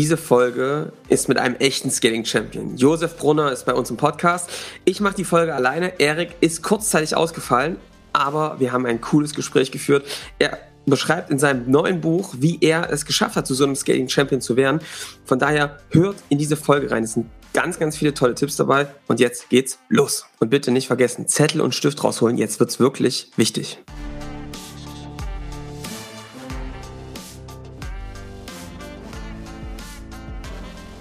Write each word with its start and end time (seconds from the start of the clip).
Diese 0.00 0.16
Folge 0.16 0.94
ist 1.10 1.28
mit 1.28 1.36
einem 1.36 1.56
echten 1.56 1.90
Scaling 1.90 2.24
Champion. 2.24 2.74
Josef 2.74 3.18
Brunner 3.18 3.52
ist 3.52 3.66
bei 3.66 3.74
uns 3.74 3.90
im 3.90 3.98
Podcast. 3.98 4.48
Ich 4.86 5.02
mache 5.02 5.16
die 5.16 5.24
Folge 5.24 5.54
alleine. 5.54 6.00
Erik 6.00 6.36
ist 6.40 6.62
kurzzeitig 6.62 7.14
ausgefallen, 7.14 7.76
aber 8.14 8.58
wir 8.58 8.72
haben 8.72 8.86
ein 8.86 9.02
cooles 9.02 9.34
Gespräch 9.34 9.70
geführt. 9.70 10.06
Er 10.38 10.56
beschreibt 10.86 11.30
in 11.30 11.38
seinem 11.38 11.70
neuen 11.70 12.00
Buch, 12.00 12.34
wie 12.38 12.56
er 12.62 12.90
es 12.90 13.04
geschafft 13.04 13.36
hat, 13.36 13.46
zu 13.46 13.52
so 13.52 13.64
einem 13.64 13.76
Scaling 13.76 14.08
Champion 14.08 14.40
zu 14.40 14.56
werden. 14.56 14.80
Von 15.26 15.38
daher 15.38 15.80
hört 15.90 16.16
in 16.30 16.38
diese 16.38 16.56
Folge 16.56 16.90
rein. 16.90 17.04
Es 17.04 17.12
sind 17.12 17.26
ganz, 17.52 17.78
ganz 17.78 17.94
viele 17.98 18.14
tolle 18.14 18.34
Tipps 18.34 18.56
dabei. 18.56 18.86
Und 19.06 19.20
jetzt 19.20 19.50
geht's 19.50 19.80
los. 19.90 20.24
Und 20.38 20.48
bitte 20.48 20.70
nicht 20.70 20.86
vergessen, 20.86 21.28
Zettel 21.28 21.60
und 21.60 21.74
Stift 21.74 22.02
rausholen. 22.02 22.38
Jetzt 22.38 22.58
wird's 22.58 22.80
wirklich 22.80 23.30
wichtig. 23.36 23.78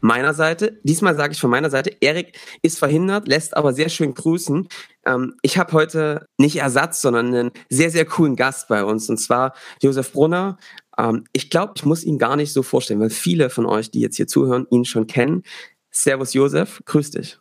meiner 0.00 0.34
Seite. 0.34 0.80
Diesmal 0.82 1.16
sage 1.16 1.32
ich 1.32 1.40
von 1.40 1.50
meiner 1.50 1.70
Seite, 1.70 1.96
Erik 2.00 2.38
ist 2.62 2.78
verhindert, 2.78 3.28
lässt 3.28 3.56
aber 3.56 3.72
sehr 3.72 3.88
schön 3.88 4.14
grüßen. 4.14 4.68
Ähm, 5.06 5.34
ich 5.42 5.58
habe 5.58 5.72
heute 5.72 6.26
nicht 6.38 6.56
Ersatz, 6.56 7.00
sondern 7.00 7.26
einen 7.28 7.50
sehr, 7.68 7.90
sehr 7.90 8.04
coolen 8.04 8.36
Gast 8.36 8.68
bei 8.68 8.84
uns, 8.84 9.08
und 9.08 9.18
zwar 9.18 9.54
Josef 9.82 10.12
Brunner. 10.12 10.58
Ähm, 10.96 11.24
ich 11.32 11.50
glaube, 11.50 11.74
ich 11.76 11.84
muss 11.84 12.04
ihn 12.04 12.18
gar 12.18 12.36
nicht 12.36 12.52
so 12.52 12.62
vorstellen, 12.62 13.00
weil 13.00 13.10
viele 13.10 13.50
von 13.50 13.66
euch, 13.66 13.90
die 13.90 14.00
jetzt 14.00 14.16
hier 14.16 14.26
zuhören, 14.26 14.66
ihn 14.70 14.84
schon 14.84 15.06
kennen. 15.06 15.42
Servus 15.90 16.34
Josef, 16.34 16.82
grüß 16.84 17.12
dich. 17.12 17.38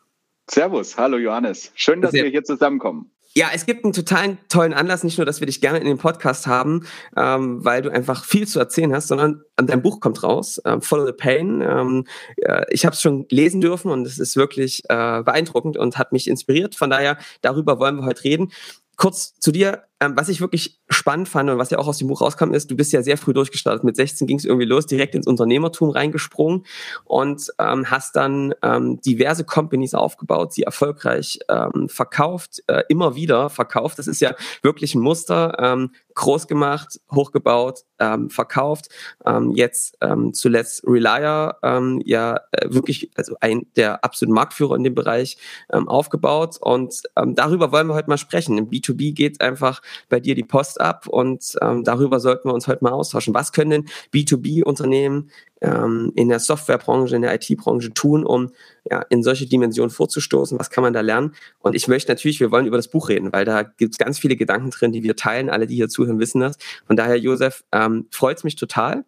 Servus, 0.49 0.97
hallo 0.97 1.17
Johannes. 1.17 1.71
Schön, 1.75 2.02
dass 2.02 2.11
sehr 2.11 2.23
wir 2.23 2.31
hier 2.31 2.44
zusammenkommen. 2.44 3.11
Ja, 3.38 3.49
es 3.53 3.67
gibt 3.67 3.83
einen 3.83 3.93
totalen 3.93 4.39
tollen 4.49 4.73
Anlass, 4.73 5.03
nicht 5.03 5.19
nur, 5.19 5.25
dass 5.25 5.41
wir 5.41 5.45
dich 5.45 5.61
gerne 5.61 5.77
in 5.77 5.85
den 5.85 5.99
Podcast 5.99 6.47
haben, 6.47 6.88
ähm, 7.16 7.63
weil 7.63 7.83
du 7.83 7.91
einfach 7.91 8.25
viel 8.25 8.47
zu 8.47 8.57
erzählen 8.57 8.91
hast, 8.95 9.09
sondern 9.09 9.43
dein 9.57 9.83
Buch 9.83 9.99
kommt 9.99 10.23
raus, 10.23 10.57
äh, 10.66 10.81
Follow 10.81 11.05
the 11.05 11.11
Pain. 11.11 11.61
Ähm, 11.61 12.05
äh, 12.38 12.65
ich 12.71 12.83
habe 12.83 12.95
es 12.95 13.02
schon 13.03 13.27
lesen 13.30 13.61
dürfen 13.61 13.91
und 13.91 14.08
es 14.08 14.17
ist 14.17 14.38
wirklich 14.38 14.81
äh, 14.89 15.21
beeindruckend 15.21 15.77
und 15.77 15.99
hat 15.99 16.13
mich 16.13 16.27
inspiriert. 16.27 16.73
Von 16.73 16.89
daher, 16.89 17.19
darüber 17.41 17.77
wollen 17.77 17.97
wir 17.97 18.08
heute 18.08 18.23
reden. 18.23 18.52
Kurz 18.95 19.38
zu 19.39 19.52
dir, 19.52 19.83
ähm, 20.00 20.14
was 20.16 20.30
ich 20.30 20.42
wirklich 20.42 20.80
spannend 20.90 21.28
fand 21.28 21.50
und 21.50 21.58
was 21.58 21.72
ja 21.72 21.80
auch 21.80 21.88
aus 21.88 21.98
dem 21.98 22.08
Buch 22.08 22.22
rauskam, 22.22 22.53
ist, 22.53 22.70
du 22.70 22.76
bist 22.76 22.94
ja 22.94 23.02
sehr 23.02 23.17
früh 23.17 23.34
durchgestartet. 23.34 23.84
Mit 23.84 23.95
16 23.95 24.28
ging 24.28 24.38
es 24.38 24.45
irgendwie 24.45 24.66
los, 24.66 24.86
direkt 24.86 25.16
ins 25.16 25.28
Unternehmertum 25.28 25.89
reingesprungen 25.89 26.66
und 27.04 27.48
ähm, 27.59 27.89
hast 27.89 28.16
dann 28.16 28.54
ähm, 28.62 29.02
diverse 29.02 29.44
Companies 29.44 29.94
aufgebaut, 29.94 30.54
sie 30.54 30.64
erfolgreich 30.64 31.39
ähm, 31.50 31.89
verkauft, 31.89 32.64
äh, 32.67 32.84
immer 32.89 33.16
wieder 33.16 33.50
verkauft. 33.50 33.98
Das 33.98 34.08
ist 34.08 34.22
ja 34.22 34.36
wirklich 34.62 34.94
ein 34.94 35.02
Muster. 35.02 35.58
Ähm, 35.59 35.92
groß 36.17 36.48
gemacht, 36.48 37.00
hochgebaut, 37.14 37.82
ähm, 38.00 38.32
verkauft. 38.32 38.89
Ähm, 39.23 39.52
jetzt 39.52 39.98
ähm, 40.02 40.34
zuletzt 40.34 40.84
Relier, 40.86 41.58
ähm, 41.61 42.02
ja 42.04 42.39
äh, 42.52 42.73
wirklich 42.73 43.11
also 43.16 43.36
ein 43.39 43.67
der 43.76 44.04
absoluten 44.04 44.34
Marktführer 44.34 44.76
in 44.76 44.84
dem 44.84 44.95
Bereich 44.95 45.38
ähm, 45.72 45.88
aufgebaut. 45.88 46.58
Und 46.59 47.04
ähm, 47.16 47.36
darüber 47.36 47.72
wollen 47.72 47.88
wir 47.88 47.94
heute 47.94 48.09
mal 48.09 48.17
sprechen. 48.17 48.58
Im 48.58 48.67
B2B 48.67 49.14
geht 49.14 49.42
einfach 49.42 49.84
bei 50.09 50.19
dir 50.19 50.35
die 50.35 50.43
Post 50.43 50.80
ab 50.81 51.07
und 51.07 51.55
ähm, 51.61 51.83
darüber 51.83 52.19
sollten 52.19 52.49
wir 52.49 52.53
uns 52.53 52.67
heute 52.67 52.83
mal 52.83 52.92
austauschen. 52.92 53.33
Was 53.33 53.52
können 53.52 53.71
denn 53.71 53.86
B2B-Unternehmen 54.14 55.30
ähm, 55.61 56.11
in 56.15 56.30
der 56.30 56.39
Softwarebranche, 56.39 57.15
in 57.15 57.21
der 57.21 57.33
IT-Branche 57.36 57.93
tun, 57.93 58.26
um 58.26 58.52
ja, 58.89 59.02
in 59.09 59.23
solche 59.23 59.47
Dimensionen 59.47 59.89
vorzustoßen? 59.89 60.59
Was 60.59 60.70
kann 60.70 60.83
man 60.83 60.93
da 60.93 61.02
lernen? 61.02 61.33
Und 61.59 61.76
ich 61.76 61.87
möchte 61.87 62.11
natürlich, 62.11 62.39
wir 62.39 62.52
wollen 62.52 62.67
über 62.67 62.77
das 62.77 62.89
Buch 62.89 63.09
reden, 63.09 63.31
weil 63.33 63.45
da 63.45 63.64
gibt 63.64 63.93
es 63.93 63.97
ganz 63.97 64.20
viele 64.20 64.36
Gedanken 64.36 64.71
drin, 64.71 64.92
die 64.92 65.03
wir 65.03 65.15
teilen. 65.15 65.49
Alle, 65.49 65.67
die 65.67 65.76
hier 65.76 65.89
zuhören, 65.89 66.20
wissen 66.20 66.42
das. 66.42 66.58
Von 66.86 66.95
daher, 66.95 67.17
Josef, 67.17 67.64
ähm, 67.71 68.08
freut 68.11 68.37
es 68.37 68.43
mich 68.43 68.55
total. 68.55 69.05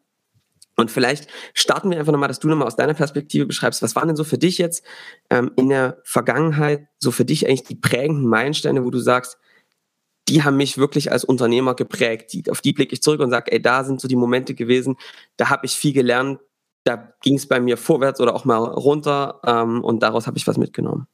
Und 0.80 0.90
vielleicht 0.90 1.28
starten 1.54 1.92
wir 1.92 2.00
einfach 2.00 2.14
nochmal, 2.14 2.30
dass 2.30 2.40
du 2.40 2.48
nochmal 2.48 2.68
aus 2.68 2.78
deiner 2.78 2.94
Perspektive 2.94 3.46
beschreibst, 3.46 3.82
was 3.82 3.98
waren 3.98 4.08
denn 4.08 4.16
so 4.16 4.24
für 4.24 4.38
dich 4.38 4.58
jetzt 4.58 4.86
ähm, 5.30 5.52
in 5.58 5.68
der 5.68 5.98
Vergangenheit, 6.04 6.88
so 7.00 7.12
für 7.12 7.26
dich 7.26 7.46
eigentlich 7.46 7.64
die 7.64 7.76
prägenden 7.76 8.28
Meilensteine, 8.28 8.86
wo 8.86 8.90
du 8.90 9.00
sagst, 9.00 9.38
die 10.30 10.44
haben 10.44 10.58
mich 10.58 10.78
wirklich 10.78 11.12
als 11.12 11.24
Unternehmer 11.24 11.74
geprägt. 11.76 12.34
Die, 12.34 12.50
auf 12.50 12.62
die 12.62 12.74
blicke 12.74 12.94
ich 12.94 13.02
zurück 13.02 13.20
und 13.20 13.32
sage, 13.32 13.52
ey, 13.52 13.62
da 13.62 13.84
sind 13.84 14.00
so 14.00 14.08
die 14.08 14.16
Momente 14.16 14.54
gewesen, 14.54 14.96
da 15.38 15.50
habe 15.50 15.66
ich 15.66 15.74
viel 15.74 15.94
gelernt, 15.94 16.40
da 16.84 17.14
ging 17.22 17.36
es 17.36 17.48
bei 17.48 17.60
mir 17.60 17.78
vorwärts 17.78 18.22
oder 18.22 18.36
auch 18.36 18.46
mal 18.46 18.58
runter 18.58 19.42
ähm, 19.46 19.84
und 19.84 20.02
daraus 20.02 20.28
habe 20.28 20.38
ich 20.38 20.48
was 20.48 20.58
mitgenommen. 20.58 21.08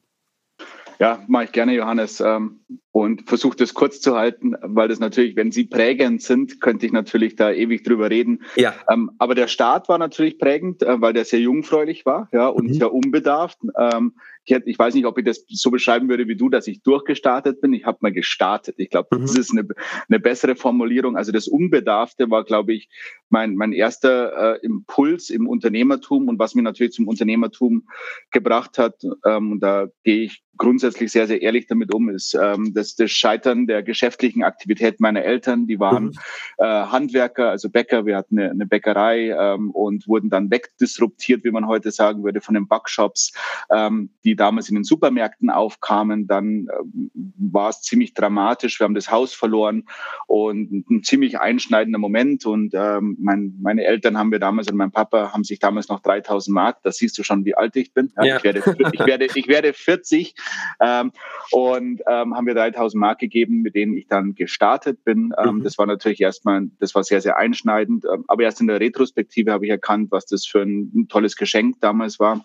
Ja, 0.98 1.22
mache 1.28 1.44
ich 1.44 1.52
gerne, 1.52 1.74
Johannes. 1.74 2.20
Ähm, 2.20 2.60
und 2.96 3.28
versuche 3.28 3.58
das 3.58 3.74
kurz 3.74 4.00
zu 4.00 4.16
halten, 4.16 4.54
weil 4.62 4.88
das 4.88 5.00
natürlich, 5.00 5.36
wenn 5.36 5.52
Sie 5.52 5.64
prägend 5.64 6.22
sind, 6.22 6.62
könnte 6.62 6.86
ich 6.86 6.92
natürlich 6.92 7.36
da 7.36 7.52
ewig 7.52 7.84
drüber 7.84 8.08
reden. 8.08 8.42
Ja. 8.54 8.74
Ähm, 8.88 9.10
aber 9.18 9.34
der 9.34 9.48
Start 9.48 9.90
war 9.90 9.98
natürlich 9.98 10.38
prägend, 10.38 10.82
äh, 10.82 10.98
weil 10.98 11.12
der 11.12 11.26
sehr 11.26 11.40
jungfräulich 11.40 12.06
war 12.06 12.30
ja, 12.32 12.48
und 12.48 12.68
mhm. 12.68 12.72
sehr 12.72 12.94
unbedarft. 12.94 13.58
Ähm, 13.78 14.14
ich, 14.46 14.54
hätte, 14.54 14.70
ich 14.70 14.78
weiß 14.78 14.94
nicht, 14.94 15.04
ob 15.04 15.18
ich 15.18 15.26
das 15.26 15.44
so 15.46 15.70
beschreiben 15.70 16.08
würde 16.08 16.26
wie 16.28 16.36
du, 16.36 16.48
dass 16.48 16.68
ich 16.68 16.82
durchgestartet 16.82 17.60
bin. 17.60 17.74
Ich 17.74 17.84
habe 17.84 17.98
mal 18.00 18.12
gestartet. 18.12 18.76
Ich 18.78 18.88
glaube, 18.88 19.08
mhm. 19.14 19.22
das 19.22 19.36
ist 19.36 19.50
eine, 19.50 19.66
eine 20.08 20.20
bessere 20.20 20.56
Formulierung. 20.56 21.16
Also 21.16 21.32
das 21.32 21.48
Unbedarfte 21.48 22.30
war, 22.30 22.44
glaube 22.44 22.72
ich, 22.72 22.88
mein, 23.28 23.56
mein 23.56 23.72
erster 23.72 24.54
äh, 24.54 24.64
Impuls 24.64 25.30
im 25.30 25.48
Unternehmertum 25.48 26.28
und 26.28 26.38
was 26.38 26.54
mir 26.54 26.62
natürlich 26.62 26.92
zum 26.92 27.08
Unternehmertum 27.08 27.88
gebracht 28.30 28.78
hat. 28.78 29.02
Ähm, 29.26 29.58
da 29.60 29.88
gehe 30.04 30.22
ich 30.22 30.44
grundsätzlich 30.56 31.10
sehr, 31.10 31.26
sehr 31.26 31.42
ehrlich 31.42 31.66
damit 31.66 31.92
um, 31.92 32.08
ist 32.08 32.34
ähm, 32.40 32.72
das, 32.72 32.85
das 32.94 33.10
Scheitern 33.10 33.66
der 33.66 33.82
geschäftlichen 33.82 34.44
Aktivität 34.44 35.00
meiner 35.00 35.22
Eltern. 35.22 35.66
Die 35.66 35.80
waren 35.80 36.04
mhm. 36.04 36.12
äh, 36.58 36.64
Handwerker, 36.64 37.50
also 37.50 37.68
Bäcker. 37.70 38.06
Wir 38.06 38.16
hatten 38.16 38.38
eine, 38.38 38.50
eine 38.50 38.66
Bäckerei 38.66 39.30
ähm, 39.30 39.70
und 39.70 40.06
wurden 40.06 40.30
dann 40.30 40.50
wegdisruptiert, 40.50 41.44
wie 41.44 41.50
man 41.50 41.66
heute 41.66 41.90
sagen 41.90 42.22
würde, 42.24 42.40
von 42.40 42.54
den 42.54 42.68
Backshops, 42.68 43.32
ähm, 43.70 44.10
die 44.24 44.36
damals 44.36 44.68
in 44.68 44.76
den 44.76 44.84
Supermärkten 44.84 45.50
aufkamen. 45.50 46.26
Dann 46.26 46.68
äh, 46.68 47.10
war 47.38 47.70
es 47.70 47.82
ziemlich 47.82 48.14
dramatisch. 48.14 48.78
Wir 48.80 48.84
haben 48.84 48.94
das 48.94 49.10
Haus 49.10 49.34
verloren 49.34 49.84
und 50.26 50.88
ein 50.90 51.02
ziemlich 51.02 51.40
einschneidender 51.40 51.98
Moment. 51.98 52.46
Und 52.46 52.74
ähm, 52.74 53.16
mein, 53.20 53.54
meine 53.60 53.84
Eltern 53.84 54.18
haben 54.18 54.30
wir 54.30 54.38
damals 54.38 54.68
und 54.70 54.76
mein 54.76 54.92
Papa 54.92 55.32
haben 55.32 55.44
sich 55.44 55.58
damals 55.58 55.88
noch 55.88 56.00
3000 56.00 56.54
Mark. 56.54 56.82
Da 56.82 56.92
siehst 56.92 57.18
du 57.18 57.22
schon, 57.22 57.44
wie 57.44 57.54
alt 57.54 57.76
ich 57.76 57.92
bin. 57.92 58.12
Ja, 58.16 58.24
ja. 58.24 58.36
Ich, 58.36 58.44
werde, 58.44 58.62
ich, 58.92 59.06
werde, 59.06 59.28
ich 59.34 59.48
werde 59.48 59.72
40 59.72 60.34
ähm, 60.80 61.12
und 61.50 62.02
ähm, 62.06 62.34
haben 62.34 62.46
wir 62.46 62.54
3000 62.54 62.75
Mark 62.94 63.18
gegeben, 63.18 63.62
mit 63.62 63.74
denen 63.74 63.96
ich 63.96 64.06
dann 64.06 64.34
gestartet 64.34 65.04
bin. 65.04 65.32
Ähm, 65.38 65.56
mhm. 65.56 65.62
Das 65.62 65.78
war 65.78 65.86
natürlich 65.86 66.20
erstmal, 66.20 66.68
das 66.78 66.94
war 66.94 67.04
sehr, 67.04 67.20
sehr 67.20 67.36
einschneidend. 67.36 68.04
Ähm, 68.04 68.24
aber 68.28 68.44
erst 68.44 68.60
in 68.60 68.66
der 68.66 68.80
Retrospektive 68.80 69.52
habe 69.52 69.64
ich 69.66 69.70
erkannt, 69.70 70.10
was 70.10 70.26
das 70.26 70.46
für 70.46 70.62
ein 70.62 71.06
tolles 71.08 71.36
Geschenk 71.36 71.80
damals 71.80 72.18
war. 72.18 72.44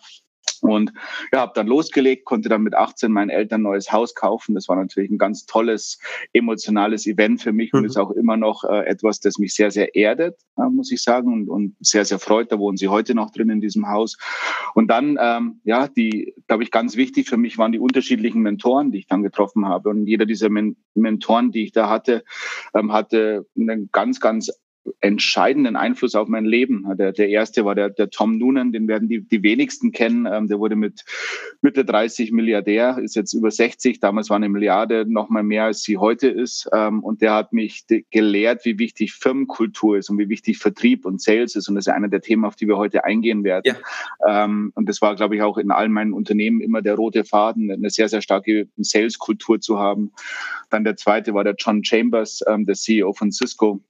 Und 0.62 0.94
ja, 1.34 1.40
habe 1.40 1.54
dann 1.56 1.68
losgelegt, 1.68 2.26
konnte 2.26 2.50
dann 2.50 2.62
mit 2.62 2.76
18 2.76 3.12
meinen 3.12 3.30
Eltern 3.30 3.62
ein 3.62 3.64
neues 3.64 3.92
Haus 3.92 4.16
kaufen. 4.16 4.56
Das 4.56 4.68
war 4.68 4.76
natürlich 4.76 5.10
ein 5.10 5.18
ganz 5.18 5.46
tolles 5.46 6.00
emotionales 6.34 7.08
Event 7.08 7.42
für 7.42 7.52
mich 7.52 7.74
mhm. 7.74 7.80
und 7.80 7.86
ist 7.86 7.98
auch 7.98 8.12
immer 8.12 8.38
noch 8.38 8.64
äh, 8.64 8.86
etwas, 8.86 9.20
das 9.20 9.38
mich 9.38 9.54
sehr, 9.54 9.72
sehr 9.72 9.96
erdet, 9.96 10.38
äh, 10.58 10.70
muss 10.70 10.92
ich 10.92 11.02
sagen, 11.02 11.34
und, 11.34 11.50
und 11.50 11.76
sehr, 11.80 12.06
sehr 12.06 12.20
freut. 12.20 12.52
Da 12.52 12.60
wohnen 12.60 12.78
sie 12.78 12.88
heute 12.88 13.16
noch 13.16 13.32
drin 13.32 13.50
in 13.50 13.62
diesem 13.62 13.88
Haus. 13.90 14.18
Und 14.74 14.90
dann, 14.90 15.18
ähm, 15.20 15.62
ja, 15.64 15.88
die, 15.88 16.34
glaube 16.48 16.64
ich, 16.64 16.72
ganz 16.72 16.96
wichtig 16.96 17.28
für 17.28 17.38
mich 17.38 17.58
waren 17.58 17.72
die 17.72 17.80
unterschiedlichen 17.80 18.42
Mentoren, 18.42 18.92
die 18.92 19.00
ich 19.00 19.08
dann 19.08 19.24
getroffen 19.24 19.68
habe. 19.68 19.90
Und 19.90 20.08
jeder 20.08 20.26
dieser 20.26 20.50
Men 20.50 20.76
Mentoren, 20.94 21.52
die 21.52 21.64
ich 21.64 21.72
da 21.72 21.90
hatte, 21.90 22.24
ähm, 22.74 22.92
hatte 22.92 23.46
einen 23.58 23.90
ganz, 23.92 24.20
ganz 24.20 24.52
entscheidenden 25.00 25.76
Einfluss 25.76 26.16
auf 26.16 26.28
mein 26.28 26.46
Leben. 26.46 26.86
Der, 26.98 27.12
der 27.12 27.30
erste 27.30 27.66
war 27.66 27.76
der, 27.76 27.90
der 27.90 28.10
Tom 28.10 28.38
Noonan, 28.38 28.72
den 28.72 28.88
werden 28.88 29.08
die, 29.08 29.22
die 29.22 29.44
wenigsten 29.44 29.92
kennen. 29.92 30.28
Ähm, 30.32 30.48
der 30.48 30.60
wurde 30.60 30.76
mit 30.76 31.06
Mitte 31.62 31.86
30 31.86 32.32
Milliardär, 32.32 32.98
ist 32.98 33.16
jetzt 33.16 33.34
über 33.34 33.52
60. 33.52 34.00
Damals 34.00 34.30
war 34.30 34.38
eine 34.38 34.50
Milliarde 34.50 35.06
noch 35.08 35.30
mal 35.30 35.44
mehr, 35.44 35.66
als 35.66 35.82
sie 35.84 35.98
heute 35.98 36.28
ist. 36.30 36.68
Ähm, 36.74 37.04
und 37.04 37.22
der 37.22 37.34
hat 37.34 37.54
mich 37.54 37.86
gelehrt, 38.10 38.66
wie 38.66 38.80
wichtig 38.80 39.14
Firmenkultur 39.14 39.98
ist 39.98 40.10
und 40.10 40.18
wie 40.18 40.30
wichtig 40.30 40.58
Vertrieb 40.58 41.06
und 41.06 41.22
Sales 41.22 41.56
ist. 41.56 41.70
Und 41.70 41.76
das 41.76 41.88
ist 41.88 41.94
einer 41.94 42.10
der 42.10 42.22
Themen, 42.22 42.46
auf 42.46 42.56
die 42.56 42.68
wir 42.68 42.78
heute 42.78 43.04
eingehen 43.04 43.44
werden. 43.44 43.76
Ja. 44.26 44.46
Ähm, 44.46 44.72
und 44.76 44.90
das 44.90 45.02
war, 45.02 45.16
glaube 45.16 45.36
ich, 45.36 45.42
auch 45.44 45.58
in 45.58 45.72
all 45.72 45.90
meinen 45.90 46.14
Unternehmen 46.14 46.62
immer 46.62 46.82
der 46.82 46.96
rote 46.96 47.24
Faden, 47.24 47.72
eine 47.72 47.90
sehr, 47.90 48.10
sehr 48.10 48.22
starke 48.22 48.68
Sales-Kultur 48.78 49.60
zu 49.62 49.78
haben. 49.78 50.12
Dann 50.70 50.84
der 50.84 50.96
zweite 50.96 51.34
war 51.34 51.44
der 51.44 51.56
John 51.58 51.84
Chambers, 51.84 52.44
ähm, 52.48 52.66
der 52.66 52.76
CEO 52.76 53.14
von 53.14 53.32
Cisco 53.32 53.82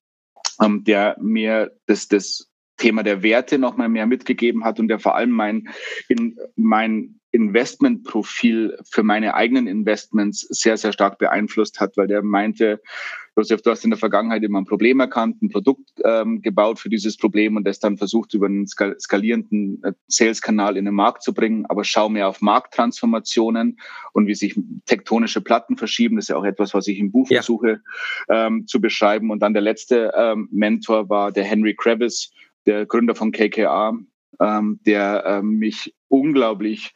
ähm, 0.61 0.83
der 0.83 1.17
mir 1.19 1.71
das, 1.85 2.07
das 2.07 2.49
Thema 2.77 3.03
der 3.03 3.23
Werte 3.23 3.57
noch 3.57 3.77
mal 3.77 3.89
mehr 3.89 4.07
mitgegeben 4.07 4.63
hat 4.63 4.79
und 4.79 4.87
der 4.87 4.99
vor 4.99 5.15
allem 5.15 5.31
mein, 5.31 5.69
in 6.07 6.37
mein 6.55 7.20
Investmentprofil 7.31 8.78
für 8.89 9.04
meine 9.04 9.33
eigenen 9.33 9.68
Investments 9.68 10.42
sehr, 10.50 10.78
sehr 10.78 10.92
stark 10.92 11.18
beeinflusst 11.18 11.80
hat, 11.80 11.95
weil 11.98 12.07
der 12.07 12.24
meinte, 12.24 12.81
Josef, 13.38 13.62
du 13.62 13.72
hast 13.72 13.86
in 13.86 13.89
der 13.92 14.00
Vergangenheit 14.00 14.44
immer 14.44 14.60
ein 14.60 14.66
Problem 14.66 15.00
erkannt, 15.00 15.42
ein 15.42 15.50
Produkt 15.50 15.89
ähm, 16.04 16.42
gebaut 16.42 16.80
für 16.80 16.89
dieses 16.89 17.16
Problem 17.16 17.56
und 17.56 17.66
das 17.66 17.80
dann 17.80 17.98
versucht, 17.98 18.33
über 18.33 18.48
einen 18.48 18.68
skalierenden 18.68 19.81
äh, 19.83 19.94
Sales-Kanal 20.07 20.75
in 20.75 20.83
den 20.83 20.94
Markt 20.94 21.24
zu 21.24 21.33
bringen. 21.33 21.66
Aber 21.68 21.86
schau 21.86 22.10
mehr 22.10 22.28
auf 22.28 22.42
Markttransformationen 22.42 23.80
und 24.12 24.28
wie 24.28 24.36
sich 24.36 24.60
tektonische 24.86 25.39
Platten 25.39 25.78
verschieben. 25.78 26.18
Das 26.18 26.25
ist 26.25 26.30
ja 26.30 26.36
auch 26.36 26.44
etwas, 26.44 26.74
was 26.74 26.88
ich 26.88 27.00
im 27.00 27.12
Buch 27.12 27.30
ja. 27.30 27.38
versuche 27.38 27.81
ähm, 28.30 28.68
zu 28.68 28.81
beschreiben. 28.81 29.31
Und 29.31 29.39
dann 29.39 29.54
der 29.54 29.63
letzte 29.63 30.12
ähm, 30.16 30.50
Mentor 30.51 31.10
war 31.10 31.31
der 31.31 31.45
Henry 31.45 31.74
Kravis, 31.74 32.33
der 32.66 32.86
Gründer 32.86 33.16
von 33.16 33.31
KKR, 33.31 33.98
ähm, 34.39 34.80
der 34.86 35.24
ähm, 35.25 35.57
mich 35.57 35.94
unglaublich 36.07 36.94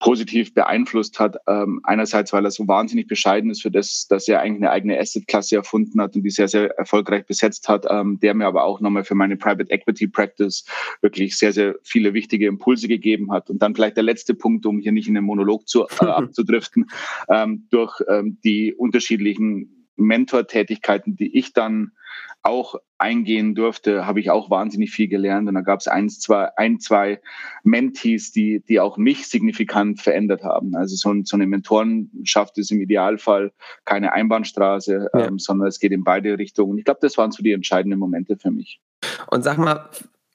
positiv 0.00 0.54
beeinflusst 0.54 1.18
hat. 1.18 1.36
Ähm, 1.46 1.80
einerseits, 1.82 2.32
weil 2.32 2.44
er 2.44 2.50
so 2.50 2.68
wahnsinnig 2.68 3.08
bescheiden 3.08 3.50
ist 3.50 3.62
für 3.62 3.70
das, 3.70 4.06
dass 4.08 4.28
er 4.28 4.40
eigentlich 4.40 4.62
eine 4.62 4.70
eigene 4.70 4.98
Asset-Klasse 4.98 5.56
erfunden 5.56 6.00
hat 6.00 6.14
und 6.14 6.22
die 6.22 6.30
sehr, 6.30 6.48
sehr 6.48 6.70
erfolgreich 6.78 7.26
besetzt 7.26 7.68
hat, 7.68 7.86
ähm, 7.90 8.18
der 8.20 8.34
mir 8.34 8.46
aber 8.46 8.64
auch 8.64 8.80
nochmal 8.80 9.04
für 9.04 9.14
meine 9.14 9.36
Private 9.36 9.70
Equity 9.70 10.06
Practice 10.06 10.64
wirklich 11.00 11.36
sehr, 11.36 11.52
sehr 11.52 11.76
viele 11.82 12.14
wichtige 12.14 12.46
Impulse 12.46 12.88
gegeben 12.88 13.32
hat. 13.32 13.50
Und 13.50 13.60
dann 13.60 13.74
vielleicht 13.74 13.96
der 13.96 14.04
letzte 14.04 14.34
Punkt, 14.34 14.66
um 14.66 14.78
hier 14.78 14.92
nicht 14.92 15.08
in 15.08 15.14
den 15.14 15.24
Monolog 15.24 15.68
zu, 15.68 15.84
äh, 15.84 15.86
abzudriften, 16.04 16.86
ähm, 17.28 17.66
durch 17.70 18.00
ähm, 18.08 18.38
die 18.44 18.74
unterschiedlichen 18.74 19.77
Mentor-Tätigkeiten, 19.98 21.16
die 21.16 21.36
ich 21.36 21.52
dann 21.52 21.92
auch 22.42 22.76
eingehen 22.98 23.54
durfte, 23.54 24.06
habe 24.06 24.20
ich 24.20 24.30
auch 24.30 24.50
wahnsinnig 24.50 24.90
viel 24.90 25.08
gelernt. 25.08 25.48
Und 25.48 25.54
da 25.54 25.60
gab 25.60 25.80
es 25.80 25.88
ein, 25.88 26.08
zwei, 26.08 26.50
ein, 26.56 26.80
zwei 26.80 27.20
Mentees, 27.62 28.32
die, 28.32 28.62
die 28.66 28.80
auch 28.80 28.96
mich 28.96 29.28
signifikant 29.28 30.00
verändert 30.00 30.42
haben. 30.42 30.74
Also 30.74 30.96
so, 30.96 31.14
so 31.24 31.36
eine 31.36 31.46
Mentorenschaft 31.46 32.56
ist 32.58 32.70
im 32.70 32.80
Idealfall 32.80 33.52
keine 33.84 34.12
Einbahnstraße, 34.12 35.10
ja. 35.12 35.26
ähm, 35.26 35.38
sondern 35.38 35.68
es 35.68 35.78
geht 35.78 35.92
in 35.92 36.04
beide 36.04 36.38
Richtungen. 36.38 36.78
Ich 36.78 36.84
glaube, 36.84 37.00
das 37.02 37.18
waren 37.18 37.30
so 37.30 37.42
die 37.42 37.52
entscheidenden 37.52 37.98
Momente 37.98 38.36
für 38.36 38.50
mich. 38.50 38.80
Und 39.30 39.42
sag 39.42 39.58
mal, 39.58 39.88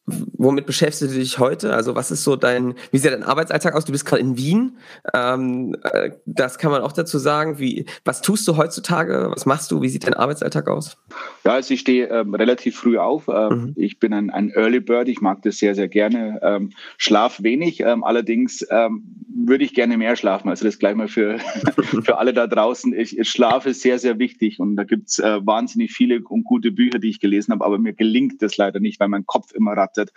womit 0.06 0.66
beschäftigst 0.66 1.14
du 1.16 1.20
dich 1.20 1.40
heute? 1.40 1.74
Also 1.74 1.96
was 1.96 2.12
ist 2.12 2.24
so 2.24 2.36
dein, 2.36 2.76
wie 2.92 2.98
sieht 2.98 3.14
dein 3.14 3.24
Arbeitsalltag 3.24 3.74
aus? 3.74 3.86
Du 3.86 3.94
bist 3.94 4.06
gerade 4.06 4.22
in 4.22 4.38
Wien. 4.38 4.78
Ähm, 5.14 5.76
äh, 5.84 6.12
das 6.26 6.58
kann 6.58 6.72
man 6.72 6.82
auch 6.82 6.92
dazu 6.92 7.18
sagen. 7.18 7.58
Wie, 7.58 7.86
was 8.04 8.22
tust 8.22 8.48
du 8.48 8.58
heutzutage? 8.58 9.32
Was 9.34 9.46
machst 9.46 9.72
du? 9.72 9.82
Wie 9.82 9.88
sieht 9.88 10.06
dein 10.06 10.14
Arbeitsalltag 10.14 10.68
aus? 10.68 10.98
Ja, 11.46 11.54
also 11.54 11.74
ich 11.74 11.80
stehe 11.80 12.08
ähm, 12.08 12.36
relativ 12.36 12.76
früh 12.76 12.98
auf. 12.98 13.30
Ähm, 13.30 13.50
mhm. 13.50 13.74
Ich 13.78 14.00
bin 14.00 14.14
ein, 14.14 14.30
ein, 14.30 14.50
Early 14.50 14.82
Bird. 14.82 15.08
Ich 15.08 15.22
mag 15.22 15.42
das 15.44 15.58
sehr, 15.58 15.74
sehr 15.74 15.88
gerne. 15.88 16.40
Ähm, 16.42 16.72
schlaf 16.98 17.42
wenig. 17.42 17.80
Ähm, 17.80 18.04
allerdings 18.04 18.66
ähm, 18.70 19.04
würde 19.34 19.64
ich 19.64 19.74
gerne 19.74 19.98
mehr 19.98 20.18
schlafen. 20.18 20.50
Also 20.50 20.66
das 20.66 20.80
gleich 20.80 20.96
mal 20.96 21.08
für, 21.08 21.40
für 22.04 22.18
alle 22.18 22.34
da 22.34 22.48
draußen. 22.48 22.94
Ich, 22.94 23.18
ich 23.18 23.30
schlafe 23.30 23.74
sehr, 23.74 24.00
sehr 24.00 24.20
wichtig. 24.20 24.60
Und 24.60 24.76
da 24.76 24.84
gibt's 24.84 25.20
äh, 25.20 25.40
wahnsinnig 25.46 25.94
viele 25.94 26.22
und 26.28 26.44
gute 26.44 26.72
Bücher, 26.72 27.00
die 27.00 27.10
ich 27.10 27.22
gelesen 27.22 27.54
habe. 27.54 27.64
Aber 27.64 27.80
mir 27.80 27.94
gelingt 27.94 28.42
das 28.42 28.58
leider 28.58 28.82
nicht, 28.82 29.00
weil 29.00 29.08
mein 29.08 29.26
Kopf 29.26 29.54
immer 29.54 29.72
rattert 29.72 29.93
erwartet. 29.94 30.14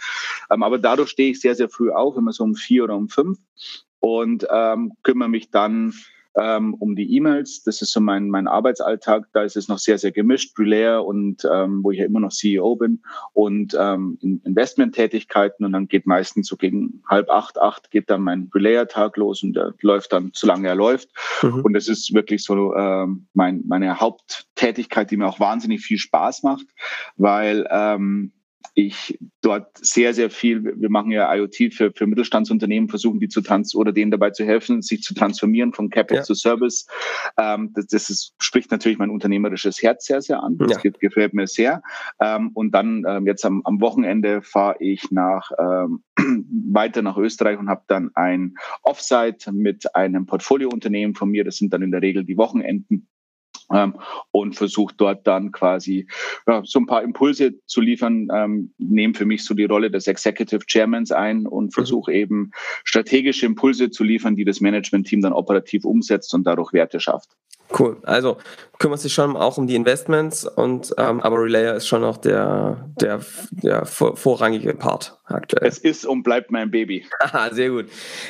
Ähm, 0.51 0.63
aber 0.63 0.79
dadurch 0.79 1.11
stehe 1.11 1.31
ich 1.31 1.41
sehr, 1.41 1.55
sehr 1.55 1.69
früh 1.69 1.91
auf, 1.91 2.17
immer 2.17 2.33
so 2.33 2.45
um 2.45 2.55
vier 2.55 2.85
oder 2.85 2.97
um 2.97 3.09
fünf 3.09 3.39
und 4.01 4.47
ähm, 4.51 4.93
kümmere 5.03 5.29
mich 5.29 5.51
dann 5.51 5.93
ähm, 6.39 6.75
um 6.75 6.95
die 6.97 7.17
E-Mails. 7.17 7.63
Das 7.63 7.81
ist 7.81 7.93
so 7.93 8.01
mein, 8.01 8.29
mein 8.29 8.47
Arbeitsalltag. 8.47 9.27
Da 9.33 9.43
ist 9.43 9.57
es 9.57 9.69
noch 9.69 9.79
sehr, 9.79 9.97
sehr 9.97 10.13
gemischt, 10.13 10.59
Relayer 10.59 11.05
und 11.05 11.49
ähm, 11.51 11.83
wo 11.83 11.91
ich 11.91 11.99
ja 11.99 12.05
immer 12.05 12.21
noch 12.21 12.31
CEO 12.31 12.77
bin 12.77 13.03
und 13.33 13.75
ähm, 13.79 14.19
Investmenttätigkeiten. 14.21 15.65
Und 15.65 15.73
dann 15.73 15.89
geht 15.89 16.07
meistens 16.07 16.49
so 16.49 16.57
gegen 16.57 17.03
halb 17.09 17.31
acht, 17.31 17.59
acht 17.59 17.91
geht 17.91 18.11
dann 18.11 18.21
mein 18.21 18.51
Relayer-Tag 18.55 19.17
los 19.17 19.43
und 19.43 19.55
der 19.55 19.73
läuft 19.81 20.13
dann, 20.13 20.31
solange 20.35 20.69
er 20.69 20.75
läuft. 20.75 21.09
Mhm. 21.43 21.63
Und 21.63 21.73
das 21.73 21.89
ist 21.89 22.13
wirklich 22.13 22.45
so 22.45 22.75
ähm, 22.75 23.27
mein, 23.33 23.63
meine 23.67 23.99
Haupttätigkeit, 23.99 25.11
die 25.11 25.17
mir 25.17 25.27
auch 25.27 25.41
wahnsinnig 25.41 25.81
viel 25.81 25.99
Spaß 25.99 26.43
macht, 26.43 26.67
weil 27.17 27.67
ähm, 27.71 28.33
ich 28.75 29.19
dort 29.43 29.77
sehr, 29.79 30.15
sehr 30.15 30.31
viel, 30.31 30.65
wir 30.65 30.91
machen 30.91 31.11
ja 31.11 31.33
IoT 31.35 31.75
für, 31.75 31.93
für 31.93 32.07
Mittelstandsunternehmen, 32.07 32.89
versuchen 32.89 33.21
die 33.21 33.29
zu 33.29 33.41
trans 33.41 33.75
oder 33.75 33.93
denen 33.93 34.11
dabei 34.11 34.31
zu 34.31 34.45
helfen, 34.45 34.83
sich 34.83 35.03
zu 35.03 35.15
transformieren 35.15 35.73
von 35.73 35.91
CapEx 35.91 36.19
ja. 36.19 36.23
zu 36.23 36.35
Service. 36.35 36.87
Ähm, 37.39 37.73
das 37.75 37.87
das 37.87 38.11
ist, 38.11 38.35
spricht 38.39 38.71
natürlich 38.71 38.99
mein 38.99 39.11
unternehmerisches 39.11 39.83
Herz 39.83 40.07
sehr, 40.07 40.21
sehr 40.21 40.43
an. 40.43 40.59
Das 40.59 40.83
ja. 40.83 40.91
gefällt 40.91 41.35
mir 41.35 41.47
sehr. 41.47 41.83
Ähm, 42.21 42.51
und 42.55 42.73
dann 42.73 43.05
ähm, 43.09 43.27
jetzt 43.27 43.45
am, 43.45 43.63
am 43.65 43.81
Wochenende 43.81 44.43
fahre 44.43 44.77
ich 44.81 45.11
nach 45.11 45.51
ähm, 45.59 46.05
weiter 46.71 47.03
nach 47.03 47.17
Österreich 47.17 47.59
und 47.59 47.69
habe 47.69 47.85
dann 47.87 48.11
ein 48.15 48.55
Offsite 48.83 49.53
mit 49.53 49.95
einem 49.95 50.27
Portfoliounternehmen 50.27 51.15
von 51.15 51.31
mir. 51.31 51.45
Das 51.45 51.57
sind 51.57 51.73
dann 51.73 51.83
in 51.83 51.91
der 51.91 52.03
Regel 52.03 52.25
die 52.25 52.37
Wochenenden 52.37 53.09
ähm, 53.73 53.95
und 54.31 54.55
versuche 54.55 54.95
dort 54.97 55.27
dann 55.27 55.53
quasi 55.53 56.07
ja, 56.47 56.63
so 56.65 56.79
ein 56.79 56.87
paar 56.87 57.03
Impulse 57.03 57.55
zu 57.67 57.81
liefern, 57.81 58.29
ähm, 58.33 58.75
nehme 58.79 59.15
für 59.15 59.27
mich 59.27 59.45
so 59.45 59.55
die 59.55 59.65
Rolle 59.65 59.91
des 59.91 60.07
Executive 60.07 60.65
Chairmans 60.67 61.13
ein 61.13 61.47
und 61.47 61.75
versuche 61.75 62.11
mhm. 62.11 62.17
eben 62.17 62.51
strategische 62.85 63.47
Impulse 63.47 63.91
zu 63.91 64.05
liefern, 64.05 64.37
die 64.37 64.45
das 64.45 64.61
Management-Team 64.61 65.23
dann 65.23 65.33
operativ 65.33 65.85
umsetzt 65.85 66.33
und 66.35 66.47
dadurch 66.47 66.73
Werte 66.73 67.01
schafft. 67.01 67.31
Cool. 67.77 67.97
Also 68.05 68.39
kümmert 68.79 69.01
sich 69.01 69.13
schon 69.13 69.37
auch 69.37 69.59
um 69.59 69.67
die 69.67 69.75
Investments 69.75 70.45
und 70.45 70.95
ähm, 70.99 71.21
aber 71.21 71.43
Relayer 71.43 71.75
ist 71.75 71.87
schon 71.87 72.03
noch 72.03 72.19
der, 72.19 72.91
der, 73.01 73.21
der 73.51 73.87
vorrangige 73.87 74.75
Part 74.75 75.19
aktuell. 75.25 75.67
Es 75.67 75.79
ist 75.79 76.07
und 76.07 76.23
bleibt 76.23 76.51
mein 76.51 76.71
Baby. 76.71 77.07
Aha, 77.21 77.53
sehr 77.53 77.71
gut. 77.71 77.87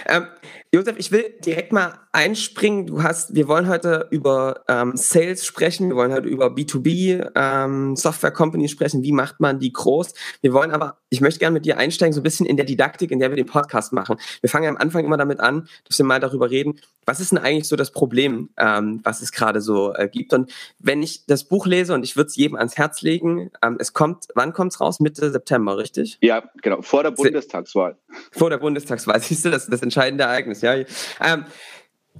Ähm, 0.07 0.27
Josef, 0.73 0.97
ich 0.99 1.13
will 1.13 1.35
direkt 1.45 1.73
mal 1.73 1.95
einspringen. 2.13 2.87
Du 2.87 3.03
hast, 3.03 3.35
wir 3.35 3.49
wollen 3.49 3.69
heute 3.69 4.09
über 4.11 4.63
ähm, 4.69 4.93
Sales 4.95 5.45
sprechen, 5.45 5.89
wir 5.89 5.97
wollen 5.97 6.13
heute 6.13 6.29
über 6.29 6.49
B2B 6.49 7.31
ähm, 7.35 7.97
Software 7.97 8.31
Companies 8.31 8.73
sprechen. 8.73 9.03
Wie 9.03 9.13
macht 9.13 9.41
man 9.41 9.59
die 9.59 9.73
groß? 9.73 10.13
Wir 10.43 10.53
wollen 10.53 10.73
aber, 10.73 10.99
ich 11.09 11.21
möchte 11.21 11.41
gerne 11.41 11.55
mit 11.55 11.65
dir 11.65 11.79
einsteigen, 11.79 12.13
so 12.13 12.21
ein 12.21 12.25
bisschen 12.25 12.47
in 12.47 12.57
der 12.57 12.67
Didaktik, 12.67 13.11
in 13.11 13.21
der 13.21 13.31
wir 13.31 13.37
den 13.37 13.47
Podcast 13.47 13.93
machen. 13.93 14.17
Wir 14.41 14.51
fangen 14.51 14.69
am 14.69 14.77
Anfang 14.77 15.05
immer 15.05 15.17
damit 15.17 15.41
an, 15.41 15.69
dass 15.89 15.99
wir 15.99 16.07
mal 16.07 16.21
darüber 16.21 16.51
reden, 16.51 16.81
was 17.05 17.21
ist 17.21 17.33
denn 17.33 17.39
eigentlich 17.39 17.69
so 17.69 17.77
das 17.77 17.93
Problem, 17.93 18.51
ähm, 18.59 19.01
was 19.05 19.23
es 19.23 19.26
gerade 19.33 19.61
so 19.61 19.95
äh, 19.95 20.09
gibt. 20.09 20.33
Und 20.33 20.53
wenn 20.79 21.03
ich 21.03 21.27
das 21.27 21.45
Buch 21.45 21.67
lese 21.67 21.95
und 21.95 22.05
ich 22.05 22.17
würde 22.17 22.29
es 22.29 22.37
jedem 22.37 22.57
ans 22.57 22.77
Herz 22.77 23.03
legen, 23.03 23.51
ähm, 23.63 23.77
es 23.79 23.93
kommt, 23.93 24.27
wann 24.35 24.53
kommt 24.53 24.73
es 24.73 24.81
raus? 24.81 25.01
Mitte 25.01 25.31
September, 25.31 25.79
richtig? 25.79 26.19
Ja, 26.21 26.45
genau, 26.63 26.83
vor 26.83 27.03
der 27.03 27.11
Bundestagswahl. 27.11 27.97
Vor 28.33 28.51
der 28.51 28.59
Bundestagswahl, 28.59 29.21
siehst 29.23 29.45
du, 29.45 29.51
das 29.51 29.65
ist 29.65 29.73
das 29.73 29.83
entscheidende 29.83 30.25
Ereignis, 30.25 30.61
ja. 30.63 30.75
Ähm, 30.75 31.45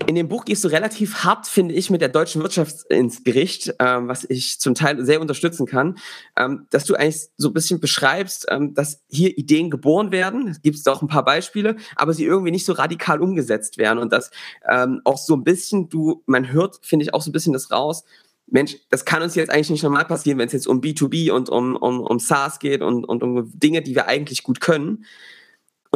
in 0.07 0.15
dem 0.15 0.29
Buch 0.29 0.45
gehst 0.45 0.63
du 0.63 0.69
relativ 0.69 1.25
hart, 1.25 1.47
finde 1.47 1.75
ich, 1.75 1.91
mit 1.91 2.01
der 2.01 2.09
deutschen 2.09 2.43
Wirtschaft 2.43 2.85
ins 2.91 3.25
Gericht, 3.25 3.75
ähm, 3.79 4.09
was 4.09 4.25
ich 4.29 4.61
zum 4.61 4.75
Teil 4.75 5.03
sehr 5.05 5.21
unterstützen 5.21 5.67
kann, 5.67 5.99
ähm, 6.37 6.67
dass 6.71 6.85
du 6.85 6.95
eigentlich 6.95 7.29
so 7.37 7.49
ein 7.49 7.55
bisschen 7.55 7.81
beschreibst, 7.81 8.47
ähm, 8.51 8.75
dass 8.75 9.03
hier 9.09 9.37
Ideen 9.39 9.71
geboren 9.71 10.13
werden. 10.13 10.49
Es 10.49 10.63
gibt 10.63 10.87
auch 10.89 11.03
ein 11.03 11.09
paar 11.09 11.25
Beispiele, 11.25 11.77
aber 11.97 12.13
sie 12.13 12.25
irgendwie 12.25 12.51
nicht 12.51 12.67
so 12.67 12.75
radikal 12.75 13.21
umgesetzt 13.21 13.79
werden 13.79 13.99
und 13.99 14.13
dass 14.13 14.31
ähm, 14.69 15.01
auch 15.05 15.19
so 15.19 15.35
ein 15.35 15.45
bisschen 15.45 15.89
du, 15.89 16.23
man 16.27 16.53
hört, 16.53 16.79
finde 16.83 17.05
ich, 17.05 17.15
auch 17.15 17.23
so 17.23 17.31
ein 17.31 17.33
bisschen 17.33 17.53
das 17.53 17.71
raus. 17.71 18.05
Mensch, 18.49 18.77
das 18.91 19.05
kann 19.05 19.23
uns 19.23 19.35
jetzt 19.35 19.51
eigentlich 19.51 19.71
nicht 19.71 19.83
normal 19.83 20.05
passieren, 20.05 20.39
wenn 20.39 20.47
es 20.47 20.53
jetzt 20.53 20.69
um 20.69 20.81
B2B 20.81 21.33
und 21.33 21.49
um, 21.49 21.75
um, 21.75 22.01
um 22.01 22.19
SaaS 22.21 22.59
geht 22.59 22.83
und, 22.83 23.05
und 23.05 23.23
um 23.23 23.51
Dinge, 23.59 23.83
die 23.83 23.95
wir 23.95 24.07
eigentlich 24.07 24.45
gut 24.45 24.61
können. 24.61 25.05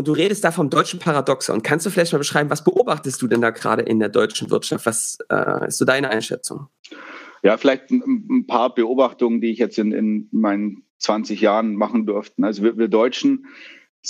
Und 0.01 0.09
du 0.09 0.13
redest 0.13 0.43
da 0.45 0.51
vom 0.51 0.71
deutschen 0.71 0.99
Paradoxon. 0.99 1.63
Kannst 1.63 1.85
du 1.85 1.91
vielleicht 1.91 2.13
mal 2.13 2.19
beschreiben, 2.19 2.49
was 2.49 2.65
beobachtest 2.65 3.21
du 3.21 3.27
denn 3.27 3.43
da 3.43 3.51
gerade 3.51 3.83
in 3.83 3.99
der 3.99 4.09
deutschen 4.09 4.51
Wirtschaft? 4.51 4.87
Was 4.87 5.19
äh, 5.29 5.69
ist 5.69 5.77
so 5.77 5.85
deine 5.85 6.09
Einschätzung? 6.09 6.69
Ja, 7.43 7.59
vielleicht 7.59 7.91
ein, 7.91 8.47
paar 8.47 8.75
Beobachtungen, 8.75 9.43
die 9.43 9.51
ich 9.51 9.59
jetzt 9.59 9.79
in, 9.79 9.93
in 9.93 10.27
meinen 10.33 10.85
20 11.01 11.43
Jahren 11.43 11.75
machen 11.75 12.07
durfte. 12.07 12.43
Also 12.43 12.63
wir, 12.63 12.79
wir 12.79 12.89
Deutschen 12.89 13.45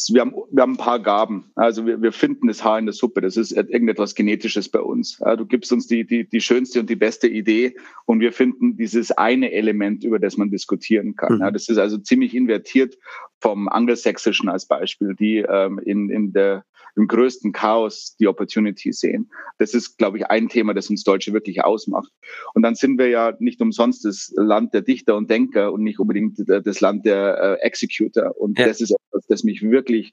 wir 0.08 0.20
haben, 0.20 0.34
wir 0.50 0.62
haben 0.62 0.74
ein 0.74 0.76
paar 0.76 1.00
Gaben. 1.00 1.50
Also 1.56 1.84
wir, 1.84 2.00
wir 2.00 2.12
finden 2.12 2.46
das 2.46 2.62
Haar 2.62 2.78
in 2.78 2.86
der 2.86 2.92
Suppe. 2.92 3.20
Das 3.20 3.36
ist 3.36 3.52
irgendetwas 3.52 4.14
Genetisches 4.14 4.68
bei 4.68 4.80
uns. 4.80 5.18
Du 5.36 5.46
gibst 5.46 5.72
uns 5.72 5.86
die, 5.86 6.06
die, 6.06 6.28
die 6.28 6.40
schönste 6.40 6.80
und 6.80 6.88
die 6.88 6.96
beste 6.96 7.26
Idee 7.26 7.76
und 8.06 8.20
wir 8.20 8.32
finden 8.32 8.76
dieses 8.76 9.10
eine 9.10 9.52
Element, 9.52 10.04
über 10.04 10.18
das 10.18 10.36
man 10.36 10.50
diskutieren 10.50 11.16
kann. 11.16 11.38
Mhm. 11.38 11.52
Das 11.52 11.68
ist 11.68 11.78
also 11.78 11.98
ziemlich 11.98 12.34
invertiert 12.34 12.96
vom 13.40 13.68
Angelsächsischen 13.68 14.48
als 14.48 14.66
Beispiel, 14.66 15.14
die 15.18 15.38
ähm, 15.38 15.80
in, 15.84 16.10
in 16.10 16.32
der 16.32 16.64
im 16.96 17.06
größten 17.06 17.52
Chaos 17.52 18.16
die 18.18 18.26
Opportunity 18.26 18.92
sehen. 18.92 19.30
Das 19.58 19.74
ist, 19.74 19.98
glaube 19.98 20.18
ich, 20.18 20.26
ein 20.26 20.48
Thema, 20.48 20.74
das 20.74 20.90
uns 20.90 21.04
Deutsche 21.04 21.32
wirklich 21.32 21.64
ausmacht. 21.64 22.10
Und 22.54 22.62
dann 22.62 22.74
sind 22.74 22.98
wir 22.98 23.08
ja 23.08 23.34
nicht 23.38 23.60
umsonst 23.60 24.04
das 24.04 24.32
Land 24.36 24.74
der 24.74 24.82
Dichter 24.82 25.16
und 25.16 25.30
Denker 25.30 25.72
und 25.72 25.82
nicht 25.82 25.98
unbedingt 25.98 26.38
das 26.46 26.80
Land 26.80 27.06
der 27.06 27.58
äh, 27.60 27.66
Executor. 27.66 28.34
Und 28.38 28.58
ja. 28.58 28.66
das 28.66 28.80
ist 28.80 28.90
etwas, 28.90 29.26
das 29.26 29.44
mich 29.44 29.62
wirklich 29.62 30.12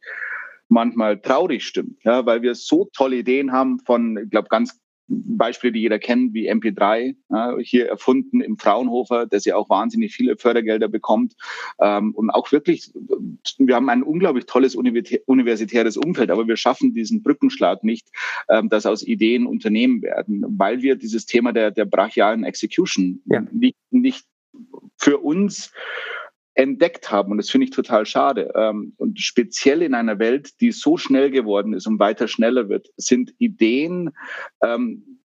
manchmal 0.69 1.19
traurig 1.21 1.65
stimmt, 1.65 2.03
ja, 2.03 2.25
weil 2.25 2.41
wir 2.41 2.55
so 2.55 2.89
tolle 2.93 3.17
Ideen 3.17 3.51
haben 3.51 3.79
von, 3.85 4.17
ich 4.17 4.29
glaube, 4.29 4.49
ganz 4.49 4.77
Beispiele, 5.07 5.73
die 5.73 5.81
jeder 5.81 5.99
kennt, 5.99 6.33
wie 6.33 6.51
MP3, 6.51 7.15
äh, 7.29 7.63
hier 7.63 7.87
erfunden 7.87 8.41
im 8.41 8.57
Fraunhofer, 8.57 9.25
das 9.25 9.45
ja 9.45 9.55
auch 9.55 9.69
wahnsinnig 9.69 10.13
viele 10.13 10.37
Fördergelder 10.37 10.87
bekommt. 10.87 11.33
Ähm, 11.79 12.13
und 12.13 12.29
auch 12.29 12.51
wirklich, 12.51 12.91
wir 13.57 13.75
haben 13.75 13.89
ein 13.89 14.03
unglaublich 14.03 14.45
tolles 14.45 14.75
universitäres 14.75 15.97
Umfeld, 15.97 16.29
aber 16.29 16.47
wir 16.47 16.57
schaffen 16.57 16.93
diesen 16.93 17.23
Brückenschlag 17.23 17.83
nicht, 17.83 18.09
ähm, 18.49 18.69
dass 18.69 18.85
aus 18.85 19.03
Ideen 19.03 19.45
Unternehmen 19.45 20.01
werden, 20.01 20.43
weil 20.47 20.81
wir 20.81 20.95
dieses 20.95 21.25
Thema 21.25 21.53
der, 21.53 21.71
der 21.71 21.85
brachialen 21.85 22.43
Execution 22.43 23.21
ja. 23.25 23.41
nicht, 23.51 23.77
nicht 23.91 24.25
für 24.97 25.19
uns 25.19 25.71
entdeckt 26.57 27.11
haben. 27.11 27.31
Und 27.31 27.37
das 27.37 27.49
finde 27.49 27.65
ich 27.65 27.71
total 27.71 28.05
schade. 28.05 28.51
Ähm, 28.55 28.93
und 28.97 29.19
speziell 29.19 29.83
in 29.83 29.93
einer 29.93 30.17
Welt, 30.19 30.59
die 30.59 30.71
so 30.71 30.97
schnell 30.97 31.29
geworden 31.29 31.73
ist 31.73 31.87
und 31.87 31.99
weiter 31.99 32.27
schneller 32.27 32.67
wird, 32.67 32.89
sind 32.97 33.33
Ideen 33.37 34.11
ähm, 34.63 35.19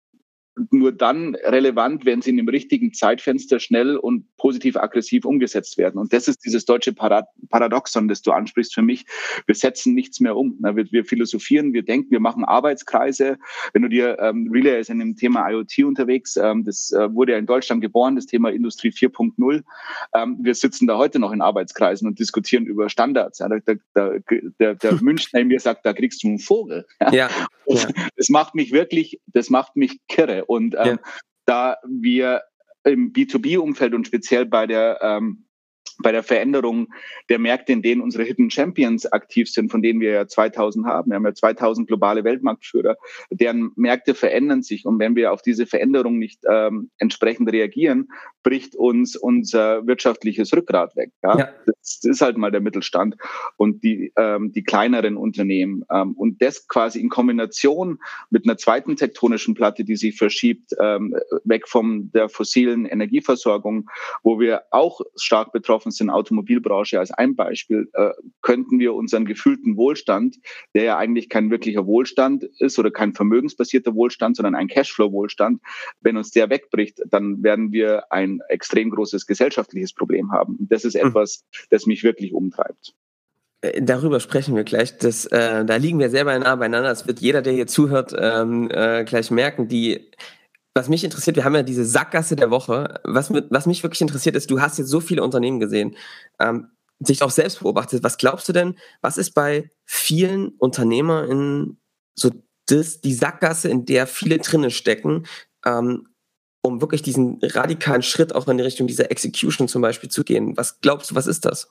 nur 0.70 0.92
dann 0.92 1.34
relevant, 1.34 2.04
wenn 2.04 2.22
sie 2.22 2.30
in 2.30 2.36
dem 2.36 2.48
richtigen 2.48 2.92
Zeitfenster 2.92 3.60
schnell 3.60 3.96
und 3.96 4.24
positiv-aggressiv 4.36 5.24
umgesetzt 5.24 5.78
werden. 5.78 5.98
Und 5.98 6.12
das 6.12 6.28
ist 6.28 6.44
dieses 6.44 6.64
deutsche 6.64 6.92
Paradoxon, 6.92 8.08
das 8.08 8.22
du 8.22 8.32
ansprichst 8.32 8.74
für 8.74 8.82
mich. 8.82 9.06
Wir 9.46 9.54
setzen 9.54 9.94
nichts 9.94 10.20
mehr 10.20 10.36
um. 10.36 10.58
Wir, 10.60 10.90
wir 10.90 11.04
philosophieren, 11.04 11.72
wir 11.72 11.82
denken, 11.82 12.10
wir 12.10 12.20
machen 12.20 12.44
Arbeitskreise. 12.44 13.38
Wenn 13.72 13.82
du 13.82 13.88
dir, 13.88 14.18
ähm, 14.20 14.50
Relay 14.52 14.80
ist 14.80 14.90
in 14.90 14.98
dem 14.98 15.16
Thema 15.16 15.48
IoT 15.50 15.84
unterwegs, 15.84 16.36
ähm, 16.36 16.64
das 16.64 16.92
äh, 16.92 17.12
wurde 17.14 17.32
ja 17.32 17.38
in 17.38 17.46
Deutschland 17.46 17.80
geboren, 17.80 18.16
das 18.16 18.26
Thema 18.26 18.50
Industrie 18.50 18.90
4.0. 18.90 19.62
Ähm, 20.14 20.38
wir 20.40 20.54
sitzen 20.54 20.86
da 20.86 20.98
heute 20.98 21.18
noch 21.18 21.32
in 21.32 21.40
Arbeitskreisen 21.40 22.06
und 22.06 22.18
diskutieren 22.18 22.66
über 22.66 22.88
Standards. 22.88 23.38
Ja, 23.38 23.48
der, 23.48 23.78
der, 23.94 24.20
der, 24.58 24.74
der 24.76 25.02
Münchner 25.02 25.40
in 25.40 25.48
mir 25.48 25.60
sagt, 25.60 25.86
da 25.86 25.92
kriegst 25.92 26.22
du 26.22 26.28
einen 26.28 26.38
Vogel. 26.38 26.86
Ja. 27.00 27.12
ja. 27.12 27.30
Das, 27.66 27.86
das 28.16 28.28
macht 28.28 28.54
mich 28.54 28.72
wirklich, 28.72 29.20
das 29.26 29.48
macht 29.50 29.76
mich 29.76 30.00
kirre. 30.08 30.44
Und 30.50 30.74
ähm, 30.78 30.98
ja. 31.04 31.12
da 31.46 31.76
wir 31.86 32.42
im 32.82 33.12
B2B-Umfeld 33.12 33.94
und 33.94 34.06
speziell 34.06 34.46
bei 34.46 34.66
der 34.66 34.98
ähm, 35.00 35.46
bei 36.02 36.12
der 36.12 36.22
Veränderung 36.22 36.88
der 37.28 37.38
Märkte, 37.38 37.72
in 37.72 37.82
denen 37.82 38.00
unsere 38.00 38.24
Hidden 38.24 38.50
Champions 38.50 39.06
aktiv 39.06 39.50
sind, 39.50 39.70
von 39.70 39.82
denen 39.82 40.00
wir 40.00 40.10
ja 40.12 40.26
2000 40.26 40.86
haben. 40.86 41.10
Wir 41.10 41.16
haben 41.16 41.24
ja 41.24 41.34
2000 41.34 41.86
globale 41.86 42.24
Weltmarktführer, 42.24 42.96
deren 43.30 43.72
Märkte 43.76 44.14
verändern 44.14 44.62
sich. 44.62 44.86
Und 44.86 44.98
wenn 44.98 45.16
wir 45.16 45.32
auf 45.32 45.42
diese 45.42 45.66
Veränderung 45.66 46.18
nicht 46.18 46.40
ähm, 46.50 46.90
entsprechend 46.98 47.52
reagieren, 47.52 48.08
bricht 48.42 48.74
uns 48.76 49.16
unser 49.16 49.86
wirtschaftliches 49.86 50.52
Rückgrat 50.54 50.96
weg. 50.96 51.12
Ja? 51.22 51.38
ja. 51.38 51.48
Das 51.66 52.00
ist 52.02 52.20
halt 52.20 52.36
mal 52.36 52.50
der 52.50 52.60
Mittelstand 52.60 53.16
und 53.56 53.82
die, 53.82 54.12
ähm, 54.16 54.52
die 54.52 54.62
kleineren 54.62 55.16
Unternehmen. 55.16 55.84
Ähm, 55.90 56.12
und 56.12 56.40
das 56.42 56.66
quasi 56.68 57.00
in 57.00 57.08
Kombination 57.08 57.98
mit 58.30 58.44
einer 58.44 58.56
zweiten 58.56 58.96
tektonischen 58.96 59.54
Platte, 59.54 59.84
die 59.84 59.96
sich 59.96 60.16
verschiebt, 60.16 60.72
ähm, 60.80 61.14
weg 61.44 61.68
von 61.68 62.10
der 62.12 62.28
fossilen 62.28 62.86
Energieversorgung, 62.86 63.88
wo 64.22 64.38
wir 64.40 64.62
auch 64.70 65.00
stark 65.16 65.52
betroffen 65.52 65.89
sind, 65.96 66.10
Automobilbranche 66.10 66.98
als 66.98 67.10
ein 67.10 67.36
Beispiel, 67.36 67.90
äh, 67.92 68.10
könnten 68.42 68.78
wir 68.78 68.94
unseren 68.94 69.24
gefühlten 69.24 69.76
Wohlstand, 69.76 70.36
der 70.74 70.84
ja 70.84 70.96
eigentlich 70.96 71.28
kein 71.28 71.50
wirklicher 71.50 71.86
Wohlstand 71.86 72.44
ist 72.58 72.78
oder 72.78 72.90
kein 72.90 73.12
vermögensbasierter 73.12 73.94
Wohlstand, 73.94 74.36
sondern 74.36 74.54
ein 74.54 74.68
Cashflow-Wohlstand, 74.68 75.60
wenn 76.00 76.16
uns 76.16 76.30
der 76.30 76.48
wegbricht, 76.48 77.00
dann 77.10 77.42
werden 77.42 77.72
wir 77.72 78.10
ein 78.10 78.30
ein 78.30 78.40
extrem 78.48 78.90
großes 78.90 79.26
gesellschaftliches 79.26 79.92
Problem 79.92 80.32
haben. 80.32 80.56
Das 80.60 80.84
ist 80.84 80.94
hm. 80.94 81.08
etwas, 81.08 81.44
das 81.70 81.86
mich 81.86 82.02
wirklich 82.02 82.32
umtreibt. 82.32 82.94
Äh, 83.60 83.82
darüber 83.82 84.20
sprechen 84.20 84.56
wir 84.56 84.64
gleich. 84.64 84.96
Das, 84.98 85.26
äh, 85.26 85.64
da 85.64 85.76
liegen 85.76 85.98
wir 85.98 86.10
sehr 86.10 86.24
nah 86.24 86.56
beieinander. 86.56 86.88
Das 86.88 87.06
wird 87.06 87.20
jeder, 87.20 87.42
der 87.42 87.52
hier 87.52 87.66
zuhört, 87.66 88.14
ähm, 88.18 88.70
äh, 88.70 89.04
gleich 89.04 89.30
merken. 89.30 89.68
Die, 89.68 90.10
was 90.74 90.88
mich 90.88 91.04
interessiert, 91.04 91.36
wir 91.36 91.44
haben 91.44 91.54
ja 91.54 91.62
diese 91.62 91.84
Sackgasse 91.84 92.36
der 92.36 92.50
Woche. 92.50 93.00
Was, 93.04 93.30
mit, 93.30 93.46
was 93.50 93.66
mich 93.66 93.82
wirklich 93.82 94.00
interessiert 94.00 94.36
ist, 94.36 94.50
du 94.50 94.60
hast 94.60 94.78
jetzt 94.78 94.88
so 94.88 95.00
viele 95.00 95.22
Unternehmen 95.22 95.60
gesehen, 95.60 95.96
ähm, 96.38 96.68
sich 97.00 97.22
auch 97.22 97.30
selbst 97.30 97.60
beobachtet. 97.60 98.04
Was 98.04 98.18
glaubst 98.18 98.48
du 98.48 98.52
denn, 98.52 98.76
was 99.00 99.16
ist 99.16 99.32
bei 99.32 99.70
vielen 99.84 100.50
Unternehmern 100.58 101.78
so 102.14 102.30
das, 102.66 103.00
die 103.00 103.14
Sackgasse, 103.14 103.68
in 103.68 103.84
der 103.84 104.06
viele 104.06 104.38
drinne 104.38 104.70
stecken, 104.70 105.26
ähm, 105.64 106.06
um 106.62 106.80
wirklich 106.80 107.02
diesen 107.02 107.38
radikalen 107.42 108.02
Schritt 108.02 108.34
auch 108.34 108.46
in 108.46 108.58
die 108.58 108.62
Richtung 108.62 108.86
dieser 108.86 109.10
Execution 109.10 109.66
zum 109.66 109.82
Beispiel 109.82 110.10
zu 110.10 110.24
gehen? 110.24 110.56
Was 110.56 110.80
glaubst 110.80 111.10
du, 111.10 111.14
was 111.14 111.26
ist 111.26 111.46
das? 111.46 111.70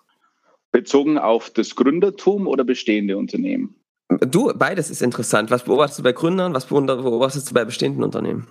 Bezogen 0.72 1.18
auf 1.18 1.50
das 1.52 1.76
Gründertum 1.76 2.48
oder 2.48 2.64
bestehende 2.64 3.18
Unternehmen? 3.18 3.76
Du, 4.10 4.52
beides 4.56 4.90
ist 4.90 5.04
interessant. 5.04 5.52
Was 5.52 5.64
beobachtest 5.64 6.00
du 6.00 6.04
bei 6.04 6.12
Gründern, 6.12 6.54
was 6.54 6.66
beobachtest 6.66 7.50
du 7.50 7.54
bei 7.54 7.64
bestehenden 7.64 8.04
Unternehmen? 8.04 8.48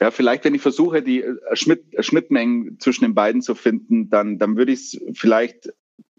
Ja, 0.00 0.10
vielleicht, 0.10 0.44
wenn 0.44 0.54
ich 0.54 0.62
versuche, 0.62 1.02
die 1.02 1.22
äh, 1.22 1.36
Schnitt, 1.54 1.84
Schnittmengen 1.98 2.78
zwischen 2.80 3.04
den 3.04 3.14
beiden 3.14 3.42
zu 3.42 3.54
finden, 3.54 4.10
dann, 4.10 4.38
dann 4.38 4.56
würde 4.56 4.72
ich 4.72 4.94
es 4.94 5.00
vielleicht 5.18 5.70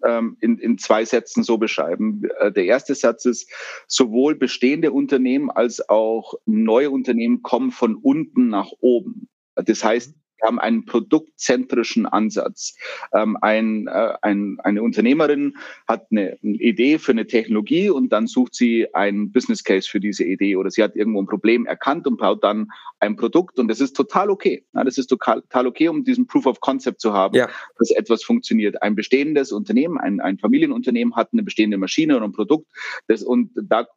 ähm, 0.03 0.37
in, 0.39 0.57
in 0.57 0.77
zwei 0.77 1.05
Sätzen 1.05 1.43
so 1.43 1.57
beschreiben. 1.57 2.23
Äh, 2.39 2.51
der 2.51 2.65
erste 2.65 2.95
Satz 2.95 3.25
ist, 3.25 3.51
sowohl 3.87 4.35
bestehende 4.35 4.91
Unternehmen 4.91 5.49
als 5.49 5.87
auch 5.89 6.35
neue 6.45 6.91
Unternehmen 6.91 7.41
kommen 7.41 7.71
von 7.71 7.95
unten 7.95 8.49
nach 8.49 8.71
oben. 8.79 9.29
Das 9.55 9.83
heißt, 9.83 10.15
wir 10.41 10.47
haben 10.47 10.59
einen 10.59 10.85
produktzentrischen 10.85 12.05
Ansatz. 12.05 12.75
Ähm, 13.13 13.37
ein, 13.41 13.87
äh, 13.87 14.13
ein, 14.21 14.57
eine 14.63 14.81
Unternehmerin 14.81 15.57
hat 15.87 16.07
eine, 16.11 16.37
eine, 16.43 16.55
Idee 16.55 16.99
für 16.99 17.11
eine 17.11 17.27
Technologie 17.27 17.89
und 17.89 18.09
dann 18.09 18.27
sucht 18.27 18.55
sie 18.55 18.93
einen 18.93 19.31
Business 19.31 19.63
Case 19.63 19.89
für 19.89 19.99
diese 19.99 20.23
Idee 20.23 20.55
oder 20.55 20.71
sie 20.71 20.83
hat 20.83 20.95
irgendwo 20.95 21.21
ein 21.21 21.27
Problem 21.27 21.65
erkannt 21.65 22.07
und 22.07 22.17
baut 22.17 22.43
dann 22.43 22.69
ein 22.99 23.15
Produkt 23.15 23.59
und 23.59 23.67
das 23.67 23.79
ist 23.79 23.95
total 23.95 24.29
okay. 24.29 24.63
Ja, 24.73 24.83
das 24.83 24.97
ist 24.97 25.07
total, 25.07 25.67
okay, 25.67 25.87
um 25.87 26.03
diesen 26.03 26.27
Proof 26.27 26.45
of 26.45 26.59
Concept 26.59 27.01
zu 27.01 27.13
haben, 27.13 27.35
ja. 27.35 27.49
dass 27.77 27.91
etwas 27.91 28.23
funktioniert. 28.23 28.81
Ein 28.81 28.95
bestehendes 28.95 29.51
Unternehmen, 29.51 29.97
ein, 29.97 30.19
ein 30.19 30.37
Familienunternehmen 30.37 31.15
hat 31.15 31.29
eine 31.31 31.43
bestehende 31.43 31.77
Maschine 31.77 32.17
oder 32.17 32.25
ein 32.25 32.33
Produkt 32.33 32.67
das, 33.07 33.23
und 33.23 33.51
da 33.55 33.87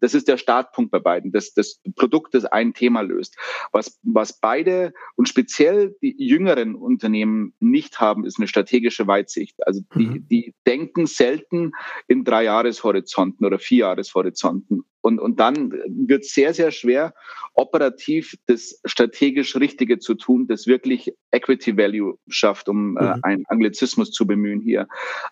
das 0.00 0.14
ist 0.14 0.28
der 0.28 0.36
Startpunkt 0.36 0.90
bei 0.90 0.98
beiden, 0.98 1.32
das, 1.32 1.52
das 1.54 1.80
Produkt, 1.96 2.34
das 2.34 2.44
ein 2.44 2.74
Thema 2.74 3.00
löst. 3.00 3.36
Was, 3.72 3.98
was 4.02 4.32
beide 4.34 4.92
und 5.16 5.28
speziell 5.28 5.85
die 6.02 6.14
jüngeren 6.18 6.74
Unternehmen 6.74 7.54
nicht 7.60 8.00
haben, 8.00 8.24
ist 8.24 8.38
eine 8.38 8.48
strategische 8.48 9.06
Weitsicht. 9.06 9.56
Also 9.66 9.80
die, 9.94 10.06
mhm. 10.06 10.28
die 10.28 10.54
denken 10.66 11.06
selten 11.06 11.72
in 12.08 12.24
drei 12.24 12.44
Jahreshorizonten 12.44 13.46
oder 13.46 13.58
vier 13.58 13.78
Jahreshorizonten. 13.78 14.84
Und, 15.00 15.20
und 15.20 15.38
dann 15.38 15.70
wird 15.88 16.24
es 16.24 16.34
sehr, 16.34 16.52
sehr 16.52 16.72
schwer, 16.72 17.14
operativ 17.54 18.34
das 18.46 18.80
strategisch 18.84 19.54
Richtige 19.54 20.00
zu 20.00 20.14
tun, 20.14 20.48
das 20.48 20.66
wirklich 20.66 21.14
Equity 21.30 21.76
Value 21.76 22.18
schafft, 22.28 22.68
um 22.68 22.96
äh, 22.96 23.02
mhm. 23.02 23.08
äh, 23.08 23.18
einen 23.22 23.46
Anglizismus 23.46 24.10
zu 24.10 24.26
bemühen 24.26 24.60
hier. 24.60 24.88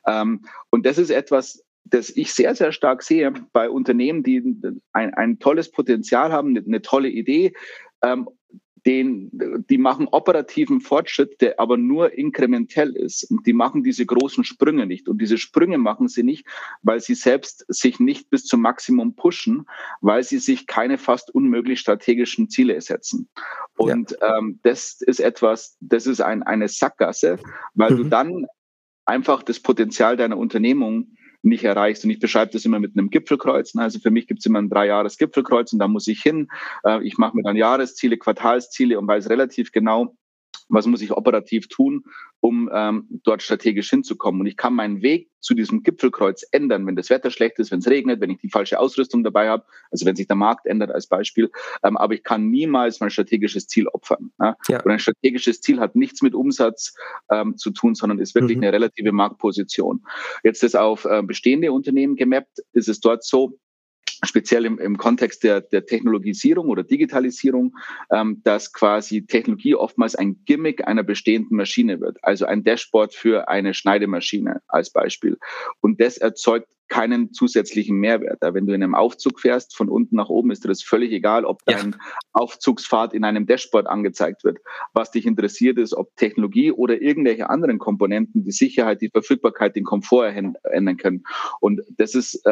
Ähm, 0.06 0.44
und 0.70 0.86
das 0.86 0.98
ist 0.98 1.10
etwas, 1.10 1.64
das 1.84 2.10
ich 2.10 2.32
sehr, 2.32 2.54
sehr 2.54 2.72
stark 2.72 3.02
sehe 3.02 3.32
bei 3.52 3.68
Unternehmen, 3.68 4.22
die 4.22 4.42
ein, 4.92 5.12
ein 5.14 5.38
tolles 5.38 5.70
Potenzial 5.70 6.32
haben, 6.32 6.56
eine, 6.56 6.82
tolle 6.82 7.08
Idee, 7.08 7.52
ähm, 8.02 8.28
den, 8.86 9.30
die 9.70 9.78
machen 9.78 10.08
operativen 10.08 10.80
Fortschritt, 10.80 11.40
der 11.40 11.58
aber 11.58 11.76
nur 11.76 12.12
inkrementell 12.12 12.94
ist. 12.94 13.24
Und 13.30 13.46
die 13.46 13.54
machen 13.54 13.82
diese 13.82 14.04
großen 14.04 14.44
Sprünge 14.44 14.86
nicht. 14.86 15.08
Und 15.08 15.20
diese 15.22 15.38
Sprünge 15.38 15.78
machen 15.78 16.08
sie 16.08 16.22
nicht, 16.22 16.46
weil 16.82 17.00
sie 17.00 17.14
selbst 17.14 17.64
sich 17.68 17.98
nicht 17.98 18.28
bis 18.28 18.44
zum 18.44 18.60
Maximum 18.60 19.14
pushen, 19.14 19.66
weil 20.02 20.22
sie 20.22 20.38
sich 20.38 20.66
keine 20.66 20.98
fast 20.98 21.34
unmöglich 21.34 21.80
strategischen 21.80 22.50
Ziele 22.50 22.78
setzen. 22.80 23.28
Und 23.76 24.16
ja. 24.20 24.38
ähm, 24.38 24.60
das 24.62 25.00
ist 25.00 25.20
etwas, 25.20 25.76
das 25.80 26.06
ist 26.06 26.20
ein, 26.20 26.42
eine 26.42 26.68
Sackgasse, 26.68 27.38
weil 27.74 27.92
mhm. 27.92 27.96
du 27.96 28.04
dann 28.04 28.46
einfach 29.06 29.42
das 29.42 29.60
Potenzial 29.60 30.16
deiner 30.16 30.36
Unternehmung 30.36 31.16
nicht 31.44 31.64
erreichst. 31.64 32.04
Und 32.04 32.10
ich 32.10 32.18
beschreibe 32.18 32.52
das 32.52 32.64
immer 32.64 32.78
mit 32.78 32.96
einem 32.96 33.10
Gipfelkreuz. 33.10 33.74
Also 33.76 33.98
für 33.98 34.10
mich 34.10 34.26
gibt 34.26 34.40
es 34.40 34.46
immer 34.46 34.60
ein 34.60 34.70
Drei-Jahres-Gipfelkreuz 34.70 35.72
und 35.72 35.78
da 35.78 35.88
muss 35.88 36.06
ich 36.06 36.22
hin. 36.22 36.48
Äh, 36.84 37.02
ich 37.04 37.18
mache 37.18 37.36
mir 37.36 37.42
dann 37.42 37.56
Jahresziele, 37.56 38.16
Quartalsziele 38.16 38.98
und 38.98 39.06
weiß 39.06 39.30
relativ 39.30 39.72
genau, 39.72 40.16
was 40.68 40.86
muss 40.86 41.02
ich 41.02 41.12
operativ 41.12 41.68
tun, 41.68 42.04
um 42.40 42.70
ähm, 42.72 43.06
dort 43.22 43.42
strategisch 43.42 43.90
hinzukommen. 43.90 44.40
Und 44.40 44.46
ich 44.46 44.56
kann 44.56 44.74
meinen 44.74 45.02
Weg 45.02 45.30
zu 45.40 45.54
diesem 45.54 45.82
Gipfelkreuz 45.82 46.44
ändern, 46.52 46.86
wenn 46.86 46.96
das 46.96 47.10
Wetter 47.10 47.30
schlecht 47.30 47.58
ist, 47.58 47.70
wenn 47.70 47.80
es 47.80 47.86
regnet, 47.86 48.20
wenn 48.20 48.30
ich 48.30 48.38
die 48.38 48.48
falsche 48.48 48.78
Ausrüstung 48.78 49.22
dabei 49.22 49.48
habe, 49.48 49.64
also 49.90 50.06
wenn 50.06 50.16
sich 50.16 50.26
der 50.26 50.36
Markt 50.36 50.66
ändert 50.66 50.90
als 50.90 51.06
Beispiel. 51.06 51.50
Ähm, 51.82 51.96
aber 51.96 52.14
ich 52.14 52.22
kann 52.22 52.50
niemals 52.50 53.00
mein 53.00 53.10
strategisches 53.10 53.66
Ziel 53.66 53.88
opfern. 53.88 54.32
Ja? 54.40 54.56
Ja. 54.68 54.82
Und 54.82 54.90
ein 54.90 54.98
strategisches 54.98 55.60
Ziel 55.60 55.80
hat 55.80 55.96
nichts 55.96 56.22
mit 56.22 56.34
Umsatz 56.34 56.94
ähm, 57.30 57.56
zu 57.56 57.70
tun, 57.70 57.94
sondern 57.94 58.18
ist 58.18 58.34
wirklich 58.34 58.56
mhm. 58.56 58.64
eine 58.64 58.72
relative 58.72 59.12
Marktposition. 59.12 60.04
Jetzt 60.42 60.62
das 60.62 60.74
auf 60.74 61.04
äh, 61.04 61.22
bestehende 61.22 61.72
Unternehmen 61.72 62.16
gemappt, 62.16 62.60
ist 62.72 62.88
es 62.88 63.00
dort 63.00 63.24
so, 63.24 63.58
speziell 64.26 64.64
im, 64.64 64.78
im 64.78 64.96
Kontext 64.96 65.44
der, 65.44 65.60
der 65.60 65.86
Technologisierung 65.86 66.68
oder 66.68 66.82
Digitalisierung, 66.82 67.76
ähm, 68.10 68.40
dass 68.44 68.72
quasi 68.72 69.26
Technologie 69.26 69.74
oftmals 69.74 70.14
ein 70.14 70.42
Gimmick 70.44 70.86
einer 70.86 71.02
bestehenden 71.02 71.56
Maschine 71.56 72.00
wird, 72.00 72.18
also 72.22 72.46
ein 72.46 72.64
Dashboard 72.64 73.14
für 73.14 73.48
eine 73.48 73.74
Schneidemaschine 73.74 74.60
als 74.68 74.90
Beispiel. 74.90 75.38
Und 75.80 76.00
das 76.00 76.18
erzeugt 76.18 76.68
keinen 76.88 77.32
zusätzlichen 77.32 77.96
Mehrwert. 77.96 78.38
Wenn 78.40 78.66
du 78.66 78.74
in 78.74 78.82
einem 78.82 78.94
Aufzug 78.94 79.40
fährst, 79.40 79.74
von 79.76 79.88
unten 79.88 80.16
nach 80.16 80.28
oben, 80.28 80.50
ist 80.50 80.64
dir 80.64 80.68
das 80.68 80.82
völlig 80.82 81.12
egal, 81.12 81.44
ob 81.44 81.64
dein 81.64 81.92
ja. 81.92 81.98
Aufzugsfahrt 82.32 83.14
in 83.14 83.24
einem 83.24 83.46
Dashboard 83.46 83.86
angezeigt 83.86 84.44
wird. 84.44 84.58
Was 84.92 85.10
dich 85.10 85.26
interessiert, 85.26 85.78
ist, 85.78 85.94
ob 85.94 86.14
Technologie 86.16 86.72
oder 86.72 87.00
irgendwelche 87.00 87.48
anderen 87.48 87.78
Komponenten 87.78 88.44
die 88.44 88.52
Sicherheit, 88.52 89.00
die 89.00 89.08
Verfügbarkeit, 89.08 89.76
den 89.76 89.84
Komfort 89.84 90.34
ändern 90.64 90.96
können. 90.96 91.24
Und 91.60 91.80
das 91.96 92.14
ist 92.14 92.44
äh, 92.44 92.50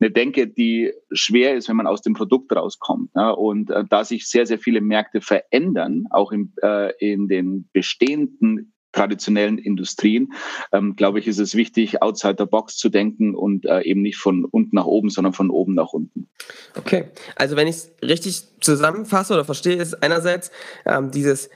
eine 0.00 0.10
Denke, 0.10 0.46
die 0.46 0.92
schwer 1.10 1.56
ist, 1.56 1.68
wenn 1.68 1.76
man 1.76 1.86
aus 1.86 2.02
dem 2.02 2.14
Produkt 2.14 2.54
rauskommt. 2.54 3.10
Ja? 3.14 3.30
Und 3.30 3.70
äh, 3.70 3.84
da 3.88 4.04
sich 4.04 4.28
sehr, 4.28 4.46
sehr 4.46 4.58
viele 4.58 4.80
Märkte 4.80 5.20
verändern, 5.20 6.04
auch 6.10 6.32
im, 6.32 6.52
äh, 6.62 6.92
in 6.98 7.28
den 7.28 7.68
bestehenden 7.72 8.73
traditionellen 8.94 9.58
Industrien, 9.58 10.32
ähm, 10.72 10.96
glaube 10.96 11.18
ich, 11.18 11.26
ist 11.26 11.38
es 11.38 11.54
wichtig, 11.54 12.02
outside 12.02 12.36
the 12.38 12.46
box 12.46 12.76
zu 12.76 12.88
denken 12.88 13.34
und 13.34 13.66
äh, 13.66 13.80
eben 13.82 14.02
nicht 14.02 14.16
von 14.16 14.44
unten 14.44 14.76
nach 14.76 14.86
oben, 14.86 15.10
sondern 15.10 15.32
von 15.32 15.50
oben 15.50 15.74
nach 15.74 15.92
unten. 15.92 16.28
Okay, 16.76 17.10
also 17.36 17.56
wenn 17.56 17.66
ich 17.66 17.76
es 17.76 17.92
richtig 18.02 18.44
zusammenfasse 18.60 19.34
oder 19.34 19.44
verstehe, 19.44 19.76
ist 19.76 20.02
einerseits 20.02 20.50
ähm, 20.86 21.10
dieses, 21.10 21.50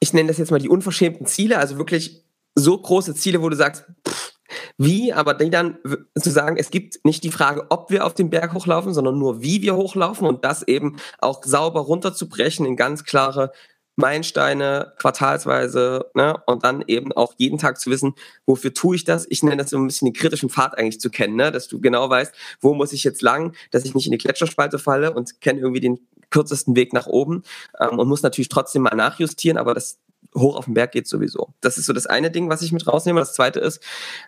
ich 0.00 0.12
nenne 0.12 0.28
das 0.28 0.38
jetzt 0.38 0.50
mal 0.50 0.60
die 0.60 0.68
unverschämten 0.68 1.26
Ziele, 1.26 1.58
also 1.58 1.78
wirklich 1.78 2.24
so 2.54 2.76
große 2.76 3.14
Ziele, 3.14 3.40
wo 3.40 3.48
du 3.48 3.56
sagst, 3.56 3.84
pff, 4.06 4.32
wie, 4.76 5.12
aber 5.12 5.34
dann 5.34 5.78
zu 6.18 6.30
sagen, 6.30 6.56
es 6.56 6.70
gibt 6.70 7.04
nicht 7.04 7.24
die 7.24 7.30
Frage, 7.30 7.66
ob 7.70 7.90
wir 7.90 8.04
auf 8.04 8.14
den 8.14 8.30
Berg 8.30 8.52
hochlaufen, 8.52 8.92
sondern 8.92 9.18
nur 9.18 9.42
wie 9.42 9.62
wir 9.62 9.76
hochlaufen 9.76 10.26
und 10.26 10.44
das 10.44 10.62
eben 10.66 10.96
auch 11.18 11.42
sauber 11.44 11.80
runterzubrechen 11.80 12.66
in 12.66 12.76
ganz 12.76 13.04
klare 13.04 13.52
Meilensteine 13.96 14.92
quartalsweise 14.98 16.06
ne? 16.14 16.36
und 16.46 16.64
dann 16.64 16.82
eben 16.86 17.12
auch 17.12 17.34
jeden 17.36 17.58
Tag 17.58 17.78
zu 17.78 17.90
wissen, 17.90 18.14
wofür 18.46 18.72
tue 18.72 18.96
ich 18.96 19.04
das? 19.04 19.26
Ich 19.28 19.42
nenne 19.42 19.58
das 19.62 19.70
so 19.70 19.76
ein 19.76 19.86
bisschen 19.86 20.06
den 20.06 20.14
kritischen 20.14 20.48
Pfad 20.48 20.76
eigentlich 20.78 21.00
zu 21.00 21.10
kennen, 21.10 21.36
ne? 21.36 21.52
dass 21.52 21.68
du 21.68 21.80
genau 21.80 22.08
weißt, 22.08 22.34
wo 22.60 22.74
muss 22.74 22.92
ich 22.92 23.04
jetzt 23.04 23.22
lang, 23.22 23.54
dass 23.70 23.84
ich 23.84 23.94
nicht 23.94 24.06
in 24.06 24.12
die 24.12 24.18
Gletscherspalte 24.18 24.78
falle 24.78 25.12
und 25.12 25.40
kenne 25.40 25.60
irgendwie 25.60 25.80
den 25.80 26.00
kürzesten 26.30 26.74
Weg 26.74 26.92
nach 26.92 27.06
oben 27.06 27.42
ähm, 27.78 27.98
und 27.98 28.08
muss 28.08 28.22
natürlich 28.22 28.48
trotzdem 28.48 28.82
mal 28.82 28.96
nachjustieren, 28.96 29.58
aber 29.58 29.74
das 29.74 29.98
hoch 30.34 30.56
auf 30.56 30.64
den 30.64 30.74
Berg 30.74 30.92
geht 30.92 31.06
sowieso. 31.06 31.52
Das 31.60 31.76
ist 31.76 31.86
so 31.86 31.92
das 31.92 32.06
eine 32.06 32.30
Ding, 32.30 32.48
was 32.48 32.62
ich 32.62 32.72
mit 32.72 32.86
rausnehme. 32.86 33.20
Das 33.20 33.34
zweite 33.34 33.60
ist, 33.60 33.82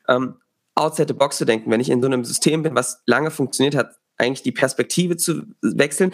ähm, 0.08 0.36
outside 0.74 1.08
the 1.08 1.14
box 1.14 1.38
zu 1.38 1.44
denken. 1.44 1.70
Wenn 1.70 1.80
ich 1.80 1.88
in 1.88 2.02
so 2.02 2.06
einem 2.06 2.24
System 2.24 2.62
bin, 2.62 2.74
was 2.74 3.02
lange 3.06 3.30
funktioniert 3.30 3.74
hat, 3.74 3.96
eigentlich 4.16 4.42
die 4.42 4.52
Perspektive 4.52 5.16
zu 5.16 5.42
wechseln. 5.60 6.12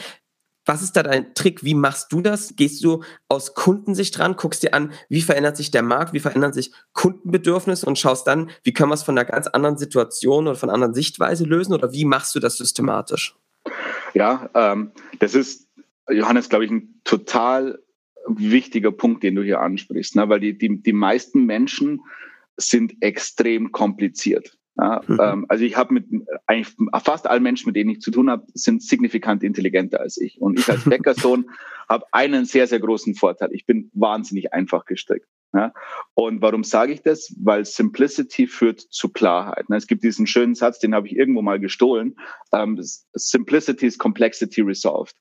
Was 0.67 0.83
ist 0.83 0.97
da 0.97 1.02
dein 1.02 1.35
Trick? 1.35 1.64
Wie 1.64 1.75
machst 1.75 2.12
du 2.12 2.21
das? 2.21 2.55
Gehst 2.57 2.85
du 2.85 3.02
aus 3.29 3.55
Kundensicht 3.55 4.17
dran, 4.17 4.37
guckst 4.37 4.62
dir 4.62 4.75
an, 4.75 4.93
wie 5.09 5.23
verändert 5.23 5.57
sich 5.57 5.71
der 5.71 5.83
Markt, 5.83 6.12
wie 6.12 6.21
verändern 6.21 6.52
sich 6.52 6.73
Kundenbedürfnisse 6.93 7.87
und 7.87 7.99
schaust 7.99 8.26
dann, 8.26 8.50
wie 8.62 8.73
können 8.73 8.90
wir 8.90 8.95
es 8.95 9.02
von 9.02 9.17
einer 9.17 9.25
ganz 9.25 9.47
anderen 9.47 9.79
Situation 9.79 10.47
oder 10.47 10.57
von 10.57 10.69
einer 10.69 10.75
anderen 10.75 10.95
Sichtweise 10.95 11.45
lösen 11.45 11.73
oder 11.73 11.93
wie 11.93 12.05
machst 12.05 12.35
du 12.35 12.40
das 12.40 12.59
systematisch? 12.59 13.35
Ja, 14.14 14.50
ähm, 14.55 14.93
das 15.19 15.35
ist, 15.35 15.69
Johannes, 16.11 16.49
glaube 16.49 16.64
ich, 16.64 16.71
ein 16.71 17.00
total 17.05 17.79
wichtiger 18.26 18.93
Punkt, 18.93 19.23
den 19.23 19.35
du 19.35 19.43
hier 19.43 19.61
ansprichst, 19.61 20.17
ne? 20.17 20.29
weil 20.29 20.40
die, 20.40 20.57
die, 20.57 20.83
die 20.83 20.93
meisten 20.93 21.47
Menschen 21.47 22.00
sind 22.57 22.95
extrem 23.00 23.73
kompliziert. 23.73 24.59
Ja, 24.81 25.03
mhm. 25.07 25.21
ähm, 25.21 25.47
also 25.49 25.63
ich 25.63 25.77
habe 25.77 25.93
mit 25.93 26.07
eigentlich 26.47 26.75
fast 27.05 27.27
allen 27.27 27.43
Menschen, 27.43 27.67
mit 27.67 27.77
denen 27.77 27.91
ich 27.91 28.01
zu 28.01 28.11
tun 28.11 28.31
habe, 28.31 28.47
sind 28.55 28.83
signifikant 28.83 29.43
intelligenter 29.43 30.01
als 30.01 30.17
ich. 30.17 30.41
Und 30.41 30.59
ich 30.59 30.69
als 30.71 30.85
Bäckersohn 30.89 31.51
habe 31.89 32.07
einen 32.13 32.47
sehr, 32.47 32.67
sehr 32.67 32.81
großen 32.81 33.15
Vorteil. 33.15 33.51
Ich 33.53 33.67
bin 33.67 33.91
wahnsinnig 33.93 34.55
einfach 34.55 34.87
gestrickt. 34.87 35.29
Ja? 35.53 35.75
Und 36.15 36.41
warum 36.41 36.65
sage 36.65 36.95
ich 36.95 37.03
das? 37.03 37.35
Weil 37.39 37.67
Simplicity 37.67 38.47
führt 38.47 38.81
zu 38.81 39.11
Klarheit. 39.11 39.69
Ne? 39.69 39.77
Es 39.77 39.87
gibt 39.87 40.03
diesen 40.03 40.27
schönen 40.27 40.55
Satz, 40.55 40.79
den 40.79 40.95
habe 40.95 41.09
ich 41.09 41.15
irgendwo 41.15 41.43
mal 41.43 41.61
gestohlen. 41.61 42.17
Ähm, 42.55 42.81
Simplicity 43.13 43.87
is 43.87 43.99
complexity 43.99 44.63
resolved. 44.63 45.15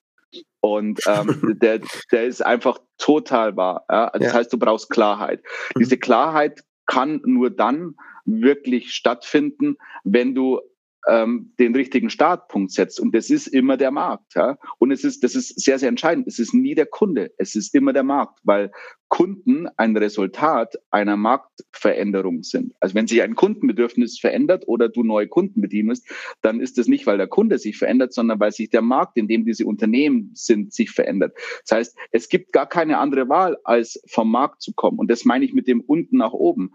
Und 0.62 1.02
ähm, 1.06 1.58
der, 1.62 1.82
der 2.14 2.24
ist 2.24 2.46
einfach 2.46 2.80
total 2.98 3.58
wahr. 3.58 3.84
Ja? 3.90 4.10
Das 4.12 4.24
ja. 4.24 4.34
heißt, 4.36 4.54
du 4.54 4.58
brauchst 4.58 4.90
Klarheit. 4.90 5.44
Mhm. 5.76 5.80
Diese 5.80 5.98
Klarheit 5.98 6.64
kann 6.86 7.22
nur 7.26 7.50
dann 7.50 7.96
wirklich 8.30 8.94
stattfinden, 8.94 9.78
wenn 10.04 10.36
du 10.36 10.62
ähm, 11.08 11.54
den 11.60 11.76
richtigen 11.76 12.10
Startpunkt 12.10 12.72
setzt. 12.72 13.00
Und 13.00 13.16
das 13.16 13.30
ist 13.30 13.48
immer 13.48 13.78
der 13.78 13.92
Markt. 13.92 14.36
Ja? 14.36 14.58
Und 14.78 14.92
es 14.92 15.04
ist, 15.04 15.24
das 15.24 15.36
ist 15.36 15.60
sehr, 15.60 15.80
sehr 15.80 15.90
entscheidend. 15.90 16.28
Es 16.28 16.40
ist 16.40 16.54
nie 16.54 16.76
der 16.76 16.86
Kunde. 16.86 17.32
Es 17.38 17.56
ist 17.56 17.74
immer 17.74 17.94
der 17.94 18.04
Markt, 18.04 18.40
weil 18.44 18.72
Kunden 19.08 19.68
ein 19.76 19.98
Resultat 19.98 20.76
einer 20.92 21.18
Marktveränderung 21.18 22.44
sind. 22.44 22.74
Also 22.80 22.94
wenn 22.94 23.08
sich 23.08 23.22
ein 23.24 23.36
Kundenbedürfnis 23.36 24.20
verändert 24.20 24.68
oder 24.68 24.88
du 24.88 25.04
neue 25.04 25.28
Kunden 25.28 25.62
bedienst, 25.62 26.08
dann 26.42 26.62
ist 26.62 26.78
das 26.78 26.88
nicht, 26.88 27.08
weil 27.08 27.18
der 27.18 27.28
Kunde 27.28 27.58
sich 27.58 27.78
verändert, 27.78 28.14
sondern 28.14 28.40
weil 28.40 28.52
sich 28.52 28.70
der 28.70 28.84
Markt, 28.84 29.18
in 29.18 29.28
dem 29.28 29.46
diese 29.46 29.66
Unternehmen 29.66 30.32
sind, 30.36 30.74
sich 30.74 30.92
verändert. 30.92 31.36
Das 31.68 31.78
heißt, 31.78 31.98
es 32.12 32.30
gibt 32.30 32.54
gar 32.54 32.68
keine 32.68 33.00
andere 33.00 33.30
Wahl, 33.30 33.58
als 33.64 34.00
vom 34.08 34.30
Markt 34.30 34.62
zu 34.62 34.74
kommen. 34.74 35.00
Und 35.00 35.10
das 35.10 35.26
meine 35.26 35.44
ich 35.44 35.54
mit 35.54 35.68
dem 35.68 35.82
unten 35.82 36.18
nach 36.18 36.34
oben. 36.34 36.72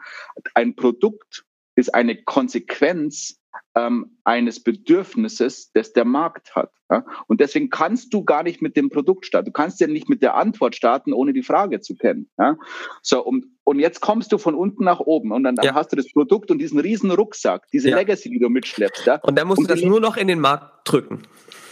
Ein 0.55 0.75
Produkt 0.75 1.45
ist 1.77 1.95
eine 1.95 2.21
Konsequenz 2.23 3.41
ähm, 3.75 4.19
eines 4.25 4.63
Bedürfnisses, 4.63 5.73
das 5.73 5.93
der 5.93 6.05
Markt 6.05 6.55
hat. 6.55 6.71
Ja? 6.91 7.05
Und 7.27 7.41
deswegen 7.41 7.71
kannst 7.71 8.15
du 8.15 8.25
gar 8.25 8.43
nicht 8.43 8.63
mit 8.63 8.77
dem 8.77 8.91
Produkt 8.91 9.27
starten. 9.27 9.47
Du 9.47 9.53
kannst 9.53 9.81
ja 9.81 9.87
nicht 9.87 10.09
mit 10.09 10.23
der 10.23 10.35
Antwort 10.35 10.75
starten, 10.75 11.13
ohne 11.13 11.33
die 11.33 11.43
Frage 11.43 11.81
zu 11.81 11.97
kennen. 11.97 12.31
Ja? 12.39 12.57
So, 13.03 13.25
und, 13.25 13.47
und 13.65 13.81
jetzt 13.81 14.01
kommst 14.01 14.33
du 14.33 14.39
von 14.39 14.55
unten 14.55 14.85
nach 14.85 15.01
oben 15.01 15.33
und 15.33 15.45
dann, 15.45 15.57
dann 15.57 15.67
ja. 15.67 15.75
hast 15.75 15.93
du 15.93 15.97
das 15.97 16.11
Produkt 16.13 16.51
und 16.51 16.59
diesen 16.59 16.79
riesen 16.79 17.11
Rucksack, 17.11 17.67
diese 17.73 17.91
Legacy, 17.91 18.31
die 18.31 18.39
du 18.39 18.49
mitschleppst. 18.49 19.09
Und 19.23 19.39
dann 19.39 19.49
musst 19.49 19.59
und 19.59 19.71
du 19.71 19.75
das 19.75 19.83
nur 19.83 20.01
noch 20.01 20.17
in 20.17 20.29
den 20.29 20.41
Markt 20.41 20.89
drücken. 20.91 21.23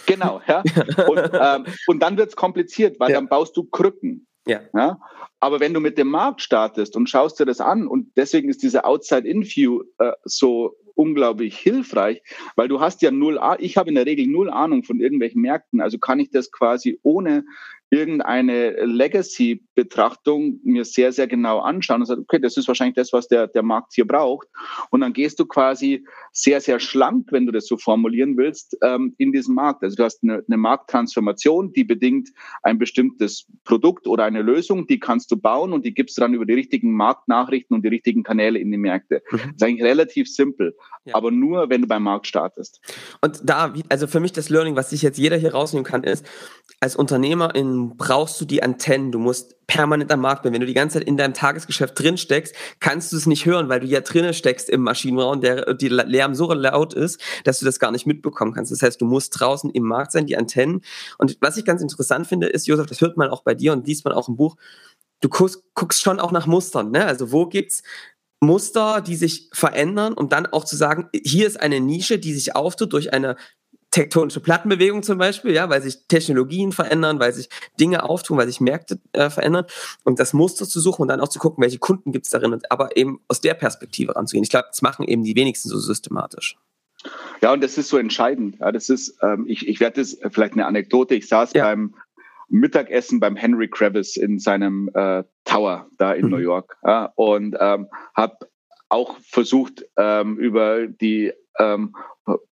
Genau, 0.07 0.40
ja. 0.49 0.62
und, 1.09 1.31
ähm, 1.33 1.64
und 1.87 2.03
dann 2.03 2.16
wird 2.16 2.31
es 2.31 2.37
kompliziert, 2.37 2.99
weil 2.99 3.12
dann 3.12 3.29
baust 3.29 3.57
du 3.57 3.64
Krücken. 3.64 4.27
Ja. 4.47 4.61
ja. 4.75 4.99
Aber 5.40 5.61
wenn 5.61 5.75
du 5.75 5.81
mit 5.81 5.99
dem 5.99 6.09
Markt 6.09 6.40
startest 6.40 6.97
und 6.97 7.09
schaust 7.09 7.38
dir 7.38 7.47
das 7.47 7.61
an, 7.61 7.87
und 7.87 8.16
deswegen 8.16 8.49
ist 8.49 8.62
diese 8.62 8.85
Outside-In-View 8.85 9.83
äh, 9.99 10.12
so 10.25 10.77
unglaublich 10.94 11.59
hilfreich, 11.59 12.22
weil 12.57 12.68
du 12.68 12.81
hast 12.81 13.02
ja 13.02 13.11
null, 13.11 13.40
ich 13.59 13.76
habe 13.76 13.88
in 13.88 13.94
der 13.94 14.07
Regel 14.07 14.26
null 14.26 14.50
Ahnung 14.50 14.85
von 14.85 15.00
irgendwelchen 15.00 15.42
Märkten, 15.42 15.81
also 15.81 15.98
kann 15.98 16.20
ich 16.20 16.31
das 16.31 16.50
quasi 16.50 16.98
ohne 17.02 17.44
irgendeine 17.92 18.70
Legacy-Betrachtung 18.87 20.61
mir 20.64 20.83
sehr, 20.87 21.12
sehr 21.12 21.26
genau 21.26 21.59
anschauen 21.59 22.00
und 22.00 22.07
sagen, 22.07 22.22
okay, 22.22 22.40
das 22.40 22.57
ist 22.57 22.66
wahrscheinlich 22.66 22.94
das, 22.94 23.12
was 23.12 23.28
der, 23.28 23.48
der 23.48 23.62
Markt 23.62 23.92
hier 23.94 24.07
braucht. 24.07 24.48
Und 24.88 25.02
dann 25.02 25.12
gehst 25.12 25.38
du 25.38 25.44
quasi 25.44 26.07
sehr, 26.33 26.62
sehr 26.62 26.81
schlank, 26.81 27.28
wenn 27.33 27.44
du 27.44 27.52
das 27.52 27.66
so 27.66 27.76
formulieren 27.76 28.38
willst, 28.38 28.78
ähm, 28.83 29.14
in 29.18 29.31
diesen 29.31 29.55
Markt. 29.55 29.83
Also 29.83 29.96
du 29.96 30.05
hast 30.05 30.22
eine, 30.22 30.42
eine 30.48 30.57
Markttransformation, 30.57 31.74
die 31.74 31.85
bedingt 31.85 32.31
ein 32.62 32.78
bestimmtes 32.78 33.44
Produkt 33.64 34.07
oder 34.07 34.24
eine 34.24 34.40
Lösung, 34.40 34.87
die 34.87 34.98
kannst 34.98 35.31
du 35.31 35.37
bauen 35.37 35.74
und 35.74 35.85
die 35.85 35.92
gibst 35.92 36.16
du 36.16 36.22
dann 36.22 36.33
über 36.33 36.46
die 36.46 36.55
richtigen 36.55 36.94
Marktnachrichten 36.94 37.76
und 37.76 37.85
die 37.85 37.88
richtigen 37.88 38.22
Kanäle 38.22 38.59
in 38.59 38.72
die 38.72 38.78
Märkte. 38.78 39.22
Mhm. 39.31 39.37
Das 39.37 39.46
ist 39.57 39.62
eigentlich 39.64 39.85
relativ 39.85 40.31
simpel, 40.31 40.74
ja. 41.05 41.14
aber 41.14 41.31
nur, 41.31 41.68
wenn 41.68 41.83
du 41.83 41.88
beim 41.88 42.05
Markt 42.05 42.26
startest. 42.26 42.81
Und 43.20 43.42
da, 43.44 43.74
also 43.90 44.07
für 44.07 44.20
mich 44.20 44.33
das 44.33 44.48
Learning, 44.48 44.76
was 44.76 44.88
sich 44.88 45.02
jetzt 45.02 45.18
jeder 45.18 45.37
hier 45.37 45.52
rausnehmen 45.52 45.85
kann, 45.85 46.05
ist, 46.05 46.24
als 46.83 46.97
Unternehmer 46.97 47.55
in, 47.55 47.97
brauchst 47.97 48.40
du 48.40 48.45
die 48.45 48.61
Antennen. 48.61 49.12
Du 49.12 49.21
musst 49.21 49.55
permanent 49.68 50.11
am 50.11 50.21
Markt 50.21 50.42
sein. 50.42 50.53
Wenn 50.53 50.62
du 50.62 50.66
die 50.66 50.75
ganze 50.75 50.99
Zeit 50.99 51.07
in 51.07 51.16
deinem 51.16 51.33
Tagesgeschäft 51.33 51.97
drin 51.97 52.18
steckst, 52.18 52.57
kannst 52.81 53.12
du 53.12 53.16
es 53.16 53.25
nicht 53.25 53.47
hören, 53.47 53.68
weil 53.68 53.79
du 53.79 53.87
ja 53.87 54.01
drinnen 54.01 54.35
steckst 54.35 54.68
im 54.68 54.83
Maschinenraum, 54.83 55.40
der 55.40 55.75
die 55.75 55.87
Lärm 55.87 56.35
so 56.35 56.53
laut 56.53 56.92
ist, 56.92 57.21
dass 57.45 57.61
du 57.61 57.66
das 57.66 57.79
gar 57.79 57.92
nicht 57.92 58.05
mitbekommen 58.05 58.53
kannst. 58.53 58.73
Das 58.73 58.83
heißt, 58.83 59.01
du 59.01 59.05
musst 59.05 59.38
draußen 59.38 59.71
im 59.71 59.85
Markt 59.85 60.11
sein, 60.11 60.27
die 60.27 60.37
Antennen. 60.37 60.81
Und 61.18 61.38
was 61.40 61.57
ich 61.57 61.64
ganz 61.64 61.83
interessant 61.83 62.27
finde, 62.27 62.49
ist, 62.49 62.66
Josef, 62.66 62.87
das 62.87 63.01
hört 63.01 63.16
man 63.16 63.31
auch 63.31 63.45
bei 63.45 63.55
dir 63.55 63.73
und 63.73 63.87
liest 63.87 64.05
man 64.05 64.12
auch 64.12 64.29
im 64.29 64.35
Buch, 64.35 64.57
du 65.21 65.29
guckst, 65.29 65.62
guckst 65.75 66.03
schon 66.03 66.18
auch 66.18 66.33
nach 66.33 66.49
Mustern. 66.49 66.90
Ne? 66.90 67.07
Also 67.07 67.31
wo 67.31 67.47
gibt's 67.47 67.85
Muster, 68.40 69.03
die 69.03 69.14
sich 69.14 69.51
verändern, 69.53 70.14
um 70.14 70.29
dann 70.29 70.47
auch 70.47 70.64
zu 70.64 70.75
sagen, 70.75 71.09
hier 71.14 71.47
ist 71.47 71.61
eine 71.61 71.79
Nische, 71.79 72.18
die 72.18 72.35
sich 72.35 72.57
auftut 72.57 72.92
durch 72.92 73.12
eine 73.12 73.37
tektonische 73.92 74.40
Plattenbewegung 74.40 75.05
zum 75.05 75.18
Beispiel, 75.18 75.52
ja, 75.52 75.70
weil 75.70 75.83
sich 75.83 76.09
Technologien 76.09 76.72
verändern, 76.72 77.20
weil 77.20 77.33
sich 77.33 77.48
Dinge 77.78 78.02
auftun, 78.02 78.38
weil 78.38 78.48
sich 78.48 78.61
Märkte 78.61 78.98
äh, 79.12 79.31
verändern 79.31 79.66
und 80.02 80.18
das 80.18 80.33
Muster 80.33 80.66
zu 80.66 80.81
suchen 80.81 81.02
und 81.02 81.09
dann 81.09 81.20
auch 81.20 81.28
zu 81.28 81.38
gucken, 81.38 81.62
welche 81.62 81.78
Kunden 81.78 82.11
gibt 82.11 82.24
es 82.24 82.31
darin, 82.31 82.52
und 82.52 82.72
aber 82.72 82.96
eben 82.96 83.20
aus 83.28 83.40
der 83.40 83.55
Perspektive 83.55 84.16
ranzugehen. 84.16 84.42
Ich 84.42 84.50
glaube, 84.50 84.66
das 84.70 84.83
machen 84.83 85.07
eben 85.07 85.22
die 85.22 85.37
wenigsten 85.37 85.68
so 85.68 85.78
systematisch. 85.78 86.57
Ja, 87.40 87.52
und 87.52 87.62
das 87.62 87.78
ist 87.78 87.88
so 87.88 87.98
entscheidend. 87.98 88.59
Ja, 88.61 88.72
das 88.72 88.88
ist, 88.88 89.18
ähm, 89.22 89.44
ich, 89.46 89.68
ich 89.68 89.78
werde 89.81 90.00
das 90.00 90.18
vielleicht 90.31 90.55
eine 90.55 90.66
Anekdote. 90.66 91.14
Ich 91.14 91.28
saß 91.28 91.52
ja. 91.52 91.64
beim 91.64 91.94
Mittagessen 92.48 93.18
beim 93.18 93.35
Henry 93.35 93.68
Kravis 93.68 94.16
in 94.16 94.38
seinem 94.38 94.90
äh, 94.94 95.24
Tower 95.44 95.88
da 95.98 96.12
in 96.12 96.26
mhm. 96.26 96.31
New 96.33 96.38
York 96.38 96.76
ja, 96.85 97.12
und 97.16 97.57
ähm, 97.59 97.88
habe 98.14 98.37
auch 98.90 99.16
versucht, 99.20 99.87
ähm, 99.96 100.37
über 100.37 100.87
die 100.87 101.33
ähm, 101.59 101.94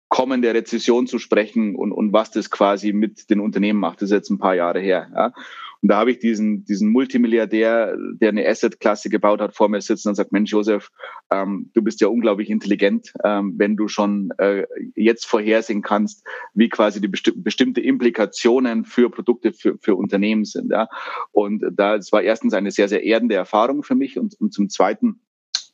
kommende 0.10 0.54
Rezession 0.54 1.08
zu 1.08 1.20
sprechen 1.20 1.76
und, 1.76 1.92
und 1.92 2.14
was 2.14 2.32
das 2.32 2.50
quasi 2.50 2.94
mit 2.94 3.30
den 3.30 3.40
Unternehmen 3.40 3.80
macht. 3.80 4.02
Das 4.02 4.10
ist 4.10 4.16
jetzt 4.16 4.30
ein 4.30 4.40
paar 4.40 4.56
Jahre 4.56 4.80
her. 4.80 5.08
Ja. 5.14 5.34
Und 5.82 5.90
da 5.90 5.98
habe 5.98 6.12
ich 6.12 6.20
diesen, 6.20 6.66
diesen 6.66 6.90
Multimilliardär, 6.90 7.96
der 8.20 8.30
eine 8.30 8.48
Asset-Klasse 8.48 9.10
gebaut 9.10 9.42
hat, 9.42 9.56
vor 9.56 9.70
mir 9.70 9.82
sitzen 9.82 10.10
und 10.10 10.16
sagt, 10.16 10.32
Mensch, 10.32 10.52
Josef, 10.52 10.90
ähm, 11.32 11.70
du 11.74 11.84
bist 11.84 12.02
ja 12.02 12.08
unglaublich 12.08 12.50
intelligent, 12.50 13.14
ähm, 13.24 13.54
wenn 13.58 13.76
du 13.76 13.88
schon 13.88 14.32
äh, 14.38 14.66
jetzt 14.96 15.28
vorhersehen 15.28 15.82
kannst, 15.82 16.26
wie 16.54 16.70
quasi 16.70 17.00
die 17.00 17.08
besti 17.08 17.32
bestimmte 17.36 17.82
Implikationen 17.82 18.86
für 18.86 19.10
Produkte, 19.10 19.54
für, 19.54 19.78
für 19.80 19.96
Unternehmen 19.96 20.46
sind. 20.46 20.72
Ja? 20.72 20.88
Und 21.32 21.64
da, 21.72 21.96
es 21.96 22.12
war 22.12 22.24
erstens 22.24 22.54
eine 22.54 22.72
sehr, 22.72 22.88
sehr 22.88 23.04
erdende 23.04 23.36
Erfahrung 23.36 23.84
für 23.84 23.96
mich 23.96 24.18
und, 24.18 24.36
und 24.40 24.54
zum 24.54 24.70
Zweiten, 24.70 25.22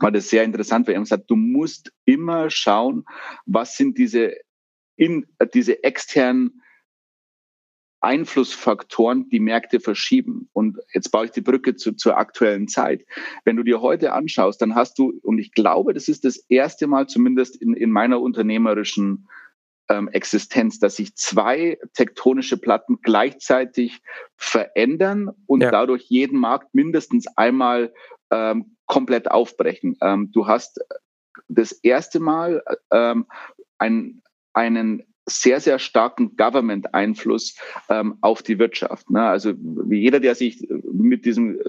war 0.04 0.12
das 0.12 0.30
sehr 0.30 0.44
interessant, 0.44 0.88
weil 0.88 0.96
er 0.96 1.00
gesagt, 1.00 1.30
du 1.30 1.36
musst 1.36 1.92
immer 2.06 2.50
schauen, 2.50 3.06
was 3.46 3.78
sind 3.78 3.98
diese, 3.98 4.36
in, 4.96 5.26
diese 5.54 5.84
externen 5.84 6.62
Einflussfaktoren, 8.02 9.30
die 9.30 9.40
Märkte 9.40 9.80
verschieben. 9.80 10.50
Und 10.52 10.78
jetzt 10.94 11.10
baue 11.10 11.26
ich 11.26 11.32
die 11.32 11.42
Brücke 11.42 11.78
zu, 11.78 11.94
zur 11.94 12.18
aktuellen 12.18 12.68
Zeit. 12.68 13.06
Wenn 13.46 13.56
du 13.56 13.64
dir 13.64 13.80
heute 13.80 14.12
anschaust, 14.12 14.62
dann 14.62 14.76
hast 14.76 15.00
du, 15.00 15.14
und 15.24 15.40
ich 15.40 15.54
glaube, 15.54 15.94
das 15.94 16.10
ist 16.10 16.26
das 16.26 16.38
erste 16.50 16.86
Mal 16.88 17.08
zumindest 17.08 17.56
in, 17.62 17.74
in 17.74 17.90
meiner 17.90 18.20
unternehmerischen 18.20 19.30
ähm, 19.90 20.08
Existenz, 20.10 20.80
dass 20.80 20.96
sich 20.96 21.16
zwei 21.16 21.78
tektonische 21.94 22.58
Platten 22.58 23.00
gleichzeitig 23.02 24.02
verändern 24.38 25.30
und 25.46 25.62
ja. 25.62 25.72
dadurch 25.72 26.04
jeden 26.04 26.40
Markt 26.40 26.74
mindestens 26.74 27.26
einmal 27.36 27.94
ähm, 28.32 28.78
komplett 28.86 29.30
aufbrechen. 29.30 29.98
Ähm, 30.02 30.32
du 30.32 30.48
hast 30.48 30.80
das 31.48 31.72
erste 31.72 32.20
Mal 32.20 32.64
ähm, 32.92 33.26
ein, 33.78 34.22
einen 34.54 35.04
sehr, 35.26 35.60
sehr 35.60 35.80
starken 35.80 36.36
Government-Einfluss 36.36 37.56
ähm, 37.90 38.18
auf 38.22 38.44
die 38.44 38.60
Wirtschaft. 38.60 39.10
Ne? 39.10 39.22
Also 39.22 39.54
wie 39.58 40.02
jeder, 40.02 40.20
der 40.20 40.36
sich 40.36 40.68
mit 40.92 41.26
diesem 41.26 41.60
äh, 41.60 41.64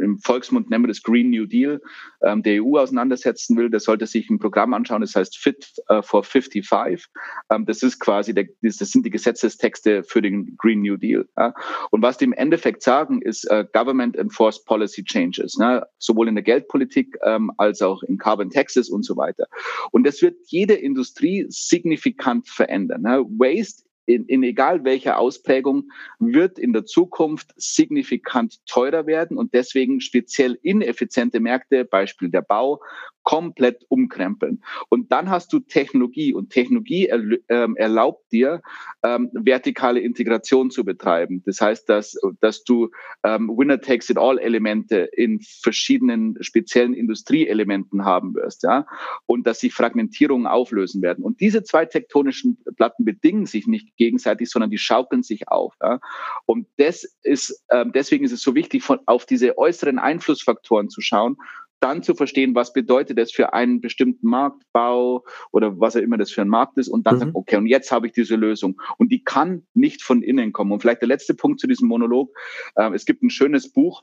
im 0.00 0.18
Volksmund 0.18 0.70
nennen 0.70 0.84
wir 0.84 0.88
das 0.88 1.02
Green 1.02 1.30
New 1.30 1.46
Deal 1.46 1.80
ähm, 2.22 2.42
der 2.42 2.62
EU 2.62 2.78
auseinandersetzen 2.78 3.56
will, 3.56 3.70
der 3.70 3.80
sollte 3.80 4.06
sich 4.06 4.28
ein 4.30 4.38
Programm 4.38 4.74
anschauen, 4.74 5.00
das 5.00 5.14
heißt 5.14 5.38
Fit 5.38 5.72
uh, 5.90 6.02
for 6.02 6.22
55. 6.22 7.06
Ähm, 7.50 7.66
das 7.66 7.82
ist 7.82 7.98
quasi, 7.98 8.34
der, 8.34 8.46
das 8.62 8.78
sind 8.78 9.06
die 9.06 9.10
Gesetzestexte 9.10 10.02
für 10.04 10.22
den 10.22 10.56
Green 10.56 10.82
New 10.82 10.96
Deal. 10.96 11.26
Ja? 11.36 11.54
Und 11.90 12.02
was 12.02 12.18
die 12.18 12.24
im 12.24 12.32
Endeffekt 12.32 12.82
sagen, 12.82 13.22
ist 13.22 13.50
uh, 13.50 13.64
Government 13.72 14.16
Enforced 14.16 14.64
Policy 14.66 15.04
Changes, 15.04 15.56
ne? 15.56 15.86
sowohl 15.98 16.28
in 16.28 16.34
der 16.34 16.44
Geldpolitik 16.44 17.16
ähm, 17.24 17.50
als 17.56 17.82
auch 17.82 18.02
in 18.02 18.18
Carbon 18.18 18.50
Taxes 18.50 18.90
und 18.90 19.04
so 19.04 19.16
weiter. 19.16 19.46
Und 19.90 20.06
das 20.06 20.22
wird 20.22 20.36
jede 20.46 20.74
Industrie 20.74 21.46
signifikant 21.48 22.33
verändern. 22.42 23.02
Ne? 23.02 23.24
Waste 23.38 23.84
in, 24.06 24.26
in 24.26 24.42
egal 24.42 24.84
welcher 24.84 25.18
Ausprägung, 25.18 25.90
wird 26.18 26.58
in 26.58 26.72
der 26.72 26.84
Zukunft 26.84 27.52
signifikant 27.56 28.64
teurer 28.66 29.06
werden 29.06 29.38
und 29.38 29.54
deswegen 29.54 30.00
speziell 30.00 30.58
ineffiziente 30.62 31.40
Märkte, 31.40 31.84
Beispiel 31.84 32.30
der 32.30 32.42
Bau, 32.42 32.82
komplett 33.24 33.84
umkrempeln. 33.88 34.62
Und 34.90 35.10
dann 35.10 35.30
hast 35.30 35.52
du 35.52 35.58
Technologie 35.58 36.32
und 36.32 36.50
Technologie 36.50 37.08
ähm, 37.48 37.76
erlaubt 37.76 38.30
dir, 38.30 38.62
ähm, 39.02 39.30
vertikale 39.32 40.00
Integration 40.00 40.70
zu 40.70 40.84
betreiben. 40.84 41.42
Das 41.46 41.60
heißt, 41.60 41.88
dass, 41.88 42.16
dass 42.40 42.64
du 42.64 42.90
ähm, 43.24 43.48
Winner-Takes-it-all-Elemente 43.48 45.08
in 45.12 45.40
verschiedenen 45.40 46.36
speziellen 46.42 46.94
Industrieelementen 46.94 48.04
haben 48.04 48.34
wirst, 48.34 48.62
ja, 48.62 48.86
und 49.26 49.46
dass 49.46 49.60
sich 49.60 49.72
Fragmentierungen 49.72 50.46
auflösen 50.46 51.02
werden. 51.02 51.24
Und 51.24 51.40
diese 51.40 51.64
zwei 51.64 51.86
tektonischen 51.86 52.58
Platten 52.76 53.04
bedingen 53.04 53.46
sich 53.46 53.66
nicht 53.66 53.96
gegenseitig, 53.96 54.50
sondern 54.50 54.70
die 54.70 54.78
schaukeln 54.78 55.22
sich 55.22 55.48
auf. 55.48 55.74
Ja. 55.82 55.98
Und 56.44 56.66
das 56.76 57.04
ist, 57.22 57.64
ähm, 57.70 57.92
deswegen 57.94 58.24
ist 58.24 58.32
es 58.32 58.42
so 58.42 58.54
wichtig, 58.54 58.82
von, 58.82 59.00
auf 59.06 59.24
diese 59.24 59.56
äußeren 59.56 59.98
Einflussfaktoren 59.98 60.90
zu 60.90 61.00
schauen 61.00 61.36
dann 61.84 62.02
zu 62.02 62.14
verstehen, 62.14 62.54
was 62.54 62.72
bedeutet 62.72 63.18
das 63.18 63.30
für 63.30 63.52
einen 63.52 63.80
bestimmten 63.80 64.26
Marktbau 64.26 65.24
oder 65.52 65.78
was 65.78 65.96
auch 65.96 66.00
immer 66.00 66.16
das 66.16 66.30
für 66.30 66.40
ein 66.40 66.48
Markt 66.48 66.78
ist 66.78 66.88
und 66.88 67.06
dann 67.06 67.16
mhm. 67.16 67.18
sagen, 67.20 67.30
okay, 67.34 67.56
und 67.56 67.66
jetzt 67.66 67.92
habe 67.92 68.06
ich 68.06 68.14
diese 68.14 68.36
Lösung. 68.36 68.80
Und 68.96 69.12
die 69.12 69.22
kann 69.22 69.66
nicht 69.74 70.02
von 70.02 70.22
innen 70.22 70.52
kommen. 70.52 70.72
Und 70.72 70.80
vielleicht 70.80 71.02
der 71.02 71.08
letzte 71.08 71.34
Punkt 71.34 71.60
zu 71.60 71.66
diesem 71.66 71.88
Monolog. 71.88 72.34
Äh, 72.74 72.90
es 72.94 73.04
gibt 73.04 73.22
ein 73.22 73.30
schönes 73.30 73.70
Buch, 73.70 74.02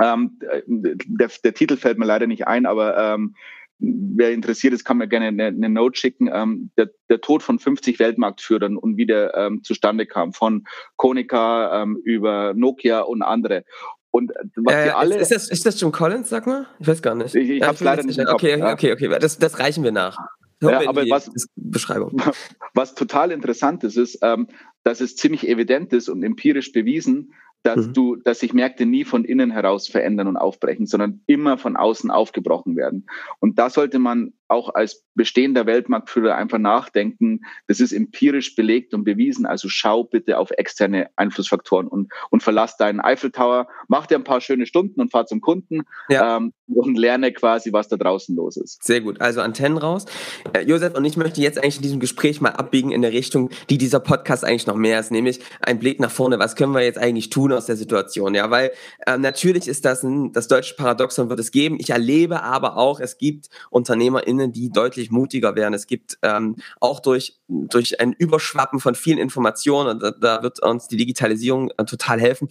ähm, 0.00 0.38
der, 0.66 1.30
der, 1.44 1.54
Titel 1.54 1.76
fällt 1.76 1.98
mir 1.98 2.06
leider 2.06 2.26
nicht 2.26 2.46
ein, 2.46 2.64
aber 2.64 2.96
ähm, 2.96 3.34
wer 3.78 4.32
interessiert 4.32 4.72
ist, 4.72 4.84
kann 4.84 4.98
mir 4.98 5.08
gerne 5.08 5.26
eine, 5.26 5.46
eine 5.46 5.68
Note 5.68 5.98
schicken. 5.98 6.30
Ähm, 6.32 6.70
der, 6.76 6.90
der, 7.10 7.20
Tod 7.20 7.42
von 7.42 7.58
50 7.58 7.98
Weltmarktführern 7.98 8.76
und 8.76 8.96
wie 8.96 9.06
der 9.06 9.34
ähm, 9.36 9.62
zustande 9.62 10.06
kam, 10.06 10.32
von 10.32 10.64
Konica 10.96 11.82
ähm, 11.82 12.00
über 12.04 12.54
Nokia 12.54 13.00
und 13.00 13.22
andere. 13.22 13.64
Und 14.12 14.30
was 14.56 14.74
äh, 14.74 14.84
wir 14.84 14.98
alle. 14.98 15.16
Ist, 15.16 15.32
das, 15.32 15.50
ist 15.50 15.66
das 15.66 15.80
Jim 15.80 15.90
Collins, 15.90 16.28
sag 16.28 16.46
mal? 16.46 16.66
Ich 16.78 16.86
weiß 16.86 17.02
gar 17.02 17.14
nicht. 17.14 17.34
Ich, 17.34 17.48
ich 17.48 17.60
ja, 17.60 17.68
habe 17.68 17.82
leider 17.82 18.04
nicht. 18.04 18.20
Okay, 18.20 18.60
Kopf, 18.60 18.72
okay, 18.74 18.92
okay, 18.92 19.06
okay. 19.06 19.18
Das, 19.18 19.38
das 19.38 19.58
reichen 19.58 19.82
wir 19.82 19.90
nach. 19.90 20.16
Ja, 20.60 20.86
aber 20.88 21.02
was, 21.08 21.30
Beschreibung. 21.56 22.22
was 22.74 22.94
total 22.94 23.32
interessant 23.32 23.82
ist, 23.82 23.96
ist, 23.96 24.18
ähm, 24.22 24.46
dass 24.84 25.00
es 25.00 25.16
ziemlich 25.16 25.48
evident 25.48 25.92
ist 25.92 26.08
und 26.08 26.22
empirisch 26.22 26.72
bewiesen, 26.72 27.32
dass 27.62 27.88
mhm. 27.88 27.92
du, 27.94 28.16
dass 28.16 28.40
sich 28.40 28.52
Märkte 28.52 28.86
nie 28.86 29.04
von 29.04 29.24
innen 29.24 29.50
heraus 29.50 29.88
verändern 29.88 30.28
und 30.28 30.36
aufbrechen, 30.36 30.86
sondern 30.86 31.22
immer 31.26 31.58
von 31.58 31.76
außen 31.76 32.10
aufgebrochen 32.10 32.76
werden. 32.76 33.06
Und 33.40 33.58
da 33.58 33.70
sollte 33.70 33.98
man 33.98 34.34
auch 34.52 34.74
als 34.74 35.04
bestehender 35.14 35.66
Weltmarktführer 35.66 36.36
einfach 36.36 36.58
nachdenken. 36.58 37.40
Das 37.66 37.80
ist 37.80 37.92
empirisch 37.92 38.54
belegt 38.54 38.94
und 38.94 39.04
bewiesen. 39.04 39.46
Also 39.46 39.68
schau 39.68 40.04
bitte 40.04 40.38
auf 40.38 40.50
externe 40.52 41.08
Einflussfaktoren 41.16 41.88
und, 41.88 42.12
und 42.30 42.42
verlass 42.42 42.76
deinen 42.76 43.00
Eiffel 43.00 43.30
Tower, 43.30 43.66
mach 43.88 44.06
dir 44.06 44.16
ein 44.16 44.24
paar 44.24 44.40
schöne 44.40 44.66
Stunden 44.66 45.00
und 45.00 45.10
fahr 45.10 45.26
zum 45.26 45.40
Kunden 45.40 45.82
ja. 46.08 46.36
ähm, 46.36 46.52
und 46.66 46.96
lerne 46.96 47.32
quasi, 47.32 47.72
was 47.72 47.88
da 47.88 47.96
draußen 47.96 48.36
los 48.36 48.56
ist. 48.56 48.82
Sehr 48.84 49.00
gut. 49.00 49.20
Also 49.20 49.40
Antennen 49.40 49.78
raus. 49.78 50.06
Äh, 50.52 50.62
Josef, 50.62 50.94
und 50.94 51.04
ich 51.04 51.16
möchte 51.16 51.40
jetzt 51.40 51.58
eigentlich 51.58 51.76
in 51.76 51.82
diesem 51.82 52.00
Gespräch 52.00 52.40
mal 52.40 52.50
abbiegen 52.50 52.92
in 52.92 53.02
der 53.02 53.12
Richtung, 53.12 53.50
die 53.70 53.78
dieser 53.78 54.00
Podcast 54.00 54.44
eigentlich 54.44 54.66
noch 54.66 54.76
mehr 54.76 55.00
ist, 55.00 55.10
nämlich 55.10 55.40
ein 55.60 55.78
Blick 55.78 56.00
nach 56.00 56.10
vorne. 56.10 56.38
Was 56.38 56.56
können 56.56 56.72
wir 56.72 56.82
jetzt 56.82 56.98
eigentlich 56.98 57.30
tun 57.30 57.52
aus 57.52 57.66
der 57.66 57.76
Situation? 57.76 58.34
Ja, 58.34 58.50
weil 58.50 58.72
äh, 59.06 59.16
natürlich 59.18 59.68
ist 59.68 59.84
das 59.84 60.02
ein, 60.02 60.32
das 60.32 60.48
deutsche 60.48 60.74
Paradoxon 60.74 61.28
wird 61.28 61.40
es 61.40 61.50
geben. 61.50 61.76
Ich 61.78 61.90
erlebe 61.90 62.42
aber 62.42 62.76
auch, 62.76 63.00
es 63.00 63.18
gibt 63.18 63.48
UnternehmerInnen, 63.70 64.41
Szene, 64.42 64.52
die 64.52 64.70
deutlich 64.70 65.10
mutiger 65.10 65.54
werden. 65.54 65.74
Es 65.74 65.86
gibt 65.86 66.18
ähm, 66.22 66.56
auch 66.80 67.00
durch, 67.00 67.40
durch 67.48 68.00
ein 68.00 68.12
Überschwappen 68.12 68.80
von 68.80 68.94
vielen 68.94 69.18
Informationen, 69.18 69.98
da, 69.98 70.10
da 70.10 70.42
wird 70.42 70.62
uns 70.62 70.88
die 70.88 70.96
Digitalisierung 70.96 71.70
äh, 71.76 71.84
total 71.84 72.20
helfen, 72.20 72.48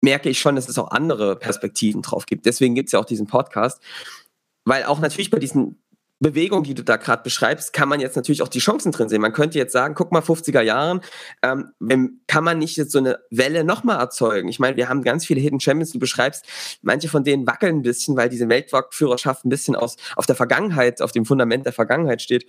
merke 0.00 0.28
ich 0.28 0.38
schon, 0.38 0.56
dass 0.56 0.68
es 0.68 0.78
auch 0.78 0.90
andere 0.90 1.36
Perspektiven 1.36 2.02
drauf 2.02 2.26
gibt. 2.26 2.46
Deswegen 2.46 2.74
gibt 2.74 2.88
es 2.88 2.92
ja 2.92 2.98
auch 2.98 3.04
diesen 3.04 3.26
Podcast. 3.26 3.82
Weil 4.66 4.84
auch 4.84 4.98
natürlich 4.98 5.30
bei 5.30 5.38
diesen 5.38 5.83
Bewegung, 6.24 6.62
die 6.62 6.72
du 6.72 6.82
da 6.82 6.96
gerade 6.96 7.22
beschreibst, 7.22 7.74
kann 7.74 7.86
man 7.86 8.00
jetzt 8.00 8.16
natürlich 8.16 8.40
auch 8.40 8.48
die 8.48 8.58
Chancen 8.58 8.92
drin 8.92 9.10
sehen. 9.10 9.20
Man 9.20 9.34
könnte 9.34 9.58
jetzt 9.58 9.74
sagen, 9.74 9.94
guck 9.94 10.10
mal, 10.10 10.22
50er 10.22 10.62
Jahren, 10.62 11.02
ähm, 11.42 12.20
kann 12.26 12.42
man 12.42 12.58
nicht 12.58 12.78
jetzt 12.78 12.92
so 12.92 12.98
eine 12.98 13.18
Welle 13.30 13.62
nochmal 13.62 14.00
erzeugen? 14.00 14.48
Ich 14.48 14.58
meine, 14.58 14.78
wir 14.78 14.88
haben 14.88 15.02
ganz 15.02 15.26
viele 15.26 15.42
Hidden 15.42 15.60
Champions, 15.60 15.92
du 15.92 15.98
beschreibst, 15.98 16.46
manche 16.80 17.08
von 17.08 17.24
denen 17.24 17.46
wackeln 17.46 17.76
ein 17.76 17.82
bisschen, 17.82 18.16
weil 18.16 18.30
diese 18.30 18.48
Weltmarktführerschaft 18.48 19.44
ein 19.44 19.50
bisschen 19.50 19.76
aus, 19.76 19.96
auf 20.16 20.24
der 20.24 20.34
Vergangenheit, 20.34 21.02
auf 21.02 21.12
dem 21.12 21.26
Fundament 21.26 21.66
der 21.66 21.74
Vergangenheit 21.74 22.22
steht. 22.22 22.46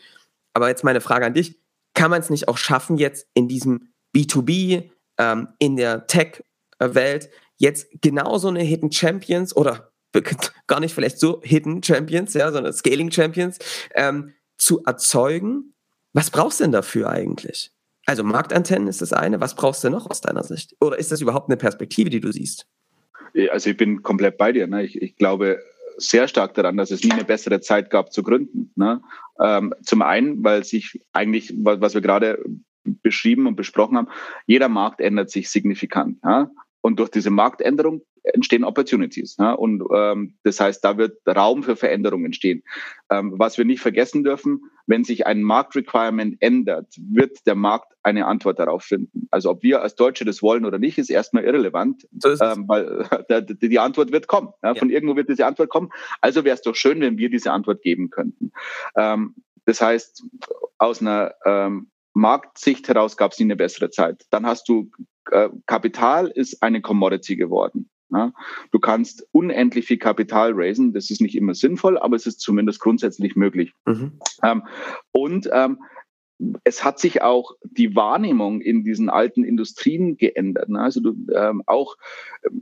Aber 0.54 0.70
jetzt 0.70 0.86
meine 0.86 1.02
Frage 1.02 1.26
an 1.26 1.34
dich, 1.34 1.60
kann 1.94 2.10
man 2.10 2.22
es 2.22 2.30
nicht 2.30 2.48
auch 2.48 2.58
schaffen, 2.58 2.98
jetzt 2.98 3.28
in 3.34 3.50
diesem 3.50 3.90
B2B, 4.16 4.90
ähm, 5.20 5.50
in 5.60 5.76
der 5.76 6.08
Tech-Welt, 6.08 7.30
jetzt 7.58 7.88
genauso 8.02 8.48
eine 8.48 8.62
Hidden 8.62 8.94
Champions 8.94 9.54
oder 9.54 9.92
gar 10.68 10.80
nicht 10.80 10.94
vielleicht 10.94 11.20
so 11.20 11.42
Hidden 11.44 11.84
Champions, 11.84 12.34
ja, 12.34 12.52
sondern 12.52 12.74
Scaling 12.74 13.12
Champions 13.12 13.60
ähm, 13.94 14.34
zu 14.58 14.84
erzeugen. 14.86 15.74
Was 16.14 16.32
brauchst 16.32 16.60
du 16.60 16.66
denn 16.66 16.72
dafür 16.72 17.10
eigentlich? 17.10 17.72
Also 18.06 18.24
Marktantennen 18.24 18.88
ist 18.88 19.02
das 19.02 19.14
eine. 19.14 19.42
Was 19.42 19.56
brauchst 19.56 19.84
du 19.84 19.90
noch 19.90 20.10
aus 20.10 20.22
deiner 20.22 20.44
Sicht? 20.44 20.76
Oder 20.80 20.98
ist 20.98 21.12
das 21.12 21.22
überhaupt 21.22 21.50
eine 21.50 21.58
Perspektive, 21.58 22.10
die 22.10 22.20
du 22.20 22.32
siehst? 22.32 22.68
Also 23.52 23.72
ich 23.72 23.78
bin 23.78 24.04
komplett 24.04 24.38
bei 24.38 24.52
dir. 24.52 24.68
Ne? 24.68 24.84
Ich, 24.84 25.02
ich, 25.02 25.16
glaube 25.16 25.60
sehr 25.98 26.28
stark 26.28 26.54
daran, 26.54 26.78
dass 26.78 26.92
es 26.92 27.04
nie 27.04 27.12
eine 27.12 27.26
bessere 27.26 27.62
Zeit 27.62 27.90
gab 27.90 28.14
zu 28.14 28.22
gründen. 28.22 28.72
Ne? 28.76 29.02
Ähm, 29.40 29.74
zum 29.84 30.02
einen, 30.02 30.44
weil 30.44 30.64
sich 30.64 31.02
eigentlich, 31.14 31.54
was 31.58 31.94
wir 31.94 32.02
gerade 32.02 32.44
beschrieben 32.84 33.48
und 33.48 33.56
besprochen 33.56 33.98
haben, 33.98 34.08
jeder 34.46 34.70
Markt 34.70 35.02
ändert 35.02 35.32
sich 35.32 35.50
signifikant. 35.50 36.20
Ja? 36.24 36.52
Und 36.86 37.00
durch 37.00 37.10
diese 37.10 37.32
Marktänderung 37.32 38.04
entstehen 38.22 38.64
Opportunities. 38.64 39.38
Ja? 39.40 39.54
Und 39.54 39.84
ähm, 39.92 40.36
das 40.44 40.60
heißt, 40.60 40.86
da 40.86 41.00
wird 41.00 41.18
Raum 41.28 41.64
für 41.64 41.76
Veränderungen 41.76 42.26
entstehen. 42.26 42.62
Ähm, 43.10 43.34
was 43.38 43.58
wir 43.58 43.66
nicht 43.66 43.80
vergessen 43.80 44.24
dürfen, 44.24 44.62
wenn 44.86 45.04
sich 45.04 45.26
ein 45.26 45.42
Marktrequirement 45.42 46.38
ändert, 46.42 46.94
wird 47.00 47.48
der 47.48 47.56
Markt 47.56 47.92
eine 48.04 48.28
Antwort 48.28 48.60
darauf 48.60 48.84
finden. 48.84 49.28
Also 49.32 49.50
ob 49.50 49.64
wir 49.64 49.82
als 49.82 49.96
Deutsche 49.96 50.26
das 50.26 50.44
wollen 50.44 50.64
oder 50.64 50.78
nicht, 50.78 51.00
ist 51.00 51.10
erstmal 51.10 51.44
irrelevant, 51.44 52.08
so 52.20 52.30
ähm, 52.30 52.66
weil 52.68 53.10
der, 53.32 53.42
die 53.42 53.80
Antwort 53.80 54.12
wird 54.12 54.28
kommen. 54.28 54.50
Ja? 54.62 54.76
Von 54.76 54.90
ja. 54.90 54.94
irgendwo 54.94 55.16
wird 55.16 55.28
diese 55.28 55.48
Antwort 55.48 55.70
kommen. 55.70 55.90
Also 56.22 56.46
wäre 56.46 56.54
es 56.54 56.62
doch 56.62 56.76
schön, 56.76 57.02
wenn 57.02 57.18
wir 57.18 57.32
diese 57.32 57.52
Antwort 57.52 57.82
geben 57.82 58.12
könnten. 58.12 58.52
Ähm, 58.96 59.34
das 59.66 59.82
heißt, 59.82 60.24
aus 60.78 61.02
einer 61.02 61.34
ähm, 61.46 61.90
Marktsicht 62.14 62.88
heraus 62.88 63.18
gab 63.18 63.32
es 63.32 63.40
nie 63.40 63.46
eine 63.46 63.56
bessere 63.56 63.90
Zeit. 63.90 64.28
Dann 64.30 64.46
hast 64.46 64.70
du 64.70 64.92
äh, 65.32 65.50
Kapital 65.66 66.28
ist 66.28 66.62
eine 66.62 66.82
Commodity 66.82 67.36
geworden. 67.36 67.90
Ja, 68.12 68.34
du 68.72 68.80
kannst 68.80 69.28
unendlich 69.32 69.88
viel 69.88 69.98
Kapital 69.98 70.52
raisen. 70.54 70.94
Das 70.94 71.10
ist 71.10 71.22
nicht 71.22 71.36
immer 71.36 71.56
sinnvoll, 71.56 71.98
aber 71.98 72.16
es 72.16 72.28
ist 72.28 72.40
zumindest 72.40 72.80
grundsätzlich 72.80 73.36
möglich. 73.36 73.74
Mhm. 73.86 74.20
Ähm, 74.44 74.64
und 75.12 75.50
ähm, 75.52 75.80
es 76.64 76.84
hat 76.84 77.00
sich 77.00 77.22
auch 77.22 77.54
die 77.64 77.96
Wahrnehmung 77.96 78.60
in 78.60 78.84
diesen 78.84 79.10
alten 79.10 79.44
Industrien 79.44 80.18
geändert. 80.18 80.70
Ne? 80.70 80.80
Also 80.80 81.00
du, 81.00 81.16
ähm, 81.34 81.64
auch 81.66 81.96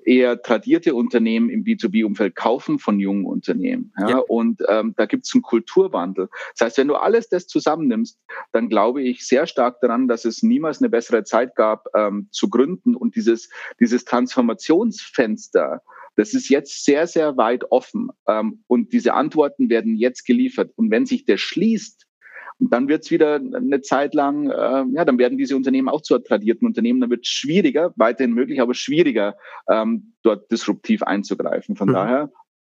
eher 0.06 0.42
tradierte 0.42 0.94
Unternehmen 0.94 1.50
im 1.50 1.64
B2B-Umfeld 1.64 2.36
kaufen 2.36 2.78
von 2.78 3.00
jungen 3.00 3.26
Unternehmen. 3.26 3.92
Ja? 4.00 4.10
ja. 4.10 4.18
Und 4.20 4.62
ähm, 4.68 4.94
da 4.96 5.06
gibt 5.06 5.26
es 5.26 5.34
einen 5.34 5.42
Kulturwandel. 5.42 6.30
Das 6.56 6.68
heißt, 6.68 6.78
wenn 6.78 6.88
du 6.88 6.96
alles 6.96 7.30
das 7.30 7.48
zusammennimmst, 7.48 8.20
dann 8.52 8.70
glaube 8.70 9.02
ich 9.02 9.26
sehr 9.26 9.48
stark 9.48 9.82
daran, 9.82 10.08
dass 10.08 10.26
es 10.26 10.44
niemals 10.44 10.82
eine 10.82 10.90
bessere 10.90 11.24
Zeit 11.24 11.56
gab 11.56 11.88
ähm, 11.96 12.28
zu 12.32 12.50
gründen 12.50 12.96
und 12.96 13.16
dieses, 13.16 13.50
dieses 13.80 14.06
Transformationsfenster, 14.06 15.82
das 16.16 16.36
ist 16.36 16.50
jetzt 16.50 16.86
sehr, 16.86 17.08
sehr 17.08 17.38
weit 17.38 17.72
offen. 17.72 18.10
Ähm, 18.28 18.64
und 18.68 18.94
diese 18.94 19.14
Antworten 19.14 19.70
werden 19.70 19.96
jetzt 19.96 20.26
geliefert. 20.26 20.72
Und 20.76 20.92
wenn 20.92 21.08
sich 21.08 21.26
der 21.26 21.38
schließt, 21.38 22.06
dann 22.72 22.88
wird 22.88 23.04
es 23.04 23.12
wieder 23.12 23.36
eine 23.36 23.82
Zeit 23.82 24.14
lang, 24.14 24.50
äh, 24.50 24.86
ja, 24.94 25.06
dann 25.06 25.18
werden 25.18 25.38
diese 25.38 25.56
Unternehmen 25.56 25.90
auch 25.90 26.02
zu 26.02 26.18
tradierten 26.20 26.68
Unternehmen. 26.68 27.02
Dann 27.02 27.10
wird 27.10 27.26
es 27.26 27.30
schwieriger, 27.30 27.94
weiterhin 27.96 28.34
möglich, 28.34 28.62
aber 28.62 28.74
schwieriger, 28.74 29.36
ähm, 29.70 30.14
dort 30.24 30.52
disruptiv 30.52 31.04
einzugreifen. 31.04 31.76
Von 31.76 31.90
mhm. 31.90 31.94
daher, 31.94 32.32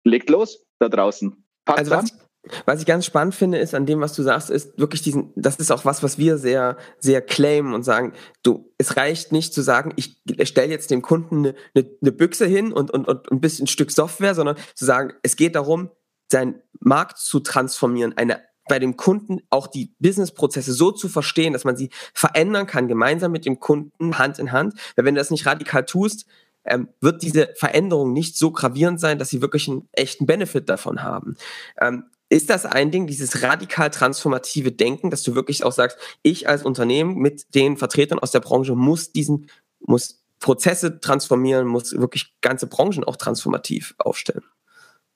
legt 0.04 0.30
los 0.30 0.66
da 0.80 0.88
draußen. 0.88 1.46
Passt 1.66 1.80
also 1.80 1.92
was, 1.92 2.18
was 2.66 2.80
ich 2.80 2.86
ganz 2.86 3.06
spannend 3.06 3.36
finde, 3.36 3.58
ist 3.58 3.74
an 3.74 3.86
dem, 3.86 4.00
was 4.02 4.14
du 4.14 4.24
sagst, 4.24 4.50
ist 4.50 4.78
wirklich 4.78 5.02
diesen, 5.02 5.34
das 5.36 5.58
ist 5.58 5.72
auch 5.72 5.84
was, 5.84 6.04
was 6.04 6.18
wir 6.18 6.38
sehr, 6.38 6.78
sehr 7.00 7.22
claimen 7.22 7.74
und 7.74 7.84
sagen, 7.84 8.14
du, 8.44 8.72
es 8.78 8.98
reicht 8.98 9.32
nicht 9.32 9.54
zu 9.54 9.62
sagen, 9.62 9.94
ich 9.96 10.22
stelle 10.44 10.72
jetzt 10.72 10.92
dem 10.92 11.02
Kunden 11.02 11.40
eine, 11.40 11.56
eine, 11.74 11.90
eine 12.02 12.12
Büchse 12.12 12.46
hin 12.46 12.72
und, 12.72 12.92
und, 12.92 13.08
und 13.08 13.32
ein 13.32 13.42
bisschen 13.42 13.66
ein 13.66 13.68
Stück 13.68 13.92
Software, 13.92 14.36
sondern 14.36 14.58
zu 14.76 14.86
sagen, 14.86 15.14
es 15.24 15.36
geht 15.36 15.56
darum, 15.56 15.90
seinen 16.32 16.62
Markt 16.80 17.18
zu 17.18 17.40
transformieren, 17.40 18.14
eine 18.16 18.42
bei 18.68 18.80
dem 18.80 18.98
Kunden 18.98 19.42
auch 19.50 19.68
die 19.68 19.94
Businessprozesse 20.00 20.74
so 20.74 20.92
zu 20.92 21.10
verstehen, 21.10 21.54
dass 21.54 21.64
man 21.64 21.78
sie 21.78 21.90
verändern 22.14 22.68
kann, 22.68 22.88
gemeinsam 22.88 23.32
mit 23.32 23.46
dem 23.46 23.60
Kunden, 23.60 24.18
Hand 24.18 24.40
in 24.40 24.52
Hand. 24.52 24.74
Weil 24.96 25.06
wenn 25.06 25.16
du 25.16 25.20
das 25.20 25.32
nicht 25.32 25.46
radikal 25.46 25.86
tust, 25.86 26.26
ähm, 26.66 26.90
wird 27.00 27.22
diese 27.22 27.54
Veränderung 27.56 28.14
nicht 28.14 28.38
so 28.38 28.52
gravierend 28.52 29.00
sein, 29.00 29.20
dass 29.20 29.30
sie 29.30 29.42
wirklich 29.42 29.68
einen 29.68 29.88
echten 29.92 30.26
Benefit 30.26 30.68
davon 30.68 31.04
haben. 31.04 31.38
Ähm, 31.80 32.06
ist 32.30 32.50
das 32.50 32.66
ein 32.66 32.90
Ding, 32.90 33.06
dieses 33.06 33.44
radikal 33.44 33.92
transformative 33.92 34.72
Denken, 34.72 35.12
dass 35.12 35.22
du 35.22 35.36
wirklich 35.36 35.64
auch 35.64 35.72
sagst, 35.72 35.98
ich 36.24 36.50
als 36.50 36.64
Unternehmen 36.64 37.18
mit 37.18 37.54
den 37.54 37.78
Vertretern 37.78 38.18
aus 38.18 38.32
der 38.32 38.40
Branche 38.40 38.76
muss 38.76 39.12
diesen, 39.12 39.48
muss 39.80 40.24
Prozesse 40.40 41.00
transformieren, 41.00 41.68
muss 41.68 41.94
wirklich 41.94 42.34
ganze 42.42 42.68
Branchen 42.68 43.04
auch 43.04 43.16
transformativ 43.16 43.94
aufstellen? 44.00 44.44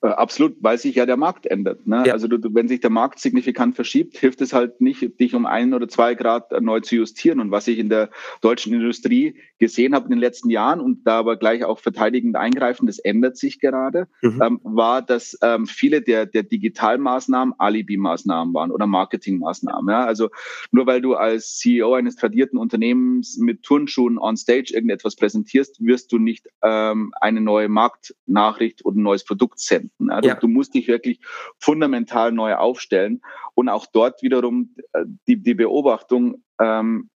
Äh, 0.02 0.08
absolut, 0.08 0.56
weil 0.60 0.78
sich 0.78 0.94
ja 0.94 1.04
der 1.04 1.18
Markt 1.18 1.44
ändert. 1.44 1.86
Ne? 1.86 2.04
Ja. 2.06 2.14
Also 2.14 2.26
du, 2.26 2.38
wenn 2.54 2.68
sich 2.68 2.80
der 2.80 2.88
Markt 2.88 3.18
signifikant 3.18 3.74
verschiebt, 3.74 4.16
hilft 4.16 4.40
es 4.40 4.54
halt 4.54 4.80
nicht, 4.80 5.20
dich 5.20 5.34
um 5.34 5.44
ein 5.44 5.74
oder 5.74 5.88
zwei 5.88 6.14
Grad 6.14 6.58
neu 6.62 6.80
zu 6.80 6.96
justieren. 6.96 7.38
Und 7.38 7.50
was 7.50 7.68
ich 7.68 7.78
in 7.78 7.90
der 7.90 8.08
deutschen 8.40 8.72
Industrie 8.72 9.34
gesehen 9.58 9.94
habe 9.94 10.06
in 10.06 10.12
den 10.12 10.18
letzten 10.18 10.48
Jahren 10.48 10.80
und 10.80 11.06
da 11.06 11.18
aber 11.18 11.36
gleich 11.36 11.64
auch 11.64 11.80
verteidigend 11.80 12.36
eingreifen, 12.36 12.86
das 12.86 12.98
ändert 12.98 13.36
sich 13.36 13.60
gerade, 13.60 14.08
mhm. 14.22 14.40
ähm, 14.42 14.60
war, 14.62 15.02
dass 15.02 15.36
ähm, 15.42 15.66
viele 15.66 16.00
der, 16.00 16.24
der 16.24 16.44
Digitalmaßnahmen 16.44 17.54
Alibi-Maßnahmen 17.58 18.54
waren 18.54 18.70
oder 18.70 18.86
Marketingmaßnahmen. 18.86 19.92
Ja? 19.92 20.06
Also 20.06 20.30
nur 20.70 20.86
weil 20.86 21.02
du 21.02 21.14
als 21.14 21.58
CEO 21.58 21.92
eines 21.92 22.16
tradierten 22.16 22.58
Unternehmens 22.58 23.36
mit 23.36 23.62
Turnschuhen 23.64 24.16
on 24.16 24.38
Stage 24.38 24.72
irgendetwas 24.72 25.14
präsentierst, 25.14 25.84
wirst 25.84 26.10
du 26.10 26.18
nicht 26.18 26.48
ähm, 26.62 27.12
eine 27.20 27.42
neue 27.42 27.68
Marktnachricht 27.68 28.86
oder 28.86 28.96
ein 28.96 29.02
neues 29.02 29.26
Produkt 29.26 29.60
senden 29.60 29.89
finden. 29.96 30.10
Also 30.12 30.28
ja. 30.28 30.34
du 30.34 30.48
musst 30.48 30.74
dich 30.74 30.88
wirklich 30.88 31.20
fundamental 31.58 32.32
neu 32.32 32.54
aufstellen 32.54 33.20
und 33.54 33.68
auch 33.68 33.86
dort 33.86 34.22
wiederum 34.22 34.74
äh, 34.92 35.04
die, 35.26 35.42
die 35.42 35.54
Beobachtung, 35.54 36.42
ähm, 36.60 37.10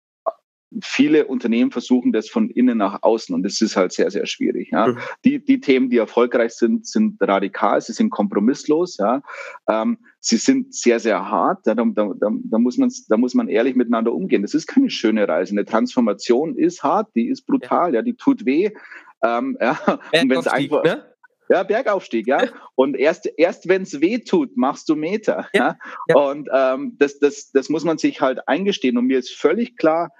viele 0.82 1.26
Unternehmen 1.26 1.70
versuchen 1.70 2.12
das 2.12 2.28
von 2.28 2.50
innen 2.50 2.78
nach 2.78 3.02
außen 3.02 3.34
und 3.34 3.42
das 3.42 3.60
ist 3.60 3.76
halt 3.76 3.92
sehr, 3.92 4.10
sehr 4.10 4.26
schwierig. 4.26 4.70
Ja. 4.72 4.88
Mhm. 4.88 4.98
Die, 5.24 5.44
die 5.44 5.60
Themen, 5.60 5.90
die 5.90 5.98
erfolgreich 5.98 6.52
sind, 6.54 6.86
sind 6.86 7.16
radikal, 7.20 7.80
sie 7.80 7.92
sind 7.92 8.10
kompromisslos, 8.10 8.96
ja. 8.96 9.22
Ähm, 9.68 9.98
sie 10.20 10.36
sind 10.36 10.74
sehr, 10.74 11.00
sehr 11.00 11.30
hart. 11.30 11.66
Ja. 11.66 11.74
Da, 11.74 11.84
da, 11.84 12.10
da, 12.18 12.58
muss 12.58 12.78
man, 12.78 12.92
da 13.08 13.16
muss 13.16 13.34
man 13.34 13.48
ehrlich 13.48 13.76
miteinander 13.76 14.12
umgehen. 14.12 14.42
Das 14.42 14.54
ist 14.54 14.66
keine 14.66 14.90
schöne 14.90 15.28
Reise. 15.28 15.52
Eine 15.52 15.64
Transformation 15.64 16.56
ist 16.56 16.82
hart, 16.82 17.08
die 17.14 17.28
ist 17.28 17.46
brutal, 17.46 17.90
ja, 17.90 18.00
ja 18.00 18.02
die 18.02 18.14
tut 18.14 18.44
weh. 18.44 18.70
Ähm, 19.22 19.56
ja. 19.60 19.78
Und 19.86 20.30
wenn 20.30 20.38
es 20.38 20.48
einfach. 20.48 20.82
Ne? 20.84 21.13
Ja, 21.54 21.62
Bergaufstieg, 21.62 22.26
ja. 22.26 22.48
Und 22.74 22.96
erst, 22.96 23.26
erst 23.36 23.68
wenn 23.68 23.82
es 23.82 24.00
weh 24.00 24.18
tut, 24.18 24.56
machst 24.56 24.88
du 24.88 24.96
Meter. 24.96 25.46
Ja. 25.54 25.78
ja. 26.08 26.16
Und 26.16 26.48
ähm, 26.52 26.96
das, 26.98 27.20
das, 27.20 27.52
das 27.52 27.68
muss 27.68 27.84
man 27.84 27.96
sich 27.96 28.20
halt 28.20 28.48
eingestehen. 28.48 28.98
Und 28.98 29.06
mir 29.06 29.20
ist 29.20 29.30
völlig 29.30 29.76
klar, 29.76 30.10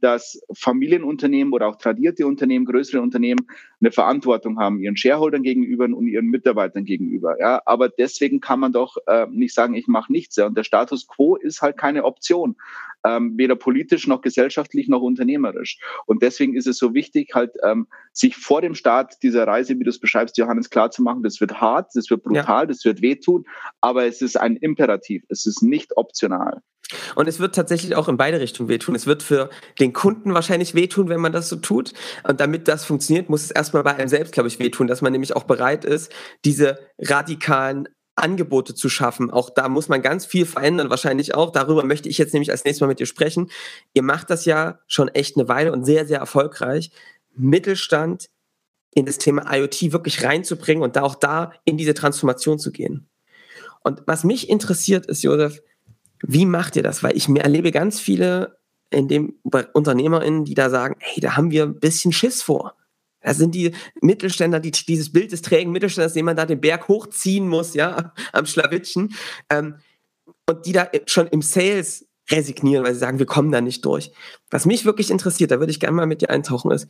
dass 0.00 0.40
Familienunternehmen 0.54 1.52
oder 1.52 1.68
auch 1.68 1.76
tradierte 1.76 2.26
Unternehmen, 2.26 2.64
größere 2.64 3.00
Unternehmen 3.02 3.46
eine 3.80 3.92
Verantwortung 3.92 4.58
haben, 4.58 4.80
ihren 4.80 4.96
Shareholdern 4.96 5.42
gegenüber 5.42 5.84
und 5.84 6.06
ihren 6.06 6.26
Mitarbeitern 6.26 6.84
gegenüber. 6.84 7.38
Ja, 7.38 7.60
aber 7.66 7.88
deswegen 7.88 8.40
kann 8.40 8.60
man 8.60 8.72
doch 8.72 8.96
äh, 9.06 9.26
nicht 9.30 9.54
sagen, 9.54 9.74
ich 9.74 9.86
mache 9.86 10.12
nichts. 10.12 10.36
Ja. 10.36 10.46
Und 10.46 10.56
der 10.56 10.64
Status 10.64 11.06
quo 11.06 11.36
ist 11.36 11.62
halt 11.62 11.76
keine 11.76 12.04
Option, 12.04 12.56
ähm, 13.04 13.34
weder 13.36 13.56
politisch 13.56 14.06
noch 14.06 14.20
gesellschaftlich 14.20 14.88
noch 14.88 15.02
unternehmerisch. 15.02 15.78
Und 16.06 16.22
deswegen 16.22 16.54
ist 16.54 16.66
es 16.66 16.78
so 16.78 16.94
wichtig, 16.94 17.34
halt 17.34 17.52
ähm, 17.62 17.86
sich 18.12 18.36
vor 18.36 18.60
dem 18.60 18.74
Start 18.74 19.22
dieser 19.22 19.46
Reise, 19.46 19.78
wie 19.78 19.84
du 19.84 19.90
es 19.90 20.00
beschreibst, 20.00 20.38
Johannes, 20.38 20.70
klar 20.70 20.90
zu 20.90 21.02
machen, 21.02 21.22
das 21.22 21.40
wird 21.40 21.60
hart, 21.60 21.90
das 21.94 22.10
wird 22.10 22.24
brutal, 22.24 22.62
ja. 22.62 22.66
das 22.66 22.84
wird 22.84 23.02
wehtun, 23.02 23.44
aber 23.80 24.06
es 24.06 24.22
ist 24.22 24.36
ein 24.36 24.56
Imperativ, 24.56 25.24
es 25.28 25.46
ist 25.46 25.62
nicht 25.62 25.96
optional. 25.96 26.62
Und 27.14 27.28
es 27.28 27.38
wird 27.38 27.54
tatsächlich 27.54 27.94
auch 27.96 28.08
in 28.08 28.16
beide 28.16 28.40
Richtungen 28.40 28.68
wehtun. 28.68 28.94
Es 28.94 29.06
wird 29.06 29.22
für 29.22 29.50
den 29.78 29.92
Kunden 29.92 30.34
wahrscheinlich 30.34 30.74
wehtun, 30.74 31.08
wenn 31.08 31.20
man 31.20 31.32
das 31.32 31.48
so 31.48 31.56
tut. 31.56 31.92
Und 32.26 32.40
damit 32.40 32.68
das 32.68 32.84
funktioniert, 32.84 33.28
muss 33.28 33.44
es 33.44 33.50
erstmal 33.50 33.82
bei 33.82 33.94
einem 33.94 34.08
selbst, 34.08 34.32
glaube 34.32 34.48
ich, 34.48 34.58
wehtun, 34.58 34.86
dass 34.86 35.02
man 35.02 35.12
nämlich 35.12 35.36
auch 35.36 35.44
bereit 35.44 35.84
ist, 35.84 36.12
diese 36.44 36.78
radikalen 36.98 37.88
Angebote 38.18 38.74
zu 38.74 38.88
schaffen. 38.88 39.30
Auch 39.30 39.50
da 39.50 39.68
muss 39.68 39.88
man 39.88 40.02
ganz 40.02 40.26
viel 40.26 40.44
verändern, 40.44 40.90
wahrscheinlich 40.90 41.34
auch. 41.34 41.52
Darüber 41.52 41.84
möchte 41.84 42.08
ich 42.08 42.18
jetzt 42.18 42.32
nämlich 42.32 42.50
als 42.50 42.64
nächstes 42.64 42.80
Mal 42.80 42.88
mit 42.88 43.00
dir 43.00 43.06
sprechen. 43.06 43.50
Ihr 43.94 44.02
macht 44.02 44.30
das 44.30 44.44
ja 44.44 44.80
schon 44.86 45.08
echt 45.08 45.36
eine 45.36 45.48
Weile 45.48 45.72
und 45.72 45.84
sehr, 45.84 46.06
sehr 46.06 46.18
erfolgreich. 46.18 46.90
Mittelstand 47.34 48.28
in 48.94 49.06
das 49.06 49.18
Thema 49.18 49.54
IoT 49.54 49.92
wirklich 49.92 50.24
reinzubringen 50.24 50.82
und 50.82 50.96
da 50.96 51.02
auch 51.02 51.14
da 51.14 51.52
in 51.64 51.76
diese 51.76 51.94
Transformation 51.94 52.58
zu 52.58 52.72
gehen. 52.72 53.08
Und 53.82 54.02
was 54.06 54.24
mich 54.24 54.48
interessiert 54.48 55.06
ist, 55.06 55.22
Josef, 55.22 55.62
wie 56.22 56.46
macht 56.46 56.76
ihr 56.76 56.82
das? 56.82 57.02
Weil 57.02 57.16
ich 57.16 57.28
mir 57.28 57.42
erlebe 57.42 57.72
ganz 57.72 58.00
viele 58.00 58.58
in 58.90 59.08
dem 59.08 59.38
UnternehmerInnen, 59.74 60.44
die 60.44 60.54
da 60.54 60.70
sagen, 60.70 60.96
hey, 60.98 61.20
da 61.20 61.36
haben 61.36 61.50
wir 61.50 61.64
ein 61.64 61.78
bisschen 61.78 62.12
Schiss 62.12 62.42
vor. 62.42 62.74
Da 63.20 63.34
sind 63.34 63.54
die 63.54 63.72
Mittelständler, 64.00 64.60
die, 64.60 64.70
dieses 64.70 65.12
Bild 65.12 65.32
des 65.32 65.42
trägen 65.42 65.72
Mittelständlers, 65.72 66.14
den 66.14 66.24
man 66.24 66.36
da 66.36 66.46
den 66.46 66.60
Berg 66.60 66.88
hochziehen 66.88 67.48
muss, 67.48 67.74
ja, 67.74 68.14
am 68.32 68.46
Schlawittchen. 68.46 69.14
Ähm, 69.50 69.76
und 70.48 70.64
die 70.64 70.72
da 70.72 70.88
schon 71.06 71.26
im 71.28 71.42
Sales 71.42 72.07
resignieren, 72.30 72.84
weil 72.84 72.94
sie 72.94 73.00
sagen, 73.00 73.18
wir 73.18 73.26
kommen 73.26 73.52
da 73.52 73.60
nicht 73.60 73.84
durch. 73.84 74.12
Was 74.50 74.66
mich 74.66 74.84
wirklich 74.84 75.10
interessiert, 75.10 75.50
da 75.50 75.58
würde 75.58 75.70
ich 75.70 75.80
gerne 75.80 75.96
mal 75.96 76.06
mit 76.06 76.20
dir 76.20 76.30
eintauchen, 76.30 76.70
ist, 76.70 76.88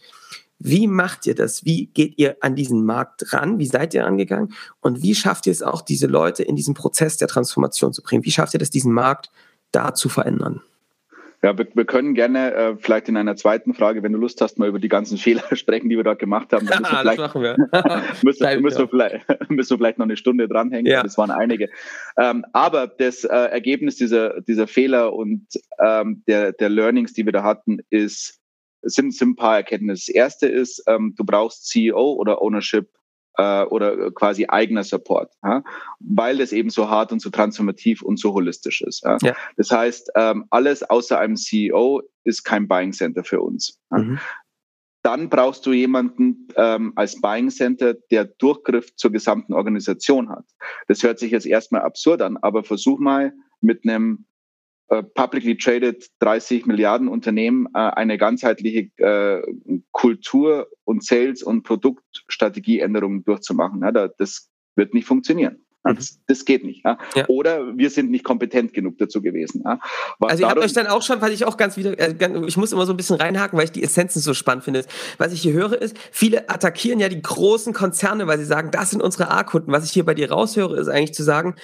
wie 0.59 0.89
macht 0.89 1.27
ihr 1.27 1.35
das? 1.35 1.65
Wie 1.65 1.87
geht 1.87 2.19
ihr 2.19 2.37
an 2.41 2.57
diesen 2.57 2.85
Markt 2.85 3.33
ran? 3.33 3.59
Wie 3.59 3.67
seid 3.67 3.95
ihr 3.95 4.07
angegangen? 4.07 4.55
Und 4.81 5.03
wie 5.03 5.15
schafft 5.15 5.47
ihr 5.47 5.53
es 5.53 5.63
auch, 5.63 5.83
diese 5.83 6.09
Leute 6.09 6.43
in 6.43 6.57
diesen 6.57 6.75
Prozess 6.75 7.17
der 7.17 7.29
Transformation 7.29 7.93
zu 7.93 8.03
bringen? 8.03 8.25
Wie 8.25 8.33
schafft 8.33 8.55
ihr 8.55 8.61
das, 8.61 8.71
diesen 8.71 8.93
Markt 8.93 9.31
da 9.71 9.95
zu 9.95 10.09
verändern? 10.09 10.63
Ja, 11.41 11.57
wir, 11.57 11.69
wir 11.73 11.85
können 11.85 12.15
gerne 12.15 12.53
äh, 12.53 12.77
vielleicht 12.79 13.09
in 13.09 13.17
einer 13.17 13.37
zweiten 13.37 13.73
Frage, 13.73 14.03
wenn 14.03 14.13
du 14.13 14.19
Lust 14.19 14.41
hast, 14.41 14.59
mal 14.59 14.69
über 14.69 14.81
die 14.81 14.89
ganzen 14.89 15.19
Fehler 15.19 15.45
sprechen, 15.55 15.89
die 15.89 15.97
wir 15.97 16.05
dort 16.05 16.19
gemacht 16.19 16.53
haben. 16.53 16.67
Dann 16.67 16.81
müssen 16.81 16.93
wir 16.93 17.05
das 17.05 17.17
machen 17.17 17.43
wir. 17.43 17.57
müssen, 18.23 18.63
müssen, 18.63 18.79
wir 18.79 18.89
vielleicht, 18.89 19.27
müssen 19.51 19.71
wir 19.71 19.77
vielleicht 19.79 19.99
noch 19.99 20.07
eine 20.07 20.17
Stunde 20.17 20.49
dranhängen. 20.49 20.91
Ja. 20.91 21.03
Das 21.03 21.17
waren 21.17 21.31
einige. 21.31 21.69
Ähm, 22.17 22.45
aber 22.53 22.89
das 22.89 23.25
äh, 23.25 23.29
Ergebnis 23.29 23.97
dieser, 23.97 24.41
dieser 24.41 24.67
Fehler 24.67 25.13
und 25.13 25.47
ähm, 25.79 26.23
der, 26.27 26.53
der 26.53 26.69
Learnings, 26.71 27.13
die 27.13 27.25
wir 27.25 27.33
da 27.33 27.45
hatten, 27.45 27.79
ist, 27.91 28.41
sind, 28.83 29.15
sind 29.15 29.31
ein 29.31 29.37
paar 29.37 29.57
Erkenntnisse. 29.59 30.13
Das 30.13 30.15
erste 30.15 30.49
ist, 30.49 30.83
ähm, 30.89 31.15
du 31.17 31.25
brauchst 31.25 31.69
CEO 31.69 32.15
oder 32.15 32.43
Ownership 32.43 32.89
äh, 33.39 33.65
oder 33.65 34.11
quasi 34.11 34.47
eigener 34.49 34.85
Support, 34.85 35.33
ja? 35.43 35.63
weil 36.01 36.37
das 36.39 36.53
eben 36.53 36.71
so 36.71 36.91
hart 36.91 37.13
und 37.13 37.23
so 37.23 37.31
transformativ 37.31 38.03
und 38.03 38.19
so 38.19 38.35
holistisch 38.35 38.83
ist. 38.83 39.05
Ja? 39.05 39.17
ja. 39.23 39.35
Das 39.57 39.71
heißt, 39.71 40.11
ähm, 40.15 40.45
alles 40.51 40.83
außer 40.83 41.19
einem 41.19 41.37
CEO 41.37 42.03
ist 42.25 42.45
kein 42.45 42.69
Buying 42.69 42.93
Center 42.93 43.25
für 43.25 43.41
uns. 43.41 43.81
Mhm. 43.91 44.19
Dann 45.03 45.31
brauchst 45.31 45.65
du 45.65 45.73
jemanden 45.73 46.49
ähm, 46.57 46.93
als 46.97 47.21
Buying 47.21 47.51
Center, 47.51 47.95
der 48.11 48.25
Durchgriff 48.25 48.95
zur 48.97 49.13
gesamten 49.13 49.55
Organisation 49.55 50.29
hat. 50.29 50.45
Das 50.89 51.03
hört 51.03 51.19
sich 51.19 51.31
jetzt 51.31 51.47
erstmal 51.47 51.83
absurd 51.83 52.21
an, 52.21 52.37
aber 52.43 52.65
versuch 52.65 52.99
mal 52.99 53.33
mit 53.61 53.85
einem 53.85 54.19
äh, 54.19 54.38
publicly 55.15 55.57
traded 55.57 56.09
30 56.21 56.67
Milliarden 56.67 57.09
Unternehmen 57.09 57.67
äh, 57.75 57.79
eine 57.79 58.19
ganzheitliche 58.19 58.91
äh, 58.97 59.43
Kultur 59.93 60.69
und 60.85 61.05
Sales- 61.05 61.43
und 61.43 61.63
Produktstrategieänderungen 61.63 63.25
durchzumachen. 63.25 63.81
Das 64.19 64.49
wird 64.77 64.95
nicht 64.95 65.07
funktionieren. 65.07 65.59
Mhm. 65.85 65.97
Das, 65.97 66.19
das, 66.27 66.45
geht 66.45 66.65
nicht. 66.65 66.85
Ja? 66.85 66.99
Ja. 67.15 67.27
Oder 67.29 67.77
wir 67.77 67.91
sind 67.91 68.11
nicht 68.11 68.25
kompetent 68.25 68.73
genug 68.73 68.99
dazu 68.99 69.23
gewesen. 69.23 69.63
Ja? 69.65 69.79
also 70.21 70.43
ihr 70.43 70.49
habt 70.49 70.59
euch 70.59 70.73
dann 70.73 70.87
auch 70.87 71.03
schon, 71.03 71.21
weil 71.21 71.33
ich 71.33 71.45
auch 71.45 71.57
ganz 71.57 71.77
wieder, 71.77 71.99
äh, 71.99 72.15
ich 72.47 72.57
muss 72.57 72.73
immer 72.73 72.87
so 72.87 72.93
ein 72.93 72.97
bisschen 72.97 73.17
reinhaken, 73.17 73.59
weil 73.59 73.67
ich 73.67 73.73
die 73.73 73.83
Essenzen 73.83 74.21
so 74.21 74.35
spannend 74.35 74.65
finde. 74.65 74.85
Was 75.19 75.33
ich 75.33 75.43
hier 75.43 75.53
höre 75.53 75.81
ist, 75.81 75.97
viele 76.11 76.49
attackieren 76.49 77.01
ja 77.01 77.09
die 77.09 77.23
großen 77.23 77.73
Konzerne, 77.73 78.27
weil 78.27 78.39
sie 78.39 78.45
sagen, 78.45 78.71
das 78.71 78.91
sind 78.91 79.03
unsere 79.03 79.31
A-Kunden. 79.31 79.73
Was 79.73 79.85
ich 79.85 79.93
hier 79.93 80.05
bei 80.05 80.15
dir 80.15 80.31
raushöre, 80.31 80.79
ist 80.79 80.89
eigentlich 80.89 81.15
zu 81.15 81.23
sagen, 81.23 81.55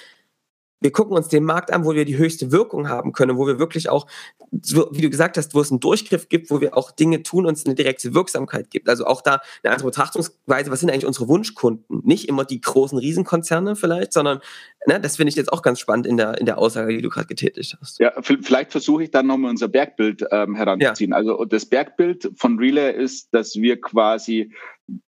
wir 0.85 0.91
gucken 0.91 1.17
uns 1.17 1.29
den 1.29 1.43
Markt 1.43 1.73
an, 1.73 1.83
wo 1.83 1.95
wir 1.95 2.05
die 2.05 2.15
höchste 2.15 2.51
Wirkung 2.51 2.89
haben 2.89 3.11
können, 3.11 3.37
wo 3.37 3.47
wir 3.47 3.57
wirklich 3.57 3.89
auch, 3.89 4.05
wie 4.51 5.01
du 5.01 5.09
gesagt 5.09 5.35
hast, 5.35 5.55
wo 5.55 5.59
es 5.59 5.71
einen 5.71 5.79
Durchgriff 5.79 6.29
gibt, 6.29 6.51
wo 6.51 6.61
wir 6.61 6.77
auch 6.77 6.91
Dinge 6.91 7.23
tun 7.23 7.47
und 7.47 7.57
es 7.57 7.65
eine 7.65 7.73
direkte 7.73 8.13
Wirksamkeit 8.13 8.69
gibt. 8.69 8.87
Also 8.87 9.07
auch 9.07 9.23
da 9.23 9.41
eine 9.63 9.73
andere 9.73 9.87
Betrachtungsweise, 9.87 10.69
was 10.69 10.81
sind 10.81 10.91
eigentlich 10.91 11.07
unsere 11.07 11.27
Wunschkunden? 11.27 12.01
Nicht 12.03 12.29
immer 12.29 12.45
die 12.45 12.61
großen 12.61 12.99
Riesenkonzerne 12.99 13.75
vielleicht, 13.75 14.13
sondern 14.13 14.41
ne, 14.85 14.99
das 14.99 15.15
finde 15.17 15.29
ich 15.29 15.35
jetzt 15.35 15.51
auch 15.51 15.63
ganz 15.63 15.79
spannend 15.79 16.05
in 16.05 16.17
der, 16.17 16.37
in 16.37 16.45
der 16.45 16.59
Aussage, 16.59 16.95
die 16.95 17.01
du 17.01 17.09
gerade 17.09 17.25
getätigt 17.25 17.75
hast. 17.81 17.97
Ja, 17.97 18.13
vielleicht 18.21 18.71
versuche 18.71 19.05
ich 19.05 19.09
dann 19.09 19.25
nochmal 19.25 19.49
unser 19.49 19.67
Bergbild 19.67 20.23
ähm, 20.29 20.53
heranzuziehen. 20.53 21.11
Ja. 21.11 21.17
Also 21.17 21.45
das 21.45 21.65
Bergbild 21.65 22.31
von 22.35 22.59
Relay 22.59 22.95
ist, 22.95 23.33
dass 23.33 23.55
wir 23.55 23.81
quasi 23.81 24.51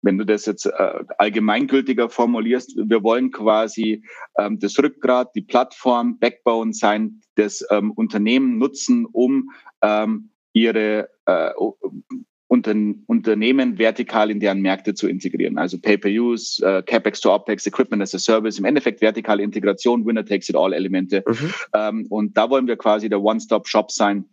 wenn 0.02 0.18
du 0.18 0.24
das 0.24 0.46
jetzt 0.46 0.66
äh, 0.66 1.04
allgemeingültiger 1.18 2.08
formulierst, 2.08 2.76
wir 2.76 3.02
wollen 3.02 3.30
quasi 3.30 4.02
ähm, 4.38 4.58
das 4.58 4.78
Rückgrat, 4.78 5.34
die 5.34 5.42
Plattform, 5.42 6.18
Backbone 6.18 6.72
sein, 6.72 7.20
das 7.34 7.64
ähm, 7.70 7.90
Unternehmen 7.92 8.58
nutzen, 8.58 9.06
um 9.06 9.50
ähm, 9.82 10.30
ihre 10.52 11.10
äh, 11.26 11.50
unter, 12.48 12.74
Unternehmen 13.06 13.78
vertikal 13.78 14.30
in 14.30 14.40
deren 14.40 14.60
Märkte 14.60 14.94
zu 14.94 15.08
integrieren. 15.08 15.58
Also 15.58 15.78
Pay-per-Use, 15.78 16.64
äh, 16.64 16.82
CapEx 16.82 17.20
to 17.20 17.34
OpEx, 17.34 17.66
Equipment 17.66 18.02
as 18.02 18.14
a 18.14 18.18
Service, 18.18 18.58
im 18.58 18.64
Endeffekt 18.64 19.00
vertikale 19.00 19.42
Integration, 19.42 20.06
Winner 20.06 20.24
takes 20.24 20.48
it 20.48 20.56
all 20.56 20.72
Elemente. 20.72 21.24
Mhm. 21.26 21.54
Ähm, 21.74 22.06
und 22.08 22.36
da 22.36 22.48
wollen 22.48 22.66
wir 22.66 22.76
quasi 22.76 23.08
der 23.08 23.20
One-Stop-Shop 23.20 23.90
sein, 23.90 24.26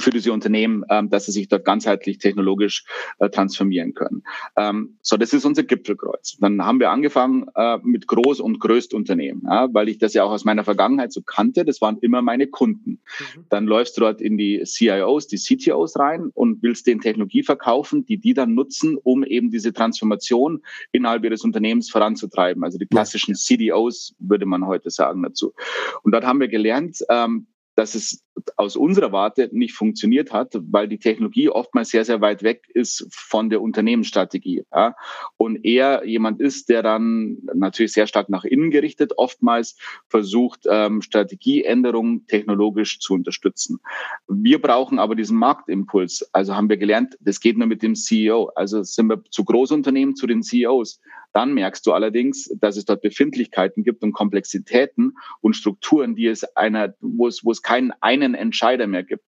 für 0.00 0.10
diese 0.10 0.32
Unternehmen, 0.32 0.84
ähm, 0.90 1.10
dass 1.10 1.26
sie 1.26 1.32
sich 1.32 1.48
dort 1.48 1.64
ganzheitlich 1.64 2.18
technologisch 2.18 2.84
äh, 3.18 3.28
transformieren 3.28 3.94
können. 3.94 4.22
Ähm, 4.56 4.98
so, 5.02 5.16
das 5.16 5.32
ist 5.32 5.44
unser 5.44 5.62
Gipfelkreuz. 5.62 6.36
Dann 6.40 6.64
haben 6.64 6.80
wir 6.80 6.90
angefangen 6.90 7.46
äh, 7.54 7.78
mit 7.82 8.06
Groß- 8.06 8.40
und 8.40 8.60
Größtunternehmen, 8.60 9.42
ja, 9.46 9.68
weil 9.72 9.88
ich 9.88 9.98
das 9.98 10.14
ja 10.14 10.24
auch 10.24 10.30
aus 10.30 10.44
meiner 10.44 10.64
Vergangenheit 10.64 11.12
so 11.12 11.22
kannte. 11.22 11.64
Das 11.64 11.80
waren 11.80 11.98
immer 11.98 12.22
meine 12.22 12.46
Kunden. 12.46 12.90
Mhm. 12.90 13.44
Dann 13.48 13.66
läufst 13.66 13.96
du 13.96 14.02
dort 14.02 14.20
in 14.20 14.36
die 14.38 14.62
CIOs, 14.64 15.26
die 15.26 15.38
CTOs 15.38 15.98
rein 15.98 16.30
und 16.34 16.62
willst 16.62 16.86
den 16.86 17.00
Technologie 17.00 17.42
verkaufen, 17.42 18.04
die 18.04 18.18
die 18.18 18.34
dann 18.34 18.54
nutzen, 18.54 18.96
um 19.02 19.24
eben 19.24 19.50
diese 19.50 19.72
Transformation 19.72 20.62
innerhalb 20.92 21.24
ihres 21.24 21.44
Unternehmens 21.44 21.90
voranzutreiben. 21.90 22.64
Also 22.64 22.78
die 22.78 22.86
klassischen 22.86 23.34
CDOs 23.34 24.14
würde 24.18 24.46
man 24.46 24.66
heute 24.66 24.90
sagen 24.90 25.22
dazu. 25.22 25.54
Und 26.02 26.12
dort 26.12 26.24
haben 26.24 26.40
wir 26.40 26.48
gelernt, 26.48 26.98
ähm, 27.08 27.46
dass 27.76 27.94
es 27.94 28.24
aus 28.56 28.76
unserer 28.76 29.12
Warte 29.12 29.50
nicht 29.52 29.74
funktioniert 29.74 30.32
hat, 30.32 30.54
weil 30.70 30.88
die 30.88 30.98
Technologie 30.98 31.48
oftmals 31.48 31.90
sehr, 31.90 32.04
sehr 32.04 32.20
weit 32.20 32.42
weg 32.42 32.64
ist 32.72 33.06
von 33.10 33.50
der 33.50 33.60
Unternehmensstrategie. 33.60 34.64
Ja? 34.72 34.94
Und 35.36 35.64
eher 35.64 36.06
jemand 36.06 36.40
ist, 36.40 36.68
der 36.68 36.82
dann 36.82 37.38
natürlich 37.54 37.92
sehr 37.92 38.06
stark 38.06 38.28
nach 38.28 38.44
innen 38.44 38.70
gerichtet, 38.70 39.12
oftmals 39.16 39.76
versucht, 40.08 40.60
ähm, 40.68 41.02
Strategieänderungen 41.02 42.26
technologisch 42.26 42.98
zu 42.98 43.14
unterstützen. 43.14 43.78
Wir 44.26 44.60
brauchen 44.60 44.98
aber 44.98 45.14
diesen 45.14 45.36
Marktimpuls. 45.36 46.28
Also 46.32 46.56
haben 46.56 46.68
wir 46.68 46.78
gelernt, 46.78 47.16
das 47.20 47.40
geht 47.40 47.58
nur 47.58 47.66
mit 47.66 47.82
dem 47.82 47.94
CEO. 47.94 48.50
Also 48.54 48.82
sind 48.82 49.08
wir 49.08 49.22
zu 49.30 49.44
Großunternehmen, 49.44 50.16
zu 50.16 50.26
den 50.26 50.42
CEOs. 50.42 51.00
Dann 51.36 51.52
merkst 51.52 51.86
du 51.86 51.92
allerdings, 51.92 52.50
dass 52.60 52.78
es 52.78 52.86
dort 52.86 53.02
Befindlichkeiten 53.02 53.84
gibt 53.84 54.02
und 54.02 54.12
Komplexitäten 54.12 55.18
und 55.42 55.54
Strukturen, 55.54 56.14
die 56.14 56.28
es 56.28 56.44
einer, 56.56 56.94
wo 57.00 57.26
es, 57.26 57.44
wo 57.44 57.50
es 57.50 57.60
keinen 57.66 57.92
einen 58.00 58.34
Entscheider 58.34 58.86
mehr 58.86 59.02
gibt. 59.02 59.24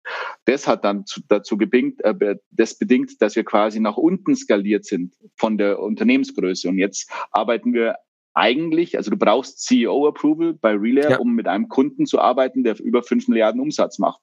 Das 0.44 0.68
hat 0.68 0.84
dann 0.84 1.06
zu, 1.06 1.22
dazu 1.26 1.56
gebingt, 1.56 2.04
äh, 2.04 2.36
das 2.50 2.78
bedingt, 2.78 3.22
dass 3.22 3.34
wir 3.34 3.44
quasi 3.44 3.80
nach 3.80 3.96
unten 3.96 4.36
skaliert 4.36 4.84
sind 4.84 5.14
von 5.36 5.56
der 5.56 5.80
Unternehmensgröße. 5.80 6.68
Und 6.68 6.76
jetzt 6.76 7.10
arbeiten 7.30 7.72
wir 7.72 7.96
eigentlich, 8.34 8.98
also 8.98 9.10
du 9.10 9.16
brauchst 9.16 9.62
CEO-Approval 9.66 10.52
bei 10.52 10.72
Relay, 10.72 11.12
ja. 11.12 11.18
um 11.18 11.34
mit 11.34 11.48
einem 11.48 11.68
Kunden 11.68 12.04
zu 12.04 12.20
arbeiten, 12.20 12.62
der 12.62 12.78
über 12.78 13.02
5 13.02 13.28
Milliarden 13.28 13.58
Umsatz 13.58 13.98
macht. 13.98 14.20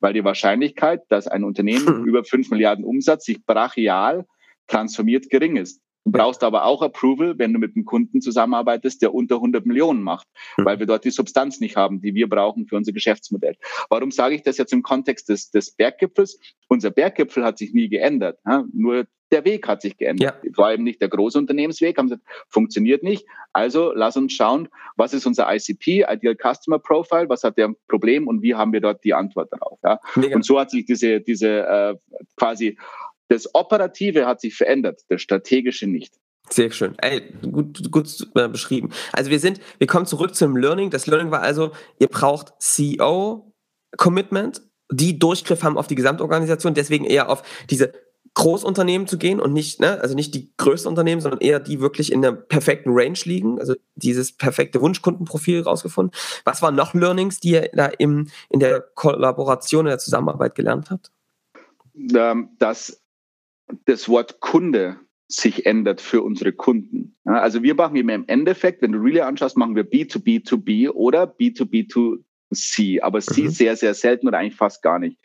Weil 0.00 0.14
die 0.14 0.24
Wahrscheinlichkeit, 0.24 1.02
dass 1.10 1.28
ein 1.28 1.44
Unternehmen 1.44 1.86
hm. 1.86 2.04
über 2.06 2.24
5 2.24 2.50
Milliarden 2.50 2.86
Umsatz 2.86 3.26
sich 3.26 3.44
brachial 3.44 4.24
transformiert, 4.66 5.28
gering 5.28 5.56
ist. 5.56 5.82
Du 6.04 6.10
brauchst 6.10 6.42
aber 6.42 6.64
auch 6.64 6.82
Approval, 6.82 7.38
wenn 7.38 7.52
du 7.52 7.58
mit 7.58 7.76
einem 7.76 7.84
Kunden 7.84 8.20
zusammenarbeitest, 8.20 9.02
der 9.02 9.14
unter 9.14 9.36
100 9.36 9.66
Millionen 9.66 10.02
macht, 10.02 10.26
weil 10.56 10.78
wir 10.78 10.86
dort 10.86 11.04
die 11.04 11.10
Substanz 11.10 11.60
nicht 11.60 11.76
haben, 11.76 12.00
die 12.00 12.14
wir 12.14 12.28
brauchen 12.28 12.66
für 12.66 12.76
unser 12.76 12.92
Geschäftsmodell. 12.92 13.56
Warum 13.88 14.10
sage 14.10 14.34
ich 14.34 14.42
das 14.42 14.58
jetzt 14.58 14.72
im 14.72 14.82
Kontext 14.82 15.28
des, 15.28 15.50
des 15.50 15.70
Berggipfels? 15.70 16.40
Unser 16.68 16.90
Berggipfel 16.90 17.44
hat 17.44 17.58
sich 17.58 17.72
nie 17.72 17.88
geändert. 17.88 18.38
Ja? 18.44 18.64
Nur 18.72 19.06
der 19.32 19.44
Weg 19.44 19.66
hat 19.66 19.80
sich 19.80 19.96
geändert. 19.96 20.44
Ja. 20.44 20.50
Vor 20.54 20.66
allem 20.66 20.84
nicht 20.84 21.00
der 21.00 21.08
Großunternehmensweg, 21.08 21.96
haben 21.96 22.08
gesagt, 22.08 22.22
funktioniert 22.48 23.02
nicht. 23.02 23.26
Also 23.52 23.92
lass 23.94 24.16
uns 24.16 24.34
schauen, 24.34 24.68
was 24.96 25.14
ist 25.14 25.26
unser 25.26 25.52
ICP, 25.52 26.04
Ideal 26.08 26.36
Customer 26.36 26.78
Profile, 26.78 27.28
was 27.28 27.42
hat 27.42 27.56
der 27.56 27.74
Problem 27.88 28.28
und 28.28 28.42
wie 28.42 28.54
haben 28.54 28.72
wir 28.72 28.80
dort 28.80 29.02
die 29.04 29.14
Antwort 29.14 29.52
darauf. 29.52 29.78
Ja? 29.82 29.98
Und 30.34 30.44
so 30.44 30.60
hat 30.60 30.70
sich 30.70 30.84
diese, 30.84 31.20
diese 31.20 31.66
äh, 31.66 31.94
quasi 32.36 32.76
das 33.32 33.54
Operative 33.54 34.26
hat 34.26 34.42
sich 34.42 34.54
verändert, 34.54 35.04
das 35.08 35.22
Strategische 35.22 35.86
nicht. 35.86 36.20
Sehr 36.50 36.70
schön. 36.70 36.98
Ey, 36.98 37.22
gut, 37.50 37.90
gut 37.90 38.28
äh, 38.34 38.46
beschrieben. 38.46 38.90
Also 39.12 39.30
wir 39.30 39.40
sind, 39.40 39.58
wir 39.78 39.86
kommen 39.86 40.04
zurück 40.04 40.34
zum 40.34 40.54
Learning. 40.54 40.90
Das 40.90 41.06
Learning 41.06 41.30
war 41.30 41.40
also, 41.40 41.72
ihr 41.98 42.08
braucht 42.08 42.52
CEO-Commitment, 42.58 44.60
die 44.90 45.18
Durchgriff 45.18 45.62
haben 45.62 45.78
auf 45.78 45.86
die 45.86 45.94
Gesamtorganisation, 45.94 46.74
deswegen 46.74 47.06
eher 47.06 47.30
auf 47.30 47.42
diese 47.70 47.92
Großunternehmen 48.34 49.06
zu 49.06 49.16
gehen 49.16 49.40
und 49.40 49.54
nicht, 49.54 49.80
ne, 49.80 49.98
also 50.02 50.14
nicht 50.14 50.34
die 50.34 50.52
größten 50.58 50.90
Unternehmen, 50.90 51.22
sondern 51.22 51.40
eher 51.40 51.58
die 51.58 51.80
wirklich 51.80 52.12
in 52.12 52.20
der 52.20 52.32
perfekten 52.32 52.90
Range 52.92 53.18
liegen, 53.24 53.58
also 53.58 53.74
dieses 53.94 54.36
perfekte 54.36 54.82
Wunschkundenprofil 54.82 55.62
rausgefunden. 55.62 56.14
Was 56.44 56.60
waren 56.60 56.74
noch 56.74 56.92
Learnings, 56.92 57.40
die 57.40 57.52
ihr 57.52 57.70
da 57.72 57.86
im, 57.86 58.28
in 58.50 58.60
der 58.60 58.80
Kollaboration, 58.80 59.86
in 59.86 59.90
der 59.90 59.98
Zusammenarbeit 59.98 60.54
gelernt 60.54 60.90
habt? 60.90 61.10
Ähm, 61.94 62.50
dass 62.58 63.01
das 63.86 64.08
Wort 64.08 64.40
Kunde 64.40 64.98
sich 65.28 65.66
ändert 65.66 66.00
für 66.00 66.22
unsere 66.22 66.52
Kunden. 66.52 67.16
Also 67.24 67.62
wir 67.62 67.74
machen 67.74 67.96
immer 67.96 68.14
im 68.14 68.24
Endeffekt, 68.26 68.82
wenn 68.82 68.92
du 68.92 68.98
Relay 68.98 69.22
anschaust, 69.22 69.56
machen 69.56 69.76
wir 69.76 69.88
B2B2B 69.88 70.90
oder 70.90 71.24
B2B2C, 71.24 73.00
aber 73.00 73.20
C 73.20 73.44
mhm. 73.44 73.48
sehr, 73.50 73.76
sehr 73.76 73.94
selten 73.94 74.28
oder 74.28 74.38
eigentlich 74.38 74.56
fast 74.56 74.82
gar 74.82 74.98
nicht. 74.98 75.18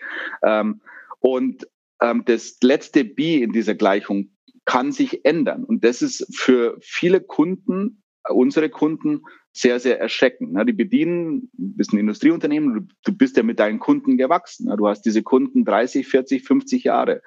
Ähm, 0.43 0.81
und 1.19 1.67
ähm, 2.01 2.23
das 2.25 2.57
letzte 2.61 3.03
B 3.03 3.41
in 3.41 3.51
dieser 3.51 3.75
Gleichung 3.75 4.31
kann 4.65 4.91
sich 4.91 5.25
ändern. 5.25 5.63
Und 5.63 5.83
das 5.83 6.01
ist 6.01 6.27
für 6.35 6.77
viele 6.81 7.21
Kunden, 7.21 8.03
unsere 8.29 8.69
Kunden, 8.69 9.21
sehr, 9.53 9.79
sehr 9.79 9.99
erschreckend. 9.99 10.55
Die 10.67 10.73
bedienen, 10.73 11.49
du 11.53 11.77
bist 11.77 11.91
ein 11.91 11.97
Industrieunternehmen, 11.97 12.89
du 13.03 13.11
bist 13.17 13.37
ja 13.37 13.43
mit 13.43 13.59
deinen 13.59 13.79
Kunden 13.79 14.17
gewachsen. 14.17 14.71
Du 14.77 14.87
hast 14.87 15.01
diese 15.01 15.23
Kunden 15.23 15.65
30, 15.65 16.07
40, 16.07 16.43
50 16.43 16.83
Jahre. 16.83 17.21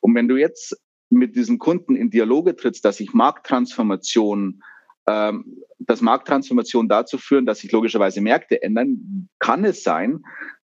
Und 0.00 0.14
wenn 0.14 0.28
du 0.28 0.36
jetzt 0.36 0.76
mit 1.08 1.36
diesen 1.36 1.58
Kunden 1.58 1.96
in 1.96 2.10
Dialoge 2.10 2.54
trittst, 2.54 2.84
dass 2.84 2.98
sich 2.98 3.14
Markttransformation, 3.14 4.62
ähm, 5.06 5.62
dass 5.78 6.02
Markttransformation 6.02 6.88
dazu 6.88 7.18
führen, 7.18 7.46
dass 7.46 7.60
sich 7.60 7.72
logischerweise 7.72 8.20
Märkte 8.20 8.62
ändern, 8.62 9.28
kann 9.38 9.64
es 9.64 9.82
sein, 9.82 10.22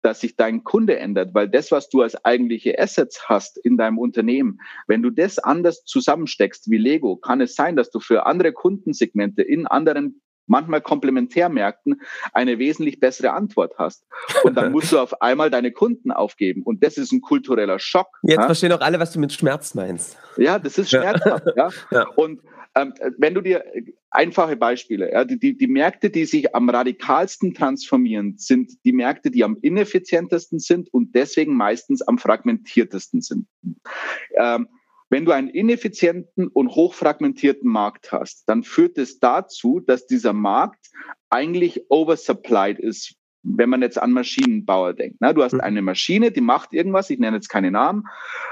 dass 0.03 0.21
sich 0.21 0.37
dein 0.37 0.65
Kunde 0.65 0.99
ändert, 0.99 1.35
weil 1.35 1.49
das, 1.49 1.71
was 1.71 1.89
du 1.89 2.03
als 2.03 2.25
eigentliche 2.25 2.79
Assets 2.79 3.29
hast 3.29 3.59
in 3.59 3.77
deinem 3.77 3.99
Unternehmen, 3.99 4.59
wenn 4.87 5.03
du 5.03 5.11
das 5.11 5.39
anders 5.39 5.85
zusammensteckst 5.85 6.71
wie 6.71 6.79
Lego, 6.79 7.17
kann 7.17 7.41
es 7.41 7.55
sein, 7.55 7.77
dass 7.77 7.91
du 7.91 8.01
für 8.01 8.27
andere 8.27 8.53
Kundensegmente 8.53 9.43
in 9.43 9.67
anderen 9.67 10.21
manchmal 10.51 10.81
Komplementärmärkten 10.81 12.03
eine 12.33 12.59
wesentlich 12.59 12.99
bessere 12.99 13.33
Antwort 13.33 13.75
hast. 13.79 14.05
Und 14.43 14.57
dann 14.57 14.73
musst 14.73 14.93
du 14.93 14.99
auf 14.99 15.23
einmal 15.23 15.49
deine 15.49 15.71
Kunden 15.71 16.11
aufgeben. 16.11 16.63
Und 16.65 16.83
das 16.83 16.99
ist 16.99 17.13
ein 17.13 17.21
kultureller 17.21 17.79
Schock. 17.79 18.09
Jetzt 18.23 18.41
ja? 18.41 18.47
verstehen 18.47 18.73
auch 18.73 18.81
alle, 18.81 18.99
was 18.99 19.13
du 19.13 19.21
mit 19.21 19.33
Schmerz 19.33 19.75
meinst. 19.75 20.19
Ja, 20.37 20.59
das 20.59 20.77
ist 20.77 20.91
schmerzhaft. 20.91 21.47
ja. 21.57 21.69
ja. 21.93 22.09
Und 22.17 22.41
wenn 22.74 23.35
du 23.35 23.40
dir 23.40 23.64
einfache 24.11 24.56
Beispiele, 24.56 25.12
ja, 25.12 25.24
die, 25.24 25.56
die 25.56 25.66
Märkte, 25.66 26.11
die 26.11 26.24
sich 26.24 26.54
am 26.54 26.68
radikalsten 26.68 27.54
transformieren, 27.54 28.37
sind 28.38 28.73
die 28.85 28.92
Märkte, 28.92 29.31
die 29.31 29.44
am 29.44 29.58
ineffizientesten 29.60 30.58
sind 30.58 30.92
und 30.92 31.14
deswegen 31.14 31.54
meistens 31.54 32.02
am 32.02 32.18
fragmentiertesten 32.18 33.23
sind. 33.23 33.48
Ähm, 34.37 34.68
wenn 35.08 35.25
du 35.25 35.33
einen 35.33 35.48
ineffizienten 35.48 36.46
und 36.46 36.68
hochfragmentierten 36.68 37.68
Markt 37.68 38.12
hast, 38.12 38.48
dann 38.48 38.62
führt 38.62 38.96
es 38.96 39.18
dazu, 39.18 39.81
dass 39.81 40.06
dieser 40.06 40.33
Markt 40.33 40.90
eigentlich 41.29 41.90
oversupplied 41.90 42.79
ist 42.79 43.16
wenn 43.43 43.71
man 43.71 43.83
jetzt 43.83 44.01
an 44.01 44.13
Maschinenbauer 44.13 44.95
denkt. 44.95 45.21
Ne? 45.21 45.35
Du 45.35 45.43
hast 45.43 45.55
mhm. 45.55 45.61
eine 45.61 45.83
Maschine, 45.83 46.31
die 46.31 46.41
macht 46.41 46.73
irgendwas, 46.73 47.11
ich 47.11 47.19
nenne 47.19 47.37
jetzt 47.37 47.49
keine 47.49 47.71
Namen, 47.71 48.05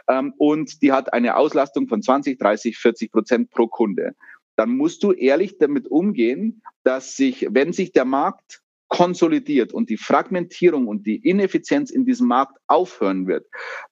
ähm, 0.09 0.35
und 0.39 0.83
die 0.83 0.93
hat 0.93 1.13
eine 1.13 1.37
Auslastung 1.37 1.89
von 1.89 2.03
20, 2.03 2.39
30, 2.39 2.79
40 2.79 3.13
Prozent 3.13 3.51
pro 3.51 3.67
Kunde. 3.67 4.15
Dann 4.57 4.71
musst 4.77 5.03
du 5.03 5.13
ehrlich 5.13 5.59
damit 5.59 5.89
umgehen, 5.89 6.63
dass 6.83 7.17
sich, 7.17 7.47
wenn 7.51 7.73
sich 7.73 7.93
der 7.93 8.05
Markt 8.05 8.61
konsolidiert 8.89 9.73
und 9.75 9.91
die 9.91 9.99
Fragmentierung 9.99 10.89
und 10.89 11.07
die 11.07 11.17
Ineffizienz 11.17 11.91
in 11.91 12.07
diesem 12.07 12.27
Markt 12.27 12.57
aufhören 12.67 13.27
wird, 13.27 13.47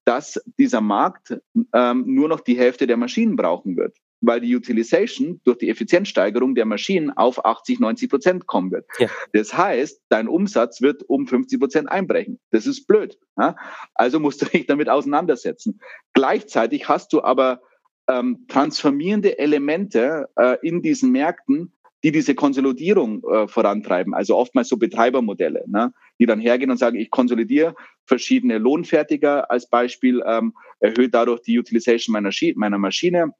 dass 0.04 0.42
dieser 0.58 0.80
Markt 0.80 1.38
ähm, 1.74 2.04
nur 2.06 2.28
noch 2.28 2.40
die 2.40 2.56
Hälfte 2.56 2.86
der 2.86 2.96
Maschinen 2.96 3.36
brauchen 3.36 3.76
wird 3.76 3.96
weil 4.26 4.40
die 4.40 4.54
Utilization 4.54 5.40
durch 5.44 5.58
die 5.58 5.70
Effizienzsteigerung 5.70 6.54
der 6.54 6.66
Maschinen 6.66 7.10
auf 7.10 7.44
80, 7.44 7.80
90 7.80 8.10
Prozent 8.10 8.46
kommen 8.46 8.70
wird. 8.70 8.86
Ja. 8.98 9.08
Das 9.32 9.56
heißt, 9.56 10.02
dein 10.08 10.28
Umsatz 10.28 10.82
wird 10.82 11.02
um 11.08 11.26
50 11.26 11.60
Prozent 11.60 11.90
einbrechen. 11.90 12.38
Das 12.50 12.66
ist 12.66 12.86
blöd. 12.86 13.18
Ja? 13.38 13.56
Also 13.94 14.20
musst 14.20 14.42
du 14.42 14.46
dich 14.52 14.66
damit 14.66 14.88
auseinandersetzen. 14.88 15.80
Gleichzeitig 16.12 16.88
hast 16.88 17.12
du 17.12 17.22
aber 17.22 17.60
ähm, 18.08 18.44
transformierende 18.48 19.38
Elemente 19.38 20.28
äh, 20.36 20.56
in 20.62 20.82
diesen 20.82 21.10
Märkten, 21.10 21.72
die 22.04 22.12
diese 22.12 22.34
Konsolidierung 22.34 23.24
äh, 23.24 23.48
vorantreiben. 23.48 24.14
Also 24.14 24.36
oftmals 24.36 24.68
so 24.68 24.76
Betreibermodelle, 24.76 25.64
ne, 25.66 25.92
die 26.20 26.26
dann 26.26 26.40
hergehen 26.40 26.70
und 26.70 26.76
sagen, 26.76 26.98
ich 26.98 27.10
konsolidiere 27.10 27.74
verschiedene 28.04 28.58
Lohnfertiger 28.58 29.50
als 29.50 29.68
Beispiel, 29.68 30.22
ähm, 30.24 30.54
erhöhe 30.78 31.08
dadurch 31.08 31.40
die 31.40 31.58
Utilization 31.58 32.12
meiner, 32.12 32.30
meiner 32.54 32.78
Maschine, 32.78 33.32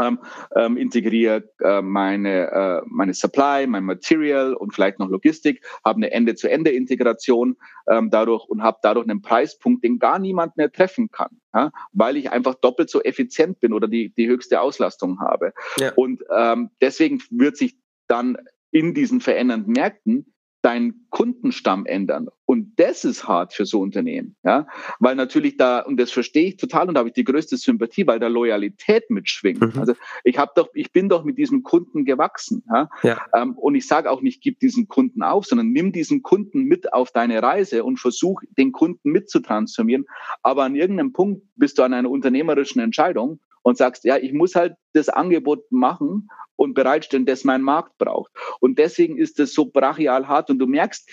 ähm, 0.00 0.76
integriere 0.76 1.48
äh, 1.60 1.82
meine, 1.82 2.50
äh, 2.50 2.82
meine 2.86 3.14
Supply, 3.14 3.66
mein 3.66 3.84
Material 3.84 4.54
und 4.54 4.74
vielleicht 4.74 4.98
noch 4.98 5.08
Logistik, 5.08 5.64
habe 5.84 5.96
eine 5.96 6.10
Ende-zu-Ende-Integration 6.10 7.56
ähm, 7.88 8.10
dadurch 8.10 8.44
und 8.44 8.62
habe 8.62 8.78
dadurch 8.82 9.08
einen 9.08 9.22
Preispunkt, 9.22 9.84
den 9.84 9.98
gar 9.98 10.18
niemand 10.18 10.56
mehr 10.56 10.70
treffen 10.70 11.10
kann, 11.10 11.40
ja, 11.54 11.70
weil 11.92 12.16
ich 12.16 12.30
einfach 12.30 12.54
doppelt 12.54 12.90
so 12.90 13.02
effizient 13.02 13.60
bin 13.60 13.72
oder 13.72 13.88
die, 13.88 14.12
die 14.14 14.28
höchste 14.28 14.60
Auslastung 14.60 15.20
habe. 15.20 15.52
Ja. 15.78 15.92
Und 15.94 16.22
ähm, 16.34 16.70
deswegen 16.80 17.22
wird 17.30 17.56
sich 17.56 17.76
dann 18.06 18.36
in 18.70 18.94
diesen 18.94 19.20
verändernden 19.20 19.72
Märkten 19.72 20.34
deinen 20.62 21.06
Kundenstamm 21.10 21.86
ändern. 21.86 22.28
Und 22.44 22.80
das 22.80 23.04
ist 23.04 23.28
hart 23.28 23.52
für 23.52 23.66
so 23.66 23.80
Unternehmen, 23.80 24.34
ja, 24.42 24.66
weil 24.98 25.14
natürlich 25.14 25.56
da, 25.56 25.80
und 25.80 25.98
das 25.98 26.10
verstehe 26.10 26.48
ich 26.48 26.56
total 26.56 26.88
und 26.88 26.94
da 26.94 27.00
habe 27.00 27.10
ich 27.10 27.14
die 27.14 27.24
größte 27.24 27.56
Sympathie, 27.56 28.06
weil 28.06 28.18
da 28.18 28.26
Loyalität 28.26 29.10
mitschwingt. 29.10 29.60
Mhm. 29.60 29.80
Also 29.80 29.94
ich 30.24 30.38
habe 30.38 30.52
doch, 30.56 30.68
ich 30.74 30.90
bin 30.90 31.08
doch 31.08 31.24
mit 31.24 31.38
diesem 31.38 31.62
Kunden 31.62 32.04
gewachsen, 32.04 32.64
ja, 32.72 32.88
ja. 33.02 33.20
Ähm, 33.34 33.52
und 33.56 33.74
ich 33.74 33.86
sage 33.86 34.10
auch 34.10 34.22
nicht, 34.22 34.40
gib 34.40 34.58
diesen 34.60 34.88
Kunden 34.88 35.22
auf, 35.22 35.44
sondern 35.44 35.70
nimm 35.70 35.92
diesen 35.92 36.22
Kunden 36.22 36.64
mit 36.64 36.92
auf 36.92 37.12
deine 37.12 37.42
Reise 37.42 37.84
und 37.84 38.00
versuch, 38.00 38.40
den 38.56 38.72
Kunden 38.72 39.10
mitzutransformieren. 39.10 40.06
Aber 40.42 40.64
an 40.64 40.74
irgendeinem 40.74 41.12
Punkt 41.12 41.42
bist 41.56 41.78
du 41.78 41.82
an 41.82 41.92
einer 41.92 42.10
unternehmerischen 42.10 42.80
Entscheidung 42.80 43.40
und 43.68 43.76
sagst, 43.76 44.04
ja, 44.04 44.16
ich 44.16 44.32
muss 44.32 44.54
halt 44.54 44.76
das 44.94 45.10
Angebot 45.10 45.70
machen 45.70 46.28
und 46.56 46.72
bereitstellen, 46.72 47.26
das 47.26 47.44
mein 47.44 47.60
Markt 47.60 47.98
braucht. 47.98 48.32
Und 48.60 48.78
deswegen 48.78 49.18
ist 49.18 49.38
das 49.38 49.52
so 49.52 49.66
brachial 49.66 50.26
hart 50.26 50.48
und 50.48 50.58
du 50.58 50.66
merkst, 50.66 51.06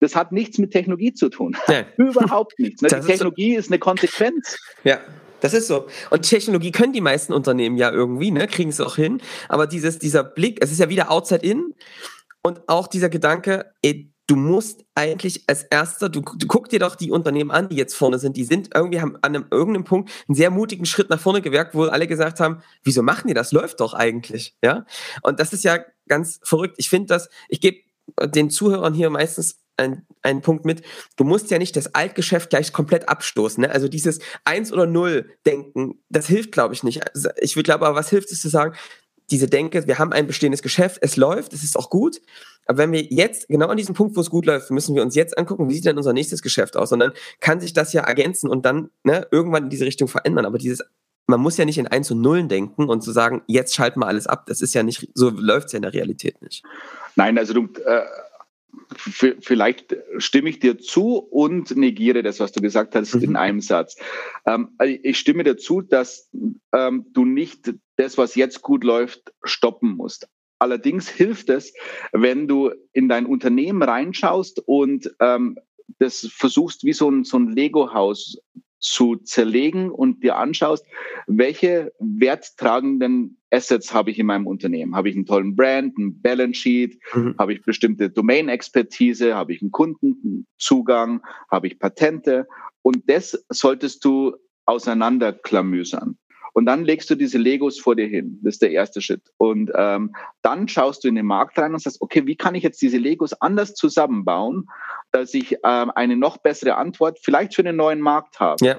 das 0.00 0.14
hat 0.14 0.30
nichts 0.30 0.58
mit 0.58 0.70
Technologie 0.70 1.14
zu 1.14 1.30
tun. 1.30 1.56
Nee. 1.66 1.86
Überhaupt 1.96 2.58
nichts. 2.58 2.82
Ne? 2.82 2.88
Die 2.88 3.06
Technologie 3.06 3.52
ist, 3.52 3.54
so. 3.54 3.58
ist 3.60 3.70
eine 3.70 3.78
Konsequenz. 3.78 4.58
Ja. 4.84 5.00
Das 5.40 5.54
ist 5.54 5.66
so. 5.66 5.86
Und 6.10 6.28
Technologie 6.28 6.72
können 6.72 6.92
die 6.92 7.00
meisten 7.00 7.32
Unternehmen 7.32 7.78
ja 7.78 7.90
irgendwie, 7.90 8.30
ne, 8.30 8.46
kriegen 8.48 8.70
es 8.70 8.80
auch 8.80 8.96
hin. 8.96 9.22
Aber 9.48 9.66
dieses, 9.66 9.98
dieser 9.98 10.24
Blick, 10.24 10.58
es 10.62 10.72
ist 10.72 10.80
ja 10.80 10.90
wieder 10.90 11.10
outside 11.10 11.46
in. 11.46 11.74
Und 12.42 12.68
auch 12.68 12.86
dieser 12.86 13.08
Gedanke, 13.08 13.72
ey, 13.82 14.13
du 14.26 14.36
musst 14.36 14.84
eigentlich 14.94 15.44
als 15.46 15.64
erster, 15.64 16.08
du, 16.08 16.20
du 16.20 16.46
guck 16.46 16.68
dir 16.68 16.78
doch 16.78 16.96
die 16.96 17.10
Unternehmen 17.10 17.50
an, 17.50 17.68
die 17.68 17.76
jetzt 17.76 17.94
vorne 17.94 18.18
sind, 18.18 18.36
die 18.36 18.44
sind 18.44 18.70
irgendwie, 18.74 19.00
haben 19.00 19.16
an 19.16 19.36
einem 19.36 19.46
irgendeinem 19.50 19.84
Punkt 19.84 20.10
einen 20.28 20.34
sehr 20.34 20.50
mutigen 20.50 20.86
Schritt 20.86 21.10
nach 21.10 21.20
vorne 21.20 21.42
gewirkt, 21.42 21.74
wo 21.74 21.84
alle 21.84 22.06
gesagt 22.06 22.40
haben, 22.40 22.62
wieso 22.82 23.02
machen 23.02 23.28
die 23.28 23.34
das? 23.34 23.52
Läuft 23.52 23.80
doch 23.80 23.94
eigentlich, 23.94 24.56
ja? 24.62 24.86
Und 25.22 25.40
das 25.40 25.52
ist 25.52 25.64
ja 25.64 25.78
ganz 26.08 26.40
verrückt. 26.42 26.76
Ich 26.78 26.88
finde 26.88 27.08
das, 27.08 27.28
ich 27.48 27.60
gebe 27.60 27.78
den 28.22 28.50
Zuhörern 28.50 28.94
hier 28.94 29.10
meistens 29.10 29.60
ein, 29.76 30.06
einen 30.22 30.40
Punkt 30.40 30.64
mit, 30.64 30.82
du 31.16 31.24
musst 31.24 31.50
ja 31.50 31.58
nicht 31.58 31.76
das 31.76 31.94
Altgeschäft 31.94 32.50
gleich 32.50 32.72
komplett 32.72 33.08
abstoßen. 33.08 33.62
Ne? 33.62 33.70
Also 33.70 33.88
dieses 33.88 34.20
Eins 34.44 34.72
oder 34.72 34.86
Null 34.86 35.30
denken, 35.46 36.02
das 36.08 36.26
hilft, 36.26 36.52
glaube 36.52 36.74
ich, 36.74 36.84
nicht. 36.84 37.02
Also 37.14 37.30
ich 37.38 37.54
glaube 37.54 37.86
aber, 37.86 37.96
was 37.96 38.10
hilft 38.10 38.30
es 38.30 38.40
zu 38.40 38.48
sagen, 38.48 38.76
diese 39.30 39.48
Denke, 39.48 39.86
wir 39.86 39.98
haben 39.98 40.12
ein 40.12 40.26
bestehendes 40.26 40.62
Geschäft, 40.62 40.98
es 41.00 41.16
läuft, 41.16 41.52
es 41.52 41.64
ist 41.64 41.76
auch 41.76 41.90
gut. 41.90 42.20
Aber 42.66 42.78
wenn 42.78 42.92
wir 42.92 43.02
jetzt, 43.02 43.48
genau 43.48 43.68
an 43.68 43.76
diesem 43.76 43.94
Punkt, 43.94 44.16
wo 44.16 44.20
es 44.20 44.30
gut 44.30 44.46
läuft, 44.46 44.70
müssen 44.70 44.94
wir 44.94 45.02
uns 45.02 45.14
jetzt 45.14 45.36
angucken, 45.36 45.68
wie 45.68 45.74
sieht 45.74 45.84
denn 45.84 45.96
unser 45.96 46.12
nächstes 46.12 46.42
Geschäft 46.42 46.76
aus? 46.76 46.92
Und 46.92 47.00
dann 47.00 47.12
kann 47.40 47.60
sich 47.60 47.72
das 47.72 47.92
ja 47.92 48.02
ergänzen 48.02 48.48
und 48.48 48.64
dann 48.64 48.90
ne, 49.02 49.26
irgendwann 49.30 49.64
in 49.64 49.70
diese 49.70 49.84
Richtung 49.84 50.08
verändern. 50.08 50.46
Aber 50.46 50.58
dieses, 50.58 50.82
man 51.26 51.40
muss 51.40 51.56
ja 51.56 51.64
nicht 51.64 51.78
in 51.78 51.86
Eins 51.86 52.10
und 52.10 52.20
Nullen 52.20 52.48
denken 52.48 52.88
und 52.88 53.02
zu 53.02 53.12
sagen, 53.12 53.42
jetzt 53.46 53.74
schalten 53.74 54.00
wir 54.00 54.06
alles 54.06 54.26
ab. 54.26 54.46
Das 54.46 54.60
ist 54.60 54.74
ja 54.74 54.82
nicht, 54.82 55.08
so 55.14 55.30
läuft 55.30 55.66
es 55.66 55.72
ja 55.72 55.78
in 55.78 55.82
der 55.82 55.94
Realität 55.94 56.40
nicht. 56.42 56.62
Nein, 57.16 57.38
also 57.38 57.54
du, 57.54 57.68
äh, 57.84 58.02
vielleicht 58.96 59.96
stimme 60.18 60.50
ich 60.50 60.58
dir 60.58 60.78
zu 60.78 61.18
und 61.18 61.76
negiere 61.76 62.22
das, 62.22 62.40
was 62.40 62.52
du 62.52 62.60
gesagt 62.60 62.94
hast, 62.94 63.14
mhm. 63.14 63.22
in 63.22 63.36
einem 63.36 63.60
Satz. 63.60 63.96
Ähm, 64.46 64.70
also 64.78 64.96
ich 65.02 65.18
stimme 65.18 65.44
dir 65.44 65.56
zu, 65.56 65.80
dass 65.80 66.30
ähm, 66.72 67.06
du 67.12 67.24
nicht 67.24 67.74
das, 67.96 68.18
was 68.18 68.34
jetzt 68.34 68.62
gut 68.62 68.84
läuft, 68.84 69.32
stoppen 69.42 69.96
musst. 69.96 70.28
Allerdings 70.58 71.08
hilft 71.08 71.50
es, 71.50 71.74
wenn 72.12 72.48
du 72.48 72.70
in 72.92 73.08
dein 73.08 73.26
Unternehmen 73.26 73.82
reinschaust 73.82 74.62
und 74.66 75.14
ähm, 75.20 75.58
das 75.98 76.28
versuchst, 76.32 76.84
wie 76.84 76.92
so 76.92 77.10
ein, 77.10 77.24
so 77.24 77.38
ein 77.38 77.50
Lego-Haus 77.50 78.38
zu 78.84 79.16
zerlegen 79.16 79.90
und 79.90 80.22
dir 80.22 80.36
anschaust, 80.36 80.84
welche 81.26 81.92
werttragenden 81.98 83.38
Assets 83.50 83.94
habe 83.94 84.10
ich 84.10 84.18
in 84.18 84.26
meinem 84.26 84.46
Unternehmen? 84.46 84.94
Habe 84.94 85.08
ich 85.08 85.16
einen 85.16 85.24
tollen 85.24 85.56
Brand, 85.56 85.96
einen 85.96 86.20
Balance 86.20 86.60
Sheet? 86.60 86.98
Mhm. 87.14 87.34
Habe 87.38 87.54
ich 87.54 87.62
bestimmte 87.62 88.10
Domain-Expertise? 88.10 89.34
Habe 89.34 89.54
ich 89.54 89.62
einen 89.62 89.70
Kundenzugang? 89.70 91.22
Habe 91.50 91.66
ich 91.66 91.78
Patente? 91.78 92.46
Und 92.82 93.08
das 93.08 93.44
solltest 93.48 94.04
du 94.04 94.36
auseinanderklamüsern. 94.66 96.18
Und 96.54 96.66
dann 96.66 96.84
legst 96.84 97.10
du 97.10 97.16
diese 97.16 97.36
Legos 97.36 97.80
vor 97.80 97.96
dir 97.96 98.06
hin. 98.06 98.38
Das 98.42 98.54
ist 98.54 98.62
der 98.62 98.70
erste 98.70 99.02
Schritt. 99.02 99.22
Und 99.36 99.72
ähm, 99.74 100.14
dann 100.40 100.68
schaust 100.68 101.02
du 101.02 101.08
in 101.08 101.16
den 101.16 101.26
Markt 101.26 101.58
rein 101.58 101.72
und 101.72 101.82
sagst, 101.82 102.00
okay, 102.00 102.26
wie 102.26 102.36
kann 102.36 102.54
ich 102.54 102.62
jetzt 102.62 102.80
diese 102.80 102.96
Legos 102.96 103.34
anders 103.34 103.74
zusammenbauen, 103.74 104.68
dass 105.10 105.34
ich 105.34 105.58
ähm, 105.64 105.90
eine 105.94 106.16
noch 106.16 106.38
bessere 106.38 106.76
Antwort 106.76 107.18
vielleicht 107.20 107.54
für 107.54 107.62
einen 107.62 107.76
neuen 107.76 108.00
Markt 108.00 108.38
habe. 108.38 108.64
Ja. 108.64 108.78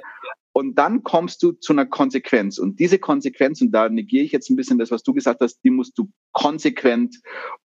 Und 0.58 0.76
dann 0.76 1.04
kommst 1.04 1.44
du 1.44 1.52
zu 1.52 1.74
einer 1.74 1.86
Konsequenz. 1.86 2.60
Und 2.60 2.80
diese 2.80 2.98
Konsequenz, 2.98 3.62
und 3.62 3.74
da 3.74 3.90
negiere 3.90 4.24
ich 4.24 4.32
jetzt 4.32 4.50
ein 4.50 4.56
bisschen 4.56 4.80
das, 4.80 4.90
was 4.90 5.04
du 5.04 5.12
gesagt 5.12 5.42
hast, 5.42 5.60
die 5.66 5.70
musst 5.70 5.98
du 5.98 6.10
konsequent 6.32 7.18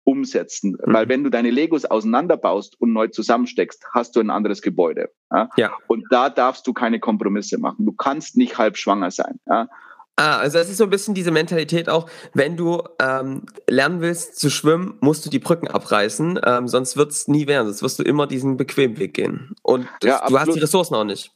umsetzen. 0.06 0.72
Mhm. 0.72 0.94
Weil 0.94 1.08
wenn 1.08 1.24
du 1.24 1.30
deine 1.30 1.52
Legos 1.52 1.86
auseinanderbaust 1.86 2.82
und 2.82 2.94
neu 2.94 3.08
zusammensteckst, 3.10 3.86
hast 3.94 4.16
du 4.16 4.22
ein 4.22 4.32
anderes 4.32 4.64
Gebäude. 4.64 5.12
Ja? 5.32 5.50
ja? 5.56 5.72
Und 5.86 6.04
da 6.10 6.32
darfst 6.32 6.66
du 6.66 6.74
keine 6.74 7.00
Kompromisse 7.00 7.60
machen. 7.60 7.86
Du 7.86 7.92
kannst 7.92 8.38
nicht 8.38 8.58
halb 8.58 8.76
schwanger 8.76 9.12
sein. 9.12 9.40
Ja? 9.46 9.70
Ah, 10.20 10.38
also 10.40 10.58
es 10.58 10.70
ist 10.70 10.80
so 10.80 10.84
ein 10.84 10.90
bisschen 10.90 11.14
diese 11.14 11.32
Mentalität 11.32 11.88
auch, 11.88 12.10
wenn 12.34 12.58
du 12.58 12.84
ähm, 13.02 13.44
lernen 13.70 14.02
willst 14.02 14.38
zu 14.38 14.50
schwimmen, 14.50 14.98
musst 15.00 15.26
du 15.26 15.30
die 15.30 15.40
Brücken 15.40 15.70
abreißen, 15.70 16.42
ähm, 16.46 16.68
sonst 16.68 16.98
wird 16.98 17.12
es 17.12 17.30
nie 17.30 17.48
werden, 17.48 17.68
sonst 17.68 17.82
wirst 17.84 18.00
du 18.00 18.04
immer 18.04 18.28
diesen 18.28 18.58
bequemen 18.58 19.00
Weg 19.00 19.14
gehen. 19.14 19.56
Und 19.64 19.88
das, 20.02 20.20
ja, 20.20 20.28
du 20.28 20.38
hast 20.38 20.54
die 20.54 20.60
Ressourcen 20.60 20.96
auch 20.96 21.06
nicht. 21.06 21.32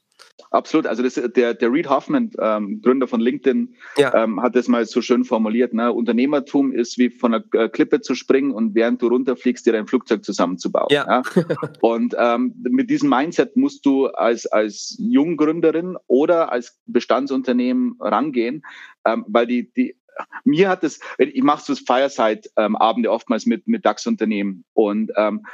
Absolut. 0.49 0.87
Also 0.87 1.03
das, 1.03 1.13
der, 1.13 1.53
der 1.53 1.71
Reed 1.71 1.89
Hoffman, 1.89 2.31
ähm, 2.39 2.81
Gründer 2.81 3.07
von 3.07 3.19
LinkedIn, 3.19 3.75
ja. 3.97 4.13
ähm, 4.23 4.41
hat 4.41 4.55
das 4.55 4.67
mal 4.67 4.85
so 4.85 5.01
schön 5.01 5.23
formuliert. 5.23 5.73
Ne? 5.73 5.91
Unternehmertum 5.91 6.71
ist 6.71 6.97
wie 6.97 7.09
von 7.09 7.33
einer 7.33 7.43
äh, 7.53 7.69
Klippe 7.69 8.01
zu 8.01 8.15
springen 8.15 8.51
und 8.51 8.75
während 8.75 9.01
du 9.01 9.07
runterfliegst, 9.07 9.65
dir 9.65 9.75
ein 9.75 9.87
Flugzeug 9.87 10.23
zusammenzubauen. 10.23 10.87
Ja. 10.91 11.05
ja? 11.35 11.45
und 11.81 12.15
ähm, 12.17 12.53
mit 12.63 12.89
diesem 12.89 13.09
Mindset 13.09 13.55
musst 13.55 13.85
du 13.85 14.07
als, 14.07 14.45
als 14.45 14.95
Junggründerin 14.99 15.97
oder 16.07 16.51
als 16.51 16.79
Bestandsunternehmen 16.85 17.97
rangehen, 17.99 18.63
ähm, 19.05 19.25
weil 19.27 19.47
die, 19.47 19.71
die, 19.73 19.95
mir 20.43 20.69
hat 20.69 20.83
es, 20.83 20.99
ich 21.17 21.43
mache 21.43 21.63
so 21.63 21.75
Fireside-Abende 21.75 23.11
oftmals 23.11 23.45
mit, 23.45 23.67
mit 23.67 23.85
DAX-Unternehmen 23.85 24.63
und 24.73 25.11
ähm, 25.15 25.45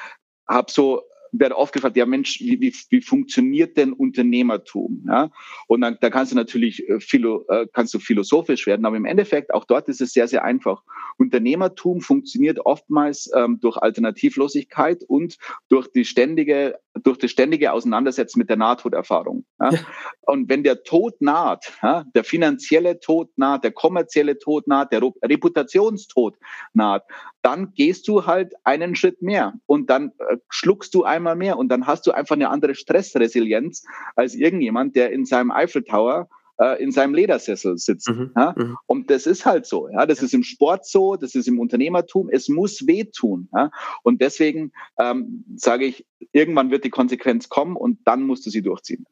habe 0.49 0.71
so 0.71 1.03
werde 1.31 1.57
oft 1.57 1.73
gefragt, 1.73 1.97
ja 1.97 2.05
Mensch, 2.05 2.39
wie, 2.39 2.59
wie, 2.59 2.73
wie 2.89 3.01
funktioniert 3.01 3.77
denn 3.77 3.93
Unternehmertum? 3.93 5.05
Ja? 5.07 5.29
Und 5.67 5.81
dann 5.81 5.97
da 6.01 6.09
kannst 6.09 6.31
du 6.31 6.35
natürlich 6.35 6.87
äh, 6.89 6.99
philo, 6.99 7.45
äh, 7.47 7.67
kannst 7.73 7.93
du 7.93 7.99
philosophisch 7.99 8.67
werden, 8.67 8.85
aber 8.85 8.97
im 8.97 9.05
Endeffekt 9.05 9.53
auch 9.53 9.65
dort 9.65 9.87
ist 9.89 10.01
es 10.01 10.13
sehr, 10.13 10.27
sehr 10.27 10.43
einfach. 10.43 10.83
Unternehmertum 11.17 12.01
funktioniert 12.01 12.59
oftmals 12.65 13.29
ähm, 13.35 13.59
durch 13.61 13.77
Alternativlosigkeit 13.77 15.03
und 15.07 15.37
durch 15.69 15.87
die 15.91 16.05
ständige, 16.05 16.79
durch 17.03 17.17
das 17.17 17.31
ständige 17.31 17.71
Auseinandersetzen 17.71 18.39
mit 18.39 18.49
der 18.49 18.57
Nahtoderfahrung. 18.57 19.45
Ja? 19.59 19.69
Ja. 19.71 19.79
Und 20.21 20.49
wenn 20.49 20.63
der 20.63 20.83
Tod 20.83 21.21
naht, 21.21 21.71
ja, 21.81 22.05
der 22.15 22.23
finanzielle 22.23 22.99
Tod 22.99 23.29
naht, 23.37 23.63
der 23.63 23.71
kommerzielle 23.71 24.37
Tod 24.37 24.67
naht, 24.67 24.91
der 24.91 25.01
Reputationstod 25.01 26.37
naht, 26.73 27.03
dann 27.41 27.73
gehst 27.73 28.07
du 28.07 28.25
halt 28.25 28.53
einen 28.63 28.95
Schritt 28.95 29.21
mehr 29.21 29.53
und 29.65 29.89
dann 29.89 30.11
äh, 30.29 30.37
schluckst 30.49 30.93
du 30.93 31.03
einmal 31.03 31.35
mehr 31.35 31.57
und 31.57 31.69
dann 31.69 31.87
hast 31.87 32.05
du 32.07 32.11
einfach 32.11 32.35
eine 32.35 32.49
andere 32.49 32.75
Stressresilienz 32.75 33.85
als 34.15 34.35
irgendjemand, 34.35 34.95
der 34.95 35.11
in 35.11 35.25
seinem 35.25 35.51
Eiffel 35.51 35.83
Tower 35.83 36.29
äh, 36.59 36.81
in 36.83 36.91
seinem 36.91 37.13
Ledersessel 37.13 37.77
sitzt. 37.77 38.09
Mhm, 38.09 38.31
ja? 38.35 38.53
Mhm. 38.57 38.77
Und 38.85 39.09
das 39.09 39.25
ist 39.25 39.45
halt 39.45 39.65
so. 39.65 39.87
Ja? 39.89 40.05
Das 40.05 40.21
ist 40.21 40.33
im 40.33 40.43
Sport 40.43 40.85
so, 40.85 41.15
das 41.15 41.35
ist 41.35 41.47
im 41.47 41.59
Unternehmertum. 41.59 42.29
Es 42.29 42.49
muss 42.49 42.85
wehtun. 42.85 43.47
Ja? 43.55 43.71
Und 44.03 44.21
deswegen 44.21 44.71
ähm, 44.99 45.45
sage 45.55 45.85
ich, 45.85 46.05
irgendwann 46.31 46.69
wird 46.69 46.83
die 46.83 46.89
Konsequenz 46.89 47.49
kommen 47.49 47.75
und 47.75 47.99
dann 48.05 48.23
musst 48.23 48.45
du 48.45 48.49
sie 48.49 48.61
durchziehen. 48.61 49.05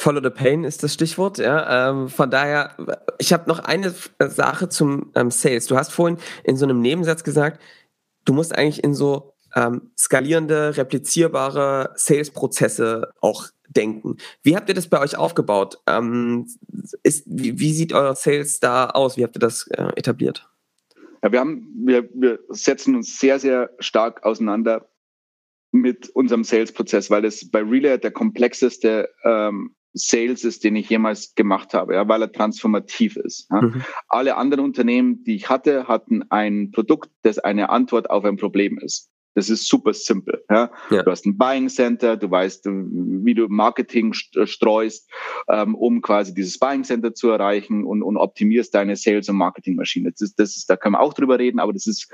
Follow 0.00 0.22
the 0.22 0.30
Pain 0.30 0.62
ist 0.62 0.84
das 0.84 0.94
Stichwort. 0.94 1.38
Ja, 1.38 1.90
ähm, 1.90 2.08
von 2.08 2.30
daher, 2.30 2.76
ich 3.18 3.32
habe 3.32 3.48
noch 3.48 3.58
eine 3.58 3.92
Sache 4.20 4.68
zum 4.68 5.10
ähm, 5.16 5.32
Sales. 5.32 5.66
Du 5.66 5.76
hast 5.76 5.92
vorhin 5.92 6.18
in 6.44 6.56
so 6.56 6.66
einem 6.66 6.80
Nebensatz 6.80 7.24
gesagt, 7.24 7.60
du 8.24 8.32
musst 8.32 8.56
eigentlich 8.56 8.84
in 8.84 8.94
so 8.94 9.34
ähm, 9.56 9.90
skalierende, 9.98 10.76
replizierbare 10.76 11.94
Sales-Prozesse 11.96 13.10
auch 13.20 13.46
denken. 13.68 14.18
Wie 14.44 14.54
habt 14.54 14.68
ihr 14.68 14.76
das 14.76 14.86
bei 14.86 15.00
euch 15.00 15.18
aufgebaut? 15.18 15.80
Ähm, 15.88 16.46
ist, 17.02 17.24
wie, 17.26 17.58
wie, 17.58 17.72
sieht 17.72 17.92
euer 17.92 18.14
Sales 18.14 18.60
da 18.60 18.90
aus? 18.90 19.16
Wie 19.16 19.24
habt 19.24 19.36
ihr 19.36 19.40
das 19.40 19.66
äh, 19.66 19.90
etabliert? 19.96 20.48
Ja, 21.24 21.32
wir, 21.32 21.40
haben, 21.40 21.74
wir, 21.84 22.08
wir 22.14 22.38
setzen 22.50 22.94
uns 22.94 23.18
sehr, 23.18 23.40
sehr 23.40 23.70
stark 23.80 24.24
auseinander 24.24 24.88
mit 25.72 26.08
unserem 26.10 26.44
Sales-Prozess, 26.44 27.10
weil 27.10 27.24
es 27.24 27.50
bei 27.50 27.62
Relay 27.62 27.98
der 27.98 28.12
komplexeste 28.12 29.08
ähm, 29.24 29.74
Sales 29.98 30.44
ist, 30.44 30.64
den 30.64 30.76
ich 30.76 30.88
jemals 30.88 31.34
gemacht 31.34 31.74
habe, 31.74 31.94
ja, 31.94 32.08
weil 32.08 32.22
er 32.22 32.32
transformativ 32.32 33.16
ist. 33.16 33.48
Ja. 33.50 33.62
Mhm. 33.62 33.82
Alle 34.08 34.36
anderen 34.36 34.64
Unternehmen, 34.64 35.24
die 35.24 35.34
ich 35.34 35.48
hatte, 35.48 35.88
hatten 35.88 36.24
ein 36.30 36.70
Produkt, 36.70 37.10
das 37.22 37.38
eine 37.38 37.70
Antwort 37.70 38.10
auf 38.10 38.24
ein 38.24 38.36
Problem 38.36 38.78
ist. 38.78 39.10
Das 39.34 39.50
ist 39.50 39.68
super 39.68 39.94
simpel. 39.94 40.42
Ja? 40.50 40.70
ja? 40.90 41.04
Du 41.04 41.10
hast 41.12 41.24
ein 41.24 41.38
Buying 41.38 41.68
Center, 41.68 42.16
du 42.16 42.28
weißt, 42.28 42.66
wie 42.66 43.34
du 43.34 43.46
Marketing 43.48 44.12
streust, 44.12 45.08
ähm, 45.48 45.76
um 45.76 46.02
quasi 46.02 46.34
dieses 46.34 46.58
Buying 46.58 46.82
Center 46.82 47.14
zu 47.14 47.28
erreichen 47.28 47.84
und, 47.84 48.02
und 48.02 48.16
optimierst 48.16 48.74
deine 48.74 48.96
Sales- 48.96 49.28
und 49.28 49.36
Marketingmaschine. 49.36 50.10
Das 50.10 50.22
ist, 50.22 50.40
das 50.40 50.56
ist, 50.56 50.68
da 50.68 50.76
können 50.76 50.94
wir 50.94 51.00
auch 51.00 51.14
drüber 51.14 51.38
reden, 51.38 51.60
aber 51.60 51.72
das 51.72 51.86
ist 51.86 52.12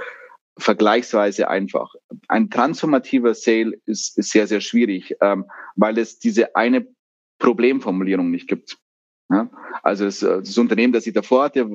vergleichsweise 0.58 1.48
einfach. 1.48 1.94
Ein 2.28 2.50
transformativer 2.50 3.34
Sale 3.34 3.72
ist, 3.86 4.18
ist 4.18 4.30
sehr, 4.30 4.46
sehr 4.46 4.60
schwierig, 4.60 5.16
ähm, 5.20 5.46
weil 5.76 5.98
es 5.98 6.18
diese 6.18 6.54
eine 6.54 6.86
Problemformulierung 7.44 8.30
nicht 8.30 8.48
gibt. 8.48 8.78
Ja, 9.30 9.50
also 9.82 10.04
das, 10.04 10.22
äh, 10.22 10.40
das, 10.40 10.58
Unternehmen, 10.58 10.92
das 10.92 11.06
ich 11.06 11.14
davor 11.14 11.44
hatte, 11.44 11.66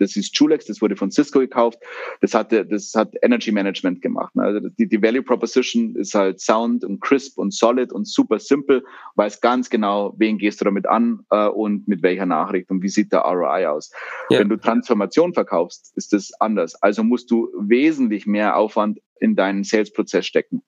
das 0.00 0.16
ist 0.16 0.36
Julex, 0.36 0.66
das 0.66 0.82
wurde 0.82 0.96
von 0.96 1.12
Cisco 1.12 1.38
gekauft, 1.38 1.78
das 2.20 2.34
hatte, 2.34 2.66
das 2.66 2.92
hat 2.96 3.14
Energy 3.22 3.52
Management 3.52 4.02
gemacht. 4.02 4.34
Ne? 4.34 4.42
Also 4.42 4.68
die, 4.68 4.88
die 4.88 5.00
Value 5.00 5.22
Proposition 5.22 5.94
ist 5.94 6.14
halt 6.16 6.40
sound 6.40 6.84
und 6.84 7.00
crisp 7.00 7.38
und 7.38 7.54
solid 7.54 7.92
und 7.92 8.08
super 8.08 8.40
simpel, 8.40 8.82
weiß 9.14 9.40
ganz 9.40 9.70
genau, 9.70 10.12
wen 10.18 10.38
gehst 10.38 10.60
du 10.60 10.64
damit 10.64 10.88
an 10.88 11.20
äh, 11.30 11.46
und 11.46 11.86
mit 11.86 12.02
welcher 12.02 12.26
Nachricht 12.26 12.68
und 12.68 12.82
wie 12.82 12.88
sieht 12.88 13.12
der 13.12 13.20
ROI 13.20 13.68
aus. 13.68 13.92
Ja. 14.28 14.40
Wenn 14.40 14.48
du 14.48 14.56
Transformation 14.56 15.34
verkaufst, 15.34 15.96
ist 15.96 16.12
das 16.12 16.32
anders. 16.40 16.74
Also 16.82 17.04
musst 17.04 17.30
du 17.30 17.48
wesentlich 17.60 18.26
mehr 18.26 18.56
Aufwand 18.56 18.98
in 19.20 19.36
deinen 19.36 19.62
Sales-Prozess 19.62 20.26
stecken. 20.26 20.62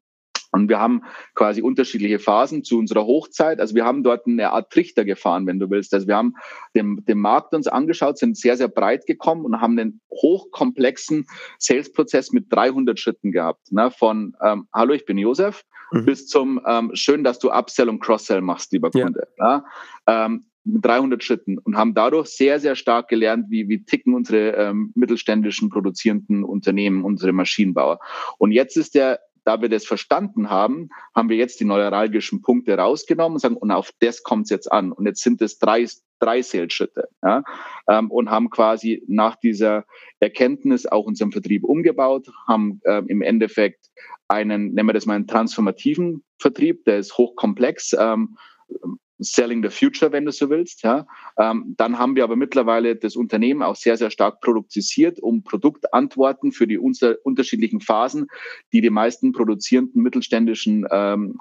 Und 0.55 0.69
wir 0.69 0.79
haben 0.79 1.03
quasi 1.35 1.63
unterschiedliche 1.63 2.21
Phasen 2.21 2.63
zu 2.63 2.79
unserer 2.79 3.05
Hochzeit. 3.05 3.59
Also 3.59 3.75
wir 3.75 3.85
haben 3.85 4.05
dort 4.05 4.27
eine 4.27 4.51
Art 4.51 4.71
Trichter 4.71 5.05
gefahren, 5.05 5.47
wenn 5.47 5.59
du 5.59 5.69
willst. 5.69 5.93
Also 5.93 6.07
wir 6.07 6.17
haben 6.17 6.35
den, 6.77 7.05
den 7.07 7.19
Markt 7.19 7.55
uns 7.55 7.67
angeschaut, 7.67 8.19
sind 8.19 8.37
sehr, 8.37 8.57
sehr 8.57 8.69
breit 8.69 9.05
gekommen 9.07 9.45
und 9.45 9.61
haben 9.61 9.79
einen 9.79 10.01
hochkomplexen 10.13 11.27
Sales-Prozess 11.59 12.31
mit 12.33 12.47
300 12.51 12.99
Schritten 13.01 13.33
gehabt. 13.33 13.73
Ne? 13.73 13.91
Von 13.91 14.37
ähm, 14.43 14.69
Hallo, 14.73 14.95
ich 14.95 15.05
bin 15.05 15.19
Josef 15.19 15.65
mhm. 15.91 16.05
bis 16.05 16.29
zum 16.29 16.61
ähm, 16.67 16.93
Schön, 16.95 17.25
dass 17.25 17.41
du 17.41 17.51
Upsell 17.51 17.89
und 17.89 18.01
Cross-Sell 18.01 18.41
machst, 18.41 18.73
lieber 18.73 18.93
Kunde. 18.93 19.27
Ja. 19.39 19.65
Ja? 20.07 20.25
Ähm, 20.27 20.45
mit 20.65 20.85
300 20.85 21.23
Schritten 21.23 21.59
und 21.59 21.77
haben 21.77 21.95
dadurch 21.95 22.29
sehr, 22.29 22.59
sehr 22.59 22.75
stark 22.75 23.09
gelernt, 23.09 23.47
wie, 23.51 23.69
wie 23.69 23.85
ticken 23.85 24.15
unsere 24.15 24.53
ähm, 24.53 24.93
mittelständischen 24.95 25.69
produzierenden 25.69 26.43
Unternehmen, 26.43 27.05
unsere 27.05 27.33
Maschinenbauer. 27.33 27.99
Und 28.39 28.53
jetzt 28.53 28.77
ist 28.77 28.95
der 28.95 29.21
da 29.45 29.61
wir 29.61 29.69
das 29.69 29.85
verstanden 29.85 30.51
haben, 30.51 30.89
haben 31.15 31.29
wir 31.29 31.37
jetzt 31.37 31.61
die 31.61 31.65
neuralgischen 31.65 32.43
Punkte 32.43 32.77
rausgenommen 32.77 33.35
und 33.35 33.41
sagen, 33.41 33.57
und 33.57 33.71
auf 33.71 33.91
das 34.01 34.23
kommt 34.23 34.45
es 34.45 34.51
jetzt 34.51 34.71
an. 34.73 34.93
Und 34.93 35.07
jetzt 35.07 35.23
sind 35.23 35.43
es 35.43 35.59
drei, 35.59 35.87
drei 36.19 36.43
Sales-Schritte. 36.43 37.09
Ja, 37.23 37.43
ähm, 37.89 38.11
und 38.11 38.31
haben 38.31 38.51
quasi 38.51 39.03
nach 39.07 39.37
dieser 39.37 39.85
Erkenntnis 40.21 40.87
auch 40.87 41.07
unseren 41.07 41.33
Vertrieb 41.33 41.65
umgebaut, 41.65 42.29
haben 42.47 42.81
äh, 42.85 43.03
im 43.07 43.23
Endeffekt 43.23 43.91
einen, 44.29 44.73
nennen 44.73 44.89
wir 44.89 44.95
das 44.95 45.07
mal 45.07 45.15
einen 45.15 45.27
transformativen 45.27 46.25
Vertrieb, 46.39 46.85
der 46.85 46.99
ist 46.99 47.17
hochkomplex. 47.19 47.95
Ähm, 47.99 48.37
Selling 49.19 49.62
the 49.62 49.71
Future, 49.71 50.12
wenn 50.12 50.25
du 50.25 50.33
so 50.33 50.51
willst. 50.51 50.83
Ja. 50.83 51.07
Ähm, 51.39 51.75
dann 51.77 51.99
haben 51.99 52.17
wir 52.17 52.25
aber 52.25 52.37
mittlerweile 52.37 52.97
das 52.97 53.17
Unternehmen 53.17 53.62
auch 53.62 53.77
sehr, 53.77 53.97
sehr 53.97 54.11
stark 54.11 54.41
produktisiert, 54.41 55.21
um 55.21 55.45
Produktantworten 55.45 56.53
für 56.53 56.67
die 56.67 56.79
unter 56.79 57.17
unterschiedlichen 57.23 57.81
Phasen, 57.81 58.27
die 58.73 58.81
die 58.81 58.91
meisten 58.91 59.33
produzierenden 59.33 60.03
mittelständischen 60.03 60.87
ähm, 60.91 61.39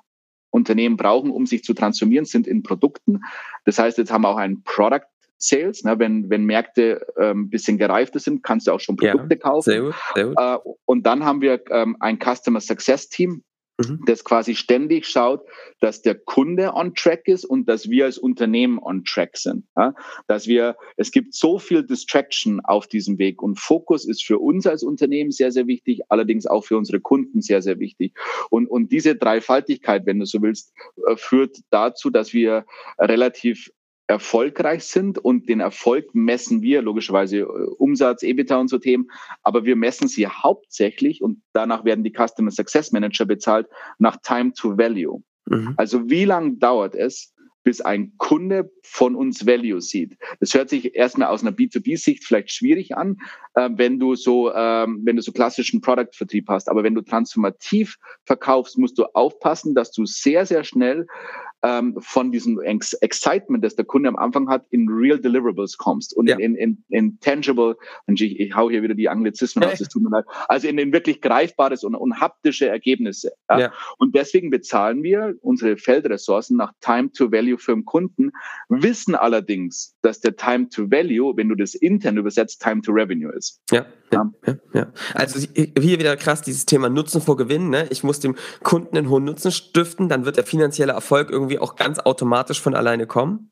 Unternehmen 0.51 0.97
brauchen, 0.97 1.31
um 1.31 1.47
sich 1.47 1.63
zu 1.63 1.73
transformieren, 1.73 2.25
sind 2.25 2.47
in 2.47 2.61
Produkten. 2.61 3.21
Das 3.65 3.79
heißt, 3.79 3.97
jetzt 3.97 4.11
haben 4.11 4.21
wir 4.21 4.29
auch 4.29 4.37
ein 4.37 4.61
Product 4.63 5.07
Sales. 5.43 5.83
Ne? 5.83 5.99
Wenn, 5.99 6.29
wenn 6.29 6.45
Märkte 6.45 7.05
ähm, 7.17 7.49
bisschen 7.49 7.77
gereifter 7.77 8.19
sind, 8.19 8.43
kannst 8.43 8.67
du 8.67 8.71
auch 8.71 8.79
schon 8.79 8.95
Produkte 8.95 9.35
ja, 9.35 9.39
kaufen. 9.39 9.69
Sehr 9.69 9.81
gut, 9.81 9.95
sehr 10.13 10.25
gut. 10.27 10.35
Äh, 10.39 10.57
und 10.85 11.05
dann 11.05 11.25
haben 11.25 11.41
wir 11.41 11.61
ähm, 11.69 11.97
ein 11.99 12.17
Customer 12.19 12.61
Success 12.61 13.09
Team, 13.09 13.43
Mhm. 13.77 14.01
das 14.05 14.23
quasi 14.23 14.55
ständig 14.55 15.07
schaut, 15.07 15.41
dass 15.79 16.01
der 16.03 16.15
Kunde 16.15 16.73
on 16.73 16.93
track 16.93 17.27
ist 17.27 17.43
und 17.43 17.67
dass 17.67 17.89
wir 17.89 18.05
als 18.05 18.19
Unternehmen 18.19 18.77
on 18.79 19.03
track 19.03 19.35
sind. 19.37 19.65
Ja? 19.75 19.95
Dass 20.27 20.47
wir, 20.47 20.77
es 20.95 21.11
gibt 21.11 21.33
so 21.33 21.57
viel 21.57 21.83
Distraction 21.83 22.59
auf 22.61 22.87
diesem 22.87 23.17
Weg 23.17 23.41
und 23.41 23.59
Fokus 23.59 24.05
ist 24.05 24.23
für 24.23 24.37
uns 24.37 24.67
als 24.67 24.83
Unternehmen 24.83 25.31
sehr, 25.31 25.51
sehr 25.51 25.65
wichtig, 25.65 26.01
allerdings 26.09 26.45
auch 26.45 26.63
für 26.65 26.77
unsere 26.77 26.99
Kunden 26.99 27.41
sehr, 27.41 27.61
sehr 27.61 27.79
wichtig. 27.79 28.13
Und, 28.51 28.67
und 28.67 28.91
diese 28.91 29.15
Dreifaltigkeit, 29.15 30.05
wenn 30.05 30.19
du 30.19 30.25
so 30.25 30.41
willst, 30.41 30.71
äh, 31.07 31.15
führt 31.15 31.57
dazu, 31.71 32.11
dass 32.11 32.33
wir 32.33 32.65
relativ 32.99 33.71
erfolgreich 34.07 34.83
sind 34.83 35.17
und 35.17 35.47
den 35.47 35.59
Erfolg 35.59 36.13
messen 36.13 36.61
wir 36.61 36.81
logischerweise 36.81 37.39
äh, 37.39 37.45
Umsatz, 37.77 38.23
EBITDA 38.23 38.57
und 38.57 38.67
so 38.67 38.77
Themen, 38.77 39.09
aber 39.43 39.65
wir 39.65 39.75
messen 39.75 40.07
sie 40.07 40.27
hauptsächlich 40.27 41.21
und 41.21 41.41
danach 41.53 41.85
werden 41.85 42.03
die 42.03 42.13
Customer 42.13 42.51
Success 42.51 42.91
Manager 42.91 43.25
bezahlt 43.25 43.67
nach 43.99 44.17
Time 44.21 44.53
to 44.53 44.77
Value. 44.77 45.23
Mhm. 45.45 45.73
Also 45.77 46.09
wie 46.09 46.25
lange 46.25 46.57
dauert 46.57 46.95
es, 46.95 47.33
bis 47.63 47.81
ein 47.81 48.13
Kunde 48.17 48.71
von 48.83 49.15
uns 49.15 49.45
Value 49.45 49.81
sieht. 49.81 50.17
Das 50.39 50.53
hört 50.53 50.69
sich 50.69 50.95
erstmal 50.95 51.29
aus 51.29 51.41
einer 51.41 51.55
B2B-Sicht 51.55 52.23
vielleicht 52.25 52.51
schwierig 52.51 52.95
an, 52.95 53.17
äh, 53.55 53.69
wenn 53.73 53.99
du 53.99 54.15
so, 54.15 54.53
ähm, 54.53 55.01
wenn 55.03 55.15
du 55.15 55.21
so 55.21 55.31
klassischen 55.31 55.81
Product-Vertrieb 55.81 56.49
hast. 56.49 56.69
Aber 56.69 56.83
wenn 56.83 56.95
du 56.95 57.01
transformativ 57.01 57.97
verkaufst, 58.25 58.77
musst 58.77 58.97
du 58.97 59.05
aufpassen, 59.13 59.75
dass 59.75 59.91
du 59.91 60.05
sehr, 60.05 60.45
sehr 60.45 60.63
schnell 60.63 61.07
ähm, 61.63 61.95
von 61.99 62.31
diesem 62.31 62.59
Ex 62.61 62.93
Excitement, 62.93 63.63
das 63.63 63.75
der 63.75 63.85
Kunde 63.85 64.09
am 64.09 64.17
Anfang 64.17 64.49
hat, 64.49 64.65
in 64.69 64.87
Real 64.89 65.17
Deliverables 65.19 65.77
kommst 65.77 66.15
und 66.15 66.27
ja. 66.27 66.37
in, 66.37 66.55
in, 66.55 66.83
in 66.89 67.19
Tangible, 67.21 67.77
und 68.05 68.19
ich, 68.19 68.39
ich 68.39 68.53
hau 68.53 68.69
hier 68.69 68.83
wieder 68.83 68.95
die 68.95 69.09
Anglizismen 69.09 69.63
aus, 69.69 69.79
das 69.79 69.87
tut 69.87 70.03
mir 70.03 70.09
leid, 70.09 70.25
also 70.49 70.67
in, 70.67 70.77
in 70.77 70.91
wirklich 70.91 71.21
greifbares 71.21 71.83
und, 71.83 71.95
und 71.95 72.19
haptische 72.19 72.67
Ergebnisse. 72.67 73.31
Ja? 73.49 73.59
ja? 73.59 73.73
Und 73.97 74.13
deswegen 74.13 74.49
bezahlen 74.49 75.03
wir 75.03 75.35
unsere 75.41 75.77
Feldressourcen 75.77 76.57
nach 76.57 76.73
Time 76.81 77.11
to 77.13 77.31
Value 77.31 77.57
für 77.57 77.73
den 77.73 77.85
Kunden, 77.85 78.31
wissen 78.67 79.15
allerdings, 79.15 79.95
dass 80.01 80.19
der 80.19 80.35
Time 80.35 80.69
to 80.69 80.91
Value, 80.91 81.35
wenn 81.37 81.47
du 81.47 81.55
das 81.55 81.75
intern 81.75 82.17
übersetzt, 82.17 82.61
Time 82.61 82.81
to 82.81 82.91
Revenue 82.91 83.31
ist. 83.31 83.61
Ja, 83.71 83.85
ja, 84.13 84.31
ja. 84.45 84.55
ja. 84.73 84.87
Also 85.13 85.39
hier 85.55 85.99
wieder 85.99 86.15
krass 86.17 86.41
dieses 86.41 86.65
Thema 86.65 86.89
Nutzen 86.89 87.21
vor 87.21 87.37
Gewinn. 87.37 87.69
Ne? 87.69 87.87
Ich 87.89 88.03
muss 88.03 88.19
dem 88.19 88.35
Kunden 88.63 88.97
einen 88.97 89.09
hohen 89.09 89.23
Nutzen 89.23 89.51
stiften, 89.51 90.09
dann 90.09 90.25
wird 90.25 90.37
der 90.37 90.43
finanzielle 90.43 90.93
Erfolg 90.93 91.29
irgendwie 91.29 91.59
auch 91.59 91.75
ganz 91.75 91.99
automatisch 91.99 92.61
von 92.61 92.75
alleine 92.75 93.07
kommen. 93.07 93.51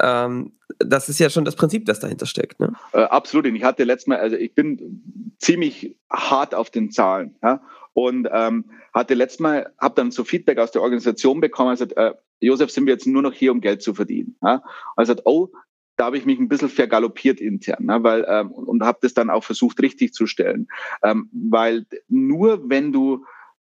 Ähm, 0.00 0.52
das 0.78 1.08
ist 1.08 1.18
ja 1.18 1.30
schon 1.30 1.44
das 1.44 1.56
Prinzip, 1.56 1.86
das 1.86 2.00
dahinter 2.00 2.26
steckt. 2.26 2.60
Ne? 2.60 2.72
Äh, 2.92 3.02
absolut. 3.02 3.46
Und 3.46 3.56
ich 3.56 3.64
hatte 3.64 3.84
letztes 3.84 4.06
Mal, 4.06 4.18
also 4.18 4.36
ich 4.36 4.54
bin 4.54 5.34
ziemlich 5.38 5.96
hart 6.10 6.54
auf 6.54 6.70
den 6.70 6.90
Zahlen. 6.90 7.36
Ja? 7.42 7.62
Und 7.94 8.28
ähm, 8.32 8.64
hatte 8.92 9.14
letztes 9.14 9.40
Mal, 9.40 9.72
habe 9.78 9.94
dann 9.94 10.10
so 10.10 10.24
Feedback 10.24 10.58
aus 10.58 10.72
der 10.72 10.82
Organisation 10.82 11.40
bekommen, 11.40 11.70
also 11.70 11.84
äh, 11.84 12.14
Josef, 12.40 12.70
sind 12.70 12.86
wir 12.86 12.94
jetzt 12.94 13.06
nur 13.06 13.22
noch 13.22 13.32
hier, 13.32 13.52
um 13.52 13.60
Geld 13.60 13.82
zu 13.82 13.94
verdienen. 13.94 14.36
Ja? 14.42 14.62
Also, 14.96 15.14
oh, 15.24 15.48
da 15.96 16.06
habe 16.06 16.18
ich 16.18 16.24
mich 16.24 16.38
ein 16.38 16.48
bisschen 16.48 16.68
vergaloppiert 16.68 17.40
intern, 17.40 17.84
ne, 17.86 18.02
weil 18.02 18.24
ähm, 18.28 18.50
und 18.50 18.82
habe 18.82 18.98
das 19.02 19.14
dann 19.14 19.30
auch 19.30 19.44
versucht 19.44 19.80
richtig 19.82 20.14
zu 20.14 20.26
stellen, 20.26 20.68
ähm, 21.02 21.28
weil 21.32 21.86
nur 22.08 22.68
wenn 22.68 22.92
du 22.92 23.24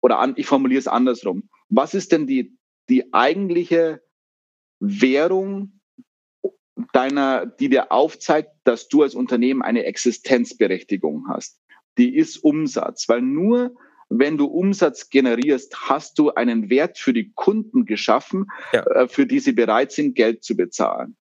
oder 0.01 0.19
an, 0.19 0.35
ich 0.37 0.47
formuliere 0.47 0.79
es 0.79 0.89
andersrum, 0.89 1.49
was 1.69 1.95
ist 1.95 2.13
denn 2.13 2.27
die 2.27 2.57
die 2.89 3.13
eigentliche 3.13 4.03
Währung 4.79 5.81
deiner, 6.93 7.47
die 7.47 7.69
dir 7.69 7.91
aufzeigt, 7.91 8.51
dass 8.65 8.89
du 8.89 9.03
als 9.03 9.15
Unternehmen 9.15 9.63
eine 9.63 9.85
Existenzberechtigung 9.85 11.27
hast? 11.29 11.61
Die 11.99 12.15
ist 12.15 12.39
Umsatz, 12.39 13.09
weil 13.09 13.23
nur 13.23 13.75
wenn 14.09 14.39
du 14.39 14.47
Umsatz 14.47 15.11
generierst, 15.11 15.89
hast 15.89 16.19
du 16.19 16.31
einen 16.31 16.71
Wert 16.71 16.99
für 16.99 17.13
die 17.13 17.33
Kunden 17.35 17.87
geschaffen, 17.87 18.47
ja. 18.73 18.83
Äh, 18.83 19.09
für 19.09 19.27
die 19.27 19.41
sie 19.41 19.53
bereit 19.53 19.93
sind, 19.93 20.15
Geld 20.15 20.45
zu 20.45 20.57
bezahlen. 20.57 21.17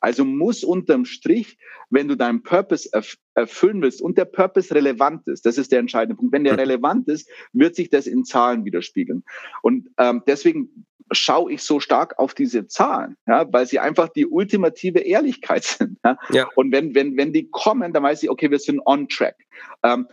Also 0.00 0.24
muss 0.24 0.64
unterm 0.64 1.04
Strich, 1.04 1.58
wenn 1.90 2.08
du 2.08 2.16
deinen 2.16 2.42
Purpose 2.42 2.88
erfüllen 3.34 3.82
willst 3.82 4.00
und 4.00 4.16
der 4.16 4.24
Purpose 4.24 4.74
relevant 4.74 5.26
ist, 5.28 5.44
das 5.44 5.58
ist 5.58 5.72
der 5.72 5.80
entscheidende 5.80 6.16
Punkt. 6.16 6.32
Wenn 6.32 6.44
der 6.44 6.54
mhm. 6.54 6.60
relevant 6.60 7.08
ist, 7.08 7.28
wird 7.52 7.74
sich 7.74 7.90
das 7.90 8.06
in 8.06 8.24
Zahlen 8.24 8.64
widerspiegeln. 8.64 9.24
Und 9.62 9.88
ähm, 9.98 10.22
deswegen 10.26 10.86
schaue 11.12 11.52
ich 11.52 11.62
so 11.62 11.80
stark 11.80 12.18
auf 12.18 12.34
diese 12.34 12.66
Zahlen, 12.66 13.16
ja, 13.26 13.52
weil 13.52 13.66
sie 13.66 13.80
einfach 13.80 14.08
die 14.08 14.26
ultimative 14.26 15.00
Ehrlichkeit 15.00 15.64
sind. 15.78 15.98
Ja? 16.04 16.16
ja. 16.30 16.48
Und 16.54 16.72
wenn, 16.72 16.94
wenn, 16.94 17.16
wenn 17.16 17.32
die 17.32 17.48
kommen, 17.50 17.92
dann 17.92 18.02
weiß 18.02 18.22
ich, 18.22 18.30
okay, 18.30 18.50
wir 18.50 18.58
sind 18.58 18.80
on 18.84 19.08
track. 19.08 19.36
Ähm, 19.82 20.06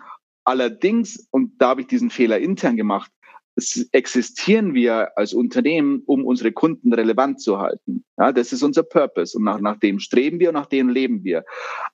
Allerdings, 0.48 1.28
und 1.32 1.62
da 1.62 1.68
habe 1.70 1.82
ich 1.82 1.88
diesen 1.88 2.10
Fehler 2.10 2.40
intern 2.40 2.78
gemacht, 2.78 3.12
existieren 3.92 4.74
wir 4.74 5.18
als 5.18 5.34
Unternehmen, 5.34 6.04
um 6.06 6.26
unsere 6.26 6.54
Kunden 6.54 6.94
relevant 6.94 7.42
zu 7.42 7.60
halten. 7.60 8.06
Ja, 8.18 8.32
das 8.32 8.54
ist 8.54 8.64
unser 8.64 8.84
Purpose 8.84 9.38
und 9.38 9.44
nach, 9.44 9.60
nach 9.60 9.78
dem 9.78 10.00
streben 10.00 10.40
wir 10.40 10.50
und 10.50 10.54
nach 10.54 10.68
dem 10.68 10.88
leben 10.88 11.26
wir. 11.26 11.44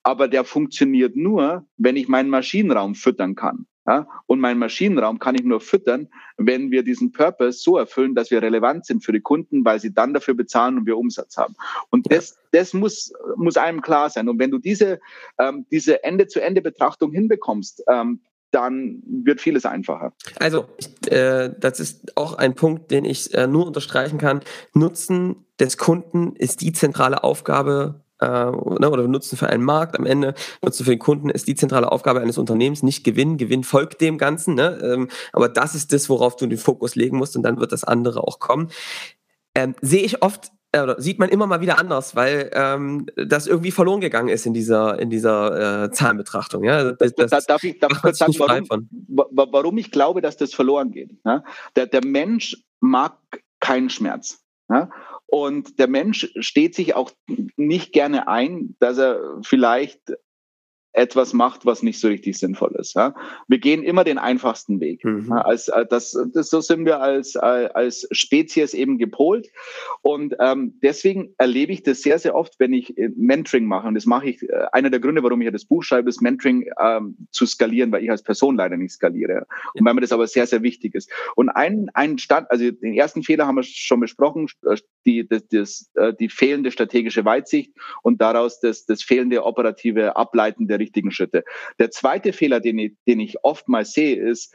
Aber 0.03 0.27
der 0.27 0.43
funktioniert 0.43 1.15
nur, 1.15 1.65
wenn 1.77 1.95
ich 1.95 2.07
meinen 2.07 2.29
Maschinenraum 2.29 2.93
füttern 2.93 3.33
kann. 3.33 3.65
Ja, 3.87 4.07
und 4.27 4.39
meinen 4.39 4.59
Maschinenraum 4.59 5.17
kann 5.17 5.35
ich 5.35 5.43
nur 5.43 5.59
füttern, 5.59 6.07
wenn 6.37 6.69
wir 6.69 6.83
diesen 6.83 7.11
Purpose 7.11 7.59
so 7.59 7.77
erfüllen, 7.77 8.13
dass 8.13 8.29
wir 8.29 8.41
relevant 8.41 8.85
sind 8.85 9.03
für 9.03 9.11
die 9.11 9.19
Kunden, 9.19 9.65
weil 9.65 9.79
sie 9.79 9.93
dann 9.93 10.13
dafür 10.13 10.35
bezahlen 10.35 10.77
und 10.77 10.85
wir 10.85 10.95
Umsatz 10.97 11.37
haben. 11.37 11.55
Und 11.89 12.09
ja. 12.09 12.17
das, 12.17 12.37
das 12.51 12.73
muss, 12.73 13.11
muss 13.35 13.57
einem 13.57 13.81
klar 13.81 14.11
sein. 14.11 14.29
Und 14.29 14.37
wenn 14.37 14.51
du 14.51 14.59
diese, 14.59 15.01
ähm, 15.39 15.65
diese 15.71 16.03
Ende-zu-Ende-Betrachtung 16.03 17.11
hinbekommst, 17.11 17.83
ähm, 17.89 18.21
dann 18.53 19.01
wird 19.05 19.41
vieles 19.41 19.65
einfacher. 19.65 20.13
Also, 20.39 20.65
äh, 21.07 21.49
das 21.59 21.79
ist 21.79 22.15
auch 22.17 22.35
ein 22.35 22.53
Punkt, 22.53 22.91
den 22.91 23.03
ich 23.03 23.33
äh, 23.33 23.47
nur 23.47 23.65
unterstreichen 23.65 24.17
kann. 24.17 24.41
Nutzen 24.73 25.45
des 25.59 25.77
Kunden 25.77 26.35
ist 26.35 26.61
die 26.61 26.71
zentrale 26.71 27.23
Aufgabe 27.23 28.03
äh, 28.21 28.25
ne, 28.27 28.89
oder 28.89 29.07
Nutzen 29.07 29.37
für 29.37 29.47
einen 29.47 29.63
Markt. 29.63 29.97
Am 29.97 30.05
Ende 30.05 30.33
Nutzen 30.61 30.85
für 30.85 30.91
den 30.91 30.99
Kunden 30.99 31.29
ist 31.29 31.47
die 31.47 31.55
zentrale 31.55 31.91
Aufgabe 31.91 32.21
eines 32.21 32.37
Unternehmens, 32.37 32.83
nicht 32.83 33.03
Gewinn. 33.03 33.37
Gewinn 33.37 33.63
folgt 33.63 34.01
dem 34.01 34.17
Ganzen. 34.17 34.55
Ne? 34.55 34.79
Ähm, 34.83 35.09
aber 35.31 35.49
das 35.49 35.75
ist 35.75 35.91
das, 35.91 36.09
worauf 36.09 36.35
du 36.35 36.45
den 36.45 36.57
Fokus 36.57 36.95
legen 36.95 37.17
musst 37.17 37.35
und 37.35 37.43
dann 37.43 37.59
wird 37.59 37.71
das 37.71 37.83
andere 37.83 38.23
auch 38.23 38.39
kommen. 38.39 38.69
Ähm, 39.55 39.75
sehe 39.81 40.03
ich 40.03 40.21
oft 40.23 40.51
äh, 40.73 40.95
sieht 40.97 41.19
man 41.19 41.29
immer 41.29 41.47
mal 41.47 41.61
wieder 41.61 41.79
anders, 41.79 42.15
weil 42.15 42.49
ähm, 42.53 43.05
das 43.15 43.47
irgendwie 43.47 43.71
verloren 43.71 44.01
gegangen 44.01 44.29
ist 44.29 44.45
in 44.45 44.53
dieser, 44.53 44.99
in 44.99 45.09
dieser 45.09 45.85
äh, 45.85 45.91
Zahlenbetrachtung. 45.91 46.63
Ja? 46.63 46.91
Das, 46.93 47.13
das, 47.13 47.31
das 47.31 47.45
darf 47.45 47.63
ich, 47.63 47.79
darf 47.79 47.91
ich 47.91 48.01
kurz 48.01 48.17
sagen, 48.17 48.33
warum, 48.37 48.89
warum 49.07 49.77
ich 49.77 49.91
glaube, 49.91 50.21
dass 50.21 50.35
das 50.35 50.53
verloren 50.53 50.91
geht? 50.91 51.11
Ja? 51.25 51.43
Der, 51.75 51.85
der 51.85 52.03
Mensch 52.03 52.57
mag 52.79 53.17
keinen 53.59 53.89
Schmerz. 53.89 54.39
Ja? 54.69 54.89
Und 55.27 55.79
der 55.79 55.87
Mensch 55.87 56.31
steht 56.39 56.75
sich 56.75 56.95
auch 56.95 57.11
nicht 57.55 57.93
gerne 57.93 58.27
ein, 58.27 58.75
dass 58.79 58.97
er 58.97 59.39
vielleicht 59.43 59.99
etwas 60.93 61.33
macht, 61.33 61.65
was 61.65 61.83
nicht 61.83 61.99
so 61.99 62.07
richtig 62.07 62.37
sinnvoll 62.37 62.75
ist. 62.79 62.95
Ja? 62.95 63.15
Wir 63.47 63.57
gehen 63.57 63.83
immer 63.83 64.03
den 64.03 64.19
einfachsten 64.19 64.79
Weg. 64.79 65.03
Mhm. 65.03 65.27
Ja, 65.29 65.41
als, 65.41 65.67
äh, 65.67 65.85
das, 65.87 66.17
das, 66.33 66.49
so 66.49 66.61
sind 66.61 66.85
wir 66.85 67.01
als, 67.01 67.35
äh, 67.35 67.39
als 67.73 68.07
Spezies 68.11 68.73
eben 68.73 68.97
gepolt. 68.99 69.49
Und 70.01 70.35
ähm, 70.39 70.79
deswegen 70.81 71.33
erlebe 71.37 71.73
ich 71.73 71.83
das 71.83 72.01
sehr, 72.01 72.19
sehr 72.19 72.35
oft, 72.35 72.59
wenn 72.59 72.73
ich 72.73 72.97
äh, 72.97 73.09
Mentoring 73.15 73.65
mache. 73.65 73.87
Und 73.87 73.95
das 73.95 74.05
mache 74.05 74.29
ich, 74.29 74.41
einer 74.71 74.91
der 74.91 74.99
Gründe, 74.99 75.23
warum 75.23 75.41
ich 75.41 75.45
ja 75.45 75.51
das 75.51 75.65
Buch 75.65 75.83
schreibe, 75.83 76.09
ist 76.09 76.21
Mentoring 76.21 76.69
ähm, 76.79 77.17
zu 77.31 77.45
skalieren, 77.45 77.91
weil 77.91 78.03
ich 78.03 78.11
als 78.11 78.23
Person 78.23 78.55
leider 78.55 78.77
nicht 78.77 78.93
skaliere. 78.93 79.47
Und 79.73 79.85
weil 79.85 79.95
mir 79.95 80.01
das 80.01 80.11
aber 80.11 80.27
sehr, 80.27 80.45
sehr 80.45 80.61
wichtig 80.61 80.93
ist. 80.95 81.11
Und 81.35 81.49
ein, 81.49 81.89
ein 81.93 82.19
Stand, 82.19 82.49
also 82.51 82.69
den 82.69 82.93
ersten 82.93 83.23
Fehler 83.23 83.47
haben 83.47 83.55
wir 83.55 83.63
schon 83.63 83.99
besprochen, 83.99 84.47
die, 85.05 85.27
das, 85.27 85.47
das, 85.47 85.91
die 86.19 86.29
fehlende 86.29 86.71
strategische 86.71 87.25
Weitsicht 87.25 87.73
und 88.01 88.21
daraus 88.21 88.59
das, 88.59 88.85
das 88.85 89.03
fehlende 89.03 89.43
operative 89.43 90.15
Ableiten 90.15 90.67
der 90.67 90.79
richtigen 90.79 91.11
Schritte. 91.11 91.43
Der 91.79 91.91
zweite 91.91 92.33
Fehler, 92.33 92.59
den 92.59 92.79
ich, 92.79 92.93
den 93.07 93.19
ich 93.19 93.43
oftmals 93.43 93.93
sehe, 93.93 94.15
ist, 94.15 94.53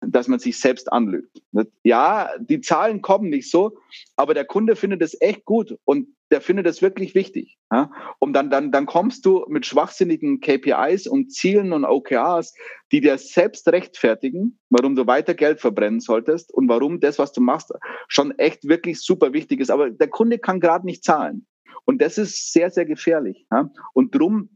dass 0.00 0.28
man 0.28 0.38
sich 0.38 0.60
selbst 0.60 0.92
anlügt. 0.92 1.42
Ja, 1.82 2.30
die 2.38 2.60
Zahlen 2.60 3.02
kommen 3.02 3.30
nicht 3.30 3.50
so, 3.50 3.78
aber 4.16 4.34
der 4.34 4.44
Kunde 4.44 4.76
findet 4.76 5.02
es 5.02 5.20
echt 5.20 5.44
gut 5.44 5.76
und 5.84 6.08
der 6.30 6.40
findet 6.40 6.66
es 6.66 6.82
wirklich 6.82 7.14
wichtig. 7.14 7.58
Ja? 7.72 7.90
Und 8.18 8.32
dann, 8.32 8.50
dann, 8.50 8.70
dann 8.70 8.86
kommst 8.86 9.24
du 9.24 9.44
mit 9.48 9.66
schwachsinnigen 9.66 10.40
KPIs 10.40 11.06
und 11.06 11.32
Zielen 11.32 11.72
und 11.72 11.84
OKRs, 11.84 12.54
die 12.92 13.00
dir 13.00 13.18
selbst 13.18 13.68
rechtfertigen, 13.68 14.58
warum 14.70 14.94
du 14.94 15.06
weiter 15.06 15.34
Geld 15.34 15.60
verbrennen 15.60 16.00
solltest 16.00 16.52
und 16.52 16.68
warum 16.68 17.00
das, 17.00 17.18
was 17.18 17.32
du 17.32 17.40
machst, 17.40 17.72
schon 18.08 18.32
echt 18.38 18.68
wirklich 18.68 19.00
super 19.00 19.32
wichtig 19.32 19.60
ist. 19.60 19.70
Aber 19.70 19.90
der 19.90 20.08
Kunde 20.08 20.38
kann 20.38 20.60
gerade 20.60 20.86
nicht 20.86 21.04
zahlen. 21.04 21.46
Und 21.84 22.02
das 22.02 22.18
ist 22.18 22.52
sehr, 22.52 22.70
sehr 22.70 22.84
gefährlich. 22.84 23.46
Ja? 23.50 23.70
Und 23.94 24.14
drum 24.14 24.50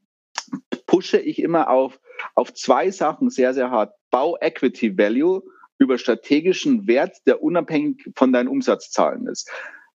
pushe 0.87 1.18
ich 1.18 1.41
immer 1.41 1.70
auf, 1.70 1.99
auf 2.35 2.53
zwei 2.53 2.91
Sachen 2.91 3.31
sehr, 3.31 3.55
sehr 3.55 3.70
hart. 3.70 3.95
Bau 4.11 4.37
Equity 4.41 4.99
Value 4.99 5.43
über 5.79 5.99
strategischen 5.99 6.87
Wert, 6.87 7.16
der 7.27 7.43
unabhängig 7.43 8.11
von 8.14 8.33
deinen 8.33 8.49
Umsatzzahlen 8.49 9.27
ist. 9.27 9.51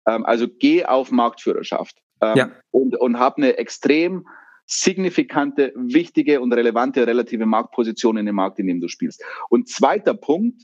Ähm, 0.06 0.24
also 0.24 0.46
geh 0.48 0.84
auf 0.84 1.10
Marktführerschaft 1.10 1.96
ähm, 2.20 2.36
ja. 2.36 2.50
und, 2.70 2.98
und 2.98 3.18
hab 3.18 3.36
eine 3.36 3.58
extrem 3.58 4.26
signifikante, 4.66 5.72
wichtige 5.76 6.40
und 6.40 6.52
relevante 6.52 7.06
relative 7.06 7.46
Marktposition 7.46 8.16
in 8.16 8.26
dem 8.26 8.34
Markt, 8.34 8.58
in 8.58 8.66
dem 8.66 8.80
du 8.80 8.88
spielst. 8.88 9.22
Und 9.48 9.68
zweiter 9.68 10.14
Punkt, 10.14 10.62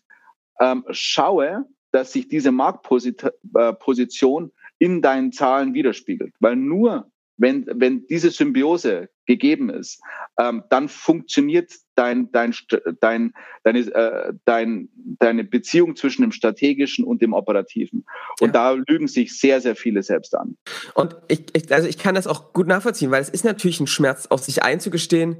ähm, 0.60 0.84
schaue, 0.90 1.64
dass 1.92 2.12
sich 2.12 2.28
diese 2.28 2.52
Marktposition 2.52 4.46
äh, 4.46 4.50
in 4.78 5.02
deinen 5.02 5.32
Zahlen 5.32 5.74
widerspiegelt. 5.74 6.34
Weil 6.40 6.56
nur 6.56 7.10
wenn, 7.36 7.66
wenn 7.72 8.06
diese 8.06 8.30
Symbiose 8.30 9.08
gegeben 9.26 9.70
ist, 9.70 10.00
ähm, 10.38 10.64
dann 10.70 10.88
funktioniert 10.88 11.72
dein, 11.94 12.30
dein, 12.32 12.54
dein, 13.00 13.32
deine, 13.64 13.78
äh, 13.78 14.32
dein, 14.44 14.88
deine 14.94 15.44
Beziehung 15.44 15.96
zwischen 15.96 16.22
dem 16.22 16.32
Strategischen 16.32 17.04
und 17.04 17.20
dem 17.20 17.32
Operativen. 17.32 18.04
Und 18.40 18.48
ja. 18.48 18.52
da 18.52 18.70
lügen 18.88 19.08
sich 19.08 19.38
sehr, 19.38 19.60
sehr 19.60 19.76
viele 19.76 20.02
selbst 20.02 20.34
an. 20.34 20.56
Und 20.94 21.16
ich, 21.28 21.44
ich, 21.54 21.72
also 21.72 21.88
ich 21.88 21.98
kann 21.98 22.14
das 22.14 22.26
auch 22.26 22.52
gut 22.52 22.66
nachvollziehen, 22.66 23.10
weil 23.10 23.22
es 23.22 23.28
ist 23.28 23.44
natürlich 23.44 23.80
ein 23.80 23.86
Schmerz, 23.86 24.26
auf 24.26 24.40
sich 24.40 24.62
einzugestehen, 24.62 25.36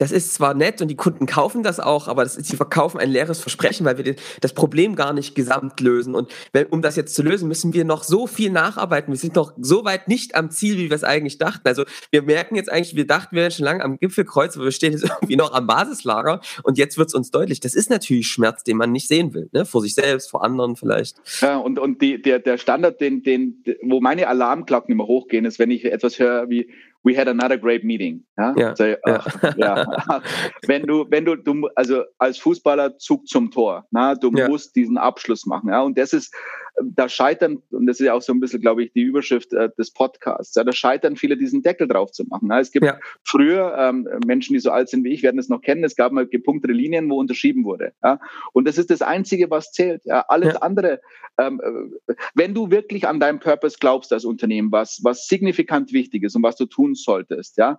das 0.00 0.12
ist 0.12 0.32
zwar 0.32 0.54
nett 0.54 0.80
und 0.80 0.88
die 0.88 0.96
Kunden 0.96 1.26
kaufen 1.26 1.62
das 1.62 1.78
auch, 1.78 2.08
aber 2.08 2.24
das 2.24 2.36
ist, 2.36 2.48
sie 2.48 2.56
verkaufen 2.56 2.98
ein 2.98 3.10
leeres 3.10 3.38
Versprechen, 3.38 3.84
weil 3.84 3.98
wir 3.98 4.16
das 4.40 4.54
Problem 4.54 4.96
gar 4.96 5.12
nicht 5.12 5.34
gesamt 5.34 5.78
lösen. 5.80 6.14
Und 6.14 6.32
wenn, 6.52 6.66
um 6.66 6.80
das 6.80 6.96
jetzt 6.96 7.14
zu 7.14 7.22
lösen, 7.22 7.48
müssen 7.48 7.74
wir 7.74 7.84
noch 7.84 8.02
so 8.02 8.26
viel 8.26 8.50
nacharbeiten. 8.50 9.12
Wir 9.12 9.18
sind 9.18 9.36
noch 9.36 9.52
so 9.60 9.84
weit 9.84 10.08
nicht 10.08 10.34
am 10.34 10.50
Ziel, 10.50 10.78
wie 10.78 10.88
wir 10.88 10.96
es 10.96 11.04
eigentlich 11.04 11.36
dachten. 11.36 11.68
Also 11.68 11.84
wir 12.10 12.22
merken 12.22 12.56
jetzt 12.56 12.72
eigentlich, 12.72 12.96
wir 12.96 13.06
dachten, 13.06 13.36
wir 13.36 13.42
wären 13.42 13.50
schon 13.50 13.66
lange 13.66 13.84
am 13.84 13.98
Gipfelkreuz, 13.98 14.56
aber 14.56 14.64
wir 14.64 14.72
stehen 14.72 14.92
jetzt 14.92 15.04
irgendwie 15.20 15.36
noch 15.36 15.52
am 15.52 15.66
Basislager 15.66 16.40
und 16.62 16.78
jetzt 16.78 16.96
wird 16.96 17.08
es 17.08 17.14
uns 17.14 17.30
deutlich. 17.30 17.60
Das 17.60 17.74
ist 17.74 17.90
natürlich 17.90 18.26
Schmerz, 18.26 18.64
den 18.64 18.78
man 18.78 18.92
nicht 18.92 19.06
sehen 19.06 19.34
will, 19.34 19.50
ne? 19.52 19.66
vor 19.66 19.82
sich 19.82 19.94
selbst, 19.94 20.30
vor 20.30 20.42
anderen 20.42 20.76
vielleicht. 20.76 21.18
Ja, 21.42 21.58
und, 21.58 21.78
und 21.78 22.00
die, 22.00 22.22
der, 22.22 22.38
der 22.38 22.56
Standard, 22.56 23.02
den, 23.02 23.22
den, 23.22 23.62
wo 23.82 24.00
meine 24.00 24.28
Alarmglocken 24.28 24.92
immer 24.92 25.06
hochgehen, 25.06 25.44
ist, 25.44 25.58
wenn 25.58 25.70
ich 25.70 25.84
etwas 25.84 26.18
höre 26.18 26.48
wie 26.48 26.70
we 27.02 27.14
had 27.14 27.28
another 27.28 27.56
great 27.56 27.84
meeting. 27.84 28.24
Ja? 28.38 28.54
ja, 28.56 28.76
so, 28.76 28.94
ach, 29.04 29.42
ja. 29.56 29.76
ja. 29.76 30.22
wenn 30.66 30.86
du, 30.86 31.06
wenn 31.08 31.24
du, 31.24 31.36
du, 31.36 31.68
also 31.74 32.04
als 32.18 32.38
Fußballer 32.38 32.98
Zug 32.98 33.26
zum 33.26 33.50
Tor, 33.50 33.86
na, 33.90 34.14
du 34.14 34.30
musst 34.30 34.76
diesen 34.76 34.98
Abschluss 34.98 35.46
machen. 35.46 35.70
Ja, 35.70 35.82
und 35.82 35.96
das 35.96 36.12
ist, 36.12 36.34
da 36.82 37.08
scheitern, 37.08 37.62
und 37.70 37.86
das 37.86 38.00
ist 38.00 38.06
ja 38.06 38.14
auch 38.14 38.22
so 38.22 38.32
ein 38.32 38.40
bisschen, 38.40 38.60
glaube 38.60 38.82
ich, 38.82 38.92
die 38.92 39.02
Überschrift 39.02 39.52
äh, 39.52 39.70
des 39.78 39.92
Podcasts, 39.92 40.54
ja, 40.54 40.64
da 40.64 40.72
scheitern 40.72 41.16
viele, 41.16 41.36
diesen 41.36 41.62
Deckel 41.62 41.88
drauf 41.88 42.12
zu 42.12 42.24
machen. 42.24 42.48
Ja. 42.50 42.60
Es 42.60 42.72
gibt 42.72 42.86
ja. 42.86 42.98
früher 43.24 43.74
ähm, 43.78 44.08
Menschen, 44.26 44.54
die 44.54 44.60
so 44.60 44.70
alt 44.70 44.88
sind 44.88 45.04
wie 45.04 45.12
ich, 45.12 45.22
werden 45.22 45.38
es 45.38 45.48
noch 45.48 45.60
kennen, 45.60 45.84
es 45.84 45.96
gab 45.96 46.12
mal 46.12 46.26
gepunktete 46.26 46.72
Linien, 46.72 47.10
wo 47.10 47.18
unterschrieben 47.18 47.64
wurde. 47.64 47.92
Ja. 48.02 48.20
Und 48.52 48.66
das 48.66 48.78
ist 48.78 48.90
das 48.90 49.02
Einzige, 49.02 49.50
was 49.50 49.72
zählt. 49.72 50.04
Ja. 50.04 50.24
Alles 50.28 50.56
andere, 50.56 51.00
ähm, 51.38 51.60
äh, 52.08 52.14
wenn 52.34 52.54
du 52.54 52.70
wirklich 52.70 53.06
an 53.06 53.20
deinem 53.20 53.40
Purpose 53.40 53.76
glaubst 53.80 54.12
als 54.12 54.24
Unternehmen, 54.24 54.72
was, 54.72 55.00
was 55.02 55.26
signifikant 55.26 55.92
wichtig 55.92 56.24
ist 56.24 56.36
und 56.36 56.42
was 56.42 56.56
du 56.56 56.66
tun 56.66 56.94
solltest, 56.94 57.56
ja, 57.56 57.78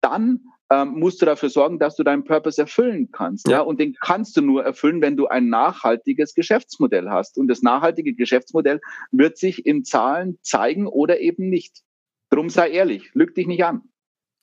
dann 0.00 0.40
ähm, 0.70 0.98
musst 0.98 1.22
du 1.22 1.26
dafür 1.26 1.48
sorgen, 1.48 1.78
dass 1.78 1.96
du 1.96 2.04
deinen 2.04 2.24
Purpose 2.24 2.60
erfüllen 2.60 3.10
kannst. 3.10 3.48
Ja. 3.48 3.58
ja. 3.58 3.60
Und 3.60 3.80
den 3.80 3.94
kannst 4.00 4.36
du 4.36 4.42
nur 4.42 4.64
erfüllen, 4.64 5.00
wenn 5.00 5.16
du 5.16 5.26
ein 5.26 5.48
nachhaltiges 5.48 6.34
Geschäftsmodell 6.34 7.08
hast. 7.08 7.38
Und 7.38 7.48
das 7.48 7.62
nachhaltige 7.62 8.14
Geschäftsmodell 8.14 8.80
wird 9.10 9.38
sich 9.38 9.64
in 9.66 9.84
Zahlen 9.84 10.38
zeigen 10.42 10.86
oder 10.86 11.20
eben 11.20 11.48
nicht. 11.48 11.82
Drum 12.30 12.50
sei 12.50 12.70
ehrlich, 12.70 13.10
lüg 13.14 13.34
dich 13.34 13.46
nicht 13.46 13.64
an. 13.64 13.82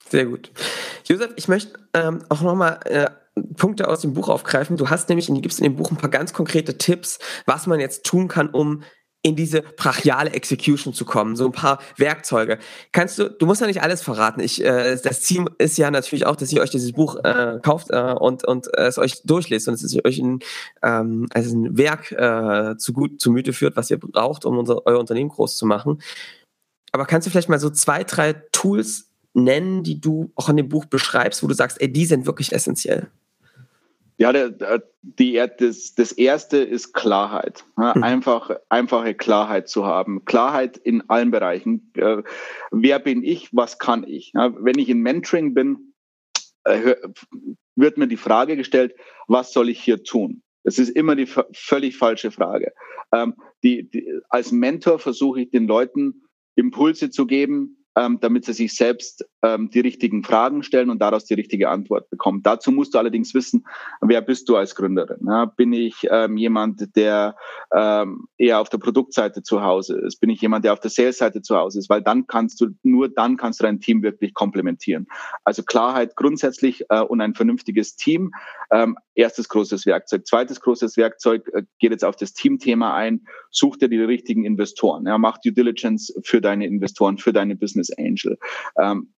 Sehr 0.08 0.26
gut. 0.26 0.50
Josef, 1.04 1.32
ich 1.36 1.48
möchte 1.48 1.78
ähm, 1.94 2.24
auch 2.28 2.42
nochmal 2.42 2.80
äh, 2.84 3.10
Punkte 3.56 3.88
aus 3.88 4.00
dem 4.00 4.14
Buch 4.14 4.28
aufgreifen. 4.28 4.76
Du 4.76 4.90
hast 4.90 5.08
nämlich, 5.08 5.28
gibst 5.42 5.60
in 5.60 5.64
dem 5.64 5.76
Buch 5.76 5.90
ein 5.90 5.96
paar 5.96 6.10
ganz 6.10 6.32
konkrete 6.32 6.78
Tipps, 6.78 7.18
was 7.44 7.66
man 7.66 7.80
jetzt 7.80 8.04
tun 8.04 8.28
kann, 8.28 8.48
um 8.48 8.82
in 9.26 9.34
diese 9.34 9.62
brachiale 9.62 10.30
Execution 10.30 10.94
zu 10.94 11.04
kommen, 11.04 11.34
so 11.34 11.46
ein 11.46 11.52
paar 11.52 11.80
Werkzeuge. 11.96 12.60
Kannst 12.92 13.18
du, 13.18 13.28
du 13.28 13.44
musst 13.44 13.60
ja 13.60 13.66
nicht 13.66 13.82
alles 13.82 14.00
verraten. 14.00 14.40
Ich, 14.40 14.64
äh, 14.64 14.96
das 15.02 15.22
Ziel 15.22 15.46
ist 15.58 15.76
ja 15.78 15.90
natürlich 15.90 16.26
auch, 16.26 16.36
dass 16.36 16.52
ihr 16.52 16.62
euch 16.62 16.70
dieses 16.70 16.92
Buch 16.92 17.16
äh, 17.24 17.58
kauft 17.60 17.90
äh, 17.90 18.12
und, 18.12 18.46
und 18.46 18.68
äh, 18.78 18.86
es 18.86 18.98
euch 18.98 19.22
durchlest 19.24 19.66
und 19.66 19.74
es 19.74 19.82
ist 19.82 20.04
euch 20.04 20.20
ein, 20.20 20.38
ähm, 20.84 21.26
also 21.34 21.56
ein 21.56 21.76
Werk 21.76 22.12
äh, 22.12 22.76
zu 22.76 22.92
gut 22.92 23.20
zu 23.20 23.32
Müte 23.32 23.52
führt, 23.52 23.76
was 23.76 23.90
ihr 23.90 23.98
braucht, 23.98 24.44
um 24.44 24.58
unser, 24.58 24.86
euer 24.86 25.00
Unternehmen 25.00 25.30
groß 25.30 25.56
zu 25.56 25.66
machen. 25.66 26.00
Aber 26.92 27.04
kannst 27.04 27.26
du 27.26 27.32
vielleicht 27.32 27.48
mal 27.48 27.58
so 27.58 27.70
zwei, 27.70 28.04
drei 28.04 28.34
Tools 28.52 29.10
nennen, 29.34 29.82
die 29.82 30.00
du 30.00 30.30
auch 30.36 30.48
in 30.48 30.56
dem 30.56 30.68
Buch 30.68 30.84
beschreibst, 30.84 31.42
wo 31.42 31.48
du 31.48 31.54
sagst, 31.54 31.80
ey, 31.80 31.92
die 31.92 32.06
sind 32.06 32.26
wirklich 32.26 32.52
essentiell? 32.52 33.08
Ja, 34.18 34.32
der, 34.32 34.82
die, 35.02 35.42
das, 35.58 35.94
das 35.94 36.12
erste 36.12 36.58
ist 36.58 36.94
Klarheit. 36.94 37.64
Mhm. 37.76 38.02
Einfach, 38.02 38.50
einfache 38.70 39.14
Klarheit 39.14 39.68
zu 39.68 39.84
haben. 39.84 40.24
Klarheit 40.24 40.78
in 40.78 41.08
allen 41.08 41.30
Bereichen. 41.30 41.92
Äh, 41.94 42.22
wer 42.70 42.98
bin 42.98 43.22
ich? 43.22 43.50
Was 43.52 43.78
kann 43.78 44.04
ich? 44.04 44.32
wenn 44.34 44.78
ich 44.78 44.88
in 44.88 45.00
Mentoring 45.00 45.52
bin, 45.52 45.92
äh, 46.64 46.96
wird 47.74 47.98
mir 47.98 48.08
die 48.08 48.16
Frage 48.16 48.56
gestellt, 48.56 48.94
was 49.28 49.52
soll 49.52 49.68
ich 49.68 49.80
hier 49.80 50.02
tun? 50.02 50.42
Das 50.64 50.78
ist 50.78 50.88
immer 50.88 51.14
die 51.14 51.28
völlig 51.52 51.96
falsche 51.96 52.30
Frage. 52.30 52.72
Ähm, 53.12 53.34
die, 53.62 53.88
die, 53.88 54.20
als 54.30 54.50
Mentor 54.50 54.98
versuche 54.98 55.42
ich 55.42 55.50
den 55.50 55.66
Leuten 55.66 56.22
Impulse 56.56 57.10
zu 57.10 57.26
geben, 57.26 57.75
ähm, 57.96 58.18
damit 58.20 58.44
sie 58.44 58.52
sich 58.52 58.76
selbst 58.76 59.24
ähm, 59.42 59.70
die 59.70 59.80
richtigen 59.80 60.22
Fragen 60.22 60.62
stellen 60.62 60.90
und 60.90 61.00
daraus 61.00 61.24
die 61.24 61.34
richtige 61.34 61.70
Antwort 61.70 62.10
bekommen. 62.10 62.42
Dazu 62.42 62.70
musst 62.70 62.94
du 62.94 62.98
allerdings 62.98 63.32
wissen, 63.34 63.64
wer 64.02 64.20
bist 64.20 64.48
du 64.48 64.56
als 64.56 64.74
Gründerin? 64.74 65.20
Ja, 65.26 65.46
bin 65.46 65.72
ich 65.72 66.06
ähm, 66.10 66.36
jemand, 66.36 66.94
der 66.94 67.36
ähm, 67.74 68.28
eher 68.36 68.60
auf 68.60 68.68
der 68.68 68.78
Produktseite 68.78 69.42
zu 69.42 69.62
Hause 69.62 69.98
ist? 69.98 70.20
Bin 70.20 70.30
ich 70.30 70.40
jemand, 70.42 70.64
der 70.64 70.74
auf 70.74 70.80
der 70.80 70.90
Sales-Seite 70.90 71.40
zu 71.40 71.56
Hause 71.56 71.78
ist? 71.78 71.88
Weil 71.88 72.02
dann 72.02 72.26
kannst 72.26 72.60
du, 72.60 72.68
nur 72.82 73.08
dann 73.08 73.36
kannst 73.36 73.60
du 73.60 73.64
dein 73.64 73.80
Team 73.80 74.02
wirklich 74.02 74.34
komplementieren. 74.34 75.06
Also 75.44 75.62
Klarheit 75.62 76.16
grundsätzlich 76.16 76.84
äh, 76.90 77.00
und 77.00 77.20
ein 77.20 77.34
vernünftiges 77.34 77.96
Team. 77.96 78.32
Ähm, 78.70 78.96
erstes 79.14 79.48
großes 79.48 79.86
Werkzeug. 79.86 80.26
Zweites 80.26 80.60
großes 80.60 80.96
Werkzeug 80.96 81.48
äh, 81.54 81.62
geht 81.78 81.92
jetzt 81.92 82.04
auf 82.04 82.16
das 82.16 82.34
Teamthema 82.34 82.94
ein. 82.94 83.26
Such 83.50 83.76
dir 83.76 83.88
die 83.88 84.00
richtigen 84.00 84.44
Investoren. 84.44 85.06
Ja, 85.06 85.16
mach 85.18 85.38
Due 85.38 85.52
Diligence 85.52 86.14
für 86.22 86.40
deine 86.40 86.66
Investoren, 86.66 87.16
für 87.18 87.32
deine 87.32 87.56
Business 87.56 87.85
Angel. 87.90 88.38
Ähm, 88.78 89.08
die, 89.08 89.15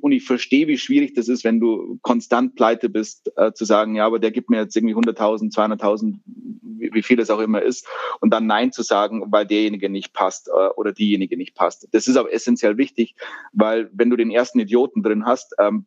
und 0.00 0.12
ich 0.12 0.24
verstehe, 0.24 0.68
wie 0.68 0.78
schwierig 0.78 1.14
das 1.14 1.28
ist, 1.28 1.44
wenn 1.44 1.60
du 1.60 1.98
konstant 2.02 2.54
pleite 2.54 2.88
bist, 2.88 3.32
äh, 3.36 3.52
zu 3.52 3.64
sagen, 3.64 3.96
ja, 3.96 4.06
aber 4.06 4.18
der 4.18 4.30
gibt 4.30 4.50
mir 4.50 4.58
jetzt 4.58 4.76
irgendwie 4.76 4.94
100.000, 4.94 5.52
200.000, 5.52 6.20
wie, 6.24 6.90
wie, 6.92 7.02
viel 7.02 7.18
es 7.18 7.30
auch 7.30 7.40
immer 7.40 7.62
ist, 7.62 7.86
und 8.20 8.32
dann 8.32 8.46
Nein 8.46 8.72
zu 8.72 8.82
sagen, 8.82 9.24
weil 9.30 9.46
derjenige 9.46 9.90
nicht 9.90 10.12
passt 10.12 10.48
äh, 10.48 10.68
oder 10.76 10.92
diejenige 10.92 11.36
nicht 11.36 11.54
passt. 11.54 11.88
Das 11.92 12.06
ist 12.08 12.16
aber 12.16 12.32
essentiell 12.32 12.76
wichtig, 12.78 13.14
weil 13.52 13.90
wenn 13.92 14.10
du 14.10 14.16
den 14.16 14.30
ersten 14.30 14.60
Idioten 14.60 15.02
drin 15.02 15.26
hast, 15.26 15.54
ähm, 15.58 15.86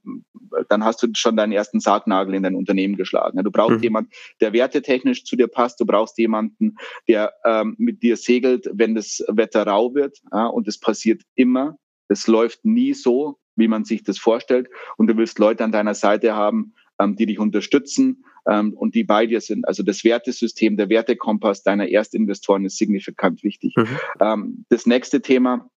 dann 0.69 0.83
hast 0.83 1.01
du 1.01 1.07
schon 1.13 1.37
deinen 1.37 1.51
ersten 1.51 1.79
Sargnagel 1.79 2.35
in 2.35 2.43
dein 2.43 2.55
Unternehmen 2.55 2.95
geschlagen. 2.95 3.41
Du 3.43 3.51
brauchst 3.51 3.77
mhm. 3.77 3.83
jemanden, 3.83 4.11
der 4.41 4.53
wertetechnisch 4.53 5.23
zu 5.23 5.35
dir 5.35 5.47
passt. 5.47 5.79
Du 5.79 5.85
brauchst 5.85 6.17
jemanden, 6.17 6.75
der 7.07 7.33
ähm, 7.45 7.75
mit 7.77 8.03
dir 8.03 8.17
segelt, 8.17 8.69
wenn 8.73 8.95
das 8.95 9.23
Wetter 9.27 9.65
rau 9.65 9.93
wird. 9.95 10.19
Ja, 10.31 10.47
und 10.47 10.67
das 10.67 10.77
passiert 10.77 11.21
immer. 11.35 11.77
Es 12.13 12.27
läuft 12.27 12.63
nie 12.63 12.93
so, 12.93 13.37
wie 13.55 13.67
man 13.67 13.83
sich 13.83 14.03
das 14.03 14.17
vorstellt. 14.17 14.69
Und 14.97 15.07
du 15.07 15.17
willst 15.17 15.39
Leute 15.39 15.63
an 15.63 15.71
deiner 15.71 15.93
Seite 15.93 16.35
haben, 16.35 16.73
ähm, 16.99 17.15
die 17.15 17.25
dich 17.25 17.39
unterstützen 17.39 18.23
ähm, 18.47 18.73
und 18.73 18.95
die 18.95 19.03
bei 19.03 19.25
dir 19.25 19.41
sind. 19.41 19.67
Also 19.67 19.83
das 19.83 20.03
Wertesystem, 20.03 20.77
der 20.77 20.89
Wertekompass 20.89 21.63
deiner 21.63 21.89
Erstinvestoren 21.89 22.65
ist 22.65 22.77
signifikant 22.77 23.43
wichtig. 23.43 23.75
Mhm. 23.75 23.99
Ähm, 24.19 24.65
das 24.69 24.85
nächste 24.85 25.21
Thema 25.21 25.69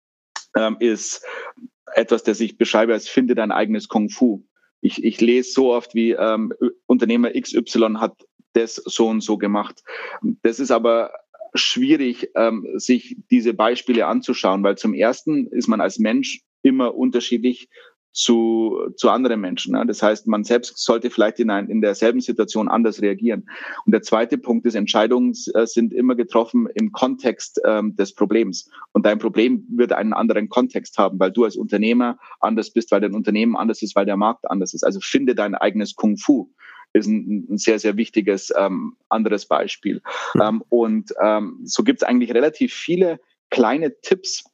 ähm, 0.56 0.76
ist 0.80 1.24
etwas, 1.94 2.22
das 2.22 2.40
ich 2.40 2.58
beschreibe 2.58 2.92
als 2.92 3.08
finde 3.08 3.34
dein 3.34 3.52
eigenes 3.52 3.88
Kung 3.88 4.10
Fu. 4.10 4.44
Ich, 4.80 5.02
ich 5.02 5.20
lese 5.20 5.52
so 5.52 5.72
oft, 5.72 5.94
wie 5.94 6.12
ähm, 6.12 6.52
Unternehmer 6.86 7.30
XY 7.32 7.94
hat 7.98 8.14
das 8.52 8.76
so 8.76 9.08
und 9.08 9.20
so 9.20 9.36
gemacht. 9.36 9.82
Das 10.42 10.60
ist 10.60 10.70
aber 10.70 11.12
schwierig, 11.56 12.30
ähm, 12.34 12.66
sich 12.76 13.16
diese 13.30 13.54
Beispiele 13.54 14.06
anzuschauen, 14.06 14.62
weil 14.62 14.76
zum 14.76 14.94
ersten 14.94 15.46
ist 15.48 15.68
man 15.68 15.80
als 15.80 15.98
Mensch 15.98 16.42
immer 16.62 16.94
unterschiedlich 16.94 17.68
zu, 18.16 18.78
zu 18.96 19.10
anderen 19.10 19.42
Menschen. 19.42 19.74
Ne? 19.74 19.84
Das 19.86 20.02
heißt, 20.02 20.26
man 20.26 20.42
selbst 20.42 20.78
sollte 20.78 21.10
vielleicht 21.10 21.38
in, 21.38 21.50
ein, 21.50 21.68
in 21.68 21.82
derselben 21.82 22.22
Situation 22.22 22.66
anders 22.66 23.02
reagieren. 23.02 23.46
Und 23.84 23.92
der 23.92 24.00
zweite 24.00 24.38
Punkt 24.38 24.64
ist, 24.64 24.74
Entscheidungen 24.74 25.34
äh, 25.52 25.66
sind 25.66 25.92
immer 25.92 26.14
getroffen 26.14 26.66
im 26.74 26.92
Kontext 26.92 27.60
ähm, 27.66 27.94
des 27.94 28.14
Problems. 28.14 28.70
Und 28.92 29.04
dein 29.04 29.18
Problem 29.18 29.66
wird 29.68 29.92
einen 29.92 30.14
anderen 30.14 30.48
Kontext 30.48 30.96
haben, 30.96 31.20
weil 31.20 31.30
du 31.30 31.44
als 31.44 31.56
Unternehmer 31.56 32.18
anders 32.40 32.72
bist, 32.72 32.90
weil 32.90 33.02
dein 33.02 33.14
Unternehmen 33.14 33.54
anders 33.54 33.82
ist, 33.82 33.94
weil 33.94 34.06
der 34.06 34.16
Markt 34.16 34.50
anders 34.50 34.72
ist. 34.72 34.82
Also 34.82 34.98
finde 35.02 35.34
dein 35.34 35.54
eigenes 35.54 35.94
Kung 35.94 36.16
Fu 36.16 36.50
ist 36.96 37.06
ein, 37.06 37.46
ein 37.50 37.58
sehr, 37.58 37.78
sehr 37.78 37.96
wichtiges 37.96 38.52
ähm, 38.56 38.96
anderes 39.08 39.46
Beispiel. 39.46 40.02
Mhm. 40.34 40.40
Ähm, 40.42 40.64
und 40.68 41.12
ähm, 41.22 41.60
so 41.64 41.82
gibt 41.82 42.02
es 42.02 42.08
eigentlich 42.08 42.34
relativ 42.34 42.72
viele 42.74 43.20
kleine 43.50 44.00
Tipps, 44.00 44.44